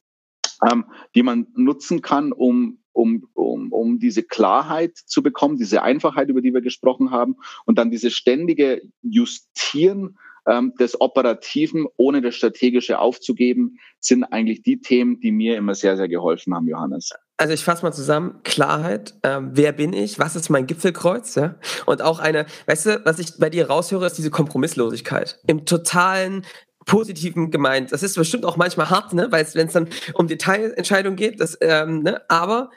ähm, 0.69 0.85
die 1.15 1.23
man 1.23 1.47
nutzen 1.55 2.01
kann, 2.01 2.31
um, 2.31 2.79
um, 2.91 3.27
um, 3.33 3.71
um 3.71 3.99
diese 3.99 4.23
Klarheit 4.23 4.97
zu 4.97 5.23
bekommen, 5.23 5.57
diese 5.57 5.81
Einfachheit, 5.81 6.29
über 6.29 6.41
die 6.41 6.53
wir 6.53 6.61
gesprochen 6.61 7.11
haben, 7.11 7.35
und 7.65 7.77
dann 7.77 7.91
diese 7.91 8.11
ständige 8.11 8.81
Justieren 9.01 10.17
ähm, 10.47 10.73
des 10.79 10.99
Operativen, 10.99 11.87
ohne 11.97 12.21
das 12.21 12.35
Strategische 12.35 12.99
aufzugeben, 12.99 13.79
sind 13.99 14.23
eigentlich 14.25 14.61
die 14.61 14.79
Themen, 14.79 15.19
die 15.19 15.31
mir 15.31 15.57
immer 15.57 15.75
sehr, 15.75 15.97
sehr 15.97 16.09
geholfen 16.09 16.53
haben, 16.53 16.67
Johannes. 16.67 17.11
Also 17.37 17.53
ich 17.53 17.63
fasse 17.63 17.83
mal 17.83 17.91
zusammen, 17.91 18.41
Klarheit, 18.43 19.15
ähm, 19.23 19.51
wer 19.53 19.71
bin 19.71 19.91
ich, 19.91 20.19
was 20.19 20.35
ist 20.35 20.49
mein 20.49 20.67
Gipfelkreuz, 20.67 21.35
ja? 21.35 21.55
Und 21.85 22.01
auch 22.01 22.19
eine, 22.19 22.45
weißt 22.67 22.85
du, 22.85 23.01
was 23.05 23.19
ich 23.19 23.37
bei 23.39 23.49
dir 23.49 23.67
raushöre, 23.67 24.05
ist 24.05 24.17
diese 24.17 24.29
Kompromisslosigkeit. 24.29 25.39
Im 25.47 25.65
totalen 25.65 26.45
positiven 26.85 27.49
gemeint. 27.49 27.91
Das 27.91 28.03
ist 28.03 28.15
bestimmt 28.15 28.45
auch 28.45 28.57
manchmal 28.57 28.89
hart, 28.89 29.13
ne? 29.13 29.31
Weil 29.31 29.47
wenn 29.53 29.67
es 29.67 29.73
dann 29.73 29.89
um 30.13 30.27
Detailentscheidungen 30.27 31.15
geht, 31.15 31.39
das, 31.39 31.57
ähm, 31.61 32.03
ne? 32.03 32.21
aber 32.29 32.69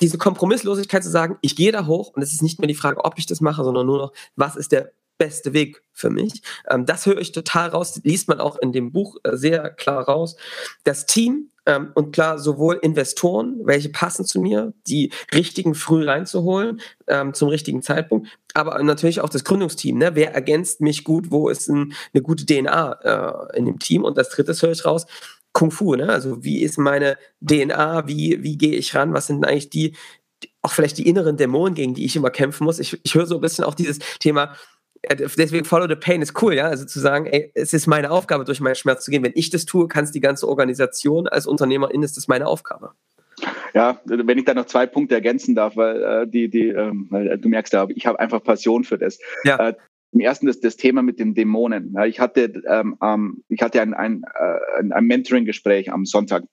diese 0.00 0.18
Kompromisslosigkeit 0.18 1.04
zu 1.04 1.10
sagen, 1.10 1.38
ich 1.40 1.54
gehe 1.54 1.72
da 1.72 1.86
hoch 1.86 2.12
und 2.14 2.22
es 2.22 2.32
ist 2.32 2.42
nicht 2.42 2.58
mehr 2.58 2.68
die 2.68 2.74
Frage, 2.74 3.04
ob 3.04 3.14
ich 3.16 3.26
das 3.26 3.40
mache, 3.40 3.62
sondern 3.62 3.86
nur 3.86 3.98
noch, 3.98 4.12
was 4.34 4.56
ist 4.56 4.72
der 4.72 4.92
beste 5.18 5.52
Weg 5.52 5.82
für 5.92 6.10
mich. 6.10 6.42
Ähm, 6.68 6.86
das 6.86 7.06
höre 7.06 7.18
ich 7.18 7.32
total 7.32 7.68
raus, 7.68 8.00
liest 8.02 8.28
man 8.28 8.40
auch 8.40 8.58
in 8.58 8.72
dem 8.72 8.92
Buch 8.92 9.16
äh, 9.22 9.36
sehr 9.36 9.70
klar 9.70 10.04
raus. 10.04 10.36
Das 10.82 11.06
Team 11.06 11.50
ähm, 11.66 11.90
und 11.94 12.12
klar 12.12 12.38
sowohl 12.38 12.78
Investoren, 12.82 13.60
welche 13.64 13.88
passen 13.88 14.24
zu 14.24 14.40
mir, 14.40 14.74
die 14.86 15.12
richtigen 15.32 15.74
früh 15.74 16.04
reinzuholen 16.04 16.80
ähm, 17.06 17.34
zum 17.34 17.48
richtigen 17.48 17.82
Zeitpunkt, 17.82 18.28
aber 18.54 18.82
natürlich 18.82 19.20
auch 19.20 19.28
das 19.28 19.44
Gründungsteam. 19.44 19.98
Ne? 19.98 20.14
Wer 20.14 20.34
ergänzt 20.34 20.80
mich 20.80 21.04
gut? 21.04 21.30
Wo 21.30 21.48
ist 21.48 21.68
ein, 21.68 21.94
eine 22.12 22.22
gute 22.22 22.46
DNA 22.46 22.92
äh, 23.52 23.58
in 23.58 23.66
dem 23.66 23.78
Team? 23.78 24.04
Und 24.04 24.16
das 24.16 24.30
dritte 24.30 24.52
höre 24.54 24.72
ich 24.72 24.84
raus. 24.84 25.06
Kung 25.52 25.70
Fu, 25.70 25.94
ne? 25.94 26.08
Also 26.08 26.42
wie 26.42 26.62
ist 26.62 26.78
meine 26.78 27.16
DNA? 27.40 28.08
Wie, 28.08 28.42
wie 28.42 28.58
gehe 28.58 28.74
ich 28.74 28.94
ran? 28.94 29.14
Was 29.14 29.28
sind 29.28 29.46
eigentlich 29.46 29.70
die, 29.70 29.96
auch 30.62 30.72
vielleicht 30.72 30.98
die 30.98 31.08
inneren 31.08 31.36
Dämonen, 31.36 31.74
gegen 31.74 31.94
die 31.94 32.04
ich 32.04 32.16
immer 32.16 32.30
kämpfen 32.30 32.64
muss? 32.64 32.80
Ich, 32.80 32.98
ich 33.04 33.14
höre 33.14 33.26
so 33.26 33.36
ein 33.36 33.40
bisschen 33.40 33.64
auch 33.64 33.74
dieses 33.74 34.00
Thema, 34.18 34.56
deswegen 35.10 35.64
Follow 35.64 35.88
the 35.88 35.96
Pain 35.96 36.22
ist 36.22 36.40
cool, 36.42 36.54
ja. 36.54 36.68
Also 36.68 36.84
zu 36.84 37.00
sagen, 37.00 37.26
ey, 37.26 37.50
es 37.54 37.72
ist 37.72 37.86
meine 37.86 38.10
Aufgabe, 38.10 38.44
durch 38.44 38.60
meinen 38.60 38.74
Schmerz 38.74 39.04
zu 39.04 39.10
gehen. 39.10 39.22
Wenn 39.22 39.32
ich 39.34 39.50
das 39.50 39.64
tue, 39.64 39.88
kann 39.88 40.04
es 40.04 40.12
die 40.12 40.20
ganze 40.20 40.48
Organisation 40.48 41.28
als 41.28 41.46
Unternehmerin, 41.46 42.02
ist 42.02 42.16
das 42.16 42.28
meine 42.28 42.46
Aufgabe. 42.46 42.92
Ja, 43.74 44.00
wenn 44.04 44.38
ich 44.38 44.44
da 44.44 44.54
noch 44.54 44.66
zwei 44.66 44.86
Punkte 44.86 45.16
ergänzen 45.16 45.54
darf, 45.54 45.76
weil 45.76 46.02
äh, 46.02 46.26
die, 46.28 46.48
die, 46.48 46.68
ähm, 46.68 47.08
weil 47.10 47.36
du 47.38 47.48
merkst 47.48 47.72
ja, 47.72 47.86
ich 47.88 48.06
habe 48.06 48.20
einfach 48.20 48.42
Passion 48.42 48.84
für 48.84 48.98
das. 48.98 49.18
Ja. 49.42 49.70
Äh, 49.70 49.74
im 50.12 50.20
ersten 50.20 50.46
ist 50.46 50.62
das 50.62 50.76
Thema 50.76 51.02
mit 51.02 51.18
den 51.18 51.34
Dämonen. 51.34 51.92
Ja, 51.92 52.06
ich 52.06 52.20
hatte, 52.20 52.62
ähm, 52.68 52.96
ähm, 53.02 53.42
ich 53.48 53.60
hatte 53.60 53.82
ein, 53.82 53.94
ein, 53.94 54.22
äh, 54.38 54.92
ein 54.92 55.04
Mentoring-Gespräch 55.06 55.92
am 55.92 56.06
Sonntag 56.06 56.44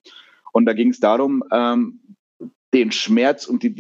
und 0.52 0.66
da 0.66 0.74
ging 0.74 0.90
es 0.90 1.00
darum, 1.00 1.44
ähm, 1.52 2.00
den 2.74 2.92
Schmerz 2.92 3.46
und 3.46 3.62
die 3.62 3.76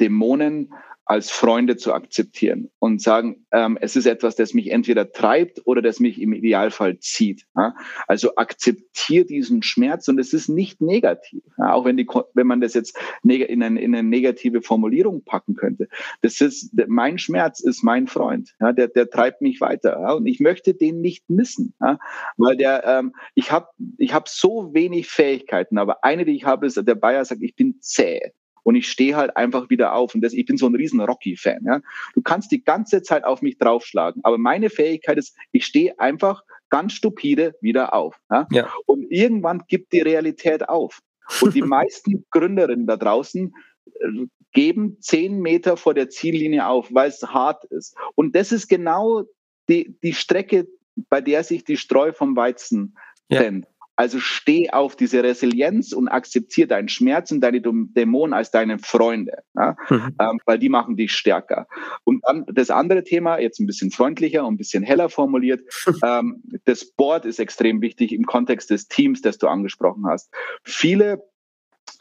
Dämonen 0.00 0.72
als 1.06 1.30
Freunde 1.30 1.76
zu 1.76 1.94
akzeptieren 1.94 2.68
und 2.80 3.00
sagen, 3.00 3.46
ähm, 3.52 3.78
es 3.80 3.94
ist 3.94 4.06
etwas, 4.06 4.34
das 4.34 4.54
mich 4.54 4.72
entweder 4.72 5.12
treibt 5.12 5.64
oder 5.64 5.80
das 5.80 6.00
mich 6.00 6.20
im 6.20 6.32
Idealfall 6.32 6.98
zieht. 6.98 7.46
Ja? 7.56 7.76
Also 8.08 8.34
akzeptiere 8.34 9.24
diesen 9.24 9.62
Schmerz 9.62 10.08
und 10.08 10.18
es 10.18 10.32
ist 10.32 10.48
nicht 10.48 10.80
negativ, 10.80 11.44
ja? 11.58 11.72
auch 11.72 11.84
wenn, 11.84 11.96
die, 11.96 12.08
wenn 12.34 12.48
man 12.48 12.60
das 12.60 12.74
jetzt 12.74 12.98
in 13.22 13.62
eine, 13.62 13.80
in 13.80 13.94
eine 13.94 14.02
negative 14.02 14.62
Formulierung 14.62 15.22
packen 15.22 15.54
könnte. 15.54 15.88
Das 16.22 16.40
ist, 16.40 16.72
mein 16.88 17.18
Schmerz 17.18 17.60
ist 17.60 17.84
mein 17.84 18.08
Freund, 18.08 18.56
ja? 18.60 18.72
der, 18.72 18.88
der 18.88 19.08
treibt 19.08 19.40
mich 19.40 19.60
weiter 19.60 20.00
ja? 20.00 20.12
und 20.12 20.26
ich 20.26 20.40
möchte 20.40 20.74
den 20.74 21.00
nicht 21.00 21.30
missen, 21.30 21.72
ja? 21.80 22.00
weil 22.36 22.56
der, 22.56 22.84
ähm, 22.84 23.14
ich 23.36 23.52
habe 23.52 23.68
ich 23.96 24.12
hab 24.12 24.28
so 24.28 24.74
wenig 24.74 25.06
Fähigkeiten, 25.06 25.78
aber 25.78 26.02
eine, 26.02 26.24
die 26.24 26.34
ich 26.34 26.44
habe, 26.44 26.66
ist, 26.66 26.76
der 26.76 26.94
Bayer 26.96 27.24
sagt, 27.24 27.42
ich 27.42 27.54
bin 27.54 27.76
zäh 27.80 28.32
und 28.66 28.74
ich 28.74 28.90
stehe 28.90 29.14
halt 29.14 29.36
einfach 29.36 29.70
wieder 29.70 29.94
auf. 29.94 30.16
Und 30.16 30.22
das, 30.22 30.32
ich 30.32 30.44
bin 30.44 30.56
so 30.56 30.66
ein 30.66 30.74
riesen 30.74 31.00
Rocky-Fan. 31.00 31.60
Ja? 31.64 31.80
Du 32.14 32.22
kannst 32.22 32.50
die 32.50 32.64
ganze 32.64 33.00
Zeit 33.00 33.22
auf 33.22 33.40
mich 33.40 33.58
draufschlagen, 33.58 34.24
aber 34.24 34.38
meine 34.38 34.70
Fähigkeit 34.70 35.18
ist, 35.18 35.36
ich 35.52 35.64
stehe 35.64 35.96
einfach 36.00 36.42
ganz 36.68 36.94
stupide 36.94 37.54
wieder 37.60 37.94
auf. 37.94 38.18
Ja? 38.28 38.48
ja. 38.50 38.68
Und 38.84 39.06
irgendwann 39.08 39.62
gibt 39.68 39.92
die 39.92 40.00
Realität 40.00 40.68
auf. 40.68 40.98
Und 41.40 41.54
die 41.54 41.62
meisten 41.62 42.26
Gründerinnen 42.32 42.88
da 42.88 42.96
draußen 42.96 43.54
äh, 44.00 44.08
geben 44.52 44.96
zehn 45.00 45.38
Meter 45.38 45.76
vor 45.76 45.94
der 45.94 46.10
Ziellinie 46.10 46.66
auf, 46.66 46.92
weil 46.92 47.10
es 47.10 47.22
hart 47.22 47.64
ist. 47.66 47.96
Und 48.16 48.34
das 48.34 48.50
ist 48.50 48.66
genau 48.66 49.22
die, 49.68 49.96
die 50.02 50.12
Strecke, 50.12 50.66
bei 51.08 51.20
der 51.20 51.44
sich 51.44 51.62
die 51.62 51.76
Streu 51.76 52.12
vom 52.12 52.34
Weizen 52.34 52.96
trennt. 53.30 53.66
Ja. 53.66 53.70
Also 53.96 54.20
steh 54.20 54.70
auf 54.70 54.94
diese 54.94 55.22
Resilienz 55.22 55.92
und 55.92 56.08
akzeptiere 56.08 56.68
deinen 56.68 56.88
Schmerz 56.88 57.32
und 57.32 57.40
deine 57.40 57.62
Dämonen 57.62 58.34
als 58.34 58.50
deine 58.50 58.78
Freunde, 58.78 59.42
ja? 59.54 59.74
mhm. 59.88 60.14
ähm, 60.20 60.40
weil 60.44 60.58
die 60.58 60.68
machen 60.68 60.96
dich 60.96 61.12
stärker. 61.12 61.66
Und 62.04 62.22
dann 62.26 62.44
das 62.46 62.70
andere 62.70 63.04
Thema, 63.04 63.38
jetzt 63.38 63.58
ein 63.58 63.66
bisschen 63.66 63.90
freundlicher 63.90 64.46
und 64.46 64.54
ein 64.54 64.58
bisschen 64.58 64.82
heller 64.82 65.08
formuliert, 65.08 65.62
ähm, 66.04 66.42
das 66.66 66.84
Board 66.84 67.24
ist 67.24 67.40
extrem 67.40 67.80
wichtig 67.80 68.12
im 68.12 68.26
Kontext 68.26 68.70
des 68.70 68.88
Teams, 68.88 69.22
das 69.22 69.38
du 69.38 69.48
angesprochen 69.48 70.06
hast. 70.06 70.30
Viele 70.62 71.22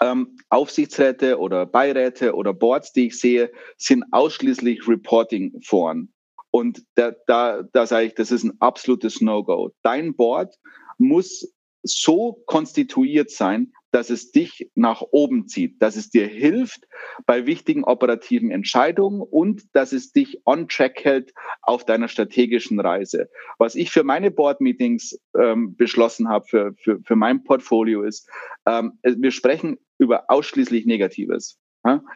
ähm, 0.01 0.37
Aufsichtsräte 0.49 1.39
oder 1.39 1.65
Beiräte 1.65 2.35
oder 2.35 2.53
Boards, 2.53 2.91
die 2.91 3.07
ich 3.07 3.19
sehe, 3.19 3.51
sind 3.77 4.03
ausschließlich 4.11 4.87
Reporting-Foren. 4.87 6.11
Und 6.51 6.83
da, 6.95 7.11
da, 7.27 7.63
da 7.63 7.85
sage 7.85 8.07
ich, 8.07 8.15
das 8.15 8.31
ist 8.31 8.43
ein 8.43 8.53
absolutes 8.59 9.21
No-Go. 9.21 9.71
Dein 9.81 10.15
Board 10.15 10.55
muss 10.97 11.53
so 11.85 12.43
konstituiert 12.45 13.29
sein, 13.29 13.71
dass 13.91 14.09
es 14.09 14.31
dich 14.31 14.69
nach 14.75 15.01
oben 15.01 15.47
zieht, 15.47 15.81
dass 15.81 15.95
es 15.95 16.09
dir 16.09 16.27
hilft 16.27 16.85
bei 17.25 17.45
wichtigen 17.45 17.85
operativen 17.85 18.51
Entscheidungen 18.51 19.21
und 19.21 19.73
dass 19.73 19.93
es 19.93 20.11
dich 20.11 20.41
on 20.45 20.67
track 20.67 21.05
hält 21.05 21.33
auf 21.61 21.85
deiner 21.85 22.09
strategischen 22.09 22.81
Reise. 22.81 23.29
Was 23.57 23.75
ich 23.75 23.91
für 23.91 24.03
meine 24.03 24.31
Board-Meetings 24.31 25.17
ähm, 25.39 25.77
beschlossen 25.77 26.27
habe, 26.27 26.45
für, 26.45 26.73
für, 26.73 26.99
für 27.03 27.15
mein 27.15 27.45
Portfolio 27.45 28.03
ist, 28.03 28.29
ähm, 28.67 28.99
wir 29.03 29.31
sprechen 29.31 29.77
über 29.97 30.25
ausschließlich 30.29 30.85
Negatives. 30.85 31.57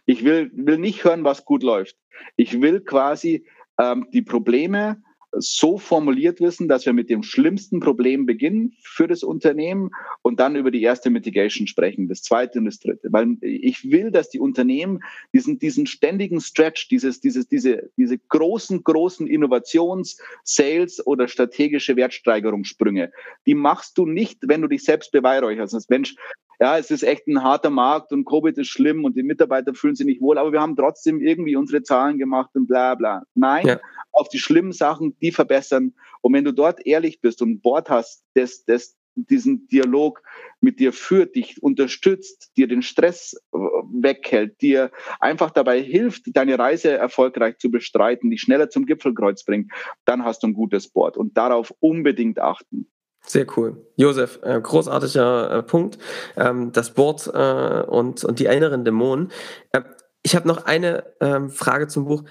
Ich 0.05 0.25
will, 0.25 0.51
will 0.53 0.79
nicht 0.79 1.03
hören, 1.03 1.23
was 1.23 1.45
gut 1.45 1.63
läuft. 1.63 1.95
Ich 2.35 2.59
will 2.59 2.81
quasi 2.81 3.45
ähm, 3.79 4.07
die 4.11 4.23
Probleme 4.23 5.01
so 5.37 5.77
formuliert 5.77 6.41
wissen, 6.41 6.67
dass 6.67 6.85
wir 6.85 6.93
mit 6.93 7.09
dem 7.09 7.23
schlimmsten 7.23 7.79
Problem 7.79 8.25
beginnen 8.25 8.73
für 8.81 9.07
das 9.07 9.23
Unternehmen 9.23 9.91
und 10.21 10.39
dann 10.39 10.55
über 10.55 10.71
die 10.71 10.81
erste 10.81 11.09
Mitigation 11.09 11.67
sprechen, 11.67 12.07
das 12.07 12.23
zweite 12.23 12.59
und 12.59 12.65
das 12.65 12.79
dritte. 12.79 13.09
Weil 13.11 13.37
ich 13.41 13.91
will, 13.91 14.11
dass 14.11 14.29
die 14.29 14.39
Unternehmen 14.39 14.99
diesen, 15.33 15.59
diesen 15.59 15.85
ständigen 15.85 16.41
Stretch, 16.41 16.87
dieses, 16.89 17.21
dieses, 17.21 17.47
diese, 17.47 17.89
diese 17.97 18.17
großen, 18.17 18.83
großen 18.83 19.27
Innovations-, 19.27 20.17
Sales- 20.43 21.05
oder 21.05 21.27
strategische 21.27 21.95
Wertsteigerungssprünge, 21.95 23.11
die 23.45 23.55
machst 23.55 23.97
du 23.97 24.05
nicht, 24.05 24.39
wenn 24.41 24.61
du 24.61 24.67
dich 24.67 24.83
selbst 24.83 25.11
beweihräucherst. 25.11 25.89
Mensch, 25.89 26.15
ja, 26.59 26.77
es 26.77 26.91
ist 26.91 27.03
echt 27.03 27.27
ein 27.27 27.41
harter 27.41 27.69
Markt 27.69 28.11
und 28.11 28.25
Covid 28.25 28.57
ist 28.57 28.67
schlimm 28.67 29.05
und 29.05 29.15
die 29.15 29.23
Mitarbeiter 29.23 29.73
fühlen 29.73 29.95
sich 29.95 30.05
nicht 30.05 30.21
wohl, 30.21 30.37
aber 30.37 30.51
wir 30.51 30.59
haben 30.59 30.75
trotzdem 30.75 31.21
irgendwie 31.21 31.55
unsere 31.55 31.83
Zahlen 31.83 32.17
gemacht 32.17 32.49
und 32.53 32.67
bla 32.67 32.95
bla. 32.95 33.23
Nein, 33.33 33.65
ja. 33.65 33.79
auf 34.11 34.27
die 34.27 34.39
schlimmen 34.39 34.73
Sachen, 34.73 35.17
die 35.21 35.31
verbessern. 35.31 35.93
Und 36.21 36.33
wenn 36.33 36.43
du 36.43 36.51
dort 36.51 36.85
ehrlich 36.85 37.21
bist 37.21 37.41
und 37.41 37.51
ein 37.51 37.61
Board 37.61 37.89
hast, 37.89 38.25
das, 38.33 38.65
das 38.65 38.97
diesen 39.15 39.67
Dialog 39.67 40.21
mit 40.61 40.79
dir 40.79 40.93
führt, 40.93 41.35
dich 41.35 41.61
unterstützt, 41.61 42.51
dir 42.57 42.67
den 42.67 42.81
Stress 42.81 43.33
äh, 43.53 43.57
weghält, 43.57 44.61
dir 44.61 44.91
einfach 45.19 45.51
dabei 45.51 45.81
hilft, 45.81 46.23
deine 46.35 46.59
Reise 46.59 46.91
erfolgreich 46.91 47.57
zu 47.57 47.71
bestreiten, 47.71 48.29
dich 48.29 48.41
schneller 48.41 48.69
zum 48.69 48.85
Gipfelkreuz 48.85 49.43
bringt, 49.43 49.71
dann 50.05 50.23
hast 50.23 50.43
du 50.43 50.47
ein 50.47 50.53
gutes 50.53 50.89
Board. 50.89 51.17
Und 51.17 51.37
darauf 51.37 51.73
unbedingt 51.79 52.39
achten. 52.39 52.89
Sehr 53.25 53.45
cool. 53.57 53.85
Josef, 53.95 54.39
äh, 54.43 54.59
großartiger 54.59 55.51
äh, 55.51 55.63
Punkt. 55.63 55.97
Ähm, 56.35 56.71
das 56.71 56.93
Board 56.93 57.29
äh, 57.33 57.83
und, 57.87 58.23
und 58.23 58.39
die 58.39 58.45
inneren 58.45 58.85
Dämonen. 58.85 59.31
Ähm, 59.73 59.83
ich 60.23 60.35
habe 60.35 60.47
noch 60.47 60.65
eine 60.65 61.03
ähm, 61.21 61.49
Frage 61.49 61.87
zum 61.87 62.05
Buch. 62.05 62.23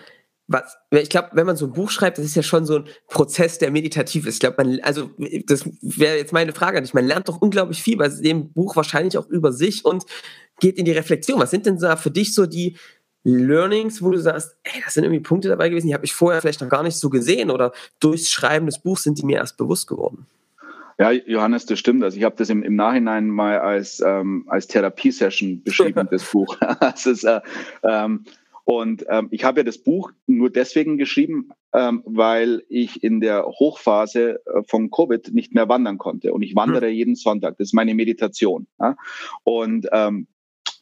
Was, 0.51 0.77
ich 0.91 1.11
glaube, 1.11 1.29
wenn 1.33 1.47
man 1.47 1.57
so 1.57 1.67
ein 1.67 1.73
Buch 1.73 1.91
schreibt, 1.91 2.17
das 2.17 2.25
ist 2.25 2.35
ja 2.35 2.43
schon 2.43 2.65
so 2.65 2.77
ein 2.77 2.85
Prozess, 3.07 3.59
der 3.59 3.71
meditativ 3.71 4.27
ist. 4.27 4.35
Ich 4.35 4.41
glaube, 4.41 4.65
man, 4.65 4.81
also 4.81 5.11
das 5.47 5.69
wäre 5.83 6.17
jetzt 6.17 6.33
meine 6.33 6.55
Frage 6.55 6.79
an 6.79 6.85
dich. 6.85 6.95
Man 6.95 7.07
lernt 7.07 7.29
doch 7.29 7.41
unglaublich 7.41 7.83
viel 7.83 7.99
bei 7.99 8.09
dem 8.09 8.53
Buch, 8.53 8.75
wahrscheinlich 8.75 9.19
auch 9.19 9.29
über 9.29 9.53
sich 9.53 9.85
und 9.85 10.05
geht 10.59 10.79
in 10.79 10.87
die 10.87 10.93
Reflexion. 10.93 11.39
Was 11.39 11.51
sind 11.51 11.67
denn 11.67 11.79
da 11.79 11.97
für 11.97 12.11
dich 12.11 12.35
so 12.35 12.47
die 12.47 12.79
Learnings, 13.25 14.03
wo 14.03 14.11
du 14.11 14.19
sagst, 14.19 14.57
ey, 14.65 14.81
das 14.83 14.95
sind 14.95 15.05
irgendwie 15.05 15.23
Punkte 15.23 15.49
dabei 15.49 15.69
gewesen, 15.69 15.89
die 15.89 15.95
habe 15.95 16.07
ich 16.07 16.15
vorher 16.15 16.41
vielleicht 16.41 16.63
noch 16.63 16.69
gar 16.69 16.83
nicht 16.83 16.97
so 16.97 17.11
gesehen 17.11 17.51
oder 17.51 17.73
durchs 18.01 18.31
Schreiben 18.31 18.67
des 18.67 18.79
Buchs 18.81 19.03
sind 19.03 19.19
die 19.19 19.27
mir 19.27 19.37
erst 19.37 19.59
bewusst 19.59 19.87
geworden? 19.87 20.27
Ja, 20.99 21.13
Johannes, 21.13 21.65
das 21.67 21.79
stimmt. 21.79 22.03
Also 22.03 22.19
ich 22.19 22.25
habe 22.25 22.35
das 22.37 22.51
im, 22.51 22.63
im 22.63 22.75
Nachhinein 22.75 23.29
mal 23.29 23.61
als, 23.61 24.03
ähm, 24.05 24.45
als 24.49 24.67
Therapiesession 24.67 25.63
beschrieben, 25.63 26.09
das 26.11 26.31
Buch. 26.31 26.57
ist, 27.05 27.25
äh, 27.25 27.41
ähm, 27.85 28.25
und 28.65 29.07
ähm, 29.09 29.29
ich 29.31 29.45
habe 29.45 29.61
ja 29.61 29.65
das 29.65 29.79
Buch 29.79 30.13
nur 30.27 30.51
deswegen 30.51 30.99
geschrieben, 30.99 31.51
ähm, 31.73 32.03
weil 32.05 32.65
ich 32.69 33.03
in 33.03 33.21
der 33.21 33.47
Hochphase 33.47 34.41
äh, 34.45 34.63
von 34.67 34.91
Covid 34.91 35.33
nicht 35.33 35.55
mehr 35.55 35.69
wandern 35.69 35.97
konnte. 35.99 36.35
Und 36.35 36.43
ich 36.43 36.55
wandere 36.55 36.89
mhm. 36.89 36.93
jeden 36.93 37.15
Sonntag. 37.15 37.57
Das 37.59 37.69
ist 37.69 37.75
meine 37.75 37.95
Meditation. 37.95 38.67
Ja? 38.79 38.97
Und 39.45 39.89
ähm, 39.93 40.27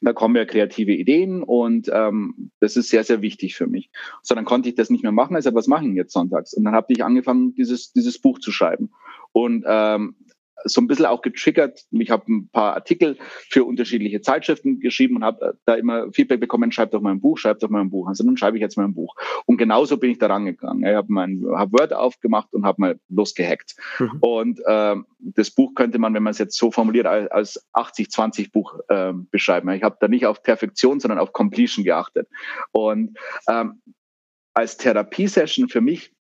da 0.00 0.12
kommen 0.12 0.36
ja 0.36 0.44
kreative 0.44 0.92
Ideen 0.92 1.42
und 1.42 1.88
ähm, 1.92 2.50
das 2.60 2.76
ist 2.76 2.88
sehr, 2.90 3.04
sehr 3.04 3.22
wichtig 3.22 3.54
für 3.54 3.66
mich. 3.66 3.90
So, 4.22 4.34
dann 4.34 4.44
konnte 4.44 4.68
ich 4.68 4.74
das 4.74 4.90
nicht 4.90 5.02
mehr 5.02 5.12
machen. 5.12 5.36
Also, 5.36 5.54
was 5.54 5.68
mache 5.68 5.86
ich 5.86 5.94
jetzt 5.94 6.12
sonntags? 6.12 6.54
Und 6.54 6.64
dann 6.64 6.74
habe 6.74 6.92
ich 6.92 7.04
angefangen, 7.04 7.54
dieses, 7.54 7.92
dieses 7.92 8.18
Buch 8.18 8.38
zu 8.38 8.52
schreiben. 8.52 8.90
Und 9.36 9.64
ähm, 9.66 10.14
so 10.64 10.80
ein 10.80 10.86
bisschen 10.86 11.04
auch 11.04 11.20
getriggert. 11.20 11.82
Ich 11.90 12.10
habe 12.10 12.24
ein 12.32 12.48
paar 12.48 12.72
Artikel 12.72 13.18
für 13.50 13.64
unterschiedliche 13.64 14.22
Zeitschriften 14.22 14.80
geschrieben 14.80 15.16
und 15.16 15.24
habe 15.24 15.48
äh, 15.48 15.52
da 15.66 15.74
immer 15.74 16.10
Feedback 16.10 16.40
bekommen, 16.40 16.72
schreibt 16.72 16.94
doch 16.94 17.02
mal 17.02 17.10
ein 17.10 17.20
Buch, 17.20 17.36
schreibt 17.36 17.62
doch 17.62 17.68
mal 17.68 17.82
ein 17.82 17.90
Buch. 17.90 18.08
Also 18.08 18.24
dann 18.24 18.38
schreibe 18.38 18.56
ich 18.56 18.62
jetzt 18.62 18.78
mal 18.78 18.84
ein 18.84 18.94
Buch. 18.94 19.14
Und 19.44 19.58
genauso 19.58 19.98
bin 19.98 20.10
ich 20.10 20.18
da 20.18 20.28
rangegangen. 20.28 20.84
Ich 20.84 20.94
habe 20.94 21.12
mein 21.12 21.44
hab 21.50 21.70
Word 21.72 21.92
aufgemacht 21.92 22.54
und 22.54 22.64
habe 22.64 22.80
mal 22.80 23.00
losgehackt. 23.10 23.76
Mhm. 23.98 24.18
Und 24.20 24.60
äh, 24.64 24.96
das 25.18 25.50
Buch 25.50 25.74
könnte 25.74 25.98
man, 25.98 26.14
wenn 26.14 26.22
man 26.22 26.30
es 26.30 26.38
jetzt 26.38 26.56
so 26.56 26.70
formuliert, 26.70 27.06
als 27.06 27.62
80-20 27.74 28.52
Buch 28.52 28.80
äh, 28.88 29.12
beschreiben. 29.30 29.68
Ich 29.72 29.82
habe 29.82 29.98
da 30.00 30.08
nicht 30.08 30.24
auf 30.24 30.42
Perfektion, 30.42 30.98
sondern 30.98 31.18
auf 31.18 31.34
Completion 31.34 31.84
geachtet. 31.84 32.26
Und 32.72 33.18
ähm, 33.50 33.82
als 34.54 34.78
Therapiesession 34.78 35.68
für 35.68 35.82
mich 35.82 36.15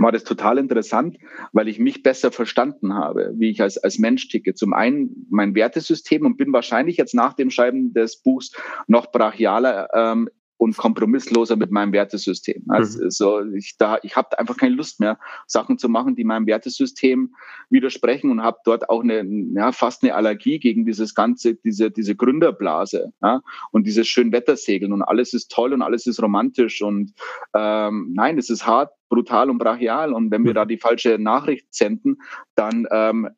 war 0.00 0.12
das 0.12 0.24
total 0.24 0.58
interessant, 0.58 1.18
weil 1.52 1.68
ich 1.68 1.78
mich 1.78 2.02
besser 2.02 2.32
verstanden 2.32 2.94
habe, 2.94 3.32
wie 3.36 3.50
ich 3.50 3.62
als, 3.62 3.78
als 3.78 3.98
Mensch 3.98 4.28
ticke. 4.28 4.54
Zum 4.54 4.72
einen 4.72 5.26
mein 5.30 5.54
Wertesystem 5.54 6.24
und 6.24 6.36
bin 6.36 6.52
wahrscheinlich 6.52 6.96
jetzt 6.96 7.14
nach 7.14 7.34
dem 7.34 7.50
Schreiben 7.50 7.92
des 7.92 8.16
Buchs 8.22 8.52
noch 8.86 9.12
brachialer 9.12 9.88
ähm, 9.94 10.28
und 10.60 10.76
kompromissloser 10.76 11.56
mit 11.56 11.70
meinem 11.70 11.94
Wertesystem. 11.94 12.64
Also 12.68 13.02
mhm. 13.02 13.10
so, 13.10 13.40
ich 13.54 13.78
da, 13.78 13.98
ich 14.02 14.14
habe 14.14 14.38
einfach 14.38 14.58
keine 14.58 14.74
Lust 14.74 15.00
mehr, 15.00 15.18
Sachen 15.46 15.78
zu 15.78 15.88
machen, 15.88 16.16
die 16.16 16.24
meinem 16.24 16.46
Wertesystem 16.46 17.34
widersprechen 17.70 18.30
und 18.30 18.42
habe 18.42 18.58
dort 18.66 18.90
auch 18.90 19.02
eine, 19.02 19.24
ja, 19.54 19.72
fast 19.72 20.02
eine 20.02 20.14
Allergie 20.14 20.58
gegen 20.58 20.84
dieses 20.84 21.14
ganze, 21.14 21.54
diese, 21.54 21.90
diese 21.90 22.14
Gründerblase 22.14 23.10
ja, 23.22 23.40
und 23.70 23.86
dieses 23.86 24.06
Schönwettersegeln 24.06 24.92
und 24.92 25.00
alles 25.00 25.32
ist 25.32 25.50
toll 25.50 25.72
und 25.72 25.80
alles 25.80 26.06
ist 26.06 26.22
romantisch 26.22 26.82
und 26.82 27.14
ähm, 27.54 28.12
nein, 28.12 28.36
es 28.36 28.50
ist 28.50 28.66
hart, 28.66 28.92
brutal 29.08 29.48
und 29.48 29.56
brachial 29.56 30.12
und 30.12 30.30
wenn 30.30 30.44
wir 30.44 30.50
mhm. 30.50 30.56
da 30.56 30.64
die 30.66 30.76
falsche 30.76 31.18
Nachricht 31.18 31.72
senden, 31.72 32.18
dann 32.54 32.86
ähm, 32.90 33.30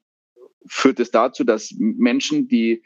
führt 0.66 0.99
es 0.99 1.12
dazu, 1.12 1.45
dass 1.45 1.73
Menschen, 1.79 2.49
die 2.49 2.83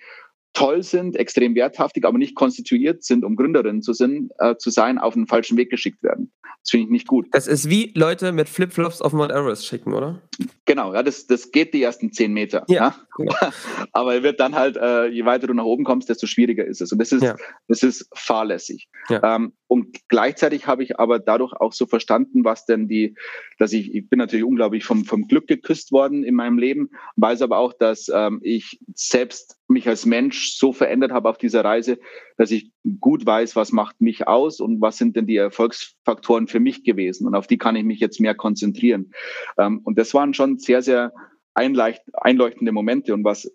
toll 0.56 0.82
sind, 0.82 1.16
extrem 1.16 1.54
werthaftig, 1.54 2.06
aber 2.06 2.16
nicht 2.16 2.34
konstituiert 2.34 3.04
sind, 3.04 3.24
um 3.26 3.36
Gründerinnen 3.36 3.82
zu, 3.82 3.92
sind, 3.92 4.30
äh, 4.38 4.56
zu 4.56 4.70
sein, 4.70 4.96
auf 4.96 5.12
den 5.12 5.26
falschen 5.26 5.58
Weg 5.58 5.68
geschickt 5.68 6.02
werden. 6.02 6.32
Das 6.62 6.70
finde 6.70 6.86
ich 6.86 6.90
nicht 6.90 7.06
gut. 7.06 7.26
Das 7.32 7.46
ist 7.46 7.68
wie 7.68 7.92
Leute 7.94 8.32
mit 8.32 8.48
Flipflops 8.48 9.02
auf 9.02 9.12
Mount 9.12 9.32
Everest 9.32 9.66
schicken, 9.66 9.92
oder? 9.92 10.22
Genau, 10.64 10.94
ja, 10.94 11.02
das, 11.02 11.26
das 11.26 11.52
geht 11.52 11.74
die 11.74 11.82
ersten 11.82 12.10
zehn 12.10 12.32
Meter. 12.32 12.64
Ja. 12.68 12.96
ja. 13.18 13.52
aber 13.92 14.22
wird 14.22 14.40
dann 14.40 14.54
halt, 14.54 14.78
äh, 14.78 15.08
je 15.08 15.26
weiter 15.26 15.46
du 15.46 15.52
nach 15.52 15.64
oben 15.64 15.84
kommst, 15.84 16.08
desto 16.08 16.26
schwieriger 16.26 16.64
ist 16.64 16.80
es. 16.80 16.90
Und 16.90 17.00
das 17.00 17.12
ist, 17.12 17.22
ja. 17.22 17.36
das 17.68 17.82
ist 17.82 18.08
fahrlässig. 18.14 18.88
Ja. 19.10 19.36
Ähm, 19.36 19.52
und 19.68 20.08
gleichzeitig 20.08 20.66
habe 20.66 20.84
ich 20.84 20.98
aber 21.00 21.18
dadurch 21.18 21.52
auch 21.52 21.72
so 21.72 21.86
verstanden, 21.86 22.44
was 22.44 22.66
denn 22.66 22.86
die, 22.86 23.16
dass 23.58 23.72
ich, 23.72 23.94
ich 23.94 24.08
bin 24.08 24.18
natürlich 24.18 24.44
unglaublich 24.44 24.84
vom, 24.84 25.04
vom 25.04 25.26
Glück 25.26 25.48
geküsst 25.48 25.90
worden 25.90 26.22
in 26.22 26.34
meinem 26.34 26.58
Leben, 26.58 26.90
weiß 27.16 27.42
aber 27.42 27.58
auch, 27.58 27.72
dass 27.72 28.10
ähm, 28.12 28.40
ich 28.42 28.78
selbst 28.94 29.58
mich 29.68 29.88
als 29.88 30.06
Mensch 30.06 30.56
so 30.56 30.72
verändert 30.72 31.10
habe 31.10 31.28
auf 31.28 31.38
dieser 31.38 31.64
Reise, 31.64 31.98
dass 32.36 32.52
ich 32.52 32.70
gut 33.00 33.26
weiß, 33.26 33.56
was 33.56 33.72
macht 33.72 34.00
mich 34.00 34.28
aus 34.28 34.60
und 34.60 34.80
was 34.80 34.98
sind 34.98 35.16
denn 35.16 35.26
die 35.26 35.36
Erfolgsfaktoren 35.36 36.46
für 36.46 36.60
mich 36.60 36.84
gewesen. 36.84 37.26
Und 37.26 37.34
auf 37.34 37.48
die 37.48 37.58
kann 37.58 37.74
ich 37.74 37.84
mich 37.84 37.98
jetzt 37.98 38.20
mehr 38.20 38.36
konzentrieren. 38.36 39.12
Ähm, 39.58 39.80
und 39.82 39.98
das 39.98 40.14
waren 40.14 40.34
schon 40.34 40.58
sehr, 40.58 40.82
sehr 40.82 41.12
einleuchtende 41.54 42.70
Momente. 42.70 43.14
Und 43.14 43.24
was 43.24 43.50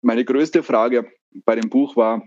meine 0.00 0.24
größte 0.24 0.62
Frage 0.62 1.10
bei 1.44 1.54
dem 1.54 1.68
Buch 1.68 1.96
war, 1.96 2.22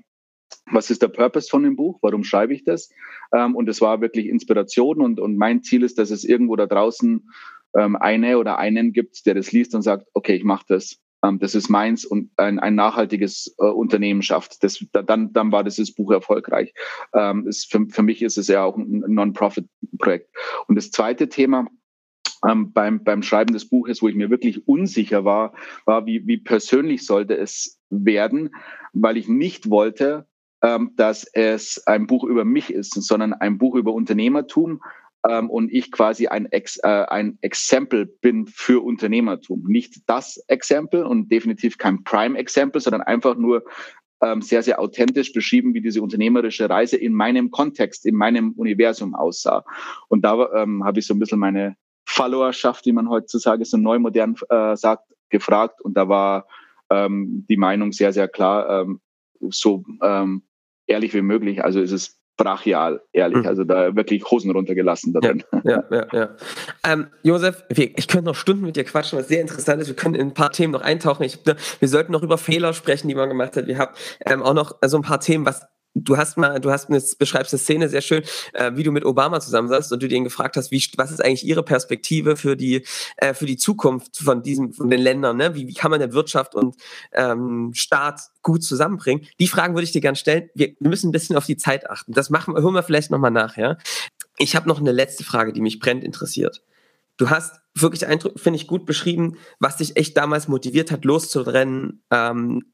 was 0.72 0.89
ist 0.89 1.01
der 1.01 1.08
Purpose 1.08 1.49
von 1.49 1.64
dem 1.64 1.76
Buch? 1.76 1.99
Warum 2.01 2.24
schreibe 2.24 2.54
ich 2.54 2.64
das? 2.64 2.89
Ähm, 3.34 3.56
und 3.56 3.70
es 3.70 3.82
war 3.82 4.01
wirklich 4.01 4.28
Inspiration 4.28 5.01
und, 5.01 5.20
und 5.20 5.38
mein 5.38 5.64
Ziel 5.64 5.84
ist, 5.84 5.97
dass 5.97 6.12
es 6.12 6.24
irgendwo 6.24 6.56
da 6.56 6.68
draußen 6.68 7.30
ähm, 7.76 7.95
eine 7.95 8.38
oder 8.38 8.58
einen 8.58 8.93
gibt, 8.93 9.26
der 9.26 9.36
das 9.36 9.51
liest 9.51 9.76
und 9.76 9.82
sagt, 9.82 10.08
okay, 10.14 10.36
ich 10.36 10.43
mache 10.43 10.66
das. 10.68 10.99
Ähm, 11.24 11.39
das 11.39 11.56
ist 11.56 11.70
meins 11.70 12.06
und 12.06 12.32
ein, 12.38 12.60
ein 12.60 12.76
nachhaltiges 12.76 13.56
äh, 13.60 13.66
Unternehmen 13.66 14.22
schafft. 14.22 14.64
Das, 14.64 14.84
dann, 14.91 15.34
dann 15.34 15.51
war 15.51 15.64
dieses 15.64 15.93
Buch 15.93 16.12
erfolgreich. 16.12 16.74
Ähm, 17.14 17.47
ist, 17.47 17.72
für, 17.72 17.86
für 17.88 18.04
mich 18.04 18.22
ist 18.22 18.38
es 18.38 18.47
ja 18.47 18.64
auch 18.64 18.78
ein 18.78 19.04
Non-Profit-Projekt. 19.08 20.30
Und 20.68 20.76
das 20.76 20.91
zweite 20.91 21.30
Thema, 21.30 21.68
ähm, 22.47 22.74
beim, 22.74 23.04
beim 23.04 23.24
Schreiben 23.24 23.54
des 23.54 23.70
Buches, 23.70 24.01
wo 24.01 24.10
ich 24.10 24.16
mir 24.16 24.30
wirklich 24.30 24.68
unsicher 24.68 25.24
war, 25.24 25.54
war, 25.86 26.06
wie, 26.06 26.28
wie 26.28 26.38
persönlich 26.38 27.06
sollte 27.06 27.38
es 27.38 27.80
werden, 27.89 28.54
weil 28.91 29.18
ich 29.18 29.28
nicht 29.28 29.70
wollte, 29.70 30.28
ähm, 30.28 30.28
dass 30.95 31.26
es 31.34 31.86
ein 31.88 32.07
Buch 32.07 32.24
über 32.24 32.45
mich 32.45 32.72
ist, 32.72 32.93
sondern 32.93 33.34
ein 33.34 33.57
Buch 33.57 33.76
über 33.76 33.91
Unternehmertum 33.91 34.82
ähm, 35.28 35.49
und 35.49 35.72
ich 35.72 35.91
quasi 35.91 36.28
ein, 36.28 36.51
Ex, 36.51 36.78
äh, 36.84 36.88
ein 36.88 37.38
Exempel 37.41 38.05
bin 38.05 38.47
für 38.47 38.84
Unternehmertum. 38.84 39.64
Nicht 39.68 40.01
das 40.07 40.38
Exempel 40.47 41.03
und 41.03 41.32
definitiv 41.32 41.78
kein 41.78 42.03
Prime-Exempel, 42.03 42.82
sondern 42.82 43.01
einfach 43.01 43.36
nur 43.36 43.64
ähm, 44.22 44.41
sehr, 44.41 44.64
sehr 44.64 44.80
authentisch 44.80 45.34
beschrieben, 45.34 45.74
wie 45.74 45.82
diese 45.82 46.01
unternehmerische 46.01 46.70
Reise 46.70 46.97
in 46.97 47.14
meinem 47.14 47.51
Kontext, 47.51 48.05
in 48.05 48.16
meinem 48.16 48.51
Universum 48.53 49.16
aussah. 49.16 49.64
Und 50.07 50.24
da 50.24 50.49
ähm, 50.53 50.84
habe 50.84 50.99
ich 50.99 51.07
so 51.07 51.14
ein 51.14 51.20
bisschen 51.20 51.39
meine 51.39 51.76
Followerschaft, 52.05 52.86
wie 52.86 52.91
man 52.91 53.09
heutzutage 53.09 53.66
so 53.66 53.78
neu 53.78 53.99
modern 53.99 54.36
äh, 54.49 54.76
sagt, 54.76 55.05
gefragt. 55.30 55.82
Und 55.82 55.95
da 55.95 56.09
war 56.09 56.47
ähm, 56.89 57.45
die 57.49 57.57
Meinung 57.57 57.91
sehr, 57.91 58.14
sehr 58.14 58.28
klar, 58.28 58.82
ähm, 58.82 59.01
so 59.49 59.84
ähm, 60.01 60.43
ehrlich 60.88 61.13
wie 61.13 61.21
möglich. 61.21 61.63
Also 61.63 61.81
ist 61.81 61.91
es 61.91 62.19
brachial, 62.38 63.01
ehrlich. 63.11 63.39
Mhm. 63.39 63.47
Also 63.47 63.63
da 63.63 63.95
wirklich 63.95 64.29
Hosen 64.29 64.51
runtergelassen 64.51 65.13
da 65.13 65.19
drin. 65.19 65.43
Ja, 65.63 65.84
ja, 65.89 65.97
ja. 65.97 66.07
ja. 66.13 66.29
Ähm, 66.84 67.07
Josef, 67.21 67.63
ich 67.69 68.07
könnte 68.07 68.25
noch 68.25 68.36
Stunden 68.36 68.65
mit 68.65 68.75
dir 68.75 68.84
quatschen, 68.84 69.19
was 69.19 69.27
sehr 69.27 69.41
interessant 69.41 69.81
ist. 69.81 69.88
Wir 69.88 69.95
können 69.95 70.15
in 70.15 70.27
ein 70.27 70.34
paar 70.34 70.51
Themen 70.51 70.73
noch 70.73 70.81
eintauchen. 70.81 71.23
Ich, 71.23 71.39
wir 71.45 71.88
sollten 71.88 72.11
noch 72.11 72.23
über 72.23 72.38
Fehler 72.38 72.73
sprechen, 72.73 73.07
die 73.07 73.15
man 73.15 73.29
gemacht 73.29 73.55
hat. 73.55 73.67
Wir 73.67 73.77
haben 73.77 73.93
ähm, 74.25 74.41
auch 74.41 74.53
noch 74.53 74.77
so 74.84 74.97
ein 74.97 75.03
paar 75.03 75.19
Themen, 75.19 75.45
was 75.45 75.61
du 75.96 76.18
hast 76.18 76.38
mal, 76.38 76.60
du 76.60 76.72
hast 76.72 76.89
eine, 76.89 77.02
beschreibst 77.18 77.54
eine 77.54 77.60
Szene 77.60 77.89
sehr 77.89 78.02
schön, 78.02 78.24
äh, 78.54 78.72
wie 78.76 78.84
du 78.84 78.91
mit 78.91 79.06
Obama 79.06 79.39
zusammensaßt 79.39 79.91
und 79.91 80.02
du 80.02 80.08
ihn 80.08 80.24
gefragt 80.24 80.58
hast, 80.58 80.72
wie, 80.72 80.84
was 80.98 81.12
ist 81.12 81.24
eigentlich 81.24 81.46
ihre 81.46 81.64
Perspektive 81.64 82.36
für 82.36 82.56
die, 82.56 82.86
äh, 83.18 83.34
für 83.34 83.46
die 83.46 83.58
Zukunft 83.58 84.18
von 84.18 84.41
diesen, 84.41 84.74
von 84.74 84.89
den 84.89 85.02
Ländern, 85.02 85.38
ne? 85.38 85.56
Wie, 85.56 85.68
wie 85.68 85.74
kann 85.74 85.91
man 85.91 86.00
der 86.00 86.14
Wirtschaft 86.14 86.56
und 86.56 86.76
ähm, 87.14 87.72
Staat 87.74 88.22
gut 88.41 88.64
zusammenbringen? 88.64 89.26
Die 89.39 89.48
Fragen 89.48 89.74
würde 89.76 89.86
ich 89.86 89.91
dir 89.91 90.02
gerne 90.02 90.16
stellen. 90.16 90.50
Wir, 90.56 90.74
müssen 90.80 91.10
ein 91.10 91.14
bisschen 91.14 91.36
auf 91.36 91.46
die 91.46 91.58
Zeit 91.58 91.89
achten. 91.89 92.14
Das 92.14 92.30
machen, 92.30 92.56
hören 92.56 92.74
wir 92.74 92.84
vielleicht 92.84 93.12
nochmal 93.12 93.32
nach, 93.32 93.58
ja? 93.58 93.78
Ich 94.38 94.56
habe 94.56 94.68
noch 94.68 94.80
eine 94.80 94.91
letzte 94.91 95.24
Frage, 95.24 95.54
die 95.54 95.62
mich 95.62 95.80
brennend 95.80 96.04
interessiert. 96.04 96.64
Du 97.18 97.30
hast 97.30 97.60
wirklich 97.76 98.02
finde 98.36 98.56
ich, 98.56 98.68
gut 98.68 98.86
beschrieben, 98.86 99.38
was 99.60 99.78
dich 99.78 99.98
echt 99.98 100.18
damals 100.18 100.48
motiviert 100.48 100.91
hat, 100.91 101.06
loszurennen, 101.06 102.04
ähm, 102.12 102.72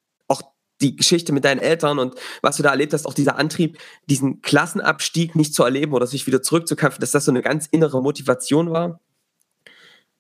die 0.82 0.96
Geschichte 0.96 1.34
mit 1.34 1.46
deinen 1.46 1.60
Eltern 1.60 2.00
und 2.00 2.16
was 2.42 2.58
du 2.58 2.64
da 2.64 2.70
erlebt 2.70 2.94
hast, 2.94 3.06
auch 3.06 3.14
dieser 3.14 3.38
Antrieb, 3.38 3.78
diesen 4.06 4.42
Klassenabstieg 4.42 5.36
nicht 5.36 5.54
zu 5.54 5.64
erleben 5.64 5.94
oder 5.94 6.08
sich 6.08 6.26
wieder 6.28 6.42
zurückzukämpfen, 6.42 7.02
dass 7.02 7.12
das 7.12 7.26
so 7.26 7.32
eine 7.32 7.42
ganz 7.42 7.68
innere 7.68 8.02
Motivation 8.02 8.72
war. 8.72 9.00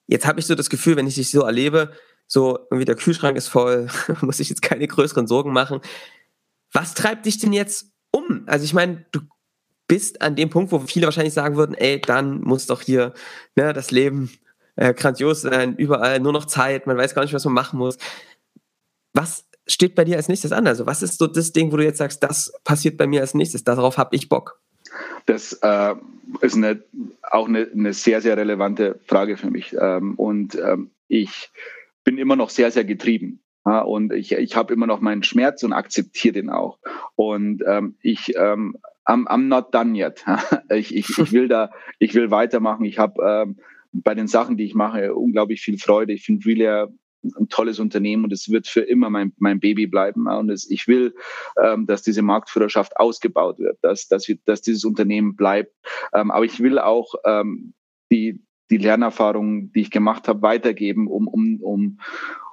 Jetzt 0.07 0.25
habe 0.25 0.39
ich 0.39 0.45
so 0.45 0.55
das 0.55 0.69
Gefühl, 0.69 0.95
wenn 0.95 1.07
ich 1.07 1.15
dich 1.15 1.29
so 1.29 1.41
erlebe, 1.41 1.93
so 2.27 2.59
irgendwie 2.69 2.85
der 2.85 2.95
Kühlschrank 2.95 3.37
ist 3.37 3.47
voll, 3.47 3.87
muss 4.21 4.39
ich 4.39 4.49
jetzt 4.49 4.61
keine 4.61 4.87
größeren 4.87 5.27
Sorgen 5.27 5.53
machen. 5.53 5.81
Was 6.71 6.93
treibt 6.93 7.25
dich 7.25 7.39
denn 7.39 7.53
jetzt 7.53 7.91
um? 8.11 8.43
Also 8.45 8.65
ich 8.65 8.73
meine, 8.73 9.05
du 9.11 9.21
bist 9.87 10.21
an 10.21 10.35
dem 10.35 10.49
Punkt, 10.49 10.71
wo 10.71 10.79
viele 10.79 11.07
wahrscheinlich 11.07 11.33
sagen 11.33 11.57
würden, 11.57 11.73
ey, 11.73 11.99
dann 11.99 12.41
muss 12.41 12.67
doch 12.67 12.81
hier 12.81 13.13
ne, 13.55 13.73
das 13.73 13.91
Leben 13.91 14.31
äh, 14.75 14.93
grandios 14.93 15.41
sein, 15.41 15.75
überall 15.75 16.19
nur 16.19 16.31
noch 16.31 16.45
Zeit, 16.45 16.85
man 16.85 16.97
weiß 16.97 17.15
gar 17.15 17.23
nicht, 17.23 17.33
was 17.33 17.45
man 17.45 17.53
machen 17.53 17.79
muss. 17.79 17.97
Was 19.13 19.48
steht 19.71 19.95
bei 19.95 20.03
dir 20.03 20.17
als 20.17 20.27
nächstes 20.27 20.51
an? 20.51 20.67
Also 20.67 20.85
was 20.85 21.01
ist 21.01 21.17
so 21.17 21.27
das 21.27 21.51
Ding, 21.51 21.71
wo 21.71 21.77
du 21.77 21.83
jetzt 21.83 21.97
sagst, 21.97 22.23
das 22.23 22.53
passiert 22.63 22.97
bei 22.97 23.07
mir 23.07 23.21
als 23.21 23.33
nächstes, 23.33 23.63
darauf 23.63 23.97
habe 23.97 24.15
ich 24.15 24.29
Bock? 24.29 24.59
Das 25.25 25.53
äh, 25.61 25.95
ist 26.41 26.55
eine, 26.55 26.83
auch 27.23 27.47
eine, 27.47 27.69
eine, 27.71 27.93
sehr, 27.93 28.21
sehr 28.21 28.37
relevante 28.37 28.99
Frage 29.05 29.37
für 29.37 29.49
mich. 29.49 29.75
Ähm, 29.79 30.15
und 30.15 30.55
ähm, 30.55 30.91
ich 31.07 31.51
bin 32.03 32.17
immer 32.17 32.35
noch 32.35 32.49
sehr, 32.49 32.71
sehr 32.71 32.85
getrieben. 32.85 33.41
Ja, 33.65 33.81
und 33.81 34.13
ich, 34.13 34.31
ich 34.31 34.55
habe 34.55 34.73
immer 34.73 34.87
noch 34.87 35.01
meinen 35.01 35.21
Schmerz 35.21 35.63
und 35.63 35.73
akzeptiere 35.73 36.33
den 36.33 36.49
auch. 36.49 36.79
Und 37.15 37.61
ähm, 37.67 37.95
ich, 38.01 38.33
ähm, 38.35 38.77
I'm, 39.05 39.27
I'm 39.27 39.47
not 39.47 39.73
done 39.73 39.97
yet. 39.97 40.23
ich, 40.69 40.95
ich, 40.95 41.09
ich, 41.17 41.31
will 41.31 41.47
da, 41.47 41.71
ich 41.99 42.13
will 42.15 42.31
weitermachen. 42.31 42.85
Ich 42.85 42.97
habe 42.97 43.21
ähm, 43.23 43.57
bei 43.91 44.15
den 44.15 44.27
Sachen, 44.27 44.57
die 44.57 44.65
ich 44.65 44.75
mache, 44.75 45.13
unglaublich 45.13 45.61
viel 45.61 45.77
Freude. 45.77 46.13
Ich 46.13 46.23
finde 46.23 46.45
Relay 46.45 46.87
ein 47.23 47.49
tolles 47.49 47.79
Unternehmen 47.79 48.23
und 48.23 48.33
es 48.33 48.49
wird 48.49 48.67
für 48.67 48.81
immer 48.81 49.09
mein, 49.09 49.33
mein 49.37 49.59
Baby 49.59 49.87
bleiben. 49.87 50.27
Und 50.27 50.49
es, 50.49 50.69
ich 50.69 50.87
will, 50.87 51.15
ähm, 51.61 51.85
dass 51.85 52.01
diese 52.01 52.21
Marktführerschaft 52.21 52.97
ausgebaut 52.97 53.59
wird, 53.59 53.77
dass, 53.81 54.07
dass, 54.07 54.27
wir, 54.27 54.37
dass 54.45 54.61
dieses 54.61 54.85
Unternehmen 54.85 55.35
bleibt. 55.35 55.73
Ähm, 56.13 56.31
aber 56.31 56.45
ich 56.45 56.59
will 56.59 56.79
auch 56.79 57.15
ähm, 57.25 57.73
die, 58.11 58.41
die 58.69 58.77
Lernerfahrungen, 58.77 59.71
die 59.73 59.81
ich 59.81 59.91
gemacht 59.91 60.27
habe, 60.27 60.41
weitergeben, 60.41 61.07
um, 61.07 61.27
um, 61.27 61.59
um 61.61 61.99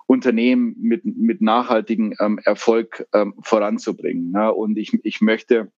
Unternehmen 0.07 0.77
mit, 0.79 1.05
mit 1.05 1.41
nachhaltigem 1.41 2.14
ähm, 2.21 2.39
Erfolg 2.45 3.07
ähm, 3.12 3.35
voranzubringen. 3.43 4.33
Ja? 4.33 4.49
Und 4.49 4.79
ich, 4.79 4.93
ich 5.03 5.21
möchte 5.21 5.73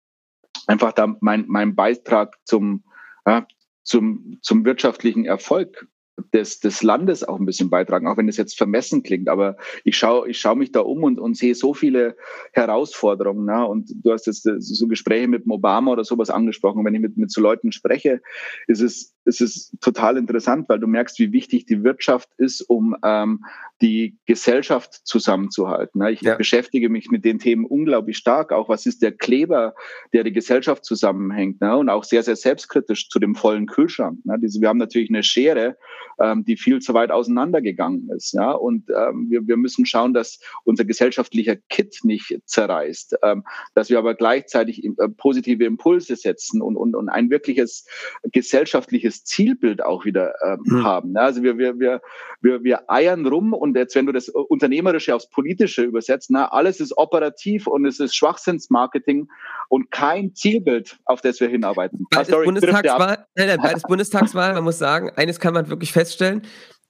einfach 0.66 0.92
da 0.92 1.16
mein, 1.20 1.46
meinen 1.48 1.74
Beitrag 1.74 2.36
zum, 2.44 2.84
ja, 3.26 3.46
zum, 3.82 4.38
zum 4.42 4.64
wirtschaftlichen 4.64 5.24
Erfolg 5.24 5.88
des, 6.32 6.60
des 6.60 6.82
Landes 6.82 7.24
auch 7.24 7.38
ein 7.38 7.46
bisschen 7.46 7.70
beitragen, 7.70 8.06
auch 8.06 8.16
wenn 8.16 8.28
es 8.28 8.36
jetzt 8.36 8.56
vermessen 8.56 9.02
klingt. 9.02 9.28
Aber 9.28 9.56
ich 9.84 9.96
schaue 9.96 10.28
ich 10.28 10.38
schau 10.38 10.54
mich 10.54 10.72
da 10.72 10.80
um 10.80 11.04
und, 11.04 11.18
und 11.18 11.36
sehe 11.36 11.54
so 11.54 11.74
viele 11.74 12.16
Herausforderungen. 12.52 13.46
Ne? 13.46 13.66
Und 13.66 13.92
du 14.02 14.12
hast 14.12 14.26
jetzt 14.26 14.46
äh, 14.46 14.60
so 14.60 14.86
Gespräche 14.88 15.28
mit 15.28 15.44
Obama 15.48 15.92
oder 15.92 16.04
sowas 16.04 16.30
angesprochen. 16.30 16.84
wenn 16.84 16.94
ich 16.94 17.00
mit, 17.00 17.16
mit 17.16 17.30
so 17.30 17.40
Leuten 17.40 17.72
spreche, 17.72 18.20
ist 18.66 18.80
es, 18.80 19.14
ist 19.28 19.40
es 19.40 19.76
total 19.80 20.16
interessant, 20.16 20.68
weil 20.68 20.80
du 20.80 20.86
merkst, 20.86 21.18
wie 21.18 21.32
wichtig 21.32 21.66
die 21.66 21.84
Wirtschaft 21.84 22.28
ist, 22.38 22.62
um 22.62 22.96
ähm, 23.04 23.44
die 23.80 24.16
Gesellschaft 24.26 25.06
zusammenzuhalten. 25.06 26.00
Ne? 26.00 26.10
Ich 26.10 26.22
ja. 26.22 26.34
beschäftige 26.34 26.88
mich 26.88 27.10
mit 27.10 27.24
den 27.24 27.38
Themen 27.38 27.64
unglaublich 27.64 28.16
stark. 28.16 28.52
Auch 28.52 28.68
was 28.68 28.86
ist 28.86 29.02
der 29.02 29.12
Kleber, 29.12 29.74
der 30.12 30.24
die 30.24 30.32
Gesellschaft 30.32 30.84
zusammenhängt? 30.84 31.60
Ne? 31.60 31.76
Und 31.76 31.88
auch 31.88 32.04
sehr, 32.04 32.22
sehr 32.22 32.36
selbstkritisch 32.36 33.08
zu 33.08 33.18
dem 33.18 33.34
vollen 33.34 33.66
Kühlschrank. 33.66 34.18
Ne? 34.24 34.38
wir 34.40 34.68
haben 34.68 34.78
natürlich 34.78 35.10
eine 35.10 35.22
Schere, 35.22 35.76
ähm, 36.18 36.44
die 36.44 36.56
viel 36.56 36.80
zu 36.80 36.94
weit 36.94 37.10
auseinandergegangen 37.10 38.10
ist. 38.16 38.32
Ja? 38.32 38.52
Und 38.52 38.88
ähm, 38.90 39.26
wir, 39.28 39.46
wir 39.46 39.56
müssen 39.56 39.86
schauen, 39.86 40.14
dass 40.14 40.40
unser 40.64 40.84
gesellschaftlicher 40.84 41.56
Kit 41.68 42.00
nicht 42.02 42.40
zerreißt, 42.46 43.16
ähm, 43.22 43.44
dass 43.74 43.90
wir 43.90 43.98
aber 43.98 44.14
gleichzeitig 44.14 44.84
äh, 44.84 44.90
positive 45.16 45.64
Impulse 45.64 46.16
setzen 46.16 46.62
und, 46.62 46.76
und, 46.76 46.96
und 46.96 47.08
ein 47.08 47.30
wirkliches 47.30 47.86
gesellschaftliches 48.32 49.17
Zielbild 49.24 49.84
auch 49.84 50.04
wieder 50.04 50.34
ähm, 50.44 50.60
mhm. 50.64 50.84
haben. 50.84 51.14
Ja? 51.14 51.22
Also 51.22 51.42
wir, 51.42 51.58
wir, 51.58 51.78
wir, 51.78 52.00
wir, 52.40 52.62
wir 52.62 52.90
eiern 52.90 53.26
rum 53.26 53.52
und 53.52 53.76
jetzt, 53.76 53.94
wenn 53.94 54.06
du 54.06 54.12
das 54.12 54.28
Unternehmerische 54.28 55.14
aufs 55.14 55.28
Politische 55.28 55.82
übersetzt, 55.82 56.30
na, 56.30 56.48
alles 56.48 56.80
ist 56.80 56.96
operativ 56.96 57.66
und 57.66 57.86
es 57.86 58.00
ist 58.00 58.14
Schwachsinnsmarketing 58.14 59.28
und 59.68 59.90
kein 59.90 60.34
Zielbild, 60.34 60.98
auf 61.04 61.20
das 61.20 61.40
wir 61.40 61.48
hinarbeiten. 61.48 62.06
Ah, 62.14 62.24
Bundestagswahl, 62.44 63.26
nein, 63.34 63.48
nein, 63.48 63.60
beides 63.62 63.82
Bundestagswahl, 63.82 64.54
man 64.54 64.64
muss 64.64 64.78
sagen, 64.78 65.10
eines 65.16 65.40
kann 65.40 65.54
man 65.54 65.68
wirklich 65.68 65.92
feststellen, 65.92 66.42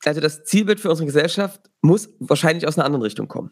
also 0.04 0.20
das 0.20 0.44
Zielbild 0.44 0.80
für 0.80 0.90
unsere 0.90 1.06
Gesellschaft 1.06 1.60
muss 1.82 2.14
wahrscheinlich 2.20 2.66
aus 2.66 2.78
einer 2.78 2.86
anderen 2.86 3.02
Richtung 3.02 3.28
kommen. 3.28 3.50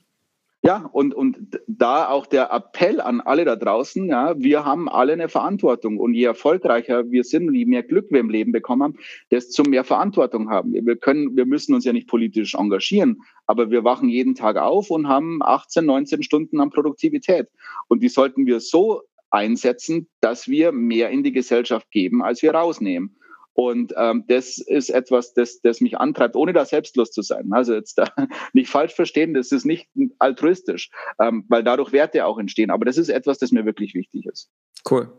Ja, 0.63 0.89
und, 0.93 1.15
und 1.15 1.61
da 1.69 2.09
auch 2.09 2.27
der 2.27 2.51
Appell 2.51 3.01
an 3.01 3.21
alle 3.21 3.45
da 3.45 3.55
draußen, 3.55 4.09
ja, 4.09 4.35
wir 4.37 4.65
haben 4.65 4.89
alle 4.89 5.13
eine 5.13 5.29
Verantwortung. 5.29 5.99
Und 5.99 6.15
je 6.15 6.25
erfolgreicher 6.25 7.11
wir 7.11 7.23
sind 7.23 7.49
und 7.49 7.55
je 7.55 7.67
mehr 7.67 7.85
Glück 7.85 8.07
wir 8.11 8.19
im 8.19 8.31
Leben 8.31 8.51
bekommen 8.51 8.83
haben, 8.83 8.99
desto 9.31 9.63
mehr 9.63 9.85
Verantwortung 9.85 10.51
haben 10.51 10.73
wir. 10.73 10.85
Wir 10.85 10.97
können, 10.97 11.37
wir 11.37 11.47
müssen 11.47 11.75
uns 11.75 11.85
ja 11.85 11.93
nicht 11.93 12.09
politisch 12.09 12.55
engagieren, 12.55 13.23
aber 13.47 13.71
wir 13.71 13.85
wachen 13.85 14.09
jeden 14.09 14.35
Tag 14.35 14.57
auf 14.57 14.91
und 14.91 15.07
haben 15.07 15.39
18, 15.41 15.85
19 15.87 16.23
Stunden 16.25 16.61
an 16.61 16.71
Produktivität. 16.71 17.47
Und 17.87 18.03
die 18.03 18.09
sollten 18.09 18.47
wir 18.47 18.59
so 18.59 19.03
einsetzen, 19.31 20.09
dass 20.21 20.49
wir 20.49 20.73
mehr 20.73 21.11
in 21.11 21.23
die 21.23 21.33
Gesellschaft 21.33 21.91
geben, 21.91 22.23
als 22.23 22.43
wir 22.43 22.53
rausnehmen. 22.55 23.17
Und 23.57 23.95
ähm, 23.97 24.25
das 24.29 24.59
ist 24.59 24.91
etwas, 24.91 25.33
das, 25.33 25.63
das 25.63 25.81
mich 25.81 25.97
antreibt, 25.97 26.37
ohne 26.37 26.53
da 26.53 26.67
selbstlos 26.67 27.11
zu 27.11 27.23
sein. 27.23 27.49
Also 27.53 27.73
jetzt 27.73 27.97
da 27.97 28.05
nicht 28.53 28.69
falsch 28.69 28.95
verstehen, 28.95 29.33
das 29.33 29.51
ist 29.51 29.65
nicht 29.65 29.89
altruistisch, 30.19 30.91
ähm, 31.19 31.47
weil 31.49 31.65
dadurch 31.65 31.91
Werte 31.91 32.27
auch 32.27 32.39
entstehen. 32.39 32.71
Aber 32.71 32.85
das 32.85 32.99
ist 32.99 33.09
etwas, 33.09 33.39
das 33.39 33.53
mir 33.53 33.65
wirklich 33.65 33.95
wichtig 33.95 34.27
ist. 34.27 34.51
Cool. 34.89 35.11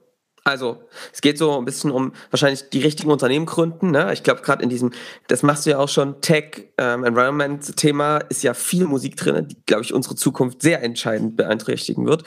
Also, 0.44 0.84
es 1.12 1.22
geht 1.22 1.40
so 1.40 1.58
ein 1.58 1.66
bisschen 1.66 1.90
um 1.90 2.14
wahrscheinlich 2.30 2.70
die 2.70 2.80
richtigen 2.80 3.10
Unternehmen 3.10 3.48
gründen. 3.48 3.90
Ne? 3.90 4.14
Ich 4.14 4.22
glaube, 4.22 4.42
gerade 4.42 4.62
in 4.64 4.70
diesem, 4.70 4.92
das 5.28 5.42
machst 5.42 5.66
du 5.66 5.72
ja 5.72 5.80
auch 5.80 5.90
schon, 5.90 6.22
Tech, 6.22 6.70
ähm, 6.78 7.04
Environment-Thema 7.04 8.20
ist 8.30 8.44
ja 8.44 8.54
viel 8.54 8.86
Musik 8.86 9.18
drin, 9.18 9.48
die, 9.48 9.58
glaube 9.66 9.82
ich, 9.82 9.94
unsere 9.96 10.16
Zukunft 10.16 10.62
sehr 10.62 10.84
entscheidend 10.84 11.36
beeinträchtigen 11.38 12.06
wird. 12.06 12.24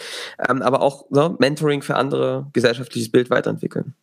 Ähm, 0.47 0.61
aber 0.61 0.83
auch 0.83 1.07
so, 1.09 1.37
Mentoring 1.39 1.83
für 1.83 1.95
andere 1.95 2.51
gesellschaftliches 2.53 3.13
Bild 3.13 3.31
weiterentwickeln. 3.31 3.95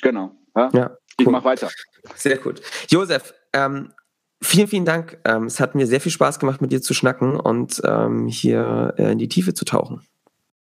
Genau. 0.00 0.30
Ja, 0.56 0.70
ja 0.72 0.96
cool. 1.18 1.26
ich 1.26 1.28
mache 1.28 1.44
weiter. 1.44 1.70
Sehr 2.14 2.38
gut. 2.38 2.60
Josef, 2.88 3.34
ähm, 3.52 3.92
Vielen, 4.40 4.68
vielen 4.68 4.84
Dank. 4.84 5.18
Ähm, 5.24 5.44
es 5.44 5.58
hat 5.58 5.74
mir 5.74 5.86
sehr 5.86 6.00
viel 6.00 6.12
Spaß 6.12 6.38
gemacht, 6.38 6.60
mit 6.60 6.70
dir 6.70 6.80
zu 6.80 6.94
schnacken 6.94 7.40
und 7.40 7.82
ähm, 7.84 8.28
hier 8.28 8.94
äh, 8.96 9.10
in 9.12 9.18
die 9.18 9.28
Tiefe 9.28 9.52
zu 9.52 9.64
tauchen. 9.64 10.02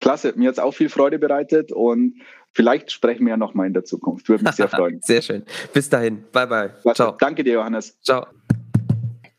Klasse, 0.01 0.33
mir 0.35 0.47
hat 0.47 0.53
es 0.53 0.59
auch 0.59 0.73
viel 0.73 0.89
Freude 0.89 1.19
bereitet 1.19 1.71
und 1.71 2.15
vielleicht 2.51 2.91
sprechen 2.91 3.25
wir 3.25 3.31
ja 3.31 3.37
nochmal 3.37 3.67
in 3.67 3.73
der 3.73 3.83
Zukunft. 3.83 4.27
Würde 4.29 4.43
mich 4.43 4.55
sehr 4.55 4.67
freuen. 4.69 5.01
sehr 5.03 5.21
schön. 5.21 5.43
Bis 5.71 5.87
dahin. 5.89 6.23
Bye, 6.31 6.47
bye. 6.47 6.69
Klasse. 6.81 6.95
Ciao. 6.95 7.15
Danke 7.19 7.43
dir, 7.43 7.53
Johannes. 7.53 7.99
Ciao. 8.01 8.25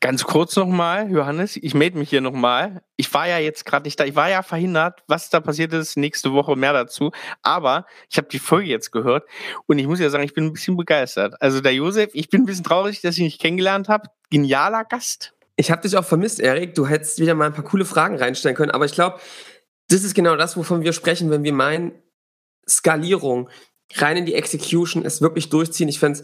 Ganz 0.03 0.24
kurz 0.24 0.57
nochmal, 0.57 1.11
Johannes, 1.11 1.57
ich 1.57 1.74
melde 1.74 1.98
mich 1.98 2.09
hier 2.09 2.22
nochmal. 2.22 2.80
Ich 2.96 3.12
war 3.12 3.28
ja 3.28 3.38
jetzt 3.38 3.66
gerade 3.66 3.84
nicht 3.84 4.01
da, 4.01 4.07
ich 4.07 4.16
war 4.16 4.30
ja 4.30 4.42
verhindert, 4.42 5.03
was 5.09 5.28
da 5.28 5.40
passiert 5.40 5.74
ist, 5.74 5.98
nächste 5.98 6.32
Woche 6.32 6.57
mehr 6.57 6.72
dazu. 6.72 7.11
Aber 7.42 7.84
ich 8.11 8.16
habe 8.16 8.26
die 8.28 8.38
Folge 8.38 8.68
jetzt 8.68 8.92
gehört 8.92 9.28
und 9.66 9.78
ich 9.78 9.86
muss 9.86 10.01
ja 10.01 10.09
sagen, 10.09 10.24
ich 10.24 10.32
bin 10.32 10.46
ein 10.46 10.53
bisschen 10.55 10.78
begeistert. 10.78 11.34
Also 11.42 11.61
der 11.61 11.74
Josef, 11.74 12.12
ich 12.14 12.30
bin 12.30 12.42
ein 12.42 12.46
bisschen 12.46 12.64
traurig, 12.64 13.03
dass 13.03 13.16
ich 13.16 13.20
ihn 13.20 13.24
nicht 13.26 13.42
kennengelernt 13.42 13.90
habe. 13.90 14.09
Genialer 14.30 14.84
Gast. 14.84 15.34
Ich 15.57 15.70
habe 15.70 15.82
dich 15.82 15.94
auch 15.98 16.05
vermisst, 16.05 16.40
Erik. 16.40 16.74
Du 16.74 16.86
hättest 16.86 17.18
wieder 17.18 17.34
mal 17.34 17.44
ein 17.44 17.53
paar 17.53 17.64
coole 17.64 17.84
Fragen 17.84 18.16
reinstellen 18.16 18.57
können, 18.57 18.70
aber 18.70 18.86
ich 18.86 18.92
glaube, 18.92 19.20
das 19.88 20.03
ist 20.03 20.14
genau 20.14 20.34
das, 20.36 20.57
wovon 20.57 20.80
wir 20.80 20.94
sprechen, 20.94 21.30
wenn 21.30 21.44
wir 21.44 21.53
meinen, 21.53 21.92
Skalierung, 22.66 23.51
rein 23.96 24.16
in 24.16 24.24
die 24.24 24.34
Execution, 24.34 25.05
es 25.05 25.20
wirklich 25.20 25.51
durchziehen. 25.51 25.88
Ich 25.88 25.98
fände 25.98 26.22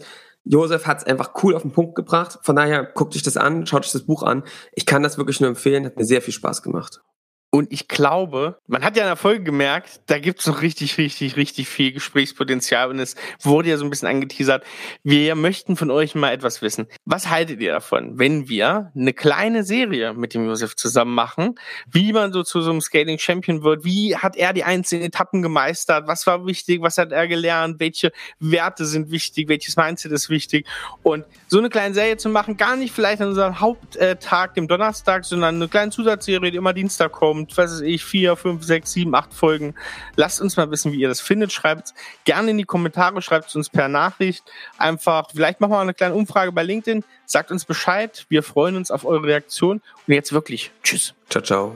Josef 0.49 0.85
hat 0.85 0.99
es 0.99 1.03
einfach 1.03 1.31
cool 1.43 1.55
auf 1.55 1.61
den 1.61 1.71
Punkt 1.71 1.95
gebracht. 1.95 2.39
Von 2.41 2.55
daher 2.55 2.83
guckt 2.85 3.15
euch 3.15 3.23
das 3.23 3.37
an, 3.37 3.65
schaut 3.65 3.83
euch 3.83 3.91
das 3.91 4.05
Buch 4.05 4.23
an. 4.23 4.43
Ich 4.73 4.85
kann 4.85 5.03
das 5.03 5.17
wirklich 5.17 5.39
nur 5.41 5.49
empfehlen, 5.49 5.85
hat 5.85 5.97
mir 5.97 6.05
sehr 6.05 6.21
viel 6.21 6.33
Spaß 6.33 6.63
gemacht. 6.63 7.01
Und 7.49 7.71
ich 7.71 7.87
glaube, 7.87 8.59
man 8.67 8.83
hat 8.83 8.97
ja 8.97 9.03
in 9.03 9.07
der 9.07 9.15
Folge 9.15 9.41
gemerkt, 9.41 10.01
da 10.07 10.19
gibt 10.19 10.41
es 10.41 10.47
noch 10.47 10.61
richtig, 10.61 10.97
richtig, 10.97 11.37
richtig 11.37 11.69
viel 11.69 11.93
Gesprächspotenzial 11.93 12.89
und 12.89 12.99
es 12.99 13.15
wurde 13.41 13.69
ja 13.69 13.77
so 13.77 13.85
ein 13.85 13.89
bisschen 13.89 14.09
angeteasert. 14.09 14.65
Wir 15.01 15.33
möchten 15.35 15.77
von 15.77 15.89
euch 15.89 16.13
mal 16.13 16.33
etwas 16.33 16.61
wissen. 16.61 16.87
Was 17.05 17.29
haltet 17.29 17.61
ihr 17.61 17.71
davon, 17.71 18.19
wenn 18.19 18.49
wir 18.49 18.91
eine 18.93 19.13
kleine 19.13 19.63
Serie 19.63 20.13
mit 20.13 20.33
dem 20.33 20.45
Josef 20.45 20.75
zusammen 20.75 21.15
machen, 21.15 21.55
wie 21.89 22.11
man 22.11 22.33
so 22.33 22.43
zu 22.43 22.59
so 22.59 22.69
einem 22.69 22.81
Scaling 22.81 23.17
Champion 23.17 23.63
wird? 23.63 23.85
Wie 23.85 24.17
hat 24.17 24.35
er 24.35 24.51
die 24.51 24.65
einzelnen 24.65 25.05
Etappen 25.05 25.41
gemeistert? 25.41 26.05
Was 26.05 26.27
war 26.27 26.45
wichtig? 26.45 26.81
Was 26.81 26.97
hat 26.97 27.13
er 27.13 27.29
gelernt? 27.29 27.79
Welche 27.79 28.11
Werte 28.39 28.85
sind 28.85 29.09
wichtig? 29.09 29.47
Welches 29.47 29.77
Mindset 29.77 30.11
ist 30.11 30.29
wichtig? 30.29 30.67
Und 31.01 31.23
so 31.47 31.59
eine 31.59 31.69
kleine 31.69 31.95
Serie 31.95 32.17
zu 32.17 32.27
machen, 32.27 32.57
gar 32.57 32.75
nicht 32.75 32.93
vielleicht 32.93 33.21
an 33.21 33.29
unserem 33.29 33.61
Haupttag, 33.61 34.53
dem 34.55 34.67
Donnerstag, 34.67 35.23
sondern 35.23 35.55
eine 35.55 35.69
kleine 35.69 35.91
Zusatzserie, 35.91 36.51
die 36.51 36.57
immer 36.57 36.73
Dienstag 36.73 37.13
kommt 37.13 37.36
kommt, 37.37 37.57
was 37.57 37.71
weiß 37.73 37.81
ich, 37.81 38.03
vier, 38.03 38.35
fünf, 38.35 38.63
sechs, 38.63 38.91
sieben, 38.91 39.13
acht 39.15 39.33
Folgen. 39.33 39.75
Lasst 40.15 40.41
uns 40.41 40.57
mal 40.57 40.69
wissen, 40.71 40.91
wie 40.91 40.99
ihr 40.99 41.07
das 41.07 41.21
findet. 41.21 41.51
Schreibt 41.51 41.93
gerne 42.25 42.51
in 42.51 42.57
die 42.57 42.63
Kommentare, 42.63 43.21
schreibt 43.21 43.49
es 43.49 43.55
uns 43.55 43.69
per 43.69 43.87
Nachricht. 43.87 44.43
Einfach, 44.77 45.29
vielleicht 45.33 45.61
machen 45.61 45.71
wir 45.71 45.79
eine 45.79 45.93
kleine 45.93 46.15
Umfrage 46.15 46.51
bei 46.51 46.63
LinkedIn. 46.63 47.03
Sagt 47.25 47.51
uns 47.51 47.65
Bescheid. 47.65 48.25
Wir 48.29 48.43
freuen 48.43 48.75
uns 48.75 48.91
auf 48.91 49.05
eure 49.05 49.23
Reaktion. 49.23 49.81
Und 50.07 50.13
jetzt 50.13 50.33
wirklich, 50.33 50.71
tschüss. 50.83 51.13
Ciao, 51.29 51.43
ciao. 51.43 51.75